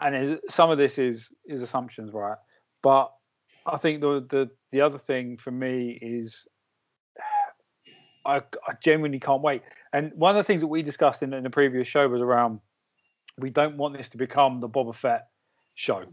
And 0.00 0.40
some 0.48 0.70
of 0.70 0.78
this 0.78 0.98
is 0.98 1.28
is 1.46 1.62
assumptions, 1.62 2.12
right? 2.12 2.38
But 2.82 3.12
I 3.66 3.76
think 3.76 4.00
the 4.00 4.24
the 4.28 4.50
the 4.72 4.80
other 4.80 4.98
thing 4.98 5.36
for 5.36 5.50
me 5.50 5.98
is 6.00 6.46
I, 8.24 8.36
I 8.36 8.74
genuinely 8.82 9.20
can't 9.20 9.42
wait. 9.42 9.62
And 9.92 10.12
one 10.14 10.30
of 10.30 10.36
the 10.36 10.44
things 10.44 10.60
that 10.60 10.68
we 10.68 10.82
discussed 10.82 11.22
in, 11.22 11.32
in 11.32 11.42
the 11.42 11.50
previous 11.50 11.88
show 11.88 12.08
was 12.08 12.20
around 12.20 12.60
we 13.38 13.50
don't 13.50 13.76
want 13.76 13.96
this 13.96 14.08
to 14.10 14.18
become 14.18 14.60
the 14.60 14.68
Boba 14.68 14.94
Fett 14.94 15.28
show. 15.74 16.04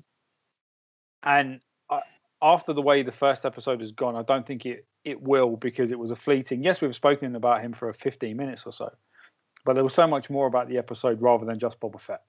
And 1.24 1.60
I, 1.90 2.02
after 2.42 2.74
the 2.74 2.82
way 2.82 3.04
the 3.04 3.12
first 3.12 3.46
episode 3.46 3.82
has 3.82 3.92
gone, 3.92 4.16
I 4.16 4.24
don't 4.24 4.46
think 4.46 4.66
it 4.66 4.86
it 5.04 5.22
will 5.22 5.56
because 5.56 5.92
it 5.92 6.00
was 6.00 6.12
a 6.12 6.16
fleeting. 6.16 6.64
Yes, 6.64 6.82
we've 6.82 6.96
spoken 6.96 7.36
about 7.36 7.62
him 7.62 7.72
for 7.72 7.90
a 7.90 7.94
15 7.94 8.36
minutes 8.36 8.66
or 8.66 8.74
so, 8.74 8.92
but 9.66 9.74
there 9.74 9.84
was 9.84 9.94
so 9.94 10.06
much 10.06 10.30
more 10.30 10.48
about 10.48 10.68
the 10.68 10.78
episode 10.78 11.22
rather 11.22 11.46
than 11.46 11.60
just 11.60 11.80
Boba 11.80 12.00
Fett. 12.00 12.24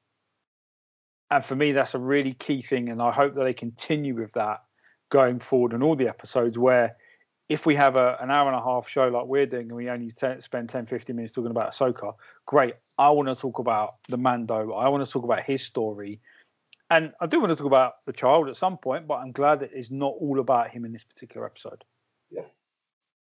And 1.31 1.45
for 1.45 1.57
me, 1.57 1.73
that's 1.73 1.95
a 1.95 1.99
really 1.99 2.35
key 2.35 2.63
thing, 2.63 2.89
and 2.89 3.03
I 3.03 3.11
hope 3.11 3.35
that 3.35 3.45
they 3.45 3.53
continue 3.53 4.15
with 4.15 4.33
that 4.33 4.63
going 5.11 5.41
forward 5.41 5.73
in 5.73 5.83
all 5.83 5.97
the 5.97 6.09
episodes. 6.09 6.57
Where 6.57 6.97
if 7.49 7.65
we 7.65 7.75
have 7.77 7.97
a, 7.97 8.19
an 8.21 8.31
hour 8.31 8.47
and 8.49 8.57
a 8.57 8.63
half 8.63 8.89
show 8.89 9.09
like 9.09 9.27
we're 9.27 9.47
doing, 9.47 9.69
and 9.69 9.77
we 9.77 9.89
only 9.89 10.11
t- 10.11 10.41
spend 10.41 10.69
10, 10.69 10.87
15 10.87 11.17
minutes 11.17 11.33
talking 11.33 11.51
about 11.51 11.73
Ahsoka, 11.73 12.15
great. 12.47 12.75
I 12.99 13.11
want 13.11 13.29
to 13.29 13.35
talk 13.35 13.59
about 13.59 13.91
the 14.09 14.19
Mando. 14.19 14.73
I 14.73 14.89
want 14.89 15.05
to 15.05 15.11
talk 15.11 15.25
about 15.25 15.43
his 15.45 15.63
story. 15.63 16.21
And 16.91 17.13
I 17.21 17.27
do 17.27 17.41
want 17.41 17.51
to 17.51 17.57
talk 17.57 17.67
about 17.67 18.05
the 18.07 18.13
child 18.13 18.49
at 18.49 18.57
some 18.57 18.77
point, 18.77 19.07
but 19.07 19.17
I'm 19.17 19.33
glad 19.33 19.61
that 19.61 19.71
it's 19.73 19.91
not 19.91 20.15
all 20.21 20.41
about 20.41 20.71
him 20.71 20.85
in 20.85 20.93
this 20.93 21.05
particular 21.05 21.47
episode. 21.47 21.85
Yeah. 22.31 22.43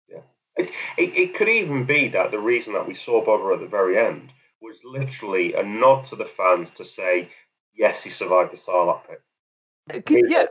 Yeah. 0.08 0.20
It, 0.56 0.70
it, 0.98 1.16
it 1.16 1.34
could 1.34 1.48
even 1.48 1.84
be 1.84 2.08
that 2.08 2.30
the 2.30 2.38
reason 2.38 2.74
that 2.74 2.86
we 2.86 2.94
saw 2.94 3.24
Boba 3.24 3.54
at 3.54 3.60
the 3.60 3.66
very 3.66 3.98
end 3.98 4.32
was 4.60 4.80
literally 4.84 5.54
a 5.54 5.62
nod 5.62 6.04
to 6.06 6.16
the 6.16 6.24
fans 6.24 6.70
to 6.70 6.84
say, 6.84 7.28
yes, 7.74 8.04
he 8.04 8.10
survived 8.10 8.52
the 8.52 8.56
Sarlacc 8.56 9.02
pit. 9.08 10.06
Could- 10.06 10.30
yeah. 10.30 10.46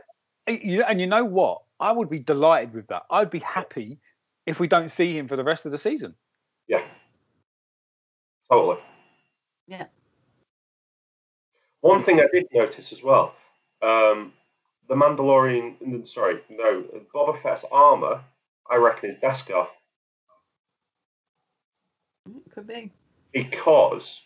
And 0.46 1.00
you 1.00 1.06
know 1.06 1.24
what? 1.24 1.62
I 1.82 1.90
would 1.90 2.08
be 2.08 2.20
delighted 2.20 2.74
with 2.74 2.86
that. 2.86 3.02
I'd 3.10 3.30
be 3.30 3.40
happy 3.40 3.98
if 4.46 4.60
we 4.60 4.68
don't 4.68 4.88
see 4.88 5.18
him 5.18 5.26
for 5.26 5.34
the 5.36 5.42
rest 5.42 5.66
of 5.66 5.72
the 5.72 5.78
season. 5.78 6.14
Yeah. 6.68 6.84
Totally. 8.48 8.78
Yeah. 9.66 9.86
One 11.80 12.00
thing 12.04 12.20
I 12.20 12.28
did 12.32 12.46
notice 12.52 12.92
as 12.92 13.02
well, 13.02 13.34
um, 13.82 14.32
the 14.88 14.94
Mandalorian, 14.94 16.06
sorry, 16.06 16.38
no, 16.48 16.84
Boba 17.12 17.42
Fett's 17.42 17.64
armor, 17.72 18.22
I 18.70 18.76
reckon 18.76 19.10
is 19.10 19.16
Beskar 19.16 19.66
Could 22.54 22.68
be. 22.68 22.92
because 23.32 24.22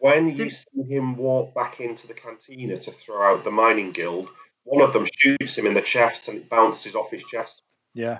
when 0.00 0.34
you 0.34 0.48
see 0.48 0.82
him 0.88 1.16
walk 1.16 1.54
back 1.54 1.80
into 1.80 2.06
the 2.06 2.14
cantina 2.14 2.78
to 2.78 2.90
throw 2.90 3.34
out 3.34 3.44
the 3.44 3.50
mining 3.50 3.92
guild, 3.92 4.30
one 4.64 4.82
of 4.82 4.92
them 4.92 5.06
shoots 5.16 5.56
him 5.56 5.66
in 5.66 5.74
the 5.74 5.80
chest 5.82 6.28
and 6.28 6.38
it 6.38 6.48
bounces 6.48 6.94
off 6.94 7.10
his 7.10 7.24
chest. 7.24 7.62
Yeah. 7.94 8.18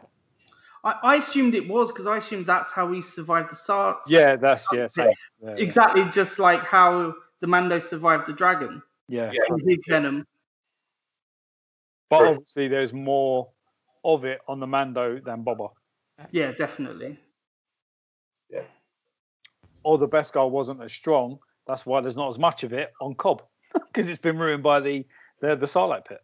I, 0.85 0.95
I 1.03 1.15
assumed 1.17 1.55
it 1.55 1.67
was 1.69 1.91
because 1.91 2.07
I 2.07 2.19
assumed 2.19 2.47
that's 2.47 2.71
how 2.71 2.93
he 2.93 3.01
survived 3.01 3.51
the 3.51 3.57
Sark. 3.57 3.99
Yeah, 4.07 4.37
that's 4.37 4.65
yeah, 4.73 4.87
same. 4.87 5.11
yeah, 5.43 5.55
Exactly, 5.57 6.05
just 6.11 6.39
like 6.39 6.63
how 6.63 7.15
the 7.41 7.47
Mando 7.47 7.79
survived 7.79 8.27
the 8.27 8.33
dragon. 8.35 8.83
yeah. 9.09 9.31
Yeah. 9.33 9.41
in 9.49 9.69
His 9.69 9.79
venom. 9.89 10.27
But 12.11 12.19
True. 12.21 12.29
obviously, 12.29 12.69
there's 12.69 12.93
more 12.93 13.49
of 14.05 14.25
it 14.27 14.41
on 14.47 14.61
the 14.61 14.67
Mando 14.67 15.19
than 15.25 15.43
Boba. 15.45 15.71
Yeah, 16.31 16.53
definitely. 16.53 17.19
Yeah. 18.51 18.61
Or 19.83 19.97
the 19.99 20.07
Beskar 20.07 20.49
wasn't 20.51 20.83
as 20.83 20.93
strong. 20.93 21.39
That's 21.67 21.87
why 21.87 22.03
there's 22.03 22.17
not 22.17 22.29
as 22.29 22.39
much 22.39 22.63
of 22.63 22.73
it 22.75 22.93
on 23.01 23.15
Cobb 23.15 23.43
because 23.75 24.09
it's 24.09 24.19
been 24.19 24.39
ruined 24.39 24.63
by 24.63 24.81
the 24.81 25.07
the, 25.41 25.57
the 25.57 25.67
Sarlacc 25.67 26.05
pit. 26.07 26.21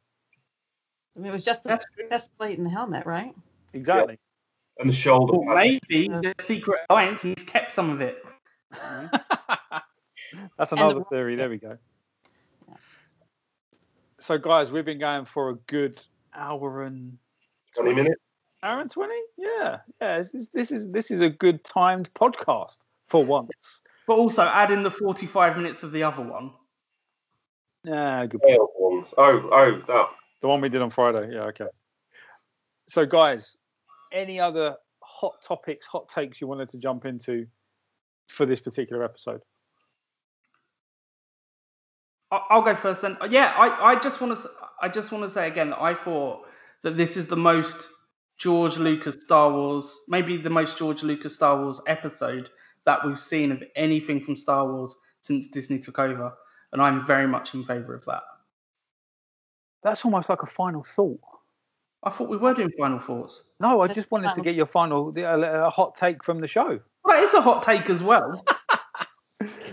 I 1.17 1.21
mean, 1.21 1.29
it 1.29 1.33
was 1.33 1.45
just 1.45 1.63
the 1.65 1.71
That's 1.71 1.85
chest 2.09 2.31
plate 2.39 2.57
and 2.59 2.67
the 2.67 2.71
helmet, 2.71 3.05
right? 3.07 3.35
Exactly. 3.73 4.19
And 4.79 4.89
the 4.89 4.93
shoulder 4.95 5.35
Or 5.35 5.47
pad. 5.47 5.57
maybe 5.57 6.09
Yeah. 6.11 6.21
the 6.23 6.35
secret 6.41 6.81
alliance 6.89 7.25
and 7.25 7.37
he's 7.37 7.47
kept 7.47 7.73
some 7.73 7.91
of 7.91 8.01
it. 8.01 8.23
Mm-hmm. 8.75 9.17
That's 10.59 10.73
another 10.73 11.01
the- 11.01 11.05
theory. 11.07 11.37
There 11.37 11.51
we 11.51 11.59
go. 11.59 11.77
So, 14.21 14.37
guys, 14.39 14.71
we've 14.71 14.85
been 14.85 14.99
going 14.99 15.25
for 15.25 15.51
a 15.51 15.55
good 15.67 16.01
hour 16.35 16.83
and 16.85 17.17
20 17.77 17.95
minutes. 17.95 18.21
hour 18.63 18.81
and 18.81 18.91
twenty. 18.91 19.15
Yeah, 19.39 19.79
yeah. 20.01 20.19
This 20.19 20.35
is 20.35 20.49
this 20.53 20.71
is 20.71 20.89
this 20.91 21.11
is 21.11 21.21
a 21.23 21.29
good 21.31 21.65
timed 21.65 22.13
podcast 22.15 22.77
for 23.09 23.25
once. 23.25 23.51
But 24.07 24.19
also 24.19 24.43
add 24.45 24.71
in 24.71 24.83
the 24.83 24.91
45 24.91 25.57
minutes 25.57 25.83
of 25.83 25.93
the 25.93 26.03
other 26.03 26.23
one. 26.23 26.51
Yeah, 27.85 28.27
good. 28.27 28.41
Failed 28.47 28.69
ones. 28.77 29.07
Oh, 29.17 29.49
oh, 29.53 29.83
that. 29.87 30.09
The 30.41 30.49
one 30.49 30.61
we 30.61 30.69
did 30.69 30.83
on 30.83 30.91
Friday. 30.91 31.35
Yeah, 31.35 31.45
okay. 31.45 31.67
So, 32.89 33.07
guys, 33.07 33.57
any 34.13 34.41
other 34.41 34.77
hot 35.03 35.43
topics, 35.43 35.87
hot 35.87 36.09
takes 36.09 36.41
you 36.41 36.47
wanted 36.47 36.69
to 36.71 36.79
jump 36.79 37.05
into 37.05 37.47
for 38.29 38.47
this 38.47 38.61
particular 38.61 39.05
episode? 39.05 39.43
I'll 42.33 42.63
go 42.63 42.77
first 42.77 43.03
then. 43.03 43.17
Yeah, 43.29 43.53
I, 43.57 43.93
I 43.93 43.99
just 43.99 44.21
want 44.21 44.39
to 44.39 44.51
I 44.81 44.89
just 44.89 45.11
want 45.11 45.25
to 45.25 45.31
say 45.31 45.49
again 45.49 45.71
that 45.71 45.83
I 45.83 45.95
thought 45.95 46.47
that 46.83 46.97
this 46.97 47.17
is 47.17 47.27
the 47.27 47.37
most 47.37 47.89
George 48.39 48.79
Lucas 48.79 49.21
Star 49.21 49.53
Wars, 49.53 50.01
maybe 50.09 50.37
the 50.37 50.49
most 50.49 50.79
George 50.79 51.03
Lucas 51.03 51.35
Star 51.35 51.61
Wars 51.61 51.81
episode 51.89 52.51
that 52.87 53.05
we've 53.05 53.21
seen 53.21 53.51
of 53.53 53.63
anything 53.75 54.21
from 54.21 54.37
Star 54.37 54.67
Wars 54.67 54.97
since 55.21 55.49
Disney 55.49 55.79
took 55.79 55.99
over, 55.99 56.33
and 56.73 56.81
I'm 56.81 57.05
very 57.05 57.27
much 57.27 57.53
in 57.55 57.65
favour 57.65 57.95
of 57.95 58.05
that. 58.07 58.23
That's 59.83 60.05
almost 60.05 60.29
like 60.29 60.43
a 60.43 60.47
final 60.47 60.83
thought. 60.83 61.21
I 62.03 62.11
thought 62.11 62.29
we 62.29 62.37
were 62.37 62.55
doing 62.55 62.71
final 62.79 62.99
thoughts. 62.99 63.45
No, 63.61 63.83
I 63.83 63.89
just 63.89 64.11
wanted 64.11 64.33
to 64.33 64.41
get 64.41 64.55
your 64.55 64.67
final, 64.67 65.13
a, 65.17 65.23
uh, 65.23 65.67
a 65.67 65.71
hot 65.71 65.95
take 65.95 66.25
from 66.25 66.41
the 66.41 66.47
show. 66.47 66.81
Well, 67.05 67.17
that 67.17 67.23
is 67.23 67.35
a 67.35 67.41
hot 67.43 67.63
take 67.63 67.91
as 67.91 68.03
well. 68.03 68.45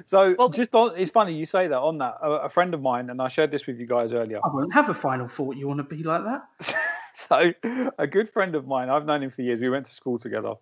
So, 0.05 0.33
Well- 0.39 0.47
just 0.47 0.73
on, 0.73 0.95
it's 0.95 1.11
funny 1.11 1.33
you 1.33 1.45
say 1.45 1.67
that 1.67 1.77
on 1.77 1.97
that. 1.97 2.15
A, 2.21 2.31
a 2.43 2.49
friend 2.49 2.73
of 2.73 2.81
mine, 2.81 3.09
and 3.09 3.21
I 3.21 3.27
shared 3.27 3.51
this 3.51 3.67
with 3.67 3.77
you 3.77 3.85
guys 3.85 4.13
earlier. 4.13 4.39
I 4.41 4.47
won't 4.47 4.73
have 4.73 4.87
a 4.87 4.93
final 4.93 5.27
thought. 5.27 5.57
You 5.57 5.67
want 5.67 5.79
to 5.79 5.83
be 5.83 6.03
like 6.03 6.23
that? 6.23 6.43
so 7.17 7.51
a 7.97 8.05
good 8.05 8.29
friend 8.29 8.55
of 8.55 8.67
mine 8.67 8.89
i've 8.89 9.05
known 9.05 9.23
him 9.23 9.31
for 9.31 9.41
years 9.41 9.59
we 9.59 9.69
went 9.69 9.85
to 9.85 9.91
school 9.91 10.19
together 10.19 10.53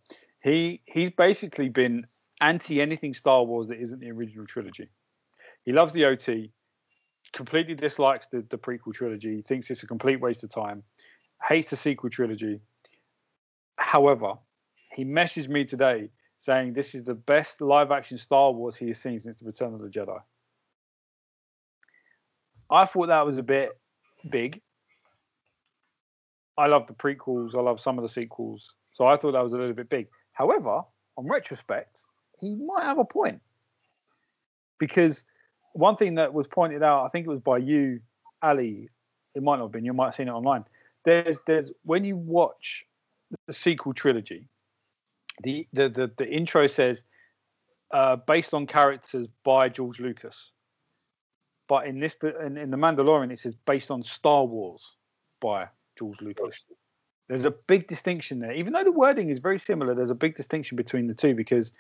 he 0.42 0.82
he's 0.86 1.12
basically 1.12 1.68
been 1.68 2.04
anti 2.42 2.82
anything 2.82 3.14
star 3.14 3.44
wars 3.44 3.68
that 3.68 3.80
isn't 3.80 4.00
the 4.00 4.10
original 4.10 4.46
trilogy 4.46 4.90
he 5.66 5.74
loves 5.74 5.92
the 5.94 6.04
ot 6.06 6.28
completely 7.36 7.76
dislikes 7.76 8.28
the, 8.28 8.44
the 8.50 8.58
prequel 8.58 8.94
trilogy 8.94 9.42
thinks 9.42 9.70
it's 9.70 9.84
a 9.84 9.88
complete 9.88 10.20
waste 10.20 10.44
of 10.44 10.50
time 10.50 10.84
hates 11.48 11.70
the 11.70 11.76
sequel 11.76 12.10
trilogy 12.10 12.60
however 13.78 14.34
he 14.96 15.04
messaged 15.06 15.50
me 15.50 15.64
today 15.64 16.10
saying 16.40 16.74
this 16.74 16.96
is 16.96 17.04
the 17.04 17.14
best 17.14 17.62
live 17.62 17.92
action 17.92 18.18
star 18.18 18.52
wars 18.52 18.76
he 18.76 18.88
has 18.88 18.98
seen 18.98 19.20
since 19.20 19.40
the 19.40 19.46
return 19.46 19.74
of 19.74 19.82
the 19.82 19.90
jedi 19.90 20.18
i 22.72 22.86
thought 22.86 23.08
that 23.08 23.26
was 23.26 23.38
a 23.38 23.44
bit 23.44 23.70
big 24.32 24.60
I 26.58 26.68
love 26.68 26.88
the 26.88 26.94
prequels. 26.94 27.56
I 27.56 27.62
love 27.62 27.80
some 27.80 27.98
of 27.98 28.04
the 28.04 28.10
sequels. 28.10 28.74
So 28.92 29.06
I 29.06 29.18
thought 29.18 29.34
that 29.34 29.44
was 29.44 29.54
a 29.54 29.58
little 29.58 29.74
bit 29.74 29.90
big. 29.90 30.08
However, 30.32 30.82
on 31.18 31.28
retrospect, 31.28 32.02
he 32.40 32.56
might 32.56 32.84
have 32.84 32.98
a 32.98 33.06
point. 33.06 33.42
Because 34.80 35.26
one 35.76 35.98
thing 35.98 36.16
that 36.16 36.34
was 36.34 36.48
pointed 36.48 36.84
out, 36.84 37.06
I 37.06 37.10
think 37.10 37.28
it 37.28 37.30
was 37.30 37.42
by 37.42 37.58
you, 37.58 38.00
Ali, 38.42 38.90
it 39.36 39.44
might 39.44 39.58
not 39.58 39.66
have 39.66 39.72
been, 39.72 39.86
you 39.86 39.94
might 39.94 40.06
have 40.06 40.16
seen 40.16 40.30
it 40.30 40.32
online. 40.32 40.64
There's 41.04 41.40
there's 41.46 41.72
when 41.84 42.04
you 42.04 42.16
watch 42.16 42.86
the 43.48 43.54
sequel 43.54 43.94
trilogy, 43.94 44.48
the 45.44 45.68
the 45.74 45.90
the, 45.90 46.12
the 46.18 46.28
intro 46.28 46.68
says 46.68 47.04
uh, 47.92 48.16
based 48.16 48.54
on 48.54 48.66
characters 48.66 49.28
by 49.44 49.70
George 49.70 50.00
Lucas. 50.00 50.52
But 51.68 51.88
in 51.88 52.00
this 52.00 52.16
in, 52.44 52.58
in 52.58 52.72
the 52.72 52.78
Mandalorian, 52.78 53.32
it 53.32 53.40
says 53.40 53.56
based 53.66 53.92
on 53.92 54.02
Star 54.02 54.46
Wars 54.46 54.94
by 55.42 55.68
George 56.00 56.22
Lucas. 56.22 56.64
There's 57.28 57.46
a 57.46 57.54
big 57.68 57.88
distinction 57.88 58.40
there. 58.40 58.54
Even 58.54 58.74
though 58.74 58.84
the 58.84 58.92
wording 58.92 59.30
is 59.30 59.40
very 59.40 59.58
similar, 59.58 59.96
there's 59.96 60.12
a 60.12 60.16
big 60.16 60.36
distinction 60.36 60.78
between 60.78 61.08
the 61.08 61.14
two 61.14 61.34
because 61.34 61.72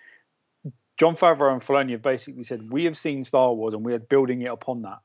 Jon 0.97 1.15
Favreau 1.15 1.51
and 1.51 1.61
Filoni 1.61 1.91
have 1.91 2.01
basically 2.01 2.43
said 2.43 2.72
we 2.72 2.85
have 2.85 2.97
seen 2.97 3.23
Star 3.23 3.53
Wars 3.53 3.73
and 3.73 3.84
we 3.84 3.93
are 3.93 3.99
building 3.99 4.41
it 4.41 4.51
upon 4.51 4.81
that, 4.84 4.99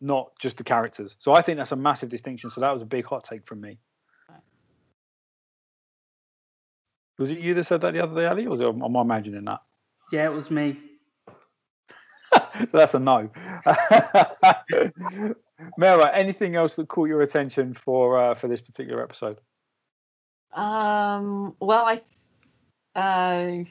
not 0.00 0.30
just 0.38 0.58
the 0.58 0.64
characters. 0.64 1.16
So 1.18 1.32
I 1.32 1.42
think 1.42 1.58
that's 1.58 1.72
a 1.72 1.76
massive 1.76 2.08
distinction. 2.10 2.50
So 2.50 2.60
that 2.60 2.72
was 2.72 2.82
a 2.82 2.86
big 2.86 3.06
hot 3.06 3.24
take 3.24 3.46
from 3.46 3.60
me. 3.60 3.78
Was 7.18 7.30
it 7.30 7.38
you 7.38 7.54
that 7.54 7.64
said 7.64 7.80
that 7.80 7.94
the 7.94 8.02
other 8.02 8.14
day, 8.14 8.26
Ali, 8.26 8.44
or 8.46 8.50
was 8.50 8.60
it, 8.60 8.66
am 8.66 8.96
I 8.96 9.00
imagining 9.00 9.44
that? 9.44 9.60
Yeah, 10.12 10.26
it 10.26 10.32
was 10.32 10.50
me. 10.50 10.76
so 12.68 12.68
that's 12.72 12.94
a 12.94 12.98
no. 12.98 13.30
Mara, 15.78 16.14
anything 16.14 16.56
else 16.56 16.76
that 16.76 16.88
caught 16.88 17.08
your 17.08 17.22
attention 17.22 17.72
for 17.72 18.18
uh, 18.18 18.34
for 18.34 18.48
this 18.48 18.60
particular 18.60 19.02
episode? 19.02 19.38
Um. 20.52 21.56
Well, 21.60 21.86
I. 21.86 22.02
Uh, 22.94 23.64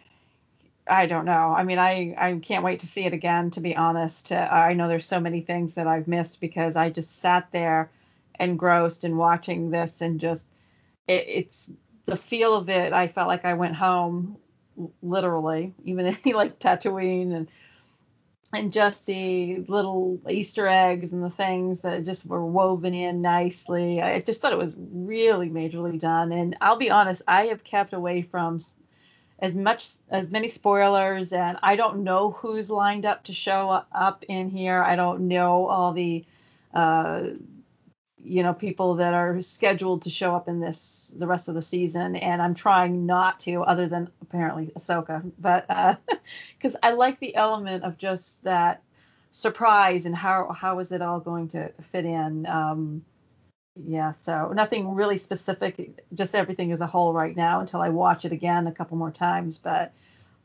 I 0.87 1.07
don't 1.07 1.25
know. 1.25 1.53
I 1.57 1.63
mean, 1.63 1.79
I 1.79 2.15
I 2.17 2.33
can't 2.39 2.63
wait 2.63 2.79
to 2.79 2.87
see 2.87 3.05
it 3.05 3.13
again. 3.13 3.49
To 3.51 3.59
be 3.61 3.75
honest, 3.75 4.31
uh, 4.31 4.47
I 4.51 4.73
know 4.73 4.87
there's 4.87 5.05
so 5.05 5.19
many 5.19 5.41
things 5.41 5.73
that 5.75 5.87
I've 5.87 6.07
missed 6.07 6.39
because 6.39 6.75
I 6.75 6.89
just 6.89 7.19
sat 7.19 7.51
there, 7.51 7.89
engrossed 8.39 9.03
in 9.03 9.17
watching 9.17 9.71
this, 9.71 10.01
and 10.01 10.19
just 10.19 10.45
it, 11.07 11.25
it's 11.27 11.71
the 12.05 12.15
feel 12.15 12.53
of 12.55 12.69
it. 12.69 12.93
I 12.93 13.07
felt 13.07 13.27
like 13.27 13.45
I 13.45 13.55
went 13.55 13.75
home, 13.75 14.37
literally, 15.01 15.73
even 15.85 16.05
like 16.25 16.59
Tatooine 16.59 17.35
and 17.35 17.47
and 18.53 18.71
just 18.71 19.05
the 19.05 19.57
little 19.67 20.19
Easter 20.29 20.67
eggs 20.67 21.11
and 21.11 21.23
the 21.23 21.29
things 21.29 21.81
that 21.81 22.05
just 22.05 22.25
were 22.25 22.45
woven 22.45 22.93
in 22.93 23.21
nicely. 23.21 24.01
I 24.01 24.19
just 24.19 24.41
thought 24.41 24.53
it 24.53 24.57
was 24.57 24.75
really 24.79 25.49
majorly 25.49 25.99
done. 25.99 26.31
And 26.31 26.55
I'll 26.61 26.77
be 26.77 26.91
honest, 26.91 27.23
I 27.27 27.47
have 27.47 27.63
kept 27.63 27.91
away 27.93 28.21
from 28.21 28.59
as 29.39 29.55
much 29.55 29.89
as 30.09 30.31
many 30.31 30.47
spoilers, 30.47 31.33
and 31.33 31.57
I 31.61 31.75
don't 31.75 32.03
know 32.03 32.31
who's 32.31 32.69
lined 32.69 33.05
up 33.05 33.23
to 33.25 33.33
show 33.33 33.83
up 33.91 34.23
in 34.27 34.49
here. 34.49 34.81
I 34.81 34.95
don't 34.95 35.27
know 35.27 35.67
all 35.67 35.91
the, 35.91 36.23
uh, 36.73 37.23
you 38.23 38.43
know, 38.43 38.53
people 38.53 38.95
that 38.95 39.13
are 39.13 39.41
scheduled 39.41 40.03
to 40.03 40.09
show 40.09 40.35
up 40.35 40.47
in 40.47 40.61
this 40.61 41.13
the 41.17 41.27
rest 41.27 41.49
of 41.49 41.55
the 41.55 41.61
season, 41.61 42.15
and 42.15 42.41
I'm 42.41 42.53
trying 42.53 43.05
not 43.05 43.39
to, 43.41 43.61
other 43.63 43.87
than 43.87 44.09
apparently 44.21 44.71
Ahsoka, 44.77 45.29
but 45.37 45.67
because 46.57 46.75
uh, 46.75 46.79
I 46.83 46.91
like 46.91 47.19
the 47.19 47.35
element 47.35 47.83
of 47.83 47.97
just 47.97 48.43
that 48.45 48.81
surprise 49.31 50.05
and 50.05 50.15
how 50.15 50.53
how 50.53 50.79
is 50.79 50.93
it 50.93 51.01
all 51.01 51.19
going 51.19 51.49
to 51.49 51.71
fit 51.91 52.05
in. 52.05 52.45
Um, 52.45 53.03
yeah, 53.75 54.13
so 54.13 54.51
nothing 54.53 54.95
really 54.95 55.17
specific, 55.17 55.99
just 56.13 56.35
everything 56.35 56.71
as 56.71 56.81
a 56.81 56.87
whole 56.87 57.13
right 57.13 57.35
now 57.35 57.59
until 57.59 57.81
I 57.81 57.89
watch 57.89 58.23
it 58.23 58.31
again 58.31 58.67
a 58.67 58.71
couple 58.71 58.97
more 58.97 59.11
times. 59.11 59.57
But 59.57 59.93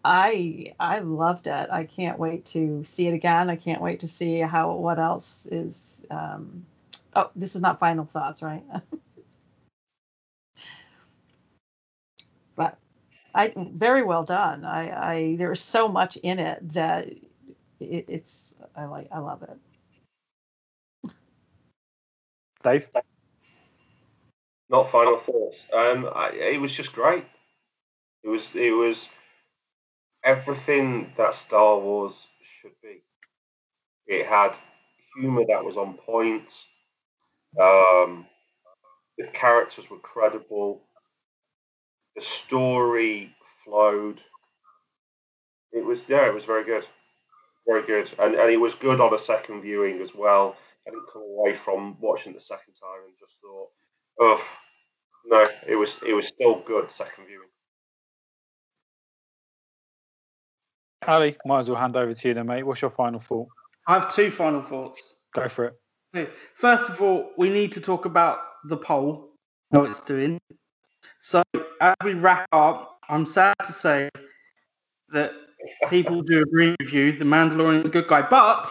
I 0.05 0.75
I 0.81 0.99
loved 1.01 1.47
it. 1.47 1.69
I 1.71 1.85
can't 1.85 2.19
wait 2.19 2.45
to 2.47 2.85
see 2.85 3.07
it 3.07 3.15
again. 3.15 3.49
I 3.49 3.57
can't 3.57 3.81
wait 3.83 4.01
to 4.01 4.09
see 4.09 4.41
how 4.41 4.73
what 4.75 4.99
else 4.99 5.47
is. 5.47 6.05
Um, 6.11 6.67
oh, 7.15 7.31
this 7.37 7.55
is 7.55 7.63
not 7.63 7.79
final 7.79 8.05
thoughts, 8.05 8.43
right? 8.43 8.65
but 12.57 12.79
I 13.35 13.53
very 13.57 14.03
well 14.03 14.25
done. 14.25 14.65
I 14.65 15.13
I 15.13 15.37
there's 15.37 15.61
so 15.61 15.87
much 15.87 16.17
in 16.17 16.41
it 16.41 16.69
that 16.71 17.07
it, 17.79 18.05
it's 18.09 18.57
I 18.75 18.87
like 18.87 19.07
I 19.13 19.21
love 19.21 19.45
it. 19.45 19.57
Dave 22.63 22.89
not 24.71 24.91
final 24.91 25.19
thoughts. 25.19 25.69
Um, 25.73 26.09
I, 26.15 26.31
it 26.31 26.61
was 26.61 26.73
just 26.73 26.93
great. 26.93 27.25
It 28.23 28.29
was 28.29 28.55
it 28.55 28.71
was 28.71 29.09
everything 30.25 31.13
that 31.17 31.35
Star 31.35 31.79
Wars 31.79 32.29
should 32.43 32.73
be. 32.83 33.03
It 34.07 34.27
had 34.27 34.57
humor 35.15 35.45
that 35.49 35.65
was 35.65 35.77
on 35.77 35.95
point. 35.95 36.67
Um, 37.61 38.27
the 39.19 39.27
characters 39.33 39.91
were 39.91 39.99
credible. 39.99 40.83
The 42.17 42.23
story 42.23 43.35
flowed. 43.65 44.21
It 45.73 45.85
was 45.85 46.03
yeah, 46.09 46.27
it 46.27 46.35
was 46.35 46.45
very 46.45 46.65
good, 46.65 46.87
very 47.67 47.83
good, 47.83 48.11
and 48.19 48.35
and 48.35 48.51
it 48.51 48.61
was 48.61 48.75
good 48.75 49.01
on 49.01 49.15
a 49.15 49.19
second 49.19 49.63
viewing 49.63 50.01
as 50.01 50.15
well. 50.15 50.57
I 50.87 50.91
didn't 50.91 51.11
come 51.13 51.23
away 51.23 51.55
from 51.55 51.97
watching 52.01 52.33
the 52.33 52.41
second 52.41 52.75
time 52.75 53.05
and 53.07 53.19
just 53.19 53.41
thought, 53.41 53.69
oh, 54.21 54.45
no, 55.27 55.47
it 55.67 55.77
was 55.77 56.03
it 56.07 56.15
was 56.15 56.27
still 56.27 56.61
good 56.61 56.91
second 56.91 57.27
viewing. 57.27 57.49
Ali, 61.07 61.37
might 61.47 61.61
as 61.61 61.71
well 61.71 61.81
hand 61.81 61.97
over 61.97 62.13
to 62.13 62.29
you 62.29 62.35
then, 62.35 62.47
mate. 62.47 62.65
What's 62.65 62.83
your 62.83 62.91
final 62.91 63.21
thought? 63.21 63.49
I 63.89 63.95
have 63.95 64.15
two 64.15 64.31
final 64.31 64.63
thoughts. 64.63 65.17
Go 65.35 65.49
for 65.49 65.75
it. 66.15 66.31
First 66.55 66.91
of 66.91 67.01
all, 67.01 67.31
we 67.39 67.49
need 67.49 67.73
to 67.73 67.81
talk 67.81 68.05
about 68.05 68.39
the 68.65 68.77
poll, 68.77 69.31
how 69.73 69.85
it's 69.85 70.01
doing. 70.01 70.39
So 71.21 71.43
as 71.81 71.95
we 72.05 72.15
wrap 72.15 72.47
up, 72.53 72.99
I'm 73.09 73.25
sad 73.25 73.55
to 73.65 73.73
say 73.73 74.11
that 75.13 75.33
people 75.89 76.23
do 76.23 76.43
agree 76.43 76.75
with 76.81 76.93
you. 76.93 77.13
The 77.13 77.25
Mandalorian 77.25 77.83
is 77.83 77.89
a 77.89 77.93
good 77.93 78.09
guy, 78.09 78.23
but 78.23 78.71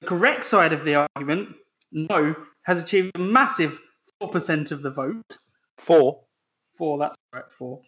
the 0.00 0.06
correct 0.06 0.44
side 0.44 0.72
of 0.72 0.84
the 0.84 1.06
argument, 1.16 1.56
no, 1.90 2.34
has 2.64 2.82
achieved 2.82 3.12
a 3.14 3.18
massive 3.18 3.72
four 3.72 3.87
percent 4.26 4.72
of 4.72 4.82
the 4.82 4.90
vote. 4.90 5.38
Four. 5.76 6.22
Four, 6.76 6.98
that's 6.98 7.16
correct. 7.32 7.52
Four. 7.52 7.82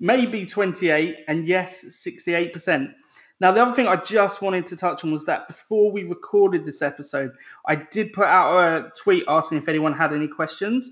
Maybe 0.00 0.46
28, 0.46 1.16
and 1.28 1.46
yes, 1.46 1.84
68%. 1.84 2.92
Now, 3.40 3.52
the 3.52 3.62
other 3.62 3.72
thing 3.72 3.86
I 3.86 3.96
just 3.96 4.42
wanted 4.42 4.66
to 4.66 4.76
touch 4.76 5.04
on 5.04 5.12
was 5.12 5.24
that 5.26 5.46
before 5.46 5.92
we 5.92 6.02
recorded 6.02 6.66
this 6.66 6.82
episode, 6.82 7.32
I 7.66 7.76
did 7.76 8.12
put 8.12 8.26
out 8.26 8.58
a 8.58 8.90
tweet 9.00 9.24
asking 9.28 9.58
if 9.58 9.68
anyone 9.68 9.92
had 9.92 10.12
any 10.12 10.26
questions, 10.26 10.90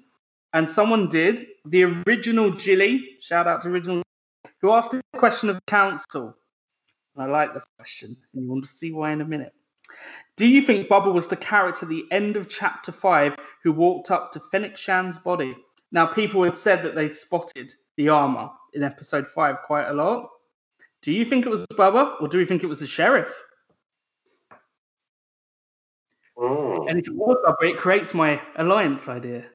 and 0.53 0.71
someone 0.71 1.09
did. 1.09 1.47
The 1.65 1.85
original 2.07 2.51
Jilly, 2.53 3.17
shout 3.21 3.49
out 3.49 3.63
to 3.63 3.69
original, 3.69 4.03
who 4.61 4.71
asked 4.71 4.93
this 4.93 5.03
question 5.17 5.51
of 5.51 5.59
council. 5.67 6.37
And 7.17 7.25
I 7.25 7.27
like 7.27 7.55
this 7.55 7.67
question, 7.79 8.17
and 8.33 8.45
you 8.45 8.49
want 8.49 8.65
to 8.65 8.71
see 8.71 8.93
why 8.93 9.13
in 9.13 9.21
a 9.21 9.25
minute. 9.25 9.53
Do 10.37 10.47
you 10.47 10.61
think 10.61 10.89
Boba 10.89 11.13
was 11.13 11.29
the 11.29 11.37
character 11.37 11.87
at 11.87 11.89
the 11.89 12.05
end 12.11 12.37
of 12.37 12.49
chapter 12.49 12.93
5 12.93 13.37
who 13.63 13.73
walked 13.73 14.11
up 14.11 14.33
to 14.33 14.41
Fennec 14.53 14.77
Shand's 14.77 15.19
body? 15.19 15.57
Now, 15.93 16.05
people 16.05 16.43
had 16.43 16.57
said 16.57 16.83
that 16.83 16.95
they'd 16.95 17.17
spotted 17.17 17.73
the 17.97 18.11
armor 18.11 18.51
in 18.75 18.83
episode 18.83 19.27
5 19.27 19.57
quite 19.67 19.87
a 19.89 19.95
lot. 19.95 20.29
Do 21.01 21.13
you 21.13 21.25
think 21.25 21.47
it 21.47 21.51
was 21.51 21.65
Boba 21.73 22.21
or 22.21 22.29
do 22.29 22.39
you 22.39 22.45
think 22.45 22.63
it 22.63 22.67
was 22.67 22.81
the 22.81 22.87
sheriff? 22.87 23.33
Mm. 26.37 26.91
And 26.91 26.99
if 26.99 27.09
it 27.09 27.15
was 27.15 27.37
Boba, 27.47 27.71
it 27.71 27.79
creates 27.79 28.13
my 28.13 28.41
alliance 28.57 29.09
idea. 29.09 29.47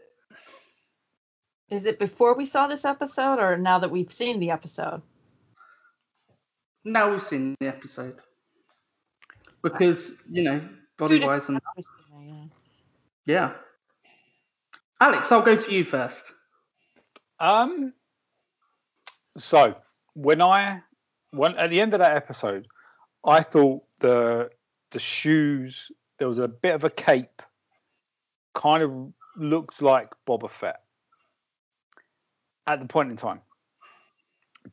Is 1.70 1.86
it 1.86 2.00
before 2.00 2.36
we 2.36 2.46
saw 2.46 2.68
this 2.68 2.86
episode 2.86 3.40
or 3.40 3.58
now 3.58 3.78
that 3.80 3.92
we've 3.92 4.12
seen 4.12 4.40
the 4.40 4.50
episode? 4.50 5.02
Now 6.84 7.12
we've 7.12 7.22
seen 7.22 7.56
the 7.60 7.68
episode 7.68 8.18
because 9.64 10.16
you 10.30 10.44
know 10.44 10.62
body 10.98 11.24
wise 11.24 11.50
and 11.50 11.60
yeah. 12.18 12.46
yeah. 13.26 13.52
Alex, 15.00 15.32
I'll 15.32 15.42
go 15.42 15.56
to 15.56 15.74
you 15.74 15.84
first. 15.84 16.34
Um. 17.40 17.94
So 19.38 19.76
when 20.14 20.42
I 20.42 20.82
when 21.32 21.56
at 21.58 21.70
the 21.70 21.82
end 21.82 21.94
of 21.94 22.00
that 22.00 22.16
episode, 22.16 22.68
I 23.26 23.42
thought 23.42 23.82
the 24.00 24.50
the 24.92 25.00
shoes 25.00 25.92
there 26.18 26.28
was 26.28 26.40
a 26.40 26.48
bit 26.48 26.76
of 26.76 26.84
a 26.84 26.90
cape, 26.90 27.42
kind 28.54 28.84
of 28.84 29.14
looked 29.36 29.82
like 29.82 30.10
Boba 30.28 30.50
Fett 30.50 30.82
at 32.68 32.80
the 32.80 32.86
point 32.86 33.10
in 33.10 33.18
time. 33.18 33.42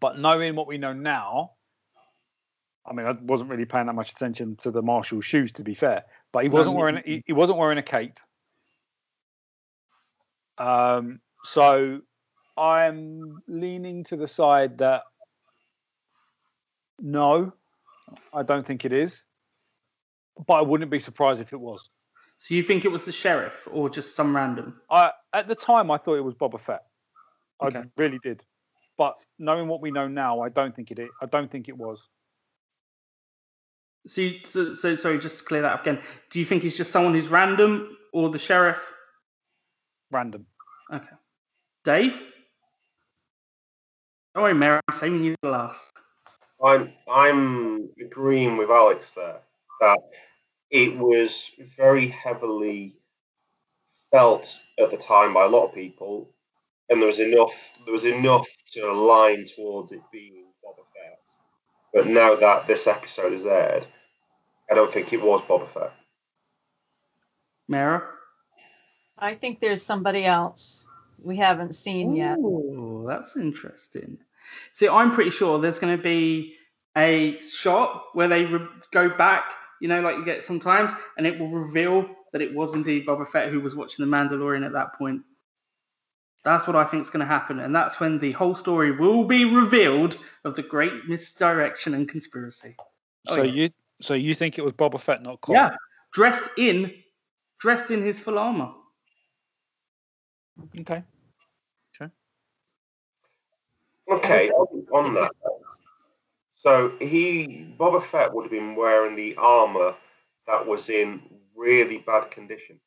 But 0.01 0.19
knowing 0.19 0.55
what 0.55 0.67
we 0.67 0.77
know 0.77 0.93
now, 0.93 1.53
I 2.87 2.93
mean, 2.93 3.07
I 3.07 3.13
wasn't 3.21 3.51
really 3.51 3.65
paying 3.65 3.87
that 3.87 3.95
much 3.95 4.13
attention 4.13 4.57
to 4.63 4.71
the 4.71 4.83
Marshall 4.83 5.21
shoes, 5.21 5.53
to 5.55 5.63
be 5.63 5.75
fair. 5.75 6.05
But 6.33 6.45
he 6.45 6.49
wasn't 6.49 6.77
wearing 6.77 7.03
he, 7.05 7.23
he 7.27 7.33
wasn't 7.33 7.59
wearing 7.59 7.79
a 7.79 7.83
cape. 7.83 8.19
Um, 10.57 11.21
so 11.45 12.01
I'm 12.57 13.43
leaning 13.47 14.05
to 14.05 14.17
the 14.17 14.27
side 14.27 14.79
that 14.79 15.03
no, 17.01 17.53
I 18.33 18.43
don't 18.43 18.67
think 18.67 18.85
it 18.85 18.93
is. 18.93 19.25
But 20.47 20.55
I 20.55 20.63
wouldn't 20.63 20.91
be 20.91 21.01
surprised 21.01 21.41
if 21.41 21.53
it 21.53 21.61
was. 21.61 21.89
So 22.39 22.55
you 22.55 22.63
think 22.63 22.85
it 22.85 22.93
was 22.93 23.05
the 23.05 23.13
sheriff 23.13 23.67
or 23.71 23.91
just 23.91 24.15
some 24.15 24.35
random? 24.35 24.81
I 24.91 25.11
at 25.33 25.49
the 25.49 25.55
time 25.55 25.91
I 25.91 25.99
thought 25.99 26.15
it 26.15 26.25
was 26.25 26.35
Boba 26.35 26.61
Fett. 26.61 26.85
Okay. 27.63 27.81
I 27.81 27.85
really 27.97 28.21
did. 28.23 28.43
But 28.97 29.17
knowing 29.39 29.69
what 29.69 29.81
we 29.81 29.91
know 29.91 30.09
now, 30.09 30.41
I 30.41 30.49
don't 30.49 30.75
think 30.75 30.91
it. 30.91 30.99
I 31.21 31.27
don't 31.27 31.51
think 31.51 31.69
it 31.69 31.77
was. 31.77 32.09
So, 34.09 34.23
you, 34.23 34.41
so, 34.45 34.75
so, 34.75 34.97
sorry, 34.97 35.19
just 35.19 35.39
to 35.39 35.45
clear 35.45 35.63
that 35.63 35.73
up 35.73 35.83
again. 35.83 36.01
Do 36.31 36.39
you 36.41 36.47
think 36.47 36.63
he's 36.63 36.77
just 36.77 36.91
someone 36.91 37.13
who's 37.13 37.29
random 37.29 37.97
or 38.13 38.31
the 38.31 38.39
sheriff? 38.39 38.81
Random. 40.11 40.47
Okay. 40.93 41.07
Dave? 41.85 42.21
Don't 44.35 44.45
worry, 44.45 44.55
Mary, 44.55 44.81
I'm 44.89 44.97
saving 44.97 45.25
you 45.25 45.35
the 45.43 45.51
last. 45.51 45.93
I'm, 46.65 46.93
I'm 47.11 47.91
agreeing 48.01 48.57
with 48.57 48.71
Alex 48.71 49.13
there 49.13 49.41
that 49.81 49.99
it 50.71 50.97
was 50.97 51.51
very 51.77 52.09
heavily 52.09 52.97
felt 54.11 54.59
at 54.79 54.91
the 54.91 54.97
time 54.97 55.35
by 55.35 55.45
a 55.45 55.49
lot 55.49 55.67
of 55.67 55.75
people, 55.75 56.31
and 56.89 57.01
there 57.01 57.07
was 57.07 57.21
enough 57.21 57.73
there 57.85 57.93
was 57.93 58.05
enough 58.07 58.47
to 58.73 58.91
align 58.91 59.45
towards 59.45 59.93
it 59.93 60.01
being 60.11 60.47
Boba 60.65 60.85
Fett. 60.95 61.21
But 61.93 62.07
now 62.09 62.35
that 62.35 62.67
this 62.67 62.87
episode 62.87 63.33
is 63.33 63.47
aired, 63.47 63.87
I 64.71 64.75
don't 64.75 64.93
think 64.93 65.13
it 65.13 65.23
was 65.23 65.43
Boba 65.43 65.69
Fett. 65.69 65.93
Mara? 67.69 68.03
I 69.19 69.35
think 69.35 69.61
there's 69.61 69.83
somebody 69.83 70.25
else 70.25 70.87
we 71.25 71.37
haven't 71.37 71.75
seen 71.75 72.11
Ooh, 72.11 72.17
yet. 72.17 72.39
Oh, 72.41 73.05
that's 73.07 73.37
interesting. 73.37 74.19
See, 74.73 74.89
I'm 74.89 75.11
pretty 75.11 75.31
sure 75.31 75.59
there's 75.59 75.79
going 75.79 75.97
to 75.97 76.03
be 76.03 76.55
a 76.97 77.41
shot 77.43 78.05
where 78.13 78.29
they 78.29 78.45
re- 78.45 78.67
go 78.93 79.09
back, 79.09 79.53
you 79.81 79.89
know, 79.89 80.01
like 80.01 80.17
you 80.17 80.25
get 80.25 80.45
sometimes, 80.45 80.93
and 81.17 81.27
it 81.27 81.39
will 81.39 81.51
reveal 81.51 82.09
that 82.33 82.43
it 82.43 82.55
was 82.55 82.75
indeed 82.75 83.07
Boba 83.07 83.27
Fett 83.27 83.51
who 83.51 83.61
was 83.61 83.75
watching 83.75 84.09
The 84.09 84.17
Mandalorian 84.17 84.65
at 84.65 84.73
that 84.73 84.95
point. 84.95 85.23
That's 86.45 86.67
what 86.67 86.77
I 86.77 86.85
think 86.85 87.03
is 87.03 87.11
going 87.11 87.21
to 87.21 87.27
happen, 87.27 87.59
and 87.59 87.75
that's 87.75 88.01
when 88.01 88.19
the 88.19 88.33
whole 88.33 88.55
story 88.55 88.93
will 88.93 89.25
be 89.25 89.45
revealed 89.45 90.17
of 90.45 90.55
the 90.55 90.63
great 90.63 91.09
misdirection 91.09 91.95
and 91.95 92.09
conspiracy. 92.09 92.77
Oh, 93.27 93.37
so 93.37 93.43
yeah. 93.43 93.53
you 93.53 93.71
so 94.01 94.15
you 94.15 94.35
think 94.35 94.59
it 94.59 94.65
was 94.65 94.73
Boba 94.73 95.01
Fett, 95.01 95.23
not 95.23 95.41
Cobb? 95.41 95.55
Yeah, 95.55 95.71
dressed 96.13 96.49
in, 96.57 96.93
dressed 97.61 97.91
in 97.91 98.03
his 98.03 98.19
full 98.19 98.39
armor. 98.39 98.73
Okay. 100.81 101.03
Sure. 101.93 102.11
Okay, 104.11 104.51
on, 104.51 104.87
on 104.93 105.15
that. 105.15 105.33
So 106.55 106.93
he, 107.01 107.75
Boba 107.79 108.03
Fett, 108.03 108.33
would 108.33 108.43
have 108.43 108.51
been 108.51 108.75
wearing 108.75 109.17
the 109.17 109.37
armor 109.37 109.95
that 110.47 110.67
was 110.67 110.89
in 110.89 111.23
really 111.55 111.99
bad 111.99 112.31
condition. 112.31 112.81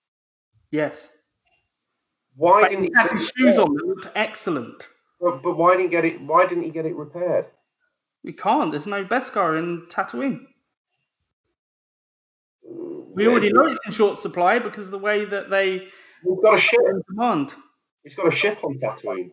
Yes. 0.72 1.10
Why 2.36 2.62
But 2.62 2.70
didn't 2.70 2.84
he 2.86 2.90
he 2.90 2.98
had 2.98 3.12
his 3.12 3.32
shoes 3.36 3.58
on. 3.58 3.76
They 3.76 3.84
looked 3.84 4.10
excellent. 4.16 4.90
But, 5.20 5.44
but 5.44 5.58
why 5.58 5.72
didn't 5.72 5.86
he 5.86 5.90
get 5.90 6.06
it? 6.06 6.22
Why 6.22 6.48
didn't 6.48 6.64
he 6.64 6.72
get 6.72 6.86
it 6.86 6.96
repaired? 6.96 7.48
We 8.24 8.34
can't. 8.34 8.72
There's 8.72 8.88
no 8.88 9.04
Beskar 9.04 9.58
in 9.60 9.88
Tatooine. 9.88 10.46
We 13.14 13.28
already 13.28 13.52
know 13.52 13.66
it's 13.66 13.80
in 13.86 13.92
short 13.92 14.20
supply 14.20 14.60
because 14.60 14.86
of 14.86 14.92
the 14.92 15.00
way 15.00 15.26
that 15.26 15.50
they. 15.50 15.88
We've 16.24 16.42
got 16.44 16.56
a 16.56 16.58
ship. 16.58 16.80
in 16.86 17.02
demand. 17.10 17.54
He's 18.04 18.16
got 18.16 18.28
a 18.28 18.32
ship 18.32 18.64
on 18.64 18.80
Tatooine. 18.80 19.32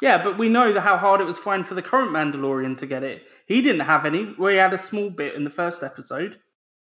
Yeah, 0.00 0.22
but 0.22 0.36
we 0.36 0.48
know 0.48 0.72
that 0.72 0.80
how 0.80 0.96
hard 0.96 1.20
it 1.20 1.24
was 1.24 1.38
fine 1.38 1.62
for 1.62 1.74
the 1.74 1.82
current 1.82 2.10
Mandalorian 2.10 2.76
to 2.78 2.86
get 2.86 3.04
it. 3.04 3.22
He 3.46 3.62
didn't 3.62 3.82
have 3.82 4.04
any. 4.04 4.34
We 4.36 4.56
had 4.56 4.74
a 4.74 4.78
small 4.78 5.10
bit 5.10 5.34
in 5.34 5.44
the 5.44 5.50
first 5.50 5.84
episode. 5.84 6.40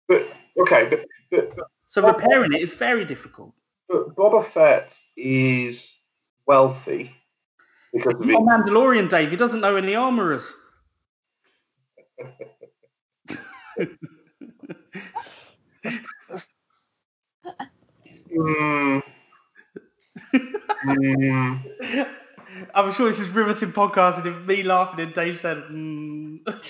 But 0.09 0.27
okay, 0.59 0.89
but 0.89 1.05
but, 1.31 1.67
So 1.89 2.07
repairing 2.07 2.55
it 2.55 2.63
is 2.63 2.73
very 2.73 3.05
difficult. 3.05 3.53
but 3.89 4.15
Boba 4.17 4.43
Fett 4.45 4.99
is 5.17 5.99
wealthy 6.47 7.15
because 7.93 8.15
of 8.15 8.25
He's 8.25 8.33
not 8.33 8.43
a 8.43 8.47
Mandalorian, 8.47 9.11
Dave. 9.11 9.31
He 9.31 9.37
doesn't 9.37 9.61
know 9.61 9.77
any 9.77 9.95
armorers. 9.95 10.55
Mm. 18.37 19.03
Mm. 20.85 22.09
I'm 22.75 22.93
sure 22.93 23.09
this 23.09 23.21
is 23.21 23.29
riveting 23.29 23.73
podcasting 23.73 24.27
if 24.27 24.47
me 24.47 24.63
laughing 24.63 25.01
and 25.01 25.15
Dave 25.15 25.41
said, 25.41 25.59
mm. 25.71 26.39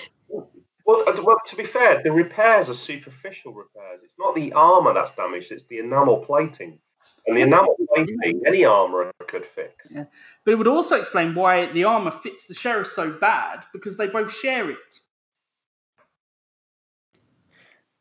Well, 0.85 1.03
uh, 1.07 1.15
well, 1.23 1.37
to 1.45 1.55
be 1.55 1.63
fair, 1.63 2.01
the 2.03 2.11
repairs 2.11 2.69
are 2.69 2.73
superficial 2.73 3.53
repairs. 3.53 4.01
It's 4.03 4.15
not 4.19 4.35
the 4.35 4.51
armor 4.53 4.93
that's 4.93 5.15
damaged; 5.15 5.51
it's 5.51 5.63
the 5.65 5.79
enamel 5.79 6.17
plating. 6.17 6.79
And 7.25 7.37
the 7.37 7.41
enamel 7.41 7.75
plating, 7.93 8.41
any 8.45 8.65
armorer 8.65 9.11
could 9.27 9.45
fix. 9.45 9.87
Yeah. 9.91 10.05
But 10.43 10.51
it 10.51 10.55
would 10.55 10.67
also 10.67 10.97
explain 10.99 11.35
why 11.35 11.67
the 11.67 11.85
armor 11.85 12.11
fits 12.21 12.47
the 12.47 12.53
sheriff 12.53 12.87
so 12.87 13.11
bad 13.11 13.63
because 13.71 13.95
they 13.95 14.07
both 14.07 14.33
share 14.33 14.69
it. 14.69 14.99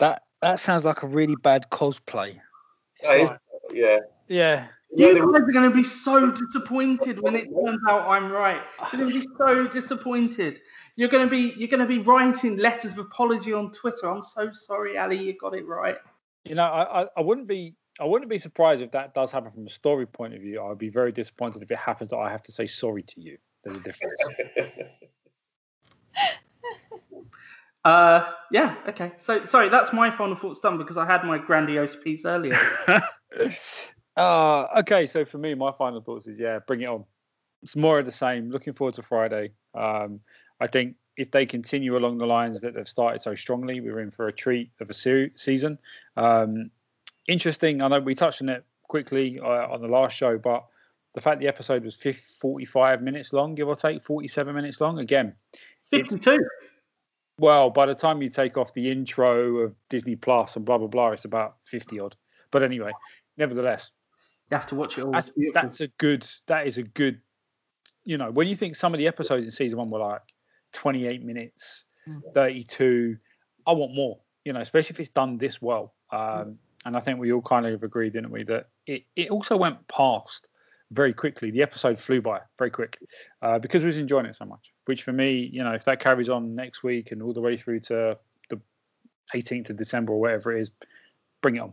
That 0.01 0.25
that 0.41 0.59
sounds 0.59 0.85
like 0.85 1.05
a 1.05 1.07
really 1.07 1.37
bad 1.37 1.71
cosplay. 1.71 2.41
It's 3.03 3.31
like- 3.31 3.41
yeah. 3.73 3.99
yeah. 4.29 4.67
Yeah, 4.95 5.09
You 5.09 5.33
guys 5.33 5.41
are 5.41 5.53
going 5.53 5.71
to 5.71 5.75
be 5.75 5.83
so 5.83 6.31
disappointed 6.31 7.19
when 7.19 7.35
it 7.35 7.45
turns 7.45 7.81
out 7.89 8.07
I'm 8.09 8.31
right. 8.31 8.61
You're 8.93 9.01
going 9.01 9.13
to 9.13 9.21
be 9.21 9.27
so 9.39 9.67
disappointed. 9.67 10.61
You're 10.97 11.09
going 11.09 11.25
to 11.27 11.31
be 11.31 11.55
you're 11.57 11.69
going 11.71 11.81
to 11.81 11.87
be 11.87 12.01
writing 12.01 12.59
letters 12.59 12.93
of 12.93 12.99
apology 12.99 13.55
on 13.55 13.73
Twitter. 13.73 14.07
I'm 14.11 14.23
so 14.23 14.53
sorry, 14.53 14.99
Ali. 14.99 15.17
You 15.17 15.35
got 15.39 15.55
it 15.55 15.67
right. 15.67 15.97
You 16.45 16.57
know, 16.57 16.65
I, 16.65 17.03
I, 17.03 17.07
I 17.17 17.21
wouldn't 17.23 17.47
be 17.49 17.75
I 18.01 18.05
wouldn't 18.05 18.29
be 18.31 18.37
surprised 18.37 18.83
if 18.83 18.91
that 18.91 19.15
does 19.15 19.33
happen 19.33 19.51
from 19.51 19.67
a 19.67 19.71
story 19.71 20.05
point 20.07 20.35
of 20.35 20.43
view. 20.43 20.63
I'd 20.63 20.77
be 20.77 20.91
very 20.91 21.11
disappointed 21.13 21.63
if 21.63 21.71
it 21.71 21.79
happens 21.79 22.11
that 22.11 22.19
I 22.19 22.31
have 22.31 22.43
to 22.43 22.53
say 22.53 22.67
sorry 22.67 23.03
to 23.03 23.21
you. 23.21 23.39
There's 23.65 23.77
a 23.77 23.81
difference. 23.81 24.21
Uh, 27.85 28.31
yeah. 28.51 28.77
Okay. 28.89 29.13
So 29.17 29.45
sorry, 29.45 29.69
that's 29.69 29.93
my 29.93 30.11
final 30.11 30.37
thoughts 30.37 30.61
done 30.61 30.79
because 30.79 30.97
I 30.97 31.07
had 31.07 31.25
my 31.25 31.39
grandiose 31.39 31.97
piece 31.97 32.25
earlier. 32.25 32.59
uh, 34.17 34.67
okay, 34.79 35.07
so 35.07 35.25
for 35.25 35.39
me, 35.39 35.55
my 35.55 35.73
final 35.73 36.01
thoughts 36.01 36.27
is 36.27 36.39
yeah, 36.39 36.61
bring 36.67 36.83
it 36.83 36.89
on. 36.89 37.05
It's 37.63 37.77
more 37.77 37.99
of 37.99 38.05
the 38.05 38.13
same. 38.13 38.51
Looking 38.51 38.73
forward 38.73 38.95
to 38.95 39.03
Friday. 39.03 39.53
Um, 39.75 40.21
I 40.61 40.67
think 40.67 40.97
if 41.17 41.31
they 41.31 41.47
continue 41.47 41.97
along 41.97 42.19
the 42.19 42.27
lines 42.27 42.61
that 42.61 42.75
they've 42.75 42.89
started 42.89 43.21
so 43.21 43.35
strongly, 43.35 43.81
we're 43.81 44.01
in 44.01 44.11
for 44.11 44.27
a 44.27 44.33
treat 44.33 44.71
of 44.81 44.91
a 44.91 44.95
se- 44.95 45.33
season. 45.35 45.79
Um, 46.17 46.71
interesting. 47.29 47.83
I 47.83 47.89
know 47.89 48.01
we 48.01 48.15
touched 48.15 48.43
on 48.43 48.49
it 48.49 48.65
quickly 48.89 49.39
uh, 49.41 49.69
on 49.69 49.81
the 49.81 49.89
last 49.89 50.17
show, 50.17 50.39
but 50.39 50.65
the 51.15 51.21
fact 51.21 51.41
the 51.41 51.49
episode 51.49 51.85
was 51.85 51.95
50, 51.95 52.21
45 52.39 53.03
minutes 53.03 53.33
long, 53.33 53.55
give 53.55 53.69
or 53.69 53.77
take, 53.77 54.03
47 54.03 54.55
minutes 54.55 54.81
long. 54.81 54.99
Again, 54.99 55.35
Fifty-two. 55.93 56.39
Well, 57.43 57.69
by 57.69 57.85
the 57.87 57.95
time 57.95 58.23
you 58.23 58.31
take 58.31 58.57
off 58.57 58.73
the 58.73 58.91
intro 58.91 59.59
of 59.59 59.75
Disney 59.91 60.17
Plus 60.17 60.57
and 60.57 60.65
blah 60.65 60.79
blah 60.79 60.87
blah, 60.87 61.11
it's 61.11 61.27
about 61.27 61.57
50 61.67 62.01
odd. 62.01 62.17
But 62.51 62.63
anyway, 62.63 62.93
nevertheless, 63.37 63.91
You 64.51 64.57
have 64.57 64.67
to 64.67 64.75
watch 64.75 64.97
it 64.97 65.05
all. 65.05 65.13
that's 65.13 65.31
that's 65.53 65.81
a 65.83 65.89
good 65.99 66.27
that 66.47 66.67
is 66.67 66.79
a 66.79 66.83
good 66.85 67.21
you 68.05 68.17
know 68.17 68.31
when 68.31 68.49
you 68.49 68.57
think 68.57 68.77
some 68.77 68.95
of 68.95 68.99
the 68.99 69.07
episodes 69.07 69.45
in 69.45 69.51
season 69.51 69.79
one 69.79 69.91
were 69.91 69.99
like 69.99 70.23
28 70.73 71.23
minutes 71.25 71.85
Mm. 72.09 72.21
32 72.35 73.17
i 73.65 73.71
want 73.71 73.95
more 73.95 74.19
you 74.45 74.53
know 74.53 74.59
especially 74.59 74.93
if 74.95 74.99
it's 74.99 75.09
done 75.09 75.39
this 75.39 75.63
well 75.63 75.95
um 76.11 76.59
and 76.85 76.97
i 76.97 76.99
think 76.99 77.21
we 77.21 77.31
all 77.33 77.41
kind 77.41 77.65
of 77.65 77.85
agreed 77.85 78.13
didn't 78.15 78.33
we 78.33 78.43
that 78.43 78.71
it, 78.89 79.05
it 79.15 79.31
also 79.31 79.57
went 79.57 79.87
past 79.87 80.49
very 80.91 81.13
quickly 81.13 81.53
the 81.53 81.63
episode 81.63 81.97
flew 81.97 82.21
by 82.21 82.41
very 82.59 82.73
quick 82.73 82.99
uh, 83.41 83.57
because 83.61 83.83
we 83.83 83.87
was 83.87 83.99
enjoying 83.99 84.27
it 84.27 84.35
so 84.35 84.45
much 84.45 84.72
which 84.87 85.03
for 85.03 85.13
me 85.13 85.49
you 85.53 85.63
know 85.63 85.73
if 85.73 85.85
that 85.85 86.01
carries 86.01 86.29
on 86.29 86.55
next 86.55 86.83
week 86.83 87.13
and 87.13 87.23
all 87.23 87.33
the 87.33 87.41
way 87.41 87.57
through 87.57 87.81
to 87.81 88.17
the 88.51 88.61
18th 89.35 89.71
of 89.71 89.77
december 89.77 90.13
or 90.13 90.21
whatever 90.21 90.57
it 90.57 90.61
is 90.61 90.71
bring 91.41 91.57
it 91.57 91.61
on 91.61 91.73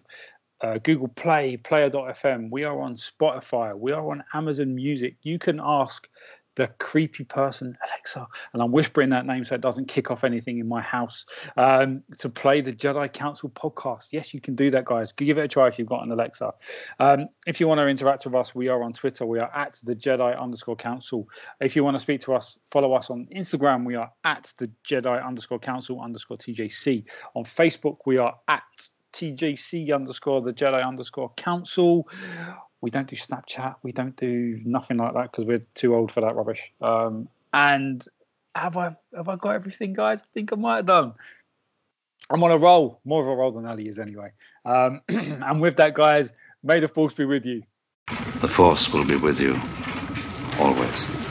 Uh, 0.61 0.79
Google 0.79 1.07
Play, 1.09 1.57
Player.fm. 1.57 2.49
We 2.51 2.63
are 2.63 2.79
on 2.79 2.95
Spotify. 2.95 3.77
We 3.77 3.91
are 3.91 4.09
on 4.09 4.23
Amazon 4.33 4.73
Music. 4.73 5.15
You 5.21 5.37
can 5.37 5.59
ask 5.63 6.07
the 6.57 6.67
creepy 6.79 7.23
person 7.23 7.77
Alexa, 7.87 8.27
and 8.51 8.61
I'm 8.61 8.71
whispering 8.71 9.09
that 9.09 9.27
name 9.27 9.45
so 9.45 9.53
it 9.53 9.61
doesn't 9.61 9.87
kick 9.87 10.09
off 10.09 10.23
anything 10.23 10.57
in 10.57 10.67
my 10.67 10.81
house, 10.81 11.23
um, 11.55 12.01
to 12.17 12.29
play 12.29 12.61
the 12.61 12.73
Jedi 12.73 13.13
Council 13.13 13.49
podcast. 13.51 14.07
Yes, 14.11 14.33
you 14.33 14.41
can 14.41 14.55
do 14.55 14.71
that, 14.71 14.85
guys. 14.85 15.11
Give 15.11 15.37
it 15.37 15.41
a 15.41 15.47
try 15.47 15.67
if 15.67 15.77
you've 15.77 15.87
got 15.87 16.03
an 16.03 16.11
Alexa. 16.11 16.51
Um, 16.99 17.27
if 17.45 17.59
you 17.59 17.67
want 17.67 17.77
to 17.79 17.87
interact 17.87 18.25
with 18.25 18.33
us, 18.33 18.55
we 18.55 18.69
are 18.69 18.81
on 18.81 18.91
Twitter. 18.91 19.25
We 19.25 19.39
are 19.39 19.55
at 19.55 19.79
the 19.83 19.93
Jedi 19.93 20.37
underscore 20.37 20.75
Council. 20.75 21.27
If 21.61 21.75
you 21.75 21.83
want 21.83 21.95
to 21.95 22.01
speak 22.01 22.21
to 22.21 22.33
us, 22.33 22.57
follow 22.71 22.93
us 22.93 23.11
on 23.11 23.27
Instagram. 23.35 23.85
We 23.85 23.93
are 23.93 24.11
at 24.23 24.51
the 24.57 24.69
Jedi 24.83 25.23
underscore 25.23 25.59
Council 25.59 26.01
underscore 26.01 26.37
TJC. 26.37 27.03
On 27.35 27.43
Facebook, 27.43 27.97
we 28.07 28.17
are 28.17 28.35
at 28.47 28.63
TJC 29.17 29.93
underscore 29.93 30.41
the 30.41 30.53
Jedi 30.53 30.85
underscore 30.85 31.31
Council. 31.35 32.07
We 32.81 32.91
don't 32.91 33.07
do 33.07 33.15
Snapchat. 33.15 33.75
We 33.81 33.91
don't 33.91 34.15
do 34.15 34.61
nothing 34.63 34.97
like 34.97 35.13
that 35.15 35.31
because 35.31 35.45
we're 35.45 35.65
too 35.73 35.95
old 35.95 36.11
for 36.11 36.21
that 36.21 36.35
rubbish. 36.35 36.71
Um, 36.81 37.27
and 37.51 38.05
have 38.55 38.77
I 38.77 38.95
have 39.15 39.27
I 39.27 39.35
got 39.35 39.55
everything, 39.55 39.93
guys? 39.93 40.21
I 40.21 40.25
think 40.33 40.53
I 40.53 40.55
might 40.55 40.77
have 40.77 40.85
done. 40.85 41.13
I'm 42.29 42.43
on 42.43 42.51
a 42.51 42.57
roll, 42.57 42.99
more 43.05 43.21
of 43.23 43.27
a 43.27 43.35
roll 43.35 43.51
than 43.51 43.65
Ali 43.65 43.87
is 43.87 43.99
anyway. 43.99 44.31
Um, 44.65 45.01
and 45.09 45.61
with 45.61 45.77
that, 45.77 45.93
guys, 45.93 46.33
may 46.61 46.79
the 46.79 46.87
force 46.87 47.13
be 47.13 47.25
with 47.25 47.45
you. 47.45 47.63
The 48.41 48.47
Force 48.47 48.93
will 48.93 49.05
be 49.05 49.15
with 49.15 49.41
you 49.41 49.59
always. 50.59 51.26